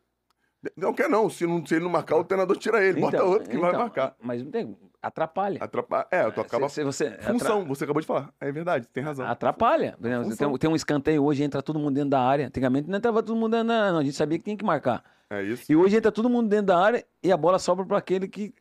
Não 0.76 0.92
quer 0.92 1.08
não. 1.08 1.28
Se, 1.28 1.46
não. 1.46 1.64
se 1.66 1.74
ele 1.74 1.84
não 1.84 1.90
marcar, 1.90 2.16
o 2.16 2.24
treinador 2.24 2.56
tira 2.56 2.84
ele. 2.84 3.00
Então, 3.00 3.10
bota 3.10 3.24
outro 3.24 3.48
que 3.48 3.56
então, 3.56 3.70
vai 3.70 3.78
marcar. 3.78 4.14
Mas 4.20 4.42
não 4.42 4.50
tem 4.50 4.76
atrapalha. 5.02 5.58
Atrapalha. 5.62 6.06
É, 6.10 6.30
tu 6.30 6.40
acaba. 6.40 6.68
Se, 6.68 6.76
se 6.76 6.84
você, 6.84 7.10
Função, 7.18 7.58
atra... 7.58 7.68
você 7.68 7.84
acabou 7.84 8.00
de 8.00 8.06
falar. 8.06 8.32
É 8.40 8.52
verdade, 8.52 8.86
tem 8.88 9.02
razão. 9.02 9.26
Atrapalha. 9.26 9.96
Tem, 10.00 10.58
tem, 10.58 10.70
um 10.70 10.76
escanteio 10.76 11.24
hoje, 11.24 11.42
entra 11.42 11.60
todo 11.62 11.78
mundo 11.78 11.94
dentro 11.94 12.10
da 12.10 12.20
área. 12.20 12.46
Antigamente 12.46 12.88
não 12.88 12.98
entrava 12.98 13.22
todo 13.22 13.36
mundo 13.36 13.52
dentro 13.52 13.68
da 13.68 13.80
área, 13.80 13.92
não. 13.92 13.98
A 13.98 14.04
gente 14.04 14.16
sabia 14.16 14.38
que 14.38 14.44
tinha 14.44 14.56
que 14.56 14.64
marcar. 14.64 15.02
É 15.28 15.42
isso. 15.42 15.70
E 15.70 15.74
hoje 15.74 15.96
entra 15.96 16.12
todo 16.12 16.28
mundo 16.28 16.48
dentro 16.48 16.66
da 16.66 16.78
área 16.78 17.04
e 17.22 17.32
a 17.32 17.36
bola 17.36 17.58
sobra 17.58 17.84
para 17.84 17.98
aquele 17.98 18.28
que. 18.28 18.54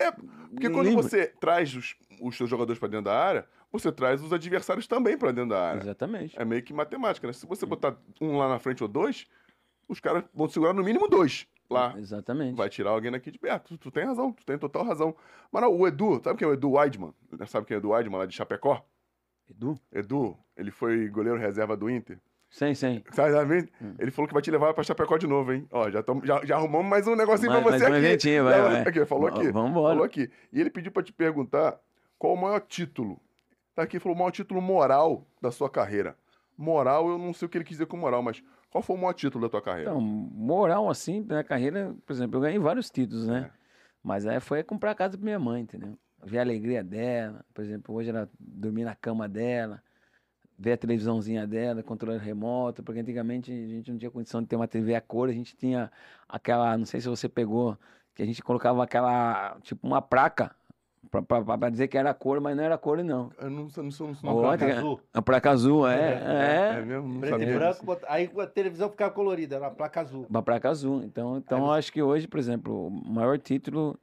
É, 0.00 0.12
porque 0.12 0.70
quando 0.70 0.86
Livre. 0.86 1.02
você 1.02 1.26
traz 1.40 1.74
os, 1.74 1.96
os 2.20 2.36
seus 2.36 2.48
jogadores 2.48 2.78
para 2.78 2.88
dentro 2.88 3.06
da 3.06 3.18
área, 3.18 3.44
você 3.72 3.90
traz 3.90 4.22
os 4.22 4.32
adversários 4.32 4.86
também 4.86 5.18
para 5.18 5.32
dentro 5.32 5.50
da 5.50 5.60
área. 5.60 5.80
Exatamente. 5.80 6.40
É 6.40 6.44
meio 6.44 6.62
que 6.62 6.72
matemática, 6.72 7.26
né? 7.26 7.32
Se 7.32 7.46
você 7.46 7.66
botar 7.66 7.96
um 8.20 8.36
lá 8.36 8.48
na 8.48 8.58
frente 8.60 8.82
ou 8.82 8.88
dois, 8.88 9.26
os 9.88 10.00
caras 10.00 10.24
vão 10.34 10.48
segurar 10.48 10.72
no 10.72 10.84
mínimo 10.84 11.08
dois 11.08 11.46
lá. 11.70 11.94
Exatamente. 11.98 12.56
Vai 12.56 12.68
tirar 12.68 12.90
alguém 12.90 13.10
daqui 13.10 13.30
de 13.30 13.38
perto. 13.38 13.76
Tu, 13.76 13.78
tu, 13.78 13.90
tem 13.90 14.04
razão, 14.04 14.32
tu 14.32 14.44
tem 14.44 14.58
total 14.58 14.84
razão. 14.84 15.14
Mas 15.50 15.62
não, 15.62 15.74
o 15.74 15.86
Edu, 15.86 16.20
sabe 16.22 16.38
quem 16.38 16.46
é 16.46 16.50
o 16.50 16.54
Edu 16.54 16.72
Weidman? 16.72 17.12
Sabe 17.46 17.66
quem 17.66 17.74
é 17.74 17.78
o 17.78 17.80
Edu 17.80 17.90
Weidman 17.90 18.18
lá 18.18 18.26
de 18.26 18.34
Chapecó? 18.34 18.84
Edu? 19.50 19.78
Edu, 19.92 20.36
ele 20.56 20.70
foi 20.70 21.08
goleiro 21.08 21.38
reserva 21.38 21.76
do 21.76 21.88
Inter. 21.88 22.20
Sim, 22.50 22.74
sim. 22.74 23.02
Sabe, 23.12 23.32
sabe? 23.32 23.68
Hum. 23.80 23.94
Ele 23.98 24.10
falou 24.10 24.26
que 24.26 24.32
vai 24.32 24.42
te 24.42 24.50
levar 24.50 24.72
pra 24.72 24.82
Chapecó 24.82 25.18
de 25.18 25.26
novo, 25.26 25.52
hein? 25.52 25.66
Ó, 25.70 25.90
já, 25.90 26.02
tamo, 26.02 26.24
já, 26.24 26.42
já 26.44 26.56
arrumamos 26.56 26.88
mais 26.88 27.06
um 27.06 27.14
negocinho 27.14 27.52
mais, 27.52 27.62
pra 27.62 27.72
você 27.72 27.78
mais 27.78 27.82
aqui. 27.82 27.92
Um 27.92 28.08
eventinho, 28.08 28.44
vai, 28.44 28.62
vai. 28.62 28.80
Aqui, 28.82 29.04
falou 29.04 29.26
aqui. 29.28 29.50
Vamos 29.50 29.70
embora. 29.70 29.94
Falou 29.94 30.04
aqui. 30.04 30.30
E 30.50 30.60
ele 30.60 30.70
pediu 30.70 30.90
pra 30.90 31.02
te 31.02 31.12
perguntar 31.12 31.78
qual 32.18 32.32
o 32.32 32.40
maior 32.40 32.60
título. 32.60 33.20
Tá 33.74 33.82
aqui, 33.82 33.98
falou 33.98 34.16
o 34.16 34.18
maior 34.18 34.30
título 34.30 34.62
moral 34.62 35.26
da 35.42 35.50
sua 35.50 35.68
carreira. 35.68 36.16
Moral, 36.56 37.08
eu 37.10 37.18
não 37.18 37.34
sei 37.34 37.46
o 37.46 37.48
que 37.48 37.58
ele 37.58 37.64
quis 37.64 37.76
dizer 37.76 37.86
com 37.86 37.96
moral, 37.96 38.22
mas 38.22 38.42
qual 38.70 38.82
foi 38.82 38.96
o 38.96 38.98
maior 38.98 39.14
título 39.14 39.46
da 39.46 39.50
tua 39.50 39.62
carreira? 39.62 39.90
Então, 39.90 40.00
moral, 40.00 40.90
assim, 40.90 41.20
na 41.20 41.42
carreira, 41.42 41.94
por 42.04 42.12
exemplo, 42.12 42.36
eu 42.36 42.42
ganhei 42.42 42.58
vários 42.58 42.90
títulos, 42.90 43.26
né? 43.26 43.50
É. 43.52 43.58
Mas 44.02 44.26
aí 44.26 44.40
foi 44.40 44.62
comprar 44.62 44.94
casa 44.94 45.16
pra 45.16 45.24
minha 45.24 45.38
mãe, 45.38 45.62
entendeu? 45.62 45.98
Ver 46.24 46.38
a 46.38 46.42
alegria 46.42 46.82
dela, 46.82 47.44
por 47.54 47.64
exemplo, 47.64 47.94
hoje 47.94 48.10
ela 48.10 48.28
dormir 48.38 48.84
na 48.84 48.94
cama 48.94 49.28
dela, 49.28 49.82
ver 50.58 50.72
a 50.72 50.76
televisãozinha 50.76 51.46
dela, 51.46 51.82
controle 51.82 52.18
remoto, 52.18 52.82
porque 52.82 53.00
antigamente 53.00 53.52
a 53.52 53.66
gente 53.68 53.90
não 53.90 53.98
tinha 53.98 54.10
condição 54.10 54.42
de 54.42 54.48
ter 54.48 54.56
uma 54.56 54.66
TV 54.66 54.94
a 54.94 55.00
cor, 55.00 55.28
a 55.28 55.32
gente 55.32 55.56
tinha 55.56 55.90
aquela, 56.28 56.76
não 56.76 56.84
sei 56.84 57.00
se 57.00 57.08
você 57.08 57.28
pegou, 57.28 57.78
que 58.14 58.22
a 58.22 58.26
gente 58.26 58.42
colocava 58.42 58.82
aquela, 58.82 59.56
tipo 59.62 59.86
uma 59.86 60.02
placa 60.02 60.54
Pra, 61.10 61.70
dizer 61.70 61.88
que 61.88 61.96
era 61.96 62.12
cor, 62.12 62.40
mas 62.40 62.56
não 62.56 62.64
era 62.64 62.76
cor, 62.76 63.02
não. 63.02 63.30
Eu 63.40 63.50
não, 63.50 63.68
não 63.76 63.90
sou. 63.90 64.12
Não 64.22 64.40
placa 64.40 64.66
azul. 64.66 65.00
A 65.12 65.22
placa 65.22 65.50
azul, 65.50 65.88
é. 65.88 65.94
É, 65.94 66.74
é, 66.74 66.78
é 66.78 66.82
mesmo, 66.82 67.08
não 67.08 67.20
Preto 67.20 67.42
e 67.42 67.46
branco, 67.46 67.98
aí 68.06 68.30
a 68.38 68.46
televisão 68.46 68.90
ficava 68.90 69.10
colorida, 69.12 69.56
era 69.56 69.66
a 69.66 69.70
placa 69.70 70.00
azul. 70.00 70.26
Uma 70.28 70.42
placa 70.42 70.68
azul. 70.68 71.02
Então, 71.02 71.38
então 71.38 71.66
eu 71.66 71.72
acho 71.72 71.92
que 71.92 72.02
hoje, 72.02 72.28
por 72.28 72.38
exemplo, 72.38 72.88
o 72.88 72.90
maior 72.90 73.38
título 73.38 73.98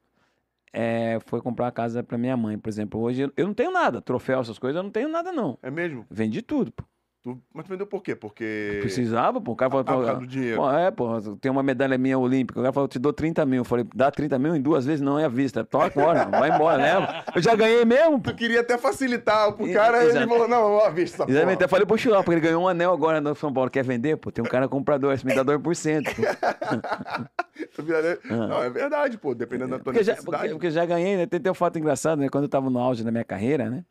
é, 0.74 1.20
foi 1.26 1.42
comprar 1.42 1.66
uma 1.66 1.72
casa 1.72 2.04
pra 2.04 2.18
minha 2.18 2.36
mãe. 2.36 2.58
Por 2.58 2.70
exemplo, 2.70 3.00
hoje 3.00 3.32
eu 3.38 3.48
não 3.48 3.54
tenho 3.54 3.72
nada, 3.72 4.02
troféu, 4.02 4.42
essas 4.42 4.60
coisas, 4.60 4.78
eu 4.78 4.84
não 4.84 4.92
tenho 4.92 5.08
nada, 5.08 5.32
não. 5.32 5.58
É 5.62 5.72
mesmo? 5.72 6.06
Vendi 6.10 6.42
tudo, 6.42 6.72
pô. 6.72 6.84
Tu, 7.26 7.42
mas 7.52 7.66
tu 7.66 7.70
vendeu 7.70 7.88
por 7.88 8.04
quê? 8.04 8.16
Porque. 8.16 8.78
Precisava, 8.82 9.42
pô. 9.42 9.54
O 9.54 9.56
cara 9.56 9.72
falou. 9.72 9.84
Ah, 9.88 9.94
por 9.96 10.06
causa 10.06 10.20
do 10.22 10.28
dinheiro. 10.28 10.58
Pô, 10.58 10.72
é, 10.72 10.92
pô. 10.92 11.20
Tem 11.42 11.52
uma 11.52 11.64
medalha 11.64 11.98
minha 11.98 12.20
olímpica. 12.20 12.60
O 12.60 12.62
cara 12.62 12.72
falou, 12.72 12.88
te 12.88 13.00
dou 13.00 13.12
30 13.12 13.44
mil. 13.48 13.62
Eu 13.62 13.66
falei, 13.66 13.84
dá 13.96 14.12
30 14.12 14.38
mil 14.38 14.56
em 14.56 14.62
duas 14.62 14.86
vezes? 14.86 15.02
Não 15.02 15.18
é 15.18 15.26
à 15.26 15.28
vista. 15.28 15.64
Toca 15.66 16.00
agora, 16.00 16.26
vai 16.26 16.52
embora, 16.52 16.78
leva. 16.78 17.24
Eu 17.36 17.42
já 17.42 17.56
ganhei 17.56 17.84
mesmo, 17.84 18.22
pô. 18.22 18.30
Tu 18.30 18.36
queria 18.36 18.62
até 18.62 18.78
facilitar 18.78 19.52
pro 19.54 19.74
cara 19.74 19.98
e 19.98 20.02
ele 20.02 20.10
exato. 20.12 20.28
falou: 20.30 20.48
não, 20.48 20.86
à 20.86 20.90
vista. 20.92 21.26
Exatamente, 21.28 21.56
até 21.56 21.68
falei 21.68 21.88
pro 21.88 21.98
Chulão, 21.98 22.24
porque 22.24 22.36
ele 22.36 22.46
ganhou 22.46 22.62
um 22.62 22.68
anel 22.68 22.94
agora 22.94 23.20
no 23.20 23.34
São 23.34 23.52
Paulo. 23.52 23.72
Quer 23.72 23.84
vender? 23.84 24.18
Pô, 24.18 24.32
tem 24.32 24.44
um 24.46 24.48
cara 24.48 24.68
comprador, 24.70 25.12
esse 25.12 25.26
me 25.26 25.34
dá 25.34 25.44
2%. 25.44 26.04
Tu 27.76 27.82
vira- 27.84 28.20
Não, 28.26 28.62
é 28.62 28.70
verdade, 28.70 29.18
pô. 29.18 29.34
Dependendo 29.34 29.72
da 29.72 29.80
tua 29.80 29.92
Ah. 29.92 29.94
Porque 29.94 30.04
já, 30.04 30.12
necessidade. 30.14 30.44
porque, 30.44 30.54
porque 30.56 30.70
já 30.72 30.86
ganhei, 30.86 31.18
né? 31.18 31.26
Tem 31.26 31.40
até 31.40 31.50
um 31.50 31.56
fato 31.56 31.80
engraçado, 31.80 32.20
né? 32.20 32.30
Quando 32.30 32.44
eu 32.44 32.50
tava 32.50 32.70
no 32.70 32.78
auge 32.80 33.04
da 33.04 33.12
minha 33.12 33.24
carreira, 33.24 33.70
né? 33.70 33.84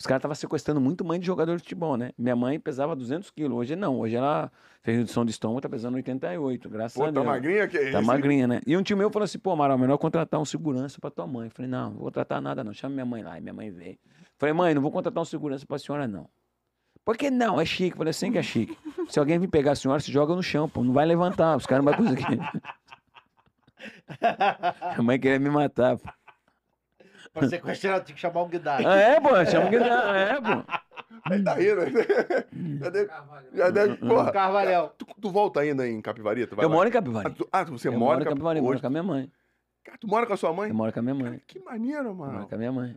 Os 0.00 0.06
caras 0.06 0.20
estavam 0.20 0.34
sequestrando 0.36 0.80
muito 0.80 1.04
mãe 1.04 1.18
de 1.18 1.26
jogador 1.26 1.56
de 1.56 1.62
futebol, 1.62 1.96
né? 1.96 2.12
Minha 2.16 2.36
mãe 2.36 2.60
pesava 2.60 2.94
200 2.94 3.30
quilos. 3.32 3.58
Hoje 3.58 3.74
não. 3.74 3.98
Hoje 3.98 4.14
ela 4.14 4.50
fez 4.80 4.96
redução 4.96 5.24
de 5.24 5.32
estômago, 5.32 5.60
tá 5.60 5.68
pesando 5.68 5.96
88, 5.96 6.68
graças 6.70 6.96
Pô, 6.96 7.02
a 7.02 7.06
tá 7.06 7.12
Deus. 7.12 7.26
magrinha 7.26 7.66
que 7.66 7.76
é 7.76 7.90
Tá 7.90 8.00
magrinha, 8.00 8.46
né? 8.46 8.60
E 8.64 8.76
um 8.76 8.82
tio 8.82 8.96
meu 8.96 9.10
falou 9.10 9.24
assim, 9.24 9.40
pô, 9.40 9.50
Amaral, 9.50 9.76
melhor 9.76 9.98
contratar 9.98 10.38
um 10.40 10.44
segurança 10.44 11.00
pra 11.00 11.10
tua 11.10 11.26
mãe. 11.26 11.46
Eu 11.48 11.50
falei, 11.50 11.68
não, 11.68 11.90
não 11.90 11.98
vou 11.98 12.12
tratar 12.12 12.40
nada 12.40 12.62
não, 12.62 12.72
chama 12.72 12.94
minha 12.94 13.04
mãe 13.04 13.24
lá. 13.24 13.38
E 13.38 13.40
minha 13.40 13.52
mãe 13.52 13.70
veio. 13.70 13.98
Falei, 14.38 14.52
mãe, 14.52 14.72
não 14.72 14.80
vou 14.82 14.92
contratar 14.92 15.20
um 15.20 15.24
segurança 15.24 15.66
pra 15.66 15.78
senhora 15.80 16.06
não. 16.06 16.28
Por 17.04 17.16
que 17.16 17.28
não? 17.28 17.60
É 17.60 17.64
chique. 17.64 17.92
Eu 17.92 17.96
falei, 17.96 18.10
assim 18.10 18.30
que 18.30 18.38
é 18.38 18.42
chique. 18.42 18.78
Se 19.08 19.18
alguém 19.18 19.36
vir 19.38 19.48
pegar 19.48 19.72
a 19.72 19.74
senhora, 19.74 19.98
se 19.98 20.12
joga 20.12 20.34
no 20.36 20.42
chão, 20.42 20.68
pô, 20.68 20.84
não 20.84 20.92
vai 20.92 21.06
levantar, 21.06 21.56
os 21.56 21.64
caras 21.66 21.82
não 21.84 21.92
vão 21.92 22.04
conseguir. 22.04 22.38
Minha 24.20 25.02
mãe 25.02 25.18
queria 25.18 25.38
me 25.38 25.48
matar, 25.50 25.96
pô. 25.96 26.08
Pra 27.38 27.48
sequestrar, 27.48 28.04
tinha 28.04 28.14
que 28.14 28.20
chamar 28.20 28.42
um. 28.42 28.50
Ah, 28.86 28.96
é, 28.96 29.20
pô, 29.20 29.28
chama 29.46 29.68
que 29.70 29.76
é, 29.76 30.40
pô. 30.40 30.64
Aí 31.30 31.42
tá 31.42 31.54
rindo. 31.54 31.80
Já 32.80 32.90
deve, 32.90 33.10
já 33.52 33.70
deve, 33.70 33.96
porra. 33.96 34.30
Carvalhal. 34.32 34.94
Tu, 34.96 35.06
tu 35.20 35.30
volta 35.30 35.60
ainda 35.60 35.86
em 35.86 36.00
Capivari? 36.00 36.46
Tu 36.46 36.54
vai 36.56 36.64
Eu 36.64 36.68
lá? 36.68 36.74
moro 36.74 36.88
em 36.88 36.90
Ah, 36.90 36.92
Capivari. 36.92 37.34
tu, 37.34 37.48
ah, 37.52 37.64
você 37.64 37.88
Eu 37.88 37.92
mora 37.92 38.04
moro 38.18 38.22
em 38.22 38.28
Capivari, 38.28 38.58
eu 38.58 38.62
moro 38.64 38.80
com 38.80 38.86
a 38.86 38.90
minha 38.90 39.02
mãe. 39.02 39.30
Cara, 39.84 39.98
tu 39.98 40.06
mora 40.06 40.26
com 40.26 40.32
a 40.32 40.36
sua 40.36 40.52
mãe? 40.52 40.68
Eu 40.70 40.74
moro 40.74 40.92
com 40.92 40.98
a 41.00 41.02
minha 41.02 41.14
mãe. 41.14 41.40
Que 41.46 41.58
maneiro, 41.58 42.08
Eu 42.08 42.14
moro 42.14 42.32
mano. 42.32 42.46
com 42.48 42.54
a 42.54 42.58
minha 42.58 42.72
mãe. 42.72 42.96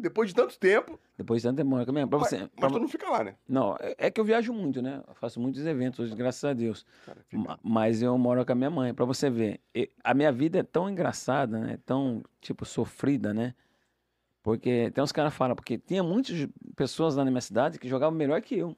Depois 0.00 0.28
de 0.28 0.34
tanto 0.34 0.58
tempo. 0.58 0.98
Depois 1.16 1.42
de 1.42 1.48
tanto 1.48 1.56
tempo, 1.56 1.66
eu 1.66 1.70
moro 1.70 1.84
com 1.84 1.90
a 1.90 1.92
minha 1.92 2.06
mãe. 2.06 2.10
Pra 2.10 2.18
Mas, 2.20 2.28
você, 2.28 2.38
mas 2.38 2.50
pra- 2.56 2.70
tu 2.70 2.78
não 2.78 2.88
fica 2.88 3.08
lá, 3.10 3.24
né? 3.24 3.34
Não, 3.48 3.76
é 3.80 3.94
é 3.98 4.10
que 4.10 4.20
eu 4.20 4.24
viajo 4.24 4.52
muito, 4.52 4.80
né? 4.82 5.02
Eu 5.06 5.14
faço 5.14 5.40
muitos 5.40 5.64
eventos 5.66 5.98
hoje, 6.00 6.14
graças 6.14 6.44
a 6.44 6.52
Deus. 6.52 6.84
Cara, 7.04 7.24
Mas 7.62 8.00
eu 8.02 8.16
moro 8.18 8.44
com 8.44 8.52
a 8.52 8.54
minha 8.54 8.70
mãe. 8.70 8.94
Pra 8.94 9.04
você 9.04 9.28
ver, 9.30 9.60
e- 9.74 9.90
a 10.04 10.14
minha 10.14 10.30
vida 10.30 10.58
é 10.58 10.62
tão 10.62 10.88
engraçada, 10.88 11.58
né? 11.58 11.78
Tão, 11.84 12.22
tipo, 12.40 12.64
sofrida, 12.64 13.32
né? 13.34 13.54
Porque 14.42 14.90
tem 14.92 15.02
uns 15.02 15.12
caras 15.12 15.34
falam, 15.34 15.54
porque 15.56 15.76
tinha 15.78 16.02
muitas 16.02 16.48
pessoas 16.76 17.16
lá 17.16 17.24
na 17.24 17.30
minha 17.30 17.40
cidade 17.40 17.78
que 17.78 17.88
jogavam 17.88 18.16
melhor 18.16 18.40
que 18.40 18.56
eu. 18.56 18.76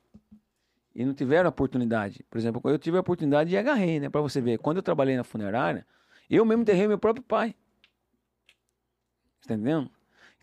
E 0.94 1.04
não 1.04 1.14
tiveram 1.14 1.48
oportunidade. 1.48 2.24
Por 2.28 2.38
exemplo, 2.38 2.60
eu 2.64 2.78
tive 2.78 2.96
a 2.96 3.00
oportunidade 3.00 3.54
e 3.54 3.56
agarrei, 3.56 4.00
né? 4.00 4.08
Pra 4.08 4.20
você 4.20 4.40
ver, 4.40 4.58
quando 4.58 4.78
eu 4.78 4.82
trabalhei 4.82 5.16
na 5.16 5.22
funerária, 5.22 5.86
eu 6.28 6.44
mesmo 6.44 6.62
enterrei 6.62 6.88
meu 6.88 6.98
próprio 6.98 7.22
pai. 7.24 7.54
Tá 9.46 9.54
entendendo? 9.54 9.90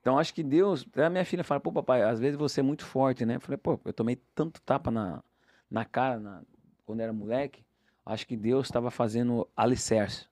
Então 0.08 0.18
acho 0.18 0.34
que 0.34 0.41
Deus, 0.41 0.88
a 0.95 1.10
minha 1.10 1.26
filha 1.26 1.43
fala, 1.43 1.60
pô, 1.60 1.70
papai, 1.70 2.01
às 2.01 2.18
vezes 2.18 2.39
você 2.39 2.62
é 2.62 2.64
muito 2.64 2.86
forte, 2.86 3.26
né? 3.26 3.36
Eu 3.36 3.41
falei, 3.41 3.58
pô, 3.58 3.78
eu 3.84 3.91
tomei 3.91 4.16
tanto 4.34 4.62
tapa 4.62 4.89
na, 4.89 5.22
na 5.70 5.84
cara 5.84 6.18
na- 6.18 6.43
quando 6.86 7.01
era 7.01 7.12
moleque, 7.12 7.62
acho 8.05 8.26
que 8.26 8.38
Deus 8.38 8.68
estava 8.68 8.89
fazendo 8.89 9.45
alicerce. 9.53 10.26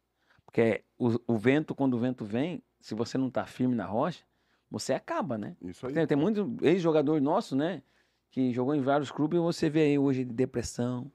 Porque 0.46 0.82
o, 0.98 1.20
o 1.28 1.38
vento, 1.38 1.76
quando 1.76 1.96
o 1.96 2.00
vento 2.00 2.24
vem, 2.24 2.64
se 2.80 2.96
você 2.96 3.18
não 3.18 3.30
tá 3.30 3.46
firme 3.46 3.76
na 3.76 3.86
rocha, 3.86 4.24
você 4.72 4.94
acaba, 4.94 5.38
né? 5.38 5.58
Isso 5.62 5.86
aí. 5.86 5.94
Tem, 5.94 6.08
tem 6.08 6.18
muito 6.18 6.56
ex-jogador 6.62 7.20
nosso, 7.20 7.54
né? 7.54 7.84
Que 8.32 8.54
jogou 8.54 8.76
em 8.76 8.82
vários 8.82 9.12
clubes 9.12 9.38
e 9.38 9.42
você 9.44 9.70
vê 9.70 9.82
aí 9.82 10.00
hoje 10.00 10.24
de 10.24 10.32
depressão, 10.32 11.12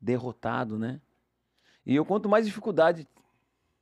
derrotado, 0.00 0.78
né? 0.78 1.02
E 1.84 1.96
eu 1.96 2.06
quanto 2.06 2.30
mais 2.30 2.46
dificuldade 2.46 3.06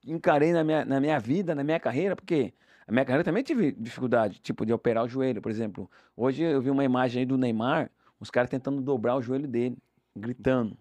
encarei 0.04 0.52
na 0.52 0.64
minha, 0.64 0.84
na 0.84 0.98
minha 0.98 1.20
vida, 1.20 1.54
na 1.54 1.62
minha 1.62 1.78
carreira, 1.78 2.16
porque 2.16 2.52
a 2.88 2.92
minha 2.92 3.04
carreira 3.04 3.22
também 3.22 3.42
tive 3.42 3.70
dificuldade, 3.72 4.40
tipo 4.40 4.64
de 4.64 4.72
operar 4.72 5.04
o 5.04 5.08
joelho, 5.08 5.42
por 5.42 5.50
exemplo. 5.50 5.90
Hoje 6.16 6.42
eu 6.42 6.60
vi 6.60 6.70
uma 6.70 6.82
imagem 6.84 7.20
aí 7.20 7.26
do 7.26 7.36
Neymar, 7.36 7.90
os 8.18 8.30
caras 8.30 8.50
tentando 8.50 8.80
dobrar 8.80 9.14
o 9.16 9.22
joelho 9.22 9.46
dele, 9.46 9.76
gritando. 10.16 10.76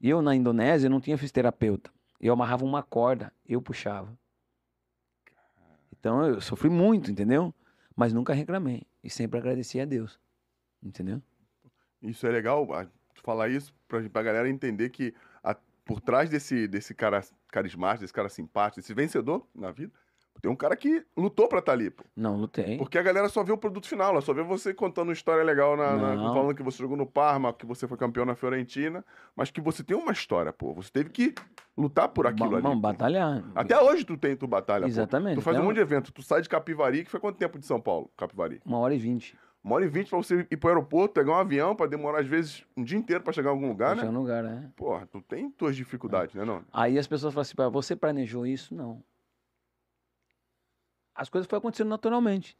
E 0.00 0.08
eu 0.08 0.22
na 0.22 0.34
Indonésia 0.34 0.88
não 0.88 1.00
tinha 1.00 1.18
fisioterapeuta. 1.18 1.90
Eu 2.18 2.32
amarrava 2.32 2.64
uma 2.64 2.82
corda, 2.82 3.30
eu 3.46 3.60
puxava. 3.60 4.18
Então 5.92 6.24
eu 6.26 6.40
sofri 6.40 6.70
muito, 6.70 7.10
entendeu? 7.10 7.54
Mas 7.94 8.12
nunca 8.12 8.32
reclamei. 8.32 8.82
E 9.04 9.10
sempre 9.10 9.38
agradeci 9.38 9.78
a 9.80 9.84
Deus. 9.84 10.18
Entendeu? 10.82 11.20
Isso 12.02 12.26
é 12.26 12.30
legal, 12.30 12.66
ah, 12.72 12.86
falar 13.22 13.50
isso 13.50 13.74
pra, 13.86 14.00
pra 14.08 14.22
galera 14.22 14.48
entender 14.48 14.88
que 14.88 15.14
a- 15.44 15.56
por 15.84 16.00
trás 16.00 16.30
desse, 16.30 16.66
desse 16.66 16.94
cara 16.94 17.22
carismático, 17.48 18.00
desse 18.02 18.12
cara 18.14 18.30
simpático, 18.30 18.80
desse 18.80 18.94
vencedor 18.94 19.46
na 19.54 19.70
vida, 19.70 19.92
tem 20.40 20.50
um 20.50 20.56
cara 20.56 20.74
que 20.76 21.04
lutou 21.16 21.48
pra 21.48 21.58
estar 21.60 21.72
ali, 21.72 21.90
pô. 21.90 22.04
Não, 22.16 22.36
lutei. 22.36 22.76
Porque 22.78 22.98
a 22.98 23.02
galera 23.02 23.28
só 23.28 23.42
vê 23.44 23.52
o 23.52 23.58
produto 23.58 23.86
final, 23.88 24.10
ela 24.12 24.20
só 24.20 24.32
vê 24.32 24.42
você 24.42 24.72
contando 24.74 25.08
uma 25.08 25.12
história 25.12 25.42
legal, 25.44 25.76
na, 25.76 25.96
na- 25.96 26.14
Não. 26.16 26.34
falando 26.34 26.54
que 26.54 26.62
você 26.62 26.78
jogou 26.78 26.96
no 26.96 27.06
Parma, 27.06 27.52
que 27.52 27.66
você 27.66 27.86
foi 27.86 27.96
campeão 27.98 28.24
na 28.24 28.34
Fiorentina, 28.34 29.04
mas 29.36 29.50
que 29.50 29.60
você 29.60 29.82
tem 29.84 29.96
uma 29.96 30.12
história, 30.12 30.52
pô. 30.52 30.72
Você 30.74 30.90
teve 30.90 31.10
que 31.10 31.34
lutar 31.76 32.08
por 32.08 32.26
aquilo 32.26 32.50
Ba- 32.50 32.56
ali. 32.56 32.62
Pô. 32.66 32.76
batalhar. 32.76 33.44
Até 33.54 33.80
hoje 33.80 34.04
tu 34.04 34.16
tem, 34.16 34.36
tu 34.36 34.46
batalha, 34.46 34.82
pô. 34.82 34.88
Exatamente. 34.88 35.36
Tu 35.36 35.40
faz 35.42 35.58
um 35.58 35.62
monte 35.64 35.76
de 35.76 35.80
evento, 35.82 36.12
tu 36.12 36.22
sai 36.22 36.42
de 36.42 36.48
Capivari, 36.48 37.04
que 37.04 37.10
foi 37.10 37.20
quanto 37.20 37.36
tempo 37.36 37.58
de 37.58 37.66
São 37.66 37.80
Paulo, 37.80 38.10
Capivari? 38.16 38.60
Uma 38.64 38.78
hora 38.78 38.94
e 38.94 38.98
vinte. 38.98 39.36
Uma 39.62 39.74
hora 39.74 39.84
e 39.84 39.88
vinte 39.88 40.08
pra 40.08 40.16
você 40.16 40.46
ir 40.50 40.56
pro 40.56 40.70
aeroporto, 40.70 41.12
pegar 41.12 41.32
um 41.32 41.36
avião, 41.38 41.76
pra 41.76 41.86
demorar 41.86 42.20
às 42.20 42.26
vezes 42.26 42.64
um 42.74 42.82
dia 42.82 42.96
inteiro 42.98 43.22
pra 43.22 43.30
chegar 43.30 43.50
em 43.50 43.52
algum 43.52 43.68
lugar, 43.68 43.88
pra 43.88 43.96
né? 43.96 44.00
chegar 44.02 44.12
no 44.12 44.20
lugar, 44.20 44.42
né? 44.42 44.70
Porra, 44.74 45.06
tu 45.12 45.20
tem 45.20 45.50
tuas 45.50 45.76
dificuldades, 45.76 46.34
né, 46.34 46.46
não? 46.46 46.62
Aí 46.72 46.98
as 46.98 47.06
pessoas 47.06 47.34
falam 47.34 47.42
assim, 47.42 47.54
"Pá, 47.54 47.68
você 47.68 47.94
planejou 47.94 48.46
isso? 48.46 48.74
Não. 48.74 49.02
As 51.20 51.28
coisas 51.28 51.46
foram 51.46 51.58
acontecendo 51.58 51.88
naturalmente. 51.90 52.56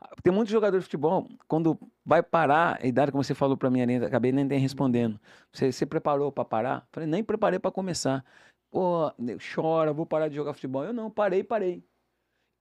Ah, 0.00 0.14
Tem 0.22 0.32
muitos 0.32 0.52
jogadores 0.52 0.84
de 0.84 0.86
futebol, 0.86 1.28
quando 1.48 1.76
vai 2.04 2.22
parar, 2.22 2.78
a 2.80 2.86
idade, 2.86 3.10
como 3.10 3.24
você 3.24 3.34
falou 3.34 3.56
pra 3.56 3.68
mim 3.68 3.80
ali, 3.82 3.96
acabei 3.96 4.30
nem, 4.30 4.46
respondendo. 4.60 5.18
Você, 5.52 5.72
você 5.72 5.84
preparou 5.84 6.30
pra 6.30 6.44
parar? 6.44 6.86
Falei, 6.92 7.08
nem 7.08 7.24
preparei 7.24 7.58
pra 7.58 7.72
começar. 7.72 8.24
Pô, 8.70 9.12
ne- 9.18 9.36
chora, 9.38 9.92
vou 9.92 10.06
parar 10.06 10.28
de 10.28 10.36
jogar 10.36 10.54
futebol. 10.54 10.84
Eu 10.84 10.92
não, 10.92 11.10
parei, 11.10 11.42
parei. 11.42 11.82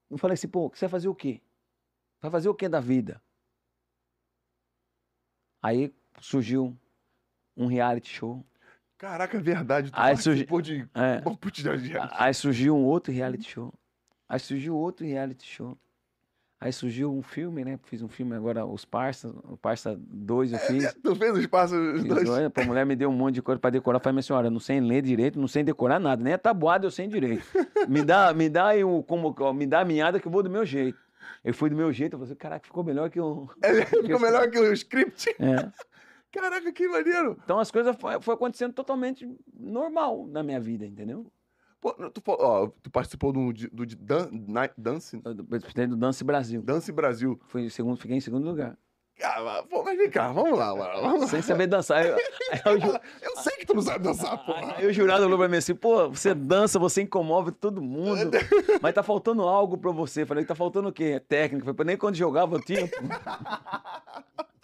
Eu 0.09 0.17
falei 0.17 0.33
assim, 0.33 0.47
pô, 0.47 0.67
você 0.69 0.85
vai 0.85 0.89
fazer 0.89 1.09
o 1.09 1.13
quê? 1.15 1.39
Vai 2.23 2.31
fazer 2.31 2.49
o 2.49 2.55
quê 2.55 2.67
da 2.67 2.79
vida? 2.79 3.21
Aí 5.61 5.93
surgiu 6.21 6.75
um 7.55 7.67
reality 7.67 8.09
show. 8.09 8.43
Caraca, 8.97 9.37
é 9.37 9.41
verdade. 9.41 9.91
Tu 9.91 9.95
Aí 9.99 10.17
surgi- 10.17 10.45
participou 10.47 10.61
de... 10.61 10.89
É. 10.95 11.21
Aí 12.13 12.33
surgiu 12.33 12.75
um 12.75 12.83
outro 12.85 13.13
reality 13.13 13.47
show. 13.51 13.71
Aí 14.27 14.39
surgiu 14.39 14.75
outro 14.75 15.05
reality 15.05 15.45
show. 15.45 15.77
Aí 16.59 16.71
surgiu 16.71 17.13
um 17.13 17.21
filme, 17.21 17.65
né? 17.65 17.77
Fiz 17.83 18.01
um 18.01 18.07
filme 18.07 18.33
agora, 18.33 18.65
Os 18.65 18.85
Parça. 18.85 19.27
O 19.43 19.57
Parça 19.57 19.99
2 19.99 20.53
eu 20.53 20.59
fiz. 20.59 20.93
Tu 21.03 21.15
fez 21.15 21.37
os 21.37 21.47
dois. 22.05 22.49
Pô, 22.51 22.61
a 22.61 22.65
mulher 22.65 22.85
me 22.85 22.95
deu 22.95 23.09
um 23.09 23.13
monte 23.13 23.35
de 23.35 23.41
coisa 23.41 23.59
pra 23.59 23.69
decorar. 23.69 23.97
Eu 23.97 24.01
Falei, 24.01 24.13
minha 24.13 24.23
senhora, 24.23 24.47
eu 24.47 24.51
não 24.51 24.59
sei 24.59 24.79
ler 24.79 25.01
direito, 25.01 25.39
não 25.39 25.47
sei 25.47 25.63
decorar 25.63 25.99
nada. 25.99 26.23
Nem 26.23 26.33
a 26.33 26.37
tabuada 26.37 26.87
eu 26.87 26.91
sei 26.91 27.07
direito. 27.07 27.45
Me 27.87 28.03
dá, 28.03 28.33
me 28.33 28.49
dá 28.49 28.67
aí 28.67 28.83
o, 28.83 29.03
como, 29.03 29.35
me 29.53 29.67
dá 29.67 29.81
a 29.81 29.85
minhada 29.85 30.19
que 30.19 30.27
eu 30.27 30.31
vou 30.31 30.41
do 30.41 30.49
meu 30.49 30.65
jeito. 30.65 30.97
Eu 31.43 31.53
fui 31.53 31.69
do 31.69 31.75
meu 31.75 31.91
jeito, 31.91 32.13
eu 32.13 32.19
falei, 32.19 32.31
assim, 32.31 32.39
caraca, 32.39 32.65
ficou 32.65 32.83
melhor 32.83 33.09
que 33.09 33.19
o... 33.19 33.47
Ficou 34.01 34.19
melhor 34.19 34.49
que 34.49 34.57
o 34.57 34.73
script. 34.73 35.35
É. 35.39 35.71
Caraca, 36.31 36.71
que 36.71 36.87
maneiro. 36.87 37.37
Então 37.43 37.59
as 37.59 37.69
coisas 37.69 37.95
foi, 37.99 38.19
foi 38.21 38.33
acontecendo 38.33 38.73
totalmente 38.73 39.29
normal 39.53 40.27
na 40.27 40.41
minha 40.41 40.59
vida, 40.59 40.85
entendeu? 40.85 41.25
Pô, 41.85 41.93
tu, 42.09 42.19
ó, 42.27 42.67
tu 42.81 42.89
participou 42.89 43.31
do, 43.31 43.53
de- 43.53 43.67
do, 43.67 43.85
de 43.85 43.95
Dan, 43.95 44.27
Night 44.31 44.73
Dance, 44.75 45.21
Eu 45.23 45.45
participei 45.45 45.85
do 45.85 45.95
Dance 45.95 46.23
Brasil. 46.23 46.61
Dance 46.63 46.91
Brasil. 46.91 47.39
Fui 47.47 47.61
em 47.61 47.69
segundo, 47.69 47.95
fiquei 47.97 48.17
em 48.17 48.21
segundo 48.21 48.43
lugar. 48.43 48.75
Ah, 49.21 49.39
mas- 49.43 49.65
pô, 49.67 49.83
mas 49.83 49.95
vem 49.95 50.09
cá, 50.09 50.31
vamos 50.31 50.57
lá, 50.57 50.75
mano. 50.75 51.01
Vamos 51.01 51.21
lá. 51.21 51.27
Sem 51.27 51.43
saber 51.43 51.67
dançar. 51.67 52.03
Eu- 52.03 52.17
eu 52.65 52.81
ju- 52.81 52.99
Eu 53.21 53.35
sei 53.37 53.53
que 53.57 53.67
tu 53.67 53.75
não 53.75 53.83
sabe 53.83 54.03
dançar, 54.03 54.35
porra. 54.45 54.77
Aí 54.77 54.87
o 54.87 54.91
jurado 54.91 55.21
falou 55.23 55.37
pra 55.37 55.47
mim 55.47 55.57
assim, 55.57 55.75
pô, 55.75 56.09
você 56.09 56.33
dança, 56.33 56.79
você 56.79 57.03
incomove 57.03 57.51
todo 57.51 57.79
mundo, 57.83 58.31
mas 58.81 58.95
tá 58.95 59.03
faltando 59.03 59.43
algo 59.43 59.77
pra 59.77 59.91
você. 59.91 60.25
Falei, 60.25 60.43
tá 60.43 60.55
faltando 60.55 60.89
o 60.89 60.91
quê? 60.91 61.19
Técnica. 61.19 61.65
Falei, 61.65 61.75
pô, 61.77 61.83
nem 61.83 61.97
quando 61.97 62.15
jogava 62.15 62.55
eu 62.55 62.61
tinha. 62.61 62.89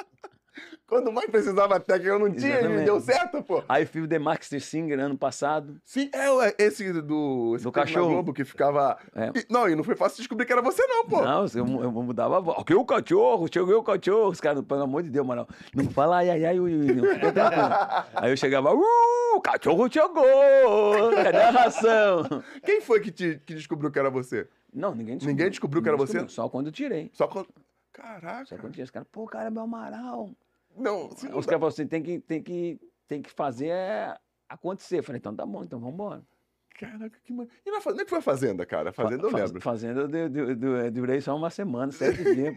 Quando 0.91 1.09
mais 1.09 1.29
precisava 1.29 1.79
técnica, 1.79 2.09
eu 2.15 2.19
não 2.19 2.29
tinha, 2.29 2.59
e 2.59 2.83
deu 2.83 2.99
certo, 2.99 3.41
pô. 3.41 3.63
Aí 3.69 3.85
fiz 3.85 4.03
o 4.03 4.07
The 4.09 4.19
Master 4.19 4.61
Singer 4.61 4.99
ano 4.99 5.17
passado. 5.17 5.79
Sim, 5.85 6.09
é 6.13 6.53
esse 6.61 6.91
do. 7.01 7.53
Esse 7.55 7.63
Do 7.63 7.71
que 7.71 7.79
cachorro. 7.79 8.09
Globo 8.09 8.33
que 8.33 8.43
ficava. 8.43 8.97
É. 9.15 9.27
E- 9.39 9.45
não, 9.49 9.69
e 9.69 9.75
não 9.77 9.85
foi 9.85 9.95
fácil 9.95 10.17
descobrir 10.17 10.45
que 10.45 10.51
era 10.51 10.61
você, 10.61 10.85
não, 10.85 11.05
pô. 11.05 11.21
Não, 11.21 11.45
eu, 11.55 11.83
eu 11.83 11.91
mudava 11.93 12.35
a 12.35 12.39
voz. 12.41 12.57
Ok, 12.59 12.75
o 12.75 12.83
cachorro, 12.83 13.47
cheguei 13.49 13.73
o 13.73 13.81
cachorro. 13.81 14.31
Os 14.31 14.41
caras, 14.41 14.61
pelo 14.65 14.81
amor 14.83 15.01
de 15.01 15.09
Deus, 15.09 15.25
mano, 15.25 15.47
não 15.73 15.85
fala 15.91 16.17
ai, 16.17 16.29
ai, 16.29 16.43
ai, 16.43 16.59
ui, 16.59 16.75
ui, 16.75 16.93
não. 16.93 17.05
Fica 17.13 17.31
tranquilo. 17.31 17.69
Aí 18.13 18.29
eu 18.29 18.35
chegava, 18.35 18.75
uh, 18.75 19.35
o 19.37 19.39
cachorro 19.39 19.89
chegou, 19.89 21.13
cadê 21.23 21.37
a 21.37 21.51
ração? 21.51 22.23
Quem 22.65 22.81
foi 22.81 22.99
que, 22.99 23.11
te, 23.11 23.41
que 23.45 23.53
descobriu 23.53 23.89
que 23.89 23.97
era 23.97 24.09
você? 24.09 24.45
Não, 24.73 24.93
ninguém 24.93 25.15
descobriu. 25.15 25.29
Ninguém 25.37 25.49
descobriu 25.51 25.81
que 25.81 25.87
era 25.87 25.95
Ninguém 25.97 26.07
você? 26.07 26.13
descobriu, 26.17 26.35
Só 26.35 26.49
quando 26.49 26.65
eu 26.65 26.71
tirei. 26.73 27.09
Só 27.13 27.29
quando. 27.29 27.47
Caraca. 27.93 28.45
Só 28.45 28.55
quando 28.55 28.65
eu 28.65 28.71
tirei. 28.71 28.83
Os 28.83 28.91
caras, 28.91 29.07
pô, 29.09 29.25
cara, 29.25 29.47
é 29.47 29.49
meu 29.49 29.63
Amaral. 29.63 30.29
Não, 30.76 31.07
Os 31.07 31.22
caras 31.22 31.45
falaram 31.45 31.67
assim, 31.67 31.88
tem 31.88 32.01
que, 32.01 32.19
tem 32.19 32.41
que, 32.41 32.80
tem 33.07 33.22
que 33.22 33.30
fazer 33.30 33.74
acontecer. 34.47 34.99
Eu 34.99 35.03
falei, 35.03 35.19
então 35.19 35.36
tá 35.36 35.45
bom, 35.45 35.63
então 35.63 35.80
vamos 35.80 35.93
embora. 35.93 36.24
Caraca, 36.78 37.19
que 37.24 37.32
mano. 37.32 37.49
E 37.65 37.69
na, 37.69 37.78
onde 37.86 38.01
é 38.01 38.03
que 38.03 38.09
foi 38.09 38.19
a 38.19 38.24
Fazenda, 38.24 38.65
cara? 38.65 38.91
Fazenda 38.91 39.28
eu 39.28 39.32
lembro. 39.32 39.61
Fazenda 39.61 40.01
eu 40.01 40.91
durei 40.91 41.22
só 41.22 41.36
uma 41.36 41.49
semana, 41.49 41.91
sete 41.91 42.24
dias. 42.34 42.55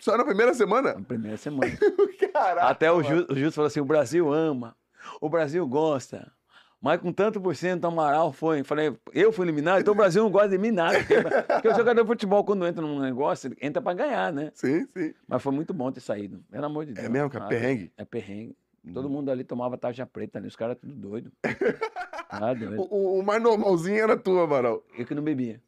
Só 0.00 0.16
na 0.16 0.24
primeira 0.24 0.54
semana? 0.54 0.94
Na 0.94 1.02
primeira 1.02 1.36
semana. 1.36 1.72
Caraca. 2.32 2.68
Até 2.68 2.92
o 2.92 3.02
Justo 3.02 3.34
Ju 3.34 3.50
falou 3.50 3.66
assim: 3.66 3.80
o 3.80 3.84
Brasil 3.84 4.32
ama, 4.32 4.76
o 5.20 5.28
Brasil 5.28 5.66
gosta. 5.66 6.30
Mas 6.80 7.00
com 7.00 7.12
tanto 7.12 7.40
por 7.40 7.56
cento, 7.56 7.86
Amaral 7.86 8.32
foi. 8.32 8.62
Falei, 8.62 8.96
eu 9.12 9.32
fui 9.32 9.44
eliminado, 9.44 9.80
então 9.80 9.92
o 9.92 9.96
Brasil 9.96 10.22
não 10.22 10.30
gosta 10.30 10.50
de 10.50 10.58
mim 10.58 10.70
nada. 10.70 10.98
Porque, 10.98 11.68
o 11.68 11.74
jogador 11.74 12.02
de 12.02 12.06
futebol, 12.06 12.44
quando 12.44 12.66
entra 12.66 12.80
num 12.80 13.00
negócio, 13.00 13.54
entra 13.60 13.82
pra 13.82 13.92
ganhar, 13.94 14.32
né? 14.32 14.52
Sim, 14.54 14.86
sim. 14.96 15.12
Mas 15.26 15.42
foi 15.42 15.52
muito 15.52 15.74
bom 15.74 15.90
ter 15.90 16.00
saído. 16.00 16.40
Pelo 16.50 16.66
amor 16.66 16.86
de 16.86 16.92
é 16.92 16.94
Deus. 16.94 17.06
É 17.06 17.08
mesmo, 17.08 17.30
cara? 17.30 17.46
Ah, 17.46 17.48
perrengue? 17.48 17.92
É 17.96 18.04
perrengue. 18.04 18.56
Todo 18.94 19.06
uhum. 19.06 19.14
mundo 19.14 19.30
ali 19.30 19.44
tomava 19.44 19.76
tarja 19.76 20.06
preta 20.06 20.38
ali, 20.38 20.46
os 20.46 20.56
caras 20.56 20.78
tudo 20.78 20.94
doido. 20.94 21.32
Ah, 22.30 22.54
doido. 22.54 22.80
O, 22.80 23.18
o, 23.18 23.22
mais 23.22 23.42
normalzinho 23.42 23.98
era 23.98 24.16
tu, 24.16 24.38
Amaral. 24.38 24.82
Eu 24.96 25.04
que 25.04 25.14
não 25.14 25.22
bebia. 25.22 25.60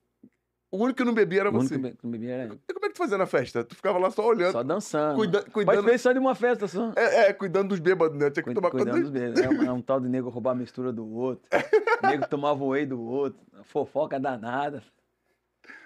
O 0.73 0.79
único 0.79 0.99
que 0.99 1.05
não 1.05 1.13
bebia 1.13 1.41
era 1.41 1.49
o 1.49 1.53
você. 1.53 1.75
O 1.75 1.79
único 1.79 1.97
que 1.97 2.05
não 2.05 2.11
bebia 2.11 2.35
era 2.35 2.45
eu. 2.45 2.59
E 2.69 2.73
como 2.73 2.87
é 2.87 2.89
que 2.89 2.95
tu 2.95 2.99
fazia 2.99 3.19
na 3.19 3.27
festa? 3.27 3.65
Tu 3.65 3.75
ficava 3.75 3.99
lá 3.99 4.11
só 4.11 4.25
olhando. 4.25 4.53
Só 4.53 4.63
dançando. 4.63 5.17
Cuida, 5.17 5.43
cuidando... 5.51 5.83
Mas 5.83 6.01
só 6.01 6.13
de 6.13 6.19
uma 6.19 6.35
festa 6.35 6.69
só. 6.69 6.93
É, 6.95 7.29
é, 7.29 7.33
cuidando 7.33 7.71
dos 7.71 7.81
bêbados, 7.81 8.17
né? 8.17 8.31
Tinha 8.31 8.45
que 8.45 8.55
tomar 8.55 8.71
cuidando 8.71 8.91
conta 8.91 9.01
dos 9.01 9.11
bêbados. 9.11 9.41
É 9.41 9.49
um, 9.49 9.63
é 9.65 9.73
um, 9.73 9.83
tal 9.83 10.01
de 10.01 10.09
nego 10.09 10.29
roubar 10.29 10.53
a 10.53 10.55
mistura 10.55 10.93
do 10.93 11.09
outro. 11.13 11.45
nego 12.09 12.29
tomava 12.29 12.63
o 12.63 12.69
whey 12.69 12.87
do 12.87 13.01
outro. 13.01 13.41
Fofoca 13.65 14.21
danada. 14.21 14.83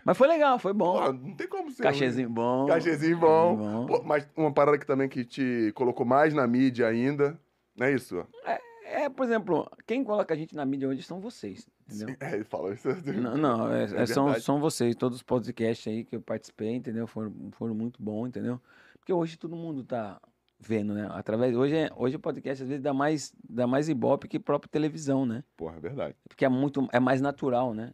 Mas 0.04 0.18
foi 0.18 0.28
legal, 0.28 0.58
foi 0.58 0.74
bom. 0.74 1.12
Não 1.12 1.34
tem 1.34 1.48
como 1.48 1.70
ser. 1.70 1.82
Cachezinho 1.82 2.28
bom. 2.28 2.66
Cachezinho 2.66 3.18
bom. 3.18 3.56
bom. 3.56 3.86
Pô, 3.86 4.02
mas 4.04 4.28
uma 4.36 4.52
parada 4.52 4.78
que 4.78 4.86
também 4.86 5.08
que 5.08 5.24
te 5.24 5.72
colocou 5.74 6.04
mais 6.04 6.34
na 6.34 6.46
mídia 6.46 6.86
ainda 6.86 7.38
não 7.76 7.86
é 7.86 7.92
isso? 7.92 8.24
É, 8.46 8.60
é, 8.84 9.08
por 9.08 9.24
exemplo, 9.24 9.70
quem 9.86 10.04
coloca 10.04 10.32
a 10.34 10.36
gente 10.36 10.54
na 10.54 10.64
mídia 10.64 10.88
hoje 10.88 11.02
são 11.02 11.20
vocês, 11.20 11.66
entendeu? 11.88 12.14
É, 12.20 12.34
ele 12.34 12.44
falou 12.44 12.72
isso. 12.72 12.88
Não, 13.12 13.36
não 13.36 13.72
é, 13.72 13.84
é 13.84 14.06
são, 14.06 14.38
são 14.40 14.60
vocês, 14.60 14.94
todos 14.94 15.16
os 15.16 15.22
podcasts 15.22 15.90
aí 15.90 16.04
que 16.04 16.16
eu 16.16 16.20
participei, 16.20 16.74
entendeu? 16.74 17.06
Foram, 17.06 17.32
foram 17.52 17.74
muito 17.74 18.02
bons, 18.02 18.28
entendeu? 18.28 18.60
Porque 18.98 19.12
hoje 19.12 19.36
todo 19.36 19.56
mundo 19.56 19.82
tá 19.82 20.20
vendo, 20.58 20.94
né? 20.94 21.08
Através, 21.12 21.56
hoje, 21.56 21.76
é, 21.76 21.90
hoje 21.96 22.16
o 22.16 22.20
podcast 22.20 22.62
às 22.62 22.68
vezes 22.68 22.82
dá 22.82 22.94
mais, 22.94 23.34
dá 23.48 23.66
mais 23.66 23.88
ibope 23.88 24.28
que 24.28 24.38
própria 24.38 24.70
televisão, 24.70 25.26
né? 25.26 25.42
Porra, 25.56 25.76
é 25.76 25.80
verdade. 25.80 26.16
Porque 26.28 26.44
é 26.44 26.48
muito, 26.48 26.88
é 26.92 27.00
mais 27.00 27.20
natural, 27.20 27.74
né? 27.74 27.92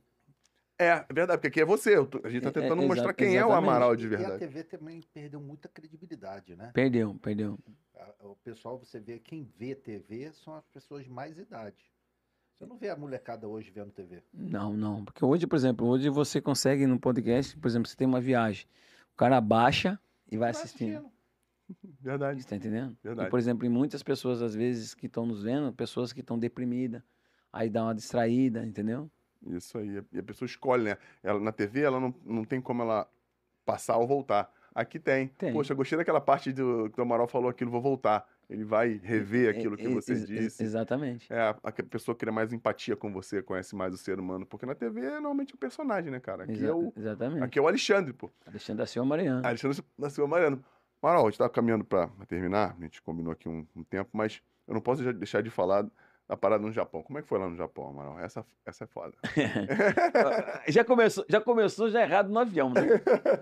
É, 0.83 1.05
é 1.09 1.13
verdade, 1.13 1.39
porque 1.39 1.49
aqui 1.49 1.61
é 1.61 1.65
você. 1.65 1.95
a 1.95 2.29
gente 2.29 2.43
tá 2.43 2.49
é, 2.49 2.53
tentando 2.53 2.83
é, 2.83 2.87
mostrar 2.87 3.13
quem 3.13 3.35
exatamente. 3.35 3.37
é 3.37 3.47
o 3.47 3.53
Amaral 3.53 3.95
de 3.95 4.09
verdade. 4.09 4.33
E 4.33 4.35
a 4.35 4.39
TV 4.39 4.65
também 4.65 5.03
perdeu 5.13 5.41
muita 5.41 5.69
credibilidade, 5.69 6.57
né? 6.57 6.71
Perdeu, 6.73 7.15
perdeu 7.17 7.59
o 8.21 8.37
pessoal, 8.37 8.79
você 8.79 8.99
vê, 8.99 9.19
quem 9.19 9.45
vê 9.59 9.75
TV 9.75 10.33
são 10.33 10.55
as 10.55 10.67
pessoas 10.67 11.05
de 11.05 11.11
mais 11.11 11.39
idade. 11.39 11.91
Você 12.57 12.67
não 12.67 12.77
vê 12.77 12.91
a 12.91 12.97
molecada 12.97 13.49
hoje 13.49 13.71
vendo 13.71 13.91
TV. 13.91 14.23
Não, 14.33 14.77
não. 14.77 15.05
Porque 15.05 15.25
hoje, 15.25 15.47
por 15.47 15.57
exemplo, 15.57 15.87
hoje 15.87 16.09
você 16.11 16.41
consegue 16.41 16.87
no 16.87 17.01
podcast, 17.01 17.57
por 17.57 17.69
exemplo, 17.69 17.89
você 17.89 17.97
tem 17.97 18.07
uma 18.07 18.21
viagem. 18.21 18.67
O 19.15 19.17
cara 19.17 19.41
baixa 19.41 19.99
e 20.31 20.37
vai, 20.37 20.53
vai 20.53 20.63
assistindo. 20.63 20.97
assistindo. 20.99 21.13
Verdade. 22.01 22.43
Você 22.43 22.49
tá 22.49 22.57
entendendo? 22.57 22.97
Verdade. 23.03 23.29
E, 23.29 23.31
por 23.31 23.39
exemplo, 23.39 23.65
em 23.65 23.71
muitas 23.71 24.03
pessoas, 24.03 24.43
às 24.43 24.55
vezes, 24.55 24.95
que 24.95 25.07
estão 25.07 25.25
nos 25.25 25.43
vendo, 25.43 25.73
pessoas 25.73 26.13
que 26.13 26.21
estão 26.21 26.39
deprimidas, 26.39 27.03
aí 27.51 27.71
dá 27.71 27.83
uma 27.83 27.95
distraída, 27.95 28.67
entendeu? 28.67 29.11
Isso 29.47 29.79
aí. 29.79 30.03
E 30.13 30.19
a 30.19 30.23
pessoa 30.23 30.47
escolhe, 30.47 30.85
né? 30.85 30.97
Ela, 31.23 31.41
na 31.41 31.53
TV, 31.53 31.83
ela 31.83 31.99
não, 31.99 32.15
não 32.25 32.45
tem 32.45 32.61
como 32.61 32.83
ela 32.83 33.09
passar 33.65 33.97
ou 33.97 34.07
voltar. 34.07 34.53
Aqui 34.75 34.99
tem. 34.99 35.29
tem. 35.29 35.53
Poxa, 35.53 35.75
gostei 35.75 35.99
daquela 35.99 36.21
parte 36.21 36.53
do 36.53 36.91
que 36.91 37.01
o 37.01 37.03
Amaral 37.03 37.27
falou 37.27 37.51
aquilo, 37.51 37.71
vou 37.71 37.81
voltar. 37.81 38.27
Ele 38.49 38.65
vai 38.65 39.01
rever 39.03 39.49
aquilo 39.49 39.77
que 39.77 39.89
você 39.89 40.13
ex 40.13 40.27
disse. 40.27 40.63
Exatamente. 40.63 41.33
É, 41.33 41.55
a, 41.63 41.73
pessoa 41.73 42.17
cria 42.17 42.33
mais 42.33 42.53
empatia 42.53 42.97
com 42.97 43.13
você, 43.13 43.41
conhece 43.41 43.77
mais 43.77 43.95
o 43.95 43.97
ser 43.97 44.19
humano. 44.19 44.45
Porque 44.45 44.67
na 44.67 44.75
TV 44.75 45.03
é 45.03 45.11
normalmente 45.13 45.55
o 45.55 45.59
personagem, 45.59 46.11
né, 46.11 46.19
cara? 46.19 46.45
Aqui, 46.45 46.53
Exa 46.53 46.67
é, 46.67 46.73
o, 46.73 46.93
exatamente. 46.97 47.45
aqui 47.45 47.59
é 47.59 47.63
o 47.63 47.69
Alexandre, 47.69 48.13
pô. 48.13 48.31
Alexandre 48.45 48.79
da 48.79 48.87
Silva 48.87 49.09
Mariano. 49.09 49.47
Alexandre 49.47 49.85
da 49.97 50.11
Silva 50.11 50.29
Mariano. 50.29 50.65
Amaral, 51.03 51.27
a 51.27 51.31
gente 51.31 51.39
tava 51.39 51.51
caminhando 51.51 51.85
para 51.85 52.09
terminar, 52.29 52.77
a 52.79 52.83
gente 52.83 53.01
combinou 53.01 53.33
aqui 53.33 53.49
um, 53.49 53.67
um 53.75 53.83
tempo, 53.83 54.11
mas 54.13 54.43
eu 54.69 54.75
não 54.75 54.81
posso 54.81 55.03
deixar 55.15 55.43
de 55.43 55.49
falar 55.49 55.87
a 56.31 56.37
parada 56.37 56.65
no 56.65 56.71
Japão. 56.71 57.03
Como 57.03 57.19
é 57.19 57.23
que 57.23 57.29
foi 57.29 57.41
lá 57.41 57.49
no 57.49 57.57
Japão, 57.57 57.89
Amaral? 57.89 58.21
Essa, 58.21 58.47
essa 58.65 58.85
é 58.85 58.87
foda. 58.87 59.13
já, 60.69 60.85
começou, 60.85 61.25
já 61.29 61.41
começou 61.41 61.91
já 61.91 62.03
errado 62.03 62.29
no 62.29 62.39
avião, 62.39 62.71
né? 62.71 62.83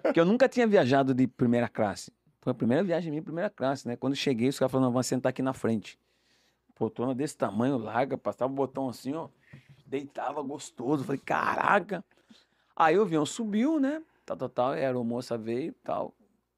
Porque 0.03 0.19
eu 0.19 0.25
nunca 0.25 0.49
tinha 0.49 0.67
viajado 0.67 1.13
de 1.13 1.27
primeira 1.27 1.69
classe. 1.69 2.11
Foi 2.41 2.53
a 2.53 2.55
primeira 2.55 2.83
viagem 2.83 3.11
minha, 3.11 3.23
primeira 3.23 3.51
classe, 3.51 3.87
né? 3.87 3.95
Quando 3.95 4.17
cheguei, 4.17 4.49
os 4.49 4.59
caras 4.59 4.73
falaram, 4.73 4.91
vamos 4.91 5.07
sentar 5.07 5.29
aqui 5.29 5.43
na 5.43 5.53
frente. 5.53 6.01
Poltrona 6.75 7.15
desse 7.15 7.37
tamanho, 7.37 7.77
larga, 7.77 8.17
passava 8.17 8.51
o 8.51 8.57
botão 8.57 8.89
assim, 8.89 9.13
ó. 9.13 9.29
Deitava 9.87 10.41
gostoso. 10.41 11.05
Falei, 11.05 11.21
caraca. 11.21 12.03
Aí 12.75 12.99
o 12.99 13.03
avião 13.03 13.27
subiu, 13.27 13.79
né? 13.79 14.03
Tal, 14.25 14.37
tal, 14.39 14.49
tal. 14.49 14.71
A 14.71 14.75
aeromoça 14.77 15.37
veio 15.37 15.75
tal. 15.85 16.15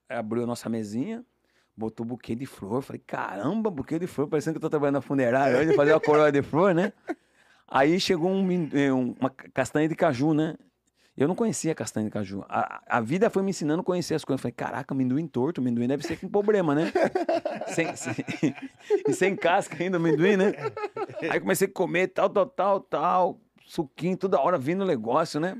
Abriu 0.08 0.44
a 0.44 0.46
nossa 0.46 0.68
mesinha 0.68 1.24
botou 1.80 2.04
buquê 2.04 2.34
de 2.34 2.44
flor. 2.44 2.82
Falei, 2.82 3.02
caramba, 3.06 3.70
buquê 3.70 3.98
de 3.98 4.06
flor, 4.06 4.28
parecendo 4.28 4.54
que 4.54 4.58
eu 4.58 4.68
tô 4.68 4.70
trabalhando 4.70 4.96
na 4.96 5.00
funerária 5.00 5.58
hoje, 5.58 5.74
fazer 5.74 5.92
uma 5.92 6.00
coroa 6.00 6.30
de 6.30 6.42
flor, 6.42 6.74
né? 6.74 6.92
Aí 7.66 7.98
chegou 7.98 8.30
um, 8.30 8.68
eh, 8.72 8.92
uma 8.92 9.30
castanha 9.30 9.88
de 9.88 9.94
caju, 9.94 10.34
né? 10.34 10.56
Eu 11.16 11.28
não 11.28 11.34
conhecia 11.34 11.74
castanha 11.74 12.06
de 12.06 12.10
caju. 12.10 12.44
A, 12.48 12.82
a 12.88 13.00
vida 13.00 13.30
foi 13.30 13.42
me 13.42 13.50
ensinando 13.50 13.80
a 13.80 13.84
conhecer 13.84 14.14
as 14.14 14.24
coisas. 14.24 14.40
falei, 14.40 14.52
caraca, 14.52 14.92
amendoim 14.92 15.26
torto, 15.26 15.60
amendoim 15.60 15.86
deve 15.86 16.02
ser 16.02 16.18
com 16.18 16.28
problema, 16.28 16.74
né? 16.74 16.92
sem, 17.68 17.94
sem, 17.94 18.14
e 19.06 19.12
sem 19.12 19.36
casca 19.36 19.76
ainda, 19.82 19.98
amendoim, 19.98 20.36
né? 20.36 20.52
Aí 21.30 21.38
comecei 21.38 21.68
a 21.68 21.70
comer 21.70 22.08
tal, 22.08 22.28
tal, 22.28 22.46
tal, 22.46 22.80
tal, 22.80 23.40
suquinho, 23.66 24.16
toda 24.16 24.40
hora 24.40 24.58
vindo 24.58 24.82
o 24.82 24.86
negócio, 24.86 25.38
né? 25.38 25.56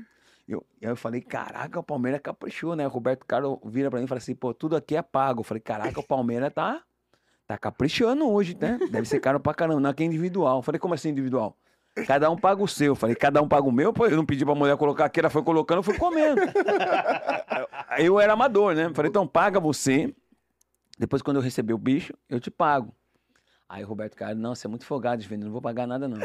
Eu, 0.53 0.65
eu 0.81 0.95
falei, 0.95 1.21
caraca, 1.21 1.79
o 1.79 1.83
Palmeiras 1.83 2.21
caprichou, 2.21 2.75
né? 2.75 2.85
O 2.85 2.89
Roberto 2.89 3.25
Carlos 3.25 3.59
vira 3.65 3.89
pra 3.89 3.99
mim 3.99 4.05
e 4.05 4.07
fala 4.07 4.19
assim, 4.19 4.35
pô, 4.35 4.53
tudo 4.53 4.75
aqui 4.75 4.95
é 4.95 5.01
pago. 5.01 5.41
Eu 5.41 5.43
falei, 5.43 5.61
caraca, 5.61 5.99
o 5.99 6.03
Palmeiras 6.03 6.53
tá, 6.53 6.81
tá 7.47 7.57
caprichando 7.57 8.29
hoje, 8.29 8.57
né? 8.59 8.79
Deve 8.89 9.07
ser 9.07 9.19
caro 9.19 9.39
pra 9.39 9.53
caramba, 9.53 9.79
não 9.79 9.89
é 9.89 9.93
que 9.93 10.03
é 10.03 10.05
individual. 10.05 10.57
Eu 10.57 10.61
falei, 10.61 10.79
como 10.79 10.93
assim 10.93 11.09
individual? 11.09 11.55
Cada 12.07 12.29
um 12.29 12.37
paga 12.37 12.63
o 12.63 12.67
seu. 12.67 12.87
Eu 12.87 12.95
falei, 12.95 13.15
cada 13.15 13.41
um 13.41 13.47
paga 13.47 13.67
o 13.67 13.71
meu, 13.71 13.93
pô, 13.93 14.05
eu 14.07 14.15
não 14.15 14.25
pedi 14.25 14.45
pra 14.45 14.55
mulher 14.55 14.77
colocar 14.77 15.05
aqui, 15.05 15.19
ela 15.19 15.29
foi 15.29 15.43
colocando, 15.43 15.79
eu 15.79 15.83
fui 15.83 15.97
comendo. 15.97 16.41
eu 17.99 18.19
era 18.19 18.33
amador, 18.33 18.73
né? 18.75 18.85
Eu 18.85 18.95
falei, 18.95 19.09
então 19.09 19.27
paga 19.27 19.59
você. 19.59 20.13
Depois, 20.97 21.21
quando 21.21 21.37
eu 21.37 21.43
receber 21.43 21.73
o 21.73 21.77
bicho, 21.77 22.13
eu 22.29 22.39
te 22.39 22.51
pago. 22.51 22.93
Aí 23.67 23.83
o 23.83 23.87
Roberto 23.87 24.15
Carlos, 24.15 24.41
não, 24.41 24.53
você 24.53 24.67
é 24.67 24.69
muito 24.69 24.85
folgado 24.85 25.21
de 25.21 25.27
vender, 25.27 25.45
não 25.45 25.51
vou 25.51 25.61
pagar 25.61 25.87
nada, 25.87 26.07
não. 26.07 26.17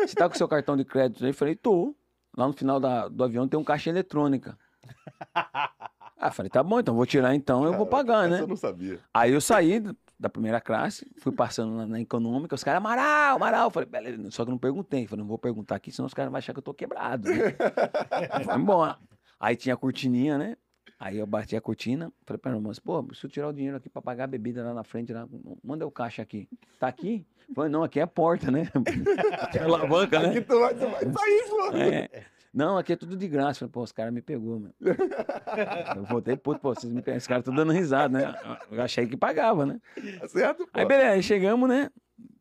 Você 0.00 0.14
tá 0.16 0.28
com 0.28 0.34
seu 0.34 0.48
cartão 0.48 0.76
de 0.76 0.84
crédito 0.84 1.24
aí? 1.24 1.30
Eu 1.30 1.34
falei, 1.34 1.54
tô. 1.54 1.94
Lá 2.38 2.46
no 2.46 2.52
final 2.52 2.78
da, 2.78 3.08
do 3.08 3.24
avião 3.24 3.48
tem 3.48 3.58
um 3.58 3.64
caixa 3.64 3.90
eletrônica. 3.90 4.56
ah, 5.34 6.30
falei, 6.30 6.48
tá 6.48 6.62
bom, 6.62 6.78
então 6.78 6.94
vou 6.94 7.04
tirar 7.04 7.34
então, 7.34 7.64
eu 7.64 7.72
vou 7.72 7.84
pagar, 7.84 8.28
né? 8.28 8.40
Eu 8.40 8.46
não 8.46 8.54
sabia. 8.54 9.00
Aí 9.12 9.32
eu 9.32 9.40
saí 9.40 9.82
da 10.16 10.28
primeira 10.28 10.60
classe, 10.60 11.04
fui 11.18 11.32
passando 11.32 11.74
na, 11.74 11.84
na 11.84 12.00
econômica, 12.00 12.54
os 12.54 12.62
caras, 12.62 12.78
Amaral, 12.78 13.34
Amaral. 13.34 13.70
Falei, 13.72 13.88
beleza, 13.88 14.30
só 14.30 14.44
que 14.44 14.50
eu 14.50 14.52
não 14.52 14.58
perguntei. 14.58 15.04
Falei, 15.08 15.24
não 15.24 15.28
vou 15.28 15.36
perguntar 15.36 15.74
aqui, 15.74 15.90
senão 15.90 16.06
os 16.06 16.14
caras 16.14 16.30
vão 16.30 16.38
achar 16.38 16.52
que 16.52 16.60
eu 16.60 16.62
tô 16.62 16.72
quebrado. 16.72 17.28
Né? 17.28 17.56
Foi 18.44 18.54
embora. 18.54 18.96
Aí 19.40 19.56
tinha 19.56 19.74
a 19.74 19.76
cortininha, 19.76 20.38
né? 20.38 20.56
Aí 21.00 21.18
eu 21.18 21.26
bati 21.26 21.54
a 21.56 21.60
cortina, 21.60 22.12
falei 22.24 22.38
pra 22.38 22.52
irmã, 22.52 22.72
pô, 22.84 23.06
se 23.14 23.24
eu 23.24 23.30
tirar 23.30 23.48
o 23.48 23.52
dinheiro 23.52 23.76
aqui 23.76 23.88
pra 23.88 24.02
pagar 24.02 24.24
a 24.24 24.26
bebida 24.26 24.64
lá 24.64 24.74
na 24.74 24.82
frente, 24.82 25.12
lá, 25.12 25.28
manda 25.62 25.86
o 25.86 25.90
caixa 25.92 26.22
aqui. 26.22 26.48
Tá 26.80 26.88
aqui? 26.88 27.24
Falei, 27.54 27.70
não, 27.70 27.84
aqui 27.84 28.00
é 28.00 28.02
a 28.02 28.06
porta, 28.06 28.50
né? 28.50 28.68
Aqui 29.40 29.58
é 29.58 29.62
a 29.62 29.64
alavanca, 29.64 30.18
né? 30.18 30.30
Aqui 30.30 30.40
tu 30.42 30.58
vai, 30.60 30.74
tu 30.74 30.80
vai 30.80 31.00
sair, 31.00 31.44
pô. 31.48 31.76
É. 31.76 32.24
Não, 32.52 32.76
aqui 32.76 32.92
é 32.92 32.96
tudo 32.96 33.16
de 33.16 33.28
graça. 33.28 33.60
Falei, 33.60 33.72
pô, 33.72 33.82
os 33.82 33.92
caras 33.92 34.12
me 34.12 34.20
pegou, 34.20 34.58
meu. 34.58 34.74
eu 35.96 36.04
voltei, 36.04 36.36
puto, 36.36 36.60
pô, 36.60 36.74
vocês 36.74 36.92
me 36.92 37.00
pegam. 37.00 37.18
Os 37.18 37.26
caras 37.26 37.42
estão 37.42 37.54
dando 37.54 37.72
risada, 37.72 38.18
né? 38.18 38.34
Eu 38.70 38.82
achei 38.82 39.06
que 39.06 39.16
pagava, 39.16 39.64
né? 39.64 39.80
Tá 40.20 40.28
certo, 40.28 40.66
pô. 40.66 40.70
Aí, 40.74 40.84
beleza, 40.84 41.10
aí 41.10 41.22
chegamos, 41.22 41.68
né? 41.68 41.90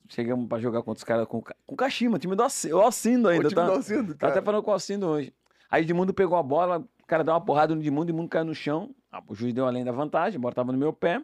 Chegamos 0.10 0.48
pra 0.48 0.60
jogar 0.60 0.82
contra 0.82 0.98
os 0.98 1.04
caras 1.04 1.28
com, 1.28 1.42
com 1.66 1.76
Kashima, 1.76 2.18
time 2.18 2.36
do 2.36 2.44
Alcindo 2.44 3.28
ainda, 3.30 3.48
o 3.48 3.50
time 3.50 3.62
tá? 3.62 3.66
Do 3.66 3.74
Alcindo, 3.74 4.16
tá 4.16 4.28
até 4.30 4.42
falando 4.42 4.64
com 4.64 4.72
o 4.72 4.74
Alcindo 4.74 5.08
hoje. 5.08 5.34
Aí 5.70 5.84
Edmundo 5.84 6.14
pegou 6.14 6.38
a 6.38 6.44
bola, 6.44 6.84
o 7.08 7.10
cara 7.10 7.24
deu 7.24 7.34
uma 7.34 7.40
porrada 7.40 7.74
no 7.74 7.80
Edmundo, 7.80 8.12
Edmundo 8.12 8.28
caiu 8.28 8.44
no 8.44 8.54
chão. 8.54 8.94
Ah, 9.10 9.24
o 9.26 9.34
juiz 9.34 9.54
deu 9.54 9.66
além 9.66 9.86
da 9.86 9.94
vantagem, 9.94 10.38
a 10.38 10.42
bola 10.42 10.54
tava 10.54 10.74
no 10.74 10.78
meu 10.78 10.92
pé. 10.92 11.24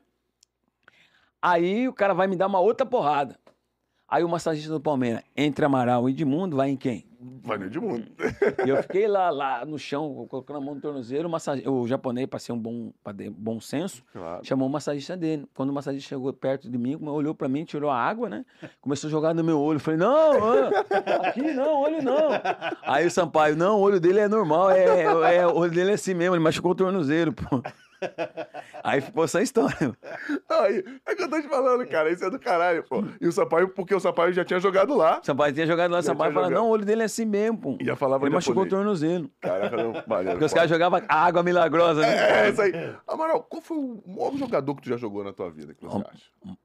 Aí 1.42 1.90
o 1.90 1.94
cara 1.94 2.14
vai 2.14 2.26
me 2.26 2.38
dar 2.38 2.48
uma 2.48 2.62
outra 2.62 2.86
porrada. 2.86 3.38
Aí 4.14 4.24
o 4.24 4.30
massagista 4.30 4.72
do 4.72 4.80
Palmeiras, 4.80 5.24
entre 5.36 5.66
Amaral 5.66 6.08
e 6.08 6.12
Edmundo, 6.12 6.56
vai 6.56 6.70
em 6.70 6.78
quem? 6.78 7.04
Vai 7.42 7.58
no 7.58 7.66
Edmundo. 7.66 8.06
E 8.64 8.70
eu 8.70 8.80
fiquei 8.84 9.08
lá, 9.08 9.32
lá 9.32 9.66
no 9.66 9.80
chão, 9.80 10.28
colocando 10.30 10.58
a 10.58 10.62
mão 10.62 10.76
no 10.76 10.82
tornozeiro, 10.82 11.28
o, 11.28 11.32
massagista, 11.32 11.72
o 11.72 11.88
japonês, 11.88 12.28
para 12.28 12.38
ser 12.38 12.52
um 12.52 12.60
bom, 12.60 12.94
bom 13.32 13.60
senso, 13.60 14.04
claro. 14.14 14.46
chamou 14.46 14.68
o 14.68 14.72
massagista 14.72 15.18
dele. 15.18 15.48
Quando 15.56 15.72
o 15.72 15.74
massagista 15.74 16.10
chegou 16.10 16.32
perto 16.32 16.70
de 16.70 16.78
mim, 16.78 16.96
olhou 17.02 17.34
para 17.34 17.48
mim, 17.48 17.66
tirou 17.66 17.90
a 17.90 17.98
água, 17.98 18.30
né? 18.30 18.46
Começou 18.80 19.08
a 19.08 19.12
jogar 19.12 19.34
no 19.34 19.44
meu 19.44 19.60
olho. 19.60 19.80
Falei, 19.80 20.00
não, 20.00 20.70
aqui 21.26 21.42
não, 21.42 21.82
olho 21.82 22.04
não. 22.04 22.30
Aí 22.84 23.08
o 23.08 23.12
Sampaio, 23.12 23.56
não, 23.56 23.80
o 23.80 23.82
olho 23.82 24.00
dele 24.00 24.20
é 24.20 24.28
normal, 24.28 24.70
é, 24.70 25.38
é, 25.38 25.48
o 25.48 25.56
olho 25.58 25.72
dele 25.72 25.90
é 25.90 25.94
assim 25.96 26.14
mesmo, 26.14 26.36
ele 26.36 26.44
machucou 26.44 26.74
o 26.74 26.76
tornozeiro, 26.76 27.34
pô. 27.34 27.64
Aí 28.84 29.02
ficou 29.02 29.24
essa 29.24 29.42
história. 29.42 29.98
Aí, 30.50 30.84
é 31.06 31.16
que 31.16 31.24
eu 31.24 31.30
tô 31.30 31.42
te 31.42 31.48
falando, 31.48 31.88
cara. 31.88 32.12
Isso 32.12 32.24
é 32.26 32.30
do 32.30 32.40
caralho, 32.40 32.84
pô. 32.84 33.04
E 33.20 33.28
o 33.28 33.32
Sampaio, 33.32 33.70
porque 33.70 33.94
o 33.96 34.00
Sampaio 34.00 34.34
já 34.34 34.44
tinha 34.44 34.60
jogado 34.60 34.96
lá. 34.96 35.20
O 35.20 35.26
Sampaio 35.26 35.54
tinha 35.54 35.66
jogado 35.66 35.92
lá, 35.92 36.00
o 36.00 36.04
Sampaio 36.04 36.34
fala, 36.34 36.50
não, 36.50 36.68
o 36.68 36.70
olho 36.70 36.86
dele 36.86 37.02
é 37.02 37.06
assim 37.06 37.26
mesmo, 37.26 37.58
pô. 37.58 37.78
E 37.80 37.86
já 37.86 37.96
falava 37.96 38.26
Ele 38.26 38.34
machucou 38.34 38.64
o 38.64 38.70
tornozelo. 38.70 39.30
Caraca, 39.40 39.76
não, 39.78 39.94
maneiro. 40.08 40.32
Porque 40.32 40.46
os 40.46 40.54
caras 40.54 40.70
jogavam 40.70 41.02
água 41.08 41.44
milagrosa, 41.44 42.02
né? 42.02 42.14
É, 42.14 42.46
é, 42.46 42.50
isso 42.50 42.62
aí. 42.62 42.72
Amaral, 43.08 43.44
qual 43.44 43.62
foi 43.62 43.78
o 43.78 44.04
maior 44.06 44.36
jogador 44.38 44.76
que 44.76 44.82
tu 44.82 44.90
já 44.90 44.98
jogou 44.98 45.24
na 45.24 45.34
tua 45.34 45.50
vida, 45.50 45.74
que 45.74 45.84
você 45.84 45.98
acha? 45.98 46.58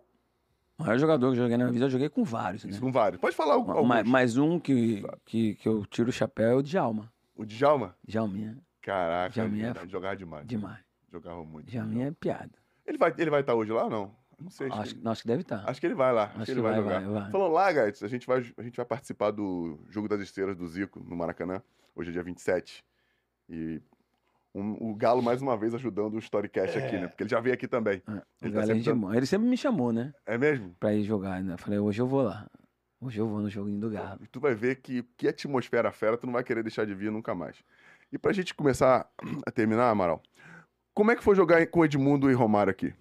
O 0.79 0.85
maior 0.85 0.99
jogador 0.99 1.33
que 1.33 1.39
eu 1.39 1.43
joguei 1.43 1.57
na 1.57 1.71
vida, 1.71 1.87
eu 1.87 1.91
joguei 1.91 2.09
com 2.09 2.23
vários, 2.23 2.65
né? 2.65 2.71
Isso, 2.71 2.81
com 2.81 2.93
vários. 2.93 3.21
Pode 3.21 3.35
falar 3.35 3.55
alguns. 3.55 3.87
Mas, 3.87 4.09
mas 4.09 4.37
um 4.37 4.61
que, 4.61 5.05
que, 5.25 5.55
que 5.57 5.69
eu 5.69 5.85
tiro 5.87 6.09
o 6.09 6.13
chapéu 6.13 6.51
é 6.51 6.55
o 6.55 6.63
Djalma. 6.63 7.13
O 7.35 7.45
Djalma? 7.45 7.97
Djalminha. 8.07 8.57
Caraca, 8.81 9.31
Djalminha 9.31 9.75
é... 9.85 9.89
jogava 9.89 10.17
demais. 10.17 10.47
Demais. 10.47 10.88
Jogava 11.11 11.45
muito. 11.45 11.71
Djalminha 11.71 12.09
é 12.09 12.11
piada. 12.11 12.51
Ele 12.87 12.99
vai, 12.99 13.15
ele 13.19 13.31
vai 13.31 13.41
estar 13.41 13.55
hoje 13.55 13.73
lá 13.73 13.85
ou 13.85 13.91
não? 13.91 14.17
Não 14.41 14.51
sei. 14.51 14.69
Acho, 14.71 14.95
que, 14.95 15.09
acho 15.09 15.23
que 15.23 15.29
deve 15.29 15.43
estar. 15.43 15.69
Acho 15.69 15.81
que 15.81 15.87
ele 15.87 15.95
vai 15.95 16.13
lá. 16.13 16.25
Acho, 16.25 16.37
acho 16.37 16.45
que 16.47 16.51
ele 16.53 16.61
vai, 16.61 16.73
vai 16.73 16.83
jogar. 16.83 17.01
Vai, 17.01 17.23
vai. 17.23 17.31
Falando 17.31 17.53
lá, 17.53 17.73
Gates, 17.73 18.03
a 18.03 18.09
gente 18.09 18.27
vai, 18.27 18.45
a 18.57 18.63
gente 18.63 18.77
vai 18.77 18.87
participar 18.87 19.31
do 19.31 19.79
Jogo 19.89 20.09
das 20.09 20.21
Estrelas 20.21 20.57
do 20.57 20.67
Zico 20.67 21.01
no 21.01 21.17
Maracanã. 21.17 21.63
Hoje 21.95 22.11
é 22.11 22.13
dia 22.13 22.23
27. 22.23 22.85
E 23.49 23.83
um, 24.55 24.91
o 24.91 24.95
Galo, 24.95 25.23
mais 25.23 25.43
uma 25.43 25.57
vez, 25.57 25.75
ajudando 25.75 26.15
o 26.15 26.19
Storycast 26.19 26.79
é. 26.79 26.87
aqui, 26.87 26.97
né? 26.97 27.09
Porque 27.09 27.25
ele 27.25 27.31
já 27.31 27.41
veio 27.41 27.55
aqui 27.55 27.67
também. 27.67 28.03
É. 28.09 28.23
Ele, 28.43 28.55
tá 28.55 28.67
sempre... 28.67 28.83
Dando... 28.83 29.15
ele, 29.15 29.27
sempre 29.27 29.49
me 29.49 29.57
chamou, 29.57 29.93
né? 29.93 30.15
É 30.25 30.39
mesmo? 30.39 30.75
Pra 30.79 30.95
ir 30.95 31.03
jogar. 31.03 31.43
Né? 31.43 31.55
Eu 31.55 31.59
falei, 31.59 31.79
hoje 31.79 32.01
eu 32.01 32.07
vou 32.07 32.23
lá. 32.23 32.47
Hoje 33.01 33.21
eu 33.21 33.29
vou 33.29 33.41
no 33.41 33.51
joguinho 33.51 33.81
do 33.81 33.91
Galo. 33.91 34.21
E 34.23 34.27
tu 34.27 34.41
vai 34.41 34.55
ver 34.55 34.77
que, 34.77 35.05
que 35.17 35.29
atmosfera 35.29 35.91
fera, 35.93 36.17
tu 36.17 36.27
não 36.27 36.33
vai 36.33 36.43
querer 36.43 36.63
deixar 36.63 36.85
de 36.85 36.95
vir 36.95 37.11
nunca 37.11 37.35
mais. 37.35 37.57
E 38.13 38.19
pra 38.19 38.33
gente 38.33 38.55
começar 38.55 39.09
a 39.47 39.51
terminar, 39.51 39.91
Amaral, 39.91 40.23
como 40.99 41.13
é 41.13 41.17
que 41.17 41.23
foi 41.23 41.37
jogar 41.37 41.65
com 41.69 41.85
Edmundo 41.85 42.29
e 42.29 42.35
Romário 42.35 42.73
aqui? 42.73 42.93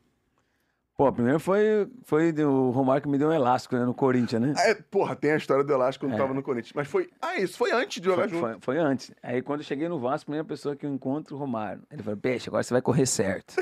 Pô, 0.95 1.11
primeiro 1.11 1.39
foi, 1.39 1.89
foi 2.03 2.31
o 2.43 2.69
Romário 2.69 3.01
que 3.01 3.09
me 3.09 3.17
deu 3.17 3.29
um 3.29 3.33
elástico 3.33 3.75
né, 3.75 3.85
no 3.85 3.93
Corinthians, 3.93 4.39
né? 4.39 4.53
É, 4.55 4.75
porra, 4.75 5.15
tem 5.15 5.31
a 5.31 5.37
história 5.37 5.63
do 5.63 5.73
elástico 5.73 6.05
quando 6.05 6.13
é. 6.13 6.17
tava 6.17 6.31
no 6.31 6.43
Corinthians. 6.43 6.73
Mas 6.75 6.87
foi. 6.87 7.09
Ah, 7.19 7.39
isso 7.39 7.57
foi 7.57 7.71
antes 7.71 7.99
de 7.99 8.05
jogar 8.05 8.29
foi, 8.29 8.29
junto. 8.29 8.41
Foi, 8.41 8.59
foi, 8.59 8.77
antes. 8.77 9.11
Aí 9.23 9.41
quando 9.41 9.61
eu 9.61 9.65
cheguei 9.65 9.89
no 9.89 9.97
Vasco, 9.97 10.25
a 10.25 10.25
primeira 10.25 10.45
pessoa 10.45 10.75
que 10.75 10.85
eu 10.85 10.93
encontro 10.93 11.35
o 11.35 11.39
Romário. 11.39 11.81
Ele 11.89 12.03
falou: 12.03 12.19
Peixe, 12.19 12.49
agora 12.49 12.61
você 12.61 12.71
vai 12.71 12.83
correr 12.83 13.07
certo. 13.07 13.55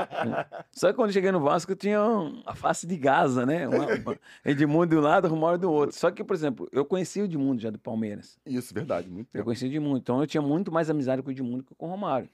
Só 0.72 0.88
que 0.88 0.94
quando 0.94 1.10
eu 1.10 1.14
cheguei 1.14 1.30
no 1.30 1.40
Vasco, 1.40 1.72
eu 1.72 1.76
tinha 1.76 2.00
a 2.46 2.54
face 2.54 2.86
de 2.86 2.96
Gaza, 2.96 3.44
né? 3.44 3.68
Uma, 3.68 4.18
Edmundo 4.46 4.86
de 4.86 4.96
um 4.96 5.00
lado, 5.00 5.28
Romário 5.28 5.58
do 5.58 5.70
outro. 5.70 5.94
Só 5.94 6.10
que, 6.10 6.24
por 6.24 6.32
exemplo, 6.32 6.66
eu 6.72 6.86
conhecia 6.86 7.22
o 7.22 7.26
Edmundo 7.26 7.60
já 7.60 7.68
do 7.68 7.78
Palmeiras. 7.78 8.38
Isso, 8.46 8.72
verdade, 8.72 9.10
muito 9.10 9.26
tempo. 9.26 9.38
Eu 9.38 9.44
conhecia 9.44 9.68
o 9.68 9.70
Edmundo. 9.70 9.98
Então 9.98 10.20
eu 10.22 10.26
tinha 10.26 10.42
muito 10.42 10.72
mais 10.72 10.88
amizade 10.88 11.22
com 11.22 11.28
o 11.28 11.32
Edmundo 11.32 11.64
que 11.64 11.74
com 11.74 11.86
o 11.86 11.90
Romário. 11.90 12.30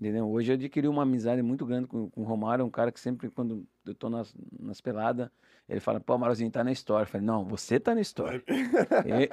Entendeu? 0.00 0.30
Hoje 0.30 0.50
eu 0.50 0.54
adquiri 0.54 0.88
uma 0.88 1.02
amizade 1.02 1.42
muito 1.42 1.66
grande 1.66 1.86
com, 1.86 2.08
com 2.08 2.22
o 2.22 2.24
Romário, 2.24 2.64
um 2.64 2.70
cara 2.70 2.90
que 2.90 2.98
sempre, 2.98 3.28
quando 3.28 3.66
eu 3.84 3.94
tô 3.94 4.08
nas, 4.08 4.34
nas 4.58 4.80
peladas, 4.80 5.28
ele 5.68 5.78
fala, 5.78 6.00
pô, 6.00 6.16
Mariozinho, 6.16 6.50
tá 6.50 6.64
na 6.64 6.72
história. 6.72 7.02
Eu 7.04 7.06
falei, 7.06 7.26
não, 7.26 7.44
você 7.44 7.78
tá 7.78 7.94
na 7.94 8.00
história. 8.00 8.42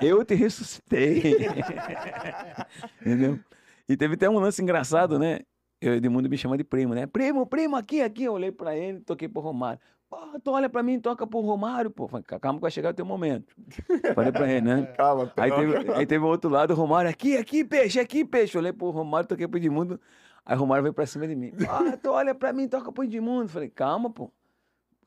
eu, 0.01 0.09
eu 0.09 0.25
te 0.25 0.35
ressuscitei. 0.35 1.37
Entendeu? 2.99 3.39
E 3.87 3.95
teve 3.95 4.15
até 4.15 4.29
um 4.29 4.39
lance 4.39 4.61
engraçado, 4.61 5.17
né? 5.17 5.39
Eu, 5.79 5.93
Edmundo 5.93 6.29
me 6.29 6.37
chama 6.37 6.57
de 6.57 6.65
primo, 6.65 6.93
né? 6.93 7.07
Primo, 7.07 7.45
primo, 7.45 7.77
aqui, 7.77 8.01
aqui. 8.01 8.25
Eu 8.25 8.33
olhei 8.33 8.51
pra 8.51 8.75
ele, 8.75 8.99
toquei 8.99 9.29
pro 9.29 9.41
Romário. 9.41 9.79
Pô, 10.09 10.17
tu 10.43 10.51
olha 10.51 10.69
pra 10.69 10.83
mim, 10.83 10.99
toca 10.99 11.25
pro 11.25 11.39
Romário, 11.39 11.89
pô. 11.89 12.09
Falei, 12.09 12.23
calma 12.23 12.59
que 12.59 12.61
vai 12.61 12.71
chegar 12.71 12.89
o 12.89 12.93
teu 12.93 13.05
momento. 13.05 13.55
Falei 14.13 14.31
pra 14.31 14.51
ele, 14.51 14.61
né? 14.61 14.85
Calma, 14.97 15.31
aí 15.37 15.51
teve, 15.51 15.91
aí 15.93 16.05
teve 16.05 16.25
o 16.25 16.27
outro 16.27 16.49
lado, 16.49 16.71
o 16.71 16.75
Romário, 16.75 17.09
aqui, 17.09 17.37
aqui, 17.37 17.63
peixe, 17.63 17.99
aqui, 17.99 18.25
peixe. 18.25 18.57
Eu 18.57 18.61
olhei 18.61 18.73
pro 18.73 18.89
Romário, 18.89 19.27
toquei 19.27 19.47
pro 19.47 19.57
Edmundo. 19.57 19.99
Aí 20.47 20.55
o 20.55 20.59
Romário 20.61 20.81
veio 20.81 20.93
pra 20.93 21.05
cima 21.05 21.27
de 21.27 21.35
mim. 21.35 21.51
Ah, 21.69 21.97
tu 22.01 22.09
olha 22.11 22.33
pra 22.33 22.53
mim, 22.53 22.69
toca 22.69 22.89
pro 22.89 23.03
Edmundo. 23.03 23.49
Falei, 23.49 23.69
calma, 23.69 24.09
pô. 24.09 24.31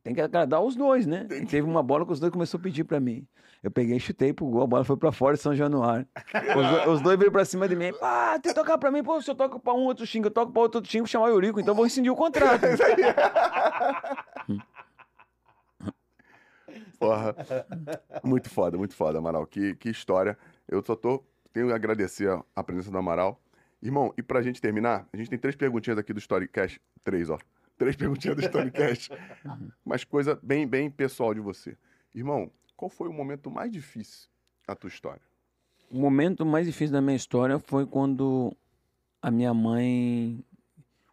Tem 0.03 0.15
que 0.15 0.21
agradar 0.21 0.63
os 0.63 0.77
dois, 0.77 1.07
né? 1.07 1.27
E 1.31 1.47
teve 1.47 1.63
uma 1.67 1.83
bola 1.83 2.05
que 2.07 2.13
os 2.13 2.21
dois 2.21 2.33
começaram 2.33 2.61
a 2.61 2.63
pedir 2.63 2.85
pra 2.85 3.01
mim. 3.01 3.27
Eu 3.63 3.71
peguei, 3.71 3.99
chutei 3.99 4.33
pro 4.33 4.47
gol, 4.47 4.63
a 4.63 4.67
bola 4.67 4.85
foi 4.85 4.97
pra 4.97 5.13
fora 5.13 5.37
de 5.37 5.43
São 5.43 5.55
Januário. 5.55 6.07
Os, 6.87 6.95
os 6.95 7.03
dois 7.03 7.19
veio 7.19 7.31
pra 7.31 7.45
cima 7.45 7.69
de 7.69 7.77
mim. 7.77 7.93
Ah, 8.01 8.39
tem 8.43 8.53
que 8.53 8.59
tocar 8.59 8.79
pra 8.79 8.91
mim. 8.91 9.03
Pô, 9.03 9.21
se 9.21 9.31
eu 9.31 9.35
toco 9.35 9.61
pra 9.61 9.75
um, 9.75 9.85
outro 9.85 10.07
xinga, 10.07 10.29
eu 10.29 10.31
toco 10.31 10.53
pra 10.53 10.63
outro, 10.63 10.79
outro 10.79 10.91
xinga, 10.91 11.03
vou 11.03 11.09
chamar 11.09 11.27
o 11.27 11.29
Eurico, 11.29 11.61
então 11.61 11.75
vou 11.75 11.85
rescindir 11.85 12.13
o 12.13 12.17
contrato. 12.17 12.61
Porra. 16.99 17.35
Muito 18.23 18.51
foda, 18.51 18.77
muito 18.77 18.95
foda, 18.95 19.19
Amaral. 19.19 19.47
Que, 19.47 19.75
que 19.75 19.89
história. 19.91 20.37
Eu 20.69 20.83
só 20.83 20.95
tô. 20.95 21.23
Tenho 21.53 21.69
que 21.69 21.73
agradecer 21.73 22.31
a 22.55 22.63
presença 22.63 22.91
do 22.91 22.99
Amaral. 22.99 23.41
Irmão, 23.83 24.13
e 24.17 24.23
pra 24.23 24.43
gente 24.43 24.61
terminar, 24.61 25.09
a 25.13 25.17
gente 25.17 25.31
tem 25.31 25.39
três 25.39 25.57
perguntinhas 25.57 25.99
aqui 25.99 26.13
do 26.13 26.19
Storycast. 26.19 26.81
Três, 27.03 27.31
ó. 27.31 27.39
Três 27.79 27.97
perguntinhas 27.97 28.37
do 28.37 28.43
Storycast. 28.43 29.11
Mas 29.85 30.05
coisa 30.05 30.39
bem, 30.43 30.67
bem 30.67 30.91
pessoal 30.91 31.33
de 31.33 31.41
você. 31.41 31.77
Irmão, 32.15 32.51
qual 32.77 32.91
foi 32.91 33.09
o 33.09 33.13
momento 33.13 33.51
mais 33.51 33.73
difícil 33.73 34.29
da 34.67 34.75
tua 34.75 34.89
história? 34.89 35.23
O 35.91 35.99
momento 35.99 36.45
mais 36.45 36.67
difícil 36.67 36.93
da 36.93 37.01
minha 37.01 37.17
história 37.17 37.59
foi 37.59 37.87
quando 37.87 38.55
a 39.23 39.31
minha 39.31 39.55
mãe 39.55 40.45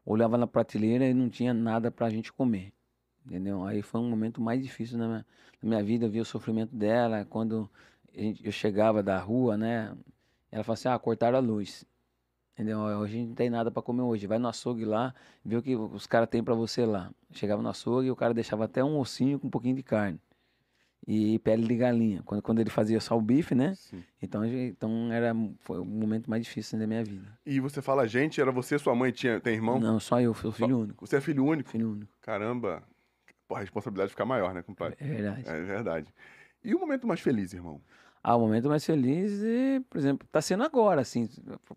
olhava 0.05 0.37
na 0.37 0.45
prateleira 0.45 1.05
e 1.05 1.13
não 1.13 1.29
tinha 1.29 1.53
nada 1.53 1.89
pra 1.89 2.09
gente 2.09 2.31
comer. 2.33 2.73
Entendeu? 3.25 3.65
Aí 3.65 3.81
foi 3.81 3.99
um 3.99 4.09
momento 4.09 4.41
mais 4.41 4.61
difícil 4.61 4.97
na 4.97 5.07
minha, 5.07 5.25
na 5.61 5.69
minha 5.69 5.83
vida, 5.83 6.07
ver 6.07 6.21
o 6.21 6.25
sofrimento 6.25 6.75
dela. 6.75 7.25
Quando 7.25 7.69
eu 8.13 8.51
chegava 8.51 9.03
da 9.03 9.19
rua, 9.19 9.57
né? 9.57 9.95
Ela 10.51 10.63
falou 10.63 10.73
assim: 10.75 10.87
ah, 10.87 10.97
cortaram 10.97 11.37
a 11.37 11.41
luz. 11.41 11.85
Entendeu? 12.57 12.79
Hoje 12.79 13.13
a 13.13 13.17
gente 13.19 13.27
não 13.27 13.35
tem 13.35 13.51
nada 13.51 13.69
para 13.69 13.83
comer 13.83 14.01
hoje. 14.01 14.25
Vai 14.25 14.39
no 14.39 14.47
açougue 14.47 14.83
lá, 14.83 15.13
vê 15.45 15.55
o 15.57 15.61
que 15.61 15.75
os 15.75 16.07
caras 16.07 16.27
têm 16.27 16.43
para 16.43 16.55
você 16.55 16.87
lá. 16.87 17.11
Chegava 17.31 17.61
no 17.61 17.69
açougue 17.69 18.07
e 18.07 18.11
o 18.11 18.15
cara 18.15 18.33
deixava 18.33 18.65
até 18.65 18.83
um 18.83 18.97
ossinho 18.97 19.39
com 19.39 19.45
um 19.45 19.49
pouquinho 19.51 19.75
de 19.75 19.83
carne. 19.83 20.19
E 21.05 21.37
pele 21.39 21.67
de 21.67 21.75
galinha. 21.75 22.23
Quando, 22.25 22.41
quando 22.41 22.59
ele 22.59 22.71
fazia 22.71 22.99
só 22.99 23.15
o 23.15 23.21
bife, 23.21 23.53
né? 23.53 23.75
Sim. 23.75 24.03
Então, 24.19 24.43
então 24.43 25.13
era, 25.13 25.35
foi 25.59 25.79
o 25.79 25.85
momento 25.85 26.27
mais 26.27 26.43
difícil 26.43 26.79
da 26.79 26.87
minha 26.87 27.03
vida. 27.03 27.27
E 27.45 27.59
você 27.59 27.79
fala, 27.79 28.07
gente, 28.07 28.41
era 28.41 28.51
você 28.51 28.79
sua 28.79 28.95
mãe 28.95 29.11
tinha, 29.11 29.39
tem 29.39 29.53
irmão? 29.53 29.79
Não, 29.79 29.99
só 29.99 30.19
eu, 30.19 30.33
sou 30.33 30.51
filho 30.51 30.75
só, 30.75 30.81
único. 30.81 31.05
Você 31.05 31.17
é 31.17 31.21
filho 31.21 31.45
único? 31.45 31.69
Filho 31.69 31.91
único. 31.91 32.11
Caramba. 32.21 32.81
Pô, 33.47 33.55
a 33.55 33.59
responsabilidade 33.59 34.09
fica 34.09 34.25
maior, 34.25 34.55
né, 34.55 34.63
compadre? 34.63 34.97
É 34.99 35.07
verdade. 35.07 35.43
É 35.47 35.61
verdade. 35.61 36.13
E 36.63 36.73
o 36.73 36.79
momento 36.79 37.05
mais 37.05 37.19
feliz, 37.19 37.53
irmão? 37.53 37.79
Ah, 38.29 38.35
o 38.35 38.41
momento 38.41 38.67
mais 38.67 38.85
feliz, 38.85 39.41
e, 39.41 39.79
por 39.89 39.97
exemplo, 39.97 40.25
está 40.27 40.41
sendo 40.41 40.61
agora, 40.61 40.99
assim, 40.99 41.29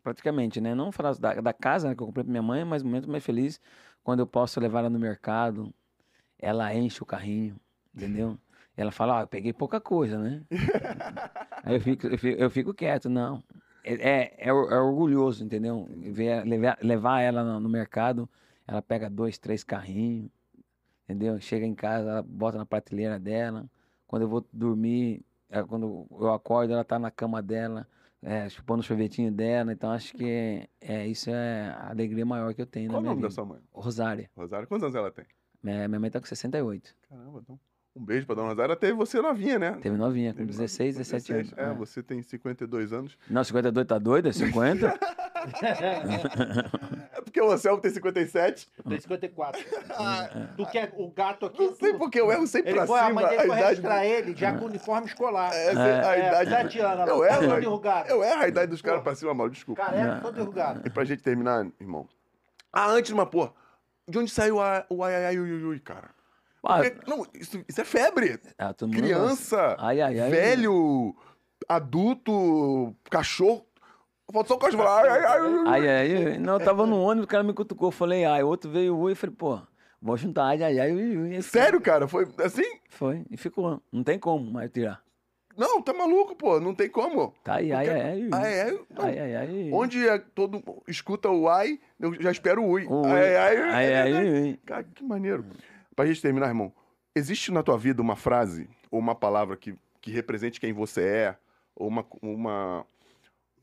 praticamente, 0.03 0.61
né? 0.61 0.75
Não 0.75 0.91
falar 0.91 1.15
da, 1.15 1.35
da 1.35 1.53
casa 1.53 1.89
né, 1.89 1.95
que 1.95 2.03
eu 2.03 2.07
comprei 2.09 2.25
para 2.25 2.31
minha 2.33 2.43
mãe, 2.43 2.65
mas 2.65 2.83
o 2.83 2.87
momento 2.87 3.09
mais 3.09 3.25
feliz 3.25 3.61
quando 4.03 4.19
eu 4.19 4.27
posso 4.27 4.59
levar 4.59 4.81
ela 4.81 4.91
no 4.91 4.99
mercado, 4.99 5.73
ela 6.41 6.75
enche 6.75 7.05
o 7.05 7.07
carrinho, 7.07 7.55
entendeu? 7.95 8.37
Ela 8.77 8.91
fala, 8.91 9.15
ó, 9.15 9.19
oh, 9.19 9.23
eu 9.23 9.27
peguei 9.29 9.53
pouca 9.53 9.79
coisa, 9.81 10.19
né? 10.19 10.43
Aí 11.63 11.77
eu 11.77 11.81
fico, 11.81 12.07
eu 12.09 12.19
fico, 12.19 12.43
eu 12.43 12.51
fico, 12.51 12.75
quieto, 12.75 13.09
não. 13.09 13.45
É, 13.85 13.95
é, 13.95 14.35
é, 14.39 14.49
é 14.49 14.53
orgulhoso, 14.53 15.45
entendeu? 15.45 15.87
Levar, 16.45 16.79
levar 16.83 17.21
ela 17.21 17.45
no, 17.45 17.61
no 17.61 17.69
mercado, 17.69 18.29
ela 18.67 18.83
pega 18.83 19.09
dois, 19.09 19.39
três 19.39 19.63
carrinhos, 19.63 20.31
entendeu? 21.05 21.39
Chega 21.41 21.65
em 21.65 21.75
casa, 21.75 22.11
ela 22.11 22.23
bota 22.23 22.59
na 22.59 22.67
prateleira 22.67 23.21
dela. 23.21 23.67
Quando 24.07 24.23
eu 24.23 24.29
vou 24.29 24.45
dormir, 24.53 25.25
é, 25.51 25.63
quando 25.63 26.07
eu 26.13 26.33
acordo, 26.33 26.73
ela 26.73 26.85
tá 26.85 26.99
na 26.99 27.11
cama 27.11 27.43
dela, 27.43 27.87
é, 28.23 28.49
chupando 28.49 28.81
o 28.81 28.85
sorvetinho 28.85 29.33
dela. 29.33 29.73
Então 29.73 29.91
acho 29.91 30.15
que 30.15 30.69
é, 30.81 31.07
isso 31.07 31.31
é 31.31 31.71
a 31.71 31.91
alegria 31.91 32.25
maior 32.25 32.55
que 32.55 32.63
eu 32.63 32.67
tenho 32.67 32.91
Qual 32.91 33.03
vida. 33.03 33.13
O 33.13 33.15
nome 33.15 33.23
da 33.23 33.31
sua 33.31 33.45
mãe? 33.45 33.61
Rosária. 33.73 34.31
Rosária. 34.37 34.67
Quantos 34.67 34.85
anos 34.85 34.95
ela 34.95 35.11
tem? 35.11 35.27
Minha, 35.63 35.89
minha 35.89 36.01
mãe 36.01 36.11
tá 36.11 36.21
com 36.21 36.27
68. 36.27 36.95
Caramba, 37.09 37.41
então. 37.43 37.59
Um 38.01 38.05
beijo 38.05 38.25
pra 38.25 38.35
dona 38.35 38.49
Rosária. 38.49 38.75
Teve 38.75 38.95
você 38.95 39.21
novinha, 39.21 39.59
né? 39.59 39.79
Teve 39.83 39.95
novinha, 39.95 40.33
com 40.33 40.39
Teve 40.39 40.53
16, 40.53 40.97
17 40.97 41.33
anos. 41.35 41.53
É, 41.55 41.65
é, 41.65 41.75
você 41.75 42.03
tem 42.03 42.23
52 42.23 42.95
anos. 42.95 43.19
Não, 43.29 43.45
52 43.45 43.87
tá 43.87 43.99
doido? 43.99 44.31
É 44.31 44.33
50? 44.33 44.87
é 47.13 47.21
porque 47.21 47.39
o 47.43 47.51
Anselmo 47.51 47.79
tem 47.79 47.91
57. 47.91 48.71
Eu 48.79 48.85
tenho 48.85 49.03
54. 49.03 49.61
Ah, 50.03 50.31
tu 50.57 50.65
quer 50.67 50.95
o 50.97 51.11
gato 51.11 51.45
aqui? 51.45 51.63
Não 51.63 51.75
sei 51.75 51.93
porque 51.93 52.19
eu 52.19 52.33
erro 52.33 52.47
sempre 52.47 52.71
ele 52.71 52.79
pra 52.79 52.87
foi, 52.87 52.99
cima. 53.01 53.11
A 53.11 53.13
mãe 53.13 53.29
dele 53.29 53.47
foi 53.47 53.57
registrar 53.57 54.07
ele 54.07 54.35
já 54.35 54.57
com 54.57 54.65
uniforme 54.65 55.07
escolar. 55.07 55.53
É, 55.53 55.67
é, 55.67 55.71
a 55.71 56.19
idade. 56.19 56.55
É, 56.55 56.63
7 56.63 56.81
anos. 56.81 57.09
Eu 57.09 57.25
erro, 57.25 57.43
eu 58.09 58.25
erro 58.25 58.43
a 58.43 58.49
idade 58.49 58.71
dos 58.71 58.81
caras 58.81 59.03
pra 59.03 59.15
cima, 59.15 59.35
mal, 59.35 59.51
desculpa. 59.51 59.85
Careca, 59.85 60.21
todo 60.23 60.41
enrugado. 60.41 60.81
E 60.87 60.91
pra 60.91 61.05
gente 61.05 61.23
terminar, 61.23 61.67
irmão. 61.79 62.09
Ah, 62.73 62.91
antes, 62.91 63.11
uma 63.11 63.27
porra. 63.27 63.53
De 64.09 64.19
onde 64.19 64.31
saiu 64.31 64.57
o 64.57 65.05
ai, 65.05 65.15
ai, 65.15 65.27
ai, 65.27 65.39
ui, 65.39 65.65
ui, 65.65 65.79
cara? 65.81 66.09
Porque, 66.63 66.95
não, 67.07 67.27
isso, 67.35 67.65
isso, 67.69 67.81
é 67.81 67.85
febre. 67.85 68.39
Ah, 68.59 68.75
Criança, 68.75 69.77
ai, 69.79 70.01
ai, 70.01 70.21
ai, 70.21 70.31
velho, 70.31 71.15
adulto, 71.69 72.95
cachorro. 73.11 73.67
Falta 74.33 74.49
só 74.49 74.55
o 74.55 74.59
cachorro 74.59 74.85
falar. 74.85 75.11
Ai, 75.11 75.25
ai, 75.25 75.67
ai, 75.67 75.89
ai, 75.89 76.27
ai. 76.33 76.39
Não, 76.39 76.55
eu 76.55 76.65
tava 76.65 76.87
no 76.87 77.01
ônibus, 77.01 77.25
o 77.25 77.29
cara 77.29 77.43
me 77.43 77.53
cutucou. 77.53 77.89
Eu 77.89 77.93
falei, 77.93 78.25
ai, 78.25 78.43
outro 78.43 78.71
veio 78.71 78.97
ui. 78.97 79.13
Eu 79.13 79.17
falei, 79.17 79.35
pô, 79.35 79.61
vou 80.01 80.17
juntar 80.17 80.45
ai, 80.45 80.63
ai, 80.63 80.79
ai, 80.79 80.93
ui. 80.93 81.37
Assim. 81.37 81.49
Sério, 81.51 81.81
cara? 81.81 82.07
Foi 82.07 82.29
assim? 82.45 82.79
Foi. 82.89 83.25
E 83.31 83.37
ficou. 83.37 83.83
Não 83.91 84.05
tem 84.05 84.19
como 84.19 84.49
mais 84.53 84.71
tirar. 84.71 85.03
Não, 85.57 85.83
tá 85.83 85.93
maluco, 85.93 86.37
pô. 86.37 86.61
Não 86.61 86.75
tem 86.75 86.89
como. 86.89 87.35
Tá 87.43 87.57
aí, 87.57 87.73
ai, 87.73 87.89
ai, 87.89 88.01
ai. 88.01 88.29
Ai, 88.33 88.61
ai, 88.61 88.79
ai, 88.99 89.19
ai, 89.19 89.35
ai. 89.37 89.71
Onde 89.73 90.09
é 90.09 90.19
todo 90.19 90.63
escuta 90.87 91.29
o 91.29 91.49
ai, 91.49 91.81
eu 91.99 92.15
já 92.23 92.31
espero 92.31 92.63
o 92.63 92.69
ui. 92.71 92.87
O 92.87 93.05
ai, 93.05 93.37
ai, 93.37 93.57
ai, 93.57 93.95
ai, 93.95 93.95
ai, 93.95 94.15
ai. 94.15 94.59
Cara, 94.65 94.85
que 94.85 95.05
maneiro. 95.05 95.45
Pra 96.01 96.07
gente 96.07 96.23
terminar, 96.23 96.49
irmão, 96.49 96.73
existe 97.15 97.53
na 97.53 97.63
tua 97.63 97.77
vida 97.77 98.01
uma 98.01 98.17
frase 98.17 98.67
ou 98.91 98.99
uma 98.99 99.15
palavra 99.15 99.55
que, 99.55 99.77
que 100.01 100.11
represente 100.11 100.59
quem 100.59 100.73
você 100.73 101.03
é, 101.03 101.39
ou 101.77 101.89
uma, 101.89 102.07
uma, 102.23 102.87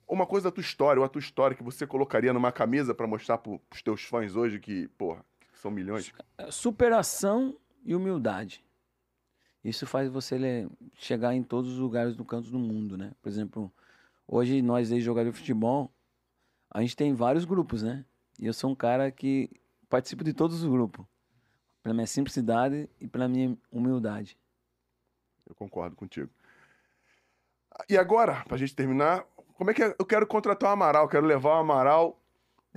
uma 0.07 0.23
coisa 0.27 0.43
da 0.43 0.51
tua 0.51 0.61
história, 0.61 0.99
ou 0.99 1.05
a 1.05 1.09
tua 1.09 1.19
história 1.19 1.57
que 1.57 1.64
você 1.64 1.88
colocaria 1.88 2.31
numa 2.31 2.51
camisa 2.51 2.93
para 2.93 3.07
mostrar 3.07 3.39
pro, 3.39 3.57
pros 3.68 3.81
teus 3.81 4.03
fãs 4.03 4.35
hoje 4.35 4.59
que, 4.59 4.88
porra, 4.89 5.26
são 5.55 5.72
milhões? 5.72 6.14
Superação 6.51 7.57
e 7.84 7.95
humildade. 7.95 8.64
Isso 9.64 9.88
faz 9.88 10.07
você 10.07 10.69
chegar 10.93 11.34
em 11.34 11.41
todos 11.41 11.73
os 11.73 11.80
lugares 11.80 12.15
do 12.15 12.23
canto 12.23 12.51
do 12.51 12.59
mundo, 12.59 12.95
né? 12.95 13.14
Por 13.19 13.30
exemplo, 13.30 13.73
hoje 14.27 14.61
nós 14.61 14.91
aí 14.91 15.01
jogadores 15.01 15.34
de 15.34 15.39
futebol, 15.39 15.91
a 16.69 16.81
gente 16.81 16.95
tem 16.95 17.15
vários 17.15 17.45
grupos, 17.45 17.81
né? 17.81 18.05
E 18.39 18.45
eu 18.45 18.53
sou 18.53 18.69
um 18.69 18.76
cara 18.76 19.11
que 19.11 19.49
participo 19.89 20.23
de 20.23 20.34
todos 20.34 20.61
os 20.61 20.69
grupos. 20.69 21.03
Pela 21.88 21.95
minha 21.95 22.05
simplicidade 22.05 22.89
e 22.99 23.07
pela 23.07 23.30
minha 23.30 23.57
humildade. 23.72 24.38
Eu 25.47 25.55
concordo 25.55 25.95
contigo. 25.95 26.30
E 27.88 27.97
agora, 27.97 28.43
pra 28.45 28.57
gente 28.57 28.76
terminar, 28.76 29.26
como 29.53 29.72
é 29.72 29.73
que 29.73 29.81
é? 29.81 29.95
eu 29.97 30.05
quero 30.05 30.27
contratar 30.27 30.69
o 30.69 30.73
Amaral? 30.73 31.07
Quero 31.07 31.26
levar 31.26 31.51
o 31.51 31.59
Amaral 31.59 32.22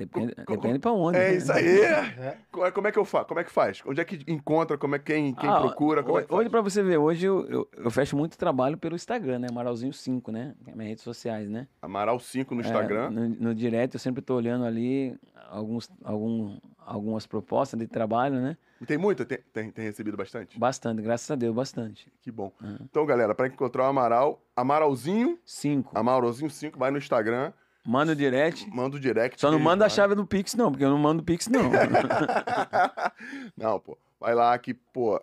Depende, 0.00 0.34
depende 0.48 0.78
pra 0.78 0.92
onde. 0.92 1.18
É 1.18 1.28
né? 1.28 1.34
isso 1.36 1.52
aí. 1.52 1.80
É. 2.20 2.36
Como 2.70 2.86
é 2.86 2.92
que 2.92 2.98
eu 2.98 3.04
faço? 3.04 3.26
Como 3.26 3.40
é 3.40 3.44
que 3.44 3.50
faz? 3.50 3.82
Onde 3.86 4.00
é 4.00 4.04
que 4.04 4.24
encontra? 4.26 4.76
Como 4.78 4.94
é 4.94 4.98
quem, 4.98 5.34
quem 5.34 5.48
ah, 5.48 5.60
procura? 5.60 6.02
Como 6.02 6.16
hoje, 6.16 6.26
é 6.28 6.34
hoje 6.34 6.50
pra 6.50 6.60
você 6.60 6.82
ver, 6.82 6.96
hoje 6.96 7.26
eu, 7.26 7.46
eu, 7.48 7.68
eu, 7.76 7.90
fecho 7.90 8.16
muito 8.16 8.36
trabalho 8.36 8.76
pelo 8.76 8.94
Instagram, 8.94 9.40
né? 9.40 9.48
Amaralzinho 9.50 9.92
5, 9.92 10.32
né? 10.32 10.54
É 10.66 10.74
minhas 10.74 10.88
redes 10.88 11.04
sociais, 11.04 11.48
né? 11.48 11.66
Amaral 11.82 12.18
5 12.18 12.54
no 12.54 12.60
Instagram. 12.60 13.06
É, 13.06 13.10
no, 13.10 13.28
no 13.28 13.54
direto 13.54 13.94
eu 13.94 14.00
sempre 14.00 14.22
tô 14.22 14.36
olhando 14.36 14.64
ali 14.64 15.16
alguns, 15.50 15.90
algum, 16.02 16.58
algumas 16.78 17.26
propostas 17.26 17.78
de 17.78 17.86
trabalho, 17.86 18.36
né? 18.36 18.56
E 18.80 18.86
tem 18.86 18.96
muita? 18.96 19.24
Tem, 19.24 19.38
tem, 19.52 19.70
tem, 19.70 19.84
recebido 19.84 20.16
bastante? 20.16 20.58
Bastante, 20.58 21.02
graças 21.02 21.30
a 21.30 21.34
Deus, 21.34 21.54
bastante. 21.54 22.10
Que 22.22 22.30
bom. 22.30 22.52
Uhum. 22.62 22.78
Então, 22.82 23.04
galera, 23.04 23.34
para 23.34 23.46
encontrar 23.48 23.84
o 23.84 23.86
Amaral, 23.86 24.42
Amaralzinho 24.56 25.38
5. 25.44 25.98
Amaralzinho 25.98 26.50
5, 26.50 26.78
vai 26.78 26.90
no 26.90 26.98
Instagram. 26.98 27.52
Manda 27.84 28.12
o 28.12 28.16
direct. 28.16 28.68
Manda 28.70 28.96
o 28.96 29.00
direct. 29.00 29.40
Só 29.40 29.50
não 29.50 29.58
manda 29.58 29.86
a 29.86 29.88
chave 29.88 30.14
do 30.14 30.26
Pix, 30.26 30.54
não, 30.54 30.70
porque 30.70 30.84
eu 30.84 30.90
não 30.90 30.98
mando 30.98 31.22
o 31.22 31.24
Pix, 31.24 31.48
não. 31.48 31.70
não, 33.56 33.80
pô. 33.80 33.96
Vai 34.18 34.34
lá 34.34 34.56
que, 34.58 34.74
pô, 34.74 35.20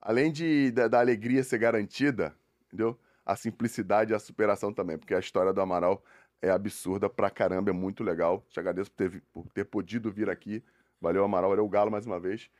além 0.00 0.32
de, 0.32 0.70
da, 0.70 0.88
da, 0.88 0.98
alegria 0.98 1.44
ser 1.44 1.58
garantida, 1.58 2.34
entendeu? 2.66 2.98
A 3.24 3.36
simplicidade 3.36 4.12
e 4.12 4.14
a 4.14 4.18
superação 4.18 4.72
também, 4.72 4.96
porque 4.96 5.14
a 5.14 5.18
história 5.18 5.52
do 5.52 5.60
Amaral 5.60 6.02
é 6.40 6.50
absurda 6.50 7.08
pra 7.08 7.28
caramba, 7.28 7.70
é 7.70 7.72
muito 7.72 8.02
legal. 8.02 8.42
Te 8.48 8.58
agradeço 8.58 8.90
por 8.90 8.96
ter, 8.96 9.22
por 9.32 9.46
ter 9.52 9.64
podido 9.64 10.10
vir 10.10 10.30
aqui. 10.30 10.62
Valeu, 11.00 11.22
Amaral, 11.22 11.50
valeu 11.50 11.66
o 11.66 11.68
Galo 11.68 11.90
mais 11.90 12.06
uma 12.06 12.18
vez. 12.18 12.50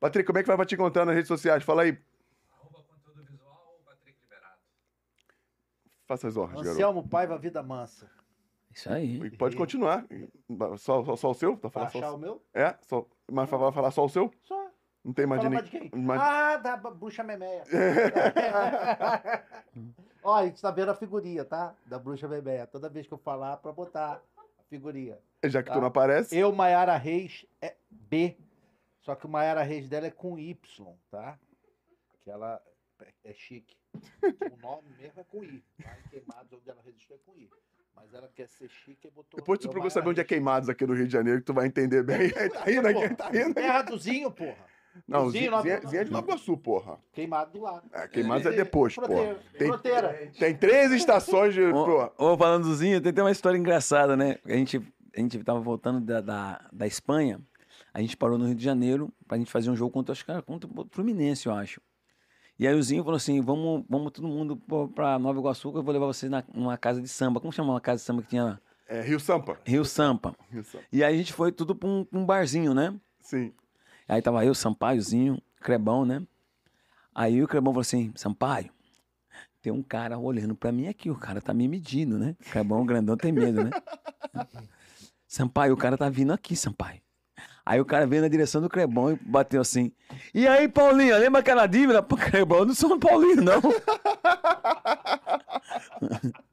Patrick, 0.00 0.26
como 0.26 0.38
é 0.38 0.42
que 0.42 0.48
vai 0.48 0.56
pra 0.56 0.66
te 0.66 0.74
encontrar 0.74 1.04
nas 1.04 1.14
redes 1.14 1.28
sociais? 1.28 1.62
Fala 1.62 1.82
aí. 1.82 1.96
Arroba 2.52 2.82
conteúdo 2.82 3.24
visual, 3.24 3.80
Patrick 3.84 4.18
Liberato. 4.20 4.58
Faça 6.04 6.26
as 6.26 6.36
honras, 6.36 6.66
Anselmo 6.66 6.94
garoto. 6.94 7.08
Paiva 7.08 7.38
Vida 7.38 7.62
Mansa. 7.62 8.10
Isso 8.72 8.92
aí. 8.92 9.30
pode 9.36 9.56
continuar. 9.56 10.06
Só, 10.78 11.04
só, 11.04 11.16
só 11.16 11.30
o 11.30 11.34
seu? 11.34 11.56
Tá 11.56 11.70
falando 11.70 11.90
só 11.90 12.14
o 12.14 12.18
meu? 12.18 12.42
É? 12.54 12.76
Só, 12.82 13.06
mas 13.30 13.48
vai 13.48 13.72
falar 13.72 13.90
só 13.90 14.04
o 14.04 14.08
seu? 14.08 14.30
Só. 14.42 14.70
Não 15.04 15.12
tem 15.12 15.26
mais 15.26 15.40
de 15.40 15.48
ninguém. 15.48 15.90
Ah, 16.18 16.56
da 16.56 16.76
bruxa 16.76 17.24
memeia. 17.24 17.64
Ó, 20.22 20.36
a 20.36 20.46
gente 20.46 20.62
tá 20.62 20.70
vendo 20.70 20.90
a 20.90 20.94
figurinha, 20.94 21.44
tá? 21.44 21.74
Da 21.86 21.98
bruxa 21.98 22.28
memeia. 22.28 22.66
Toda 22.66 22.88
vez 22.88 23.06
que 23.06 23.12
eu 23.12 23.18
falar, 23.18 23.56
pra 23.56 23.72
botar 23.72 24.22
a 24.38 24.62
figurinha. 24.68 25.18
Já 25.44 25.62
que 25.62 25.68
tá? 25.68 25.74
tu 25.74 25.80
não 25.80 25.88
aparece. 25.88 26.36
Eu, 26.36 26.52
Maiara 26.52 26.96
Reis, 26.96 27.44
é 27.60 27.74
B. 27.90 28.36
Só 29.00 29.16
que 29.16 29.26
o 29.26 29.28
Maiara 29.28 29.62
Reis 29.62 29.88
dela 29.88 30.06
é 30.06 30.10
com 30.12 30.38
Y, 30.38 30.56
tá? 31.10 31.36
Que 32.22 32.30
ela 32.30 32.62
é 33.24 33.34
chique. 33.34 33.76
o 34.52 34.56
nome 34.62 34.88
mesmo 34.96 35.20
é 35.20 35.24
com 35.24 35.42
I. 35.42 35.64
Lá 35.84 35.98
em 35.98 36.08
Queimados, 36.08 36.52
onde 36.52 36.70
ela 36.70 36.80
registrou, 36.82 37.18
é 37.18 37.22
com 37.26 37.36
I. 37.36 37.50
Mas 37.94 38.12
ela 38.14 38.28
quer 38.34 38.48
ser 38.48 38.68
chique 38.68 39.08
e 39.08 39.10
botou. 39.10 39.38
Depois 39.38 39.58
tu 39.58 39.68
procura 39.68 39.90
saber 39.90 40.10
onde 40.10 40.20
é 40.20 40.24
Queimados 40.24 40.68
aqui 40.68 40.86
no 40.86 40.94
Rio 40.94 41.06
de 41.06 41.12
Janeiro, 41.12 41.40
que 41.40 41.46
tu 41.46 41.54
vai 41.54 41.66
entender 41.66 42.02
bem. 42.02 42.30
tá 42.50 42.64
rindo 42.64 42.88
aqui, 42.88 43.14
tá 43.14 43.28
rindo. 43.28 43.54
Terra 43.54 43.82
do 43.82 43.98
Zinho, 43.98 44.30
porra. 44.30 44.72
Não, 45.08 45.30
Zinho, 45.30 45.62
Zinho, 45.62 45.88
Zinho 45.88 46.00
é 46.00 46.04
de 46.04 46.10
Nova 46.10 46.26
Iguaçu, 46.26 46.56
porra. 46.56 46.98
Queimado 47.12 47.52
do 47.52 47.60
lado. 47.60 47.88
É, 47.92 48.06
Queimados 48.08 48.46
é, 48.46 48.50
é 48.50 48.52
depois, 48.52 48.94
porra. 48.94 49.36
Tem, 49.56 50.32
tem 50.32 50.56
três 50.56 50.92
estações 50.92 51.54
de. 51.54 51.62
Ô, 51.62 52.12
ô, 52.18 52.36
falando 52.36 52.64
do 52.64 52.74
Zinho, 52.74 53.00
tem, 53.00 53.12
tem 53.12 53.24
uma 53.24 53.30
história 53.30 53.56
engraçada, 53.56 54.16
né? 54.16 54.38
A 54.44 54.52
gente, 54.52 54.80
a 55.16 55.20
gente 55.20 55.42
tava 55.42 55.60
voltando 55.60 56.00
da, 56.00 56.20
da, 56.20 56.68
da 56.72 56.86
Espanha, 56.86 57.40
a 57.94 58.00
gente 58.00 58.16
parou 58.16 58.38
no 58.38 58.46
Rio 58.46 58.54
de 58.54 58.64
Janeiro 58.64 59.12
pra 59.26 59.38
gente 59.38 59.50
fazer 59.50 59.70
um 59.70 59.76
jogo 59.76 59.92
contra, 59.92 60.12
acho 60.12 60.24
que 60.24 60.42
contra 60.42 60.68
o 60.68 60.86
Fluminense, 60.90 61.46
eu 61.46 61.54
acho. 61.54 61.80
E 62.58 62.66
aí 62.66 62.74
o 62.74 62.82
Zinho 62.82 63.02
falou 63.02 63.16
assim: 63.16 63.40
vamos, 63.40 63.84
vamos 63.88 64.12
todo 64.12 64.28
mundo 64.28 64.56
pra 64.94 65.18
Nova 65.18 65.38
Iguaçu, 65.38 65.72
que 65.72 65.78
eu 65.78 65.82
vou 65.82 65.92
levar 65.92 66.06
vocês 66.06 66.30
na, 66.30 66.44
numa 66.54 66.76
casa 66.76 67.00
de 67.00 67.08
samba. 67.08 67.40
Como 67.40 67.52
chama 67.52 67.72
uma 67.72 67.80
casa 67.80 67.98
de 68.00 68.04
samba 68.04 68.22
que 68.22 68.28
tinha 68.28 68.44
lá? 68.44 68.60
É, 68.88 69.00
Rio 69.00 69.18
Sampa. 69.18 69.58
Rio 69.64 69.84
Sampa. 69.84 70.36
Rio 70.50 70.62
Sampa. 70.62 70.84
E 70.92 71.02
aí 71.02 71.14
a 71.14 71.16
gente 71.16 71.32
foi 71.32 71.50
tudo 71.50 71.74
pra 71.74 71.88
um, 71.88 72.06
um 72.12 72.24
barzinho, 72.24 72.74
né? 72.74 72.94
Sim. 73.20 73.52
Aí 74.08 74.20
tava 74.20 74.44
eu, 74.44 74.54
Sampaiozinho, 74.54 75.40
Crebão, 75.60 76.04
né? 76.04 76.22
Aí 77.14 77.42
o 77.42 77.48
Crebão 77.48 77.72
falou 77.72 77.82
assim: 77.82 78.12
Sampaio, 78.14 78.70
tem 79.60 79.72
um 79.72 79.82
cara 79.82 80.18
olhando 80.18 80.54
pra 80.54 80.72
mim 80.72 80.88
aqui, 80.88 81.10
o 81.10 81.16
cara 81.16 81.40
tá 81.40 81.52
me 81.52 81.68
medindo, 81.68 82.18
né? 82.18 82.36
Crebão 82.50 82.84
grandão 82.86 83.16
tem 83.16 83.32
medo, 83.32 83.64
né? 83.64 83.70
Sampaio, 85.26 85.72
o 85.72 85.76
cara 85.76 85.96
tá 85.96 86.08
vindo 86.08 86.32
aqui, 86.32 86.54
Sampaio. 86.54 87.00
Aí 87.64 87.80
o 87.80 87.84
cara 87.84 88.04
veio 88.06 88.22
na 88.22 88.28
direção 88.28 88.60
do 88.60 88.68
Crebão 88.68 89.12
e 89.12 89.18
bateu 89.22 89.60
assim. 89.60 89.92
E 90.34 90.48
aí, 90.48 90.68
Paulinho, 90.68 91.16
lembra 91.16 91.40
aquela 91.40 91.66
dívida? 91.66 92.02
Pô, 92.02 92.16
Crebão, 92.16 92.58
eu 92.58 92.66
não 92.66 92.74
sou 92.74 92.94
um 92.94 92.98
Paulinho, 92.98 93.42
não. 93.42 93.62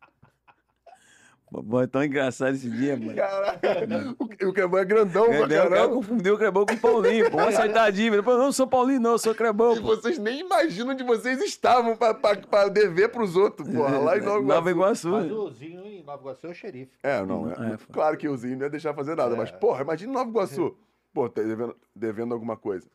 Pô, 1.51 1.81
é 1.81 1.87
tão 1.87 2.03
engraçado 2.03 2.53
esse 2.53 2.69
dia, 2.69 2.95
mano. 2.95 3.15
Caraca, 3.15 4.15
o, 4.19 4.53
Crebão 4.53 4.79
é 4.79 4.85
grandão, 4.85 5.25
é, 5.25 5.39
caramba. 5.39 5.65
O 5.65 5.69
cara 5.69 5.89
confundiu 5.89 6.35
o 6.35 6.37
Crebão 6.37 6.63
com 6.63 6.75
o 6.75 6.79
Paulinho. 6.79 7.31
Pô, 7.31 7.37
vamos 7.37 7.55
aceitar 7.55 7.85
a 7.85 7.89
dívida. 7.89 8.21
Pô, 8.21 8.29
eu 8.31 8.37
não 8.37 8.51
sou 8.51 8.67
Paulinho, 8.67 8.99
não, 8.99 9.13
eu 9.13 9.17
sou 9.17 9.33
Crebão. 9.33 9.75
E 9.75 9.79
vocês 9.79 10.19
nem 10.19 10.41
imaginam 10.41 10.91
onde 10.91 11.03
vocês 11.03 11.41
estavam 11.41 11.97
pra, 11.97 12.13
pra, 12.13 12.35
pra 12.35 12.67
dever 12.67 13.09
pros 13.09 13.35
outros, 13.35 13.67
porra, 13.67 13.97
lá 13.97 14.17
em 14.17 14.21
Nova 14.21 14.39
Iguaçu. 14.39 14.55
Nova 14.55 14.69
Iguaçu. 14.69 15.09
Mas 15.09 15.31
o 15.31 15.49
Zinho 15.49 15.87
em 15.87 16.03
Nova 16.03 16.21
Iguaçu 16.21 16.45
é 16.45 16.49
o 16.51 16.53
xerife. 16.53 16.91
É, 17.01 17.25
não, 17.25 17.49
é, 17.49 17.73
é 17.73 17.77
claro 17.91 18.15
que 18.15 18.29
o 18.29 18.37
Zinho 18.37 18.55
não 18.55 18.65
ia 18.65 18.69
deixar 18.69 18.93
fazer 18.93 19.15
nada, 19.15 19.33
é. 19.33 19.37
mas, 19.37 19.49
porra, 19.49 19.81
imagina 19.81 20.13
Nova 20.13 20.29
Iguaçu. 20.29 20.77
Pô, 21.13 21.29
tá 21.29 21.41
devendo, 21.41 21.75
devendo 21.95 22.33
alguma 22.33 22.55
coisa. 22.55 22.89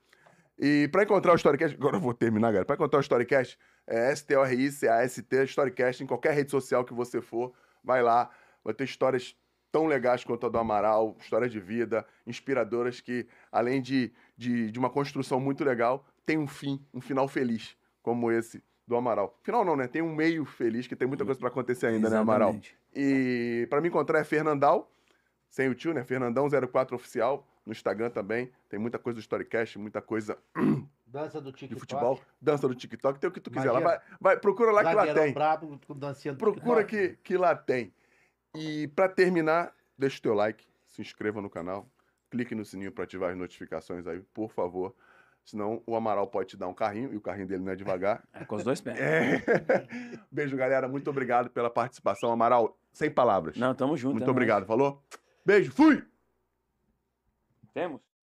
E 0.58 0.88
para 0.88 1.02
encontrar 1.02 1.32
o 1.32 1.36
Storycast, 1.36 1.76
agora 1.76 1.96
eu 1.96 2.00
vou 2.00 2.14
terminar, 2.14 2.48
galera. 2.48 2.64
Para 2.64 2.76
encontrar 2.76 2.98
o 2.98 3.02
Storycast, 3.02 3.58
é 3.86 4.12
S-T-O-R-I-C-A-S-T, 4.12 5.44
Storycast, 5.44 6.04
em 6.04 6.06
qualquer 6.06 6.32
rede 6.34 6.50
social 6.50 6.84
que 6.84 6.94
você 6.94 7.20
for, 7.20 7.52
vai 7.82 8.02
lá. 8.02 8.30
Vai 8.62 8.72
ter 8.72 8.84
histórias 8.84 9.36
tão 9.72 9.86
legais 9.86 10.22
quanto 10.22 10.46
a 10.46 10.48
do 10.48 10.56
Amaral, 10.56 11.16
histórias 11.18 11.50
de 11.50 11.58
vida, 11.58 12.06
inspiradoras 12.24 13.00
que, 13.00 13.26
além 13.50 13.82
de, 13.82 14.12
de, 14.36 14.70
de 14.70 14.78
uma 14.78 14.88
construção 14.88 15.40
muito 15.40 15.64
legal, 15.64 16.06
tem 16.24 16.38
um 16.38 16.46
fim, 16.46 16.80
um 16.94 17.00
final 17.00 17.26
feliz, 17.26 17.76
como 18.00 18.30
esse 18.30 18.62
do 18.86 18.94
Amaral. 18.94 19.36
Final 19.42 19.64
não, 19.64 19.74
né? 19.74 19.88
Tem 19.88 20.00
um 20.00 20.14
meio 20.14 20.44
feliz, 20.44 20.86
que 20.86 20.94
tem 20.94 21.08
muita 21.08 21.24
coisa 21.24 21.40
para 21.40 21.48
acontecer 21.48 21.86
ainda, 21.86 22.06
Exatamente. 22.06 22.16
né, 22.16 22.20
Amaral? 22.20 22.60
E 22.94 23.66
para 23.68 23.80
me 23.80 23.88
encontrar 23.88 24.20
é 24.20 24.24
Fernandal, 24.24 24.90
sem 25.48 25.68
o 25.68 25.74
tio, 25.74 25.92
né? 25.92 26.04
Fernandão04 26.04 26.92
Oficial 26.92 27.44
no 27.64 27.72
Instagram 27.72 28.10
também. 28.10 28.50
Tem 28.68 28.78
muita 28.78 28.98
coisa 28.98 29.18
do 29.18 29.20
Storycast, 29.20 29.78
muita 29.78 30.00
coisa. 30.02 30.38
Dança 31.06 31.40
do 31.40 31.52
TikTok. 31.52 31.74
De 31.74 31.80
futebol. 31.80 32.20
Dança 32.40 32.68
do 32.68 32.74
TikTok, 32.74 33.20
tem 33.20 33.30
o 33.30 33.32
que 33.32 33.40
tu 33.40 33.50
quiser. 33.50 33.70
Lá, 33.70 33.80
vai, 33.80 34.00
vai, 34.20 34.36
procura 34.36 34.72
lá 34.72 34.84
que 34.84 34.94
lá 34.94 35.14
tem. 35.14 35.32
Brabo, 35.32 35.80
procura 36.36 36.84
que, 36.84 37.16
que 37.22 37.36
lá 37.36 37.54
tem. 37.54 37.92
E 38.54 38.88
para 38.88 39.08
terminar, 39.08 39.72
deixa 39.96 40.18
o 40.18 40.22
teu 40.22 40.34
like, 40.34 40.66
se 40.86 41.00
inscreva 41.00 41.40
no 41.40 41.48
canal, 41.48 41.88
clique 42.30 42.54
no 42.54 42.64
sininho 42.64 42.90
para 42.90 43.04
ativar 43.04 43.30
as 43.30 43.36
notificações 43.36 44.06
aí, 44.06 44.20
por 44.34 44.50
favor. 44.50 44.94
Senão 45.44 45.82
o 45.86 45.94
Amaral 45.94 46.26
pode 46.26 46.48
te 46.50 46.56
dar 46.56 46.68
um 46.68 46.74
carrinho 46.74 47.12
e 47.12 47.16
o 47.16 47.20
carrinho 47.20 47.46
dele 47.46 47.62
não 47.62 47.72
é 47.72 47.76
devagar. 47.76 48.26
É 48.32 48.44
com 48.44 48.56
os 48.56 48.64
dois 48.64 48.80
pés. 48.80 48.98
É. 48.98 49.42
Beijo, 50.32 50.56
galera. 50.56 50.88
Muito 50.88 51.10
obrigado 51.10 51.50
pela 51.50 51.68
participação. 51.68 52.32
Amaral, 52.32 52.78
sem 52.92 53.10
palavras. 53.10 53.56
Não, 53.56 53.74
tamo 53.74 53.96
junto. 53.96 54.14
Muito 54.14 54.26
é 54.26 54.30
obrigado. 54.30 54.64
Falou? 54.64 55.02
Beijo, 55.44 55.70
fui! 55.70 56.02
Temos? 57.74 58.13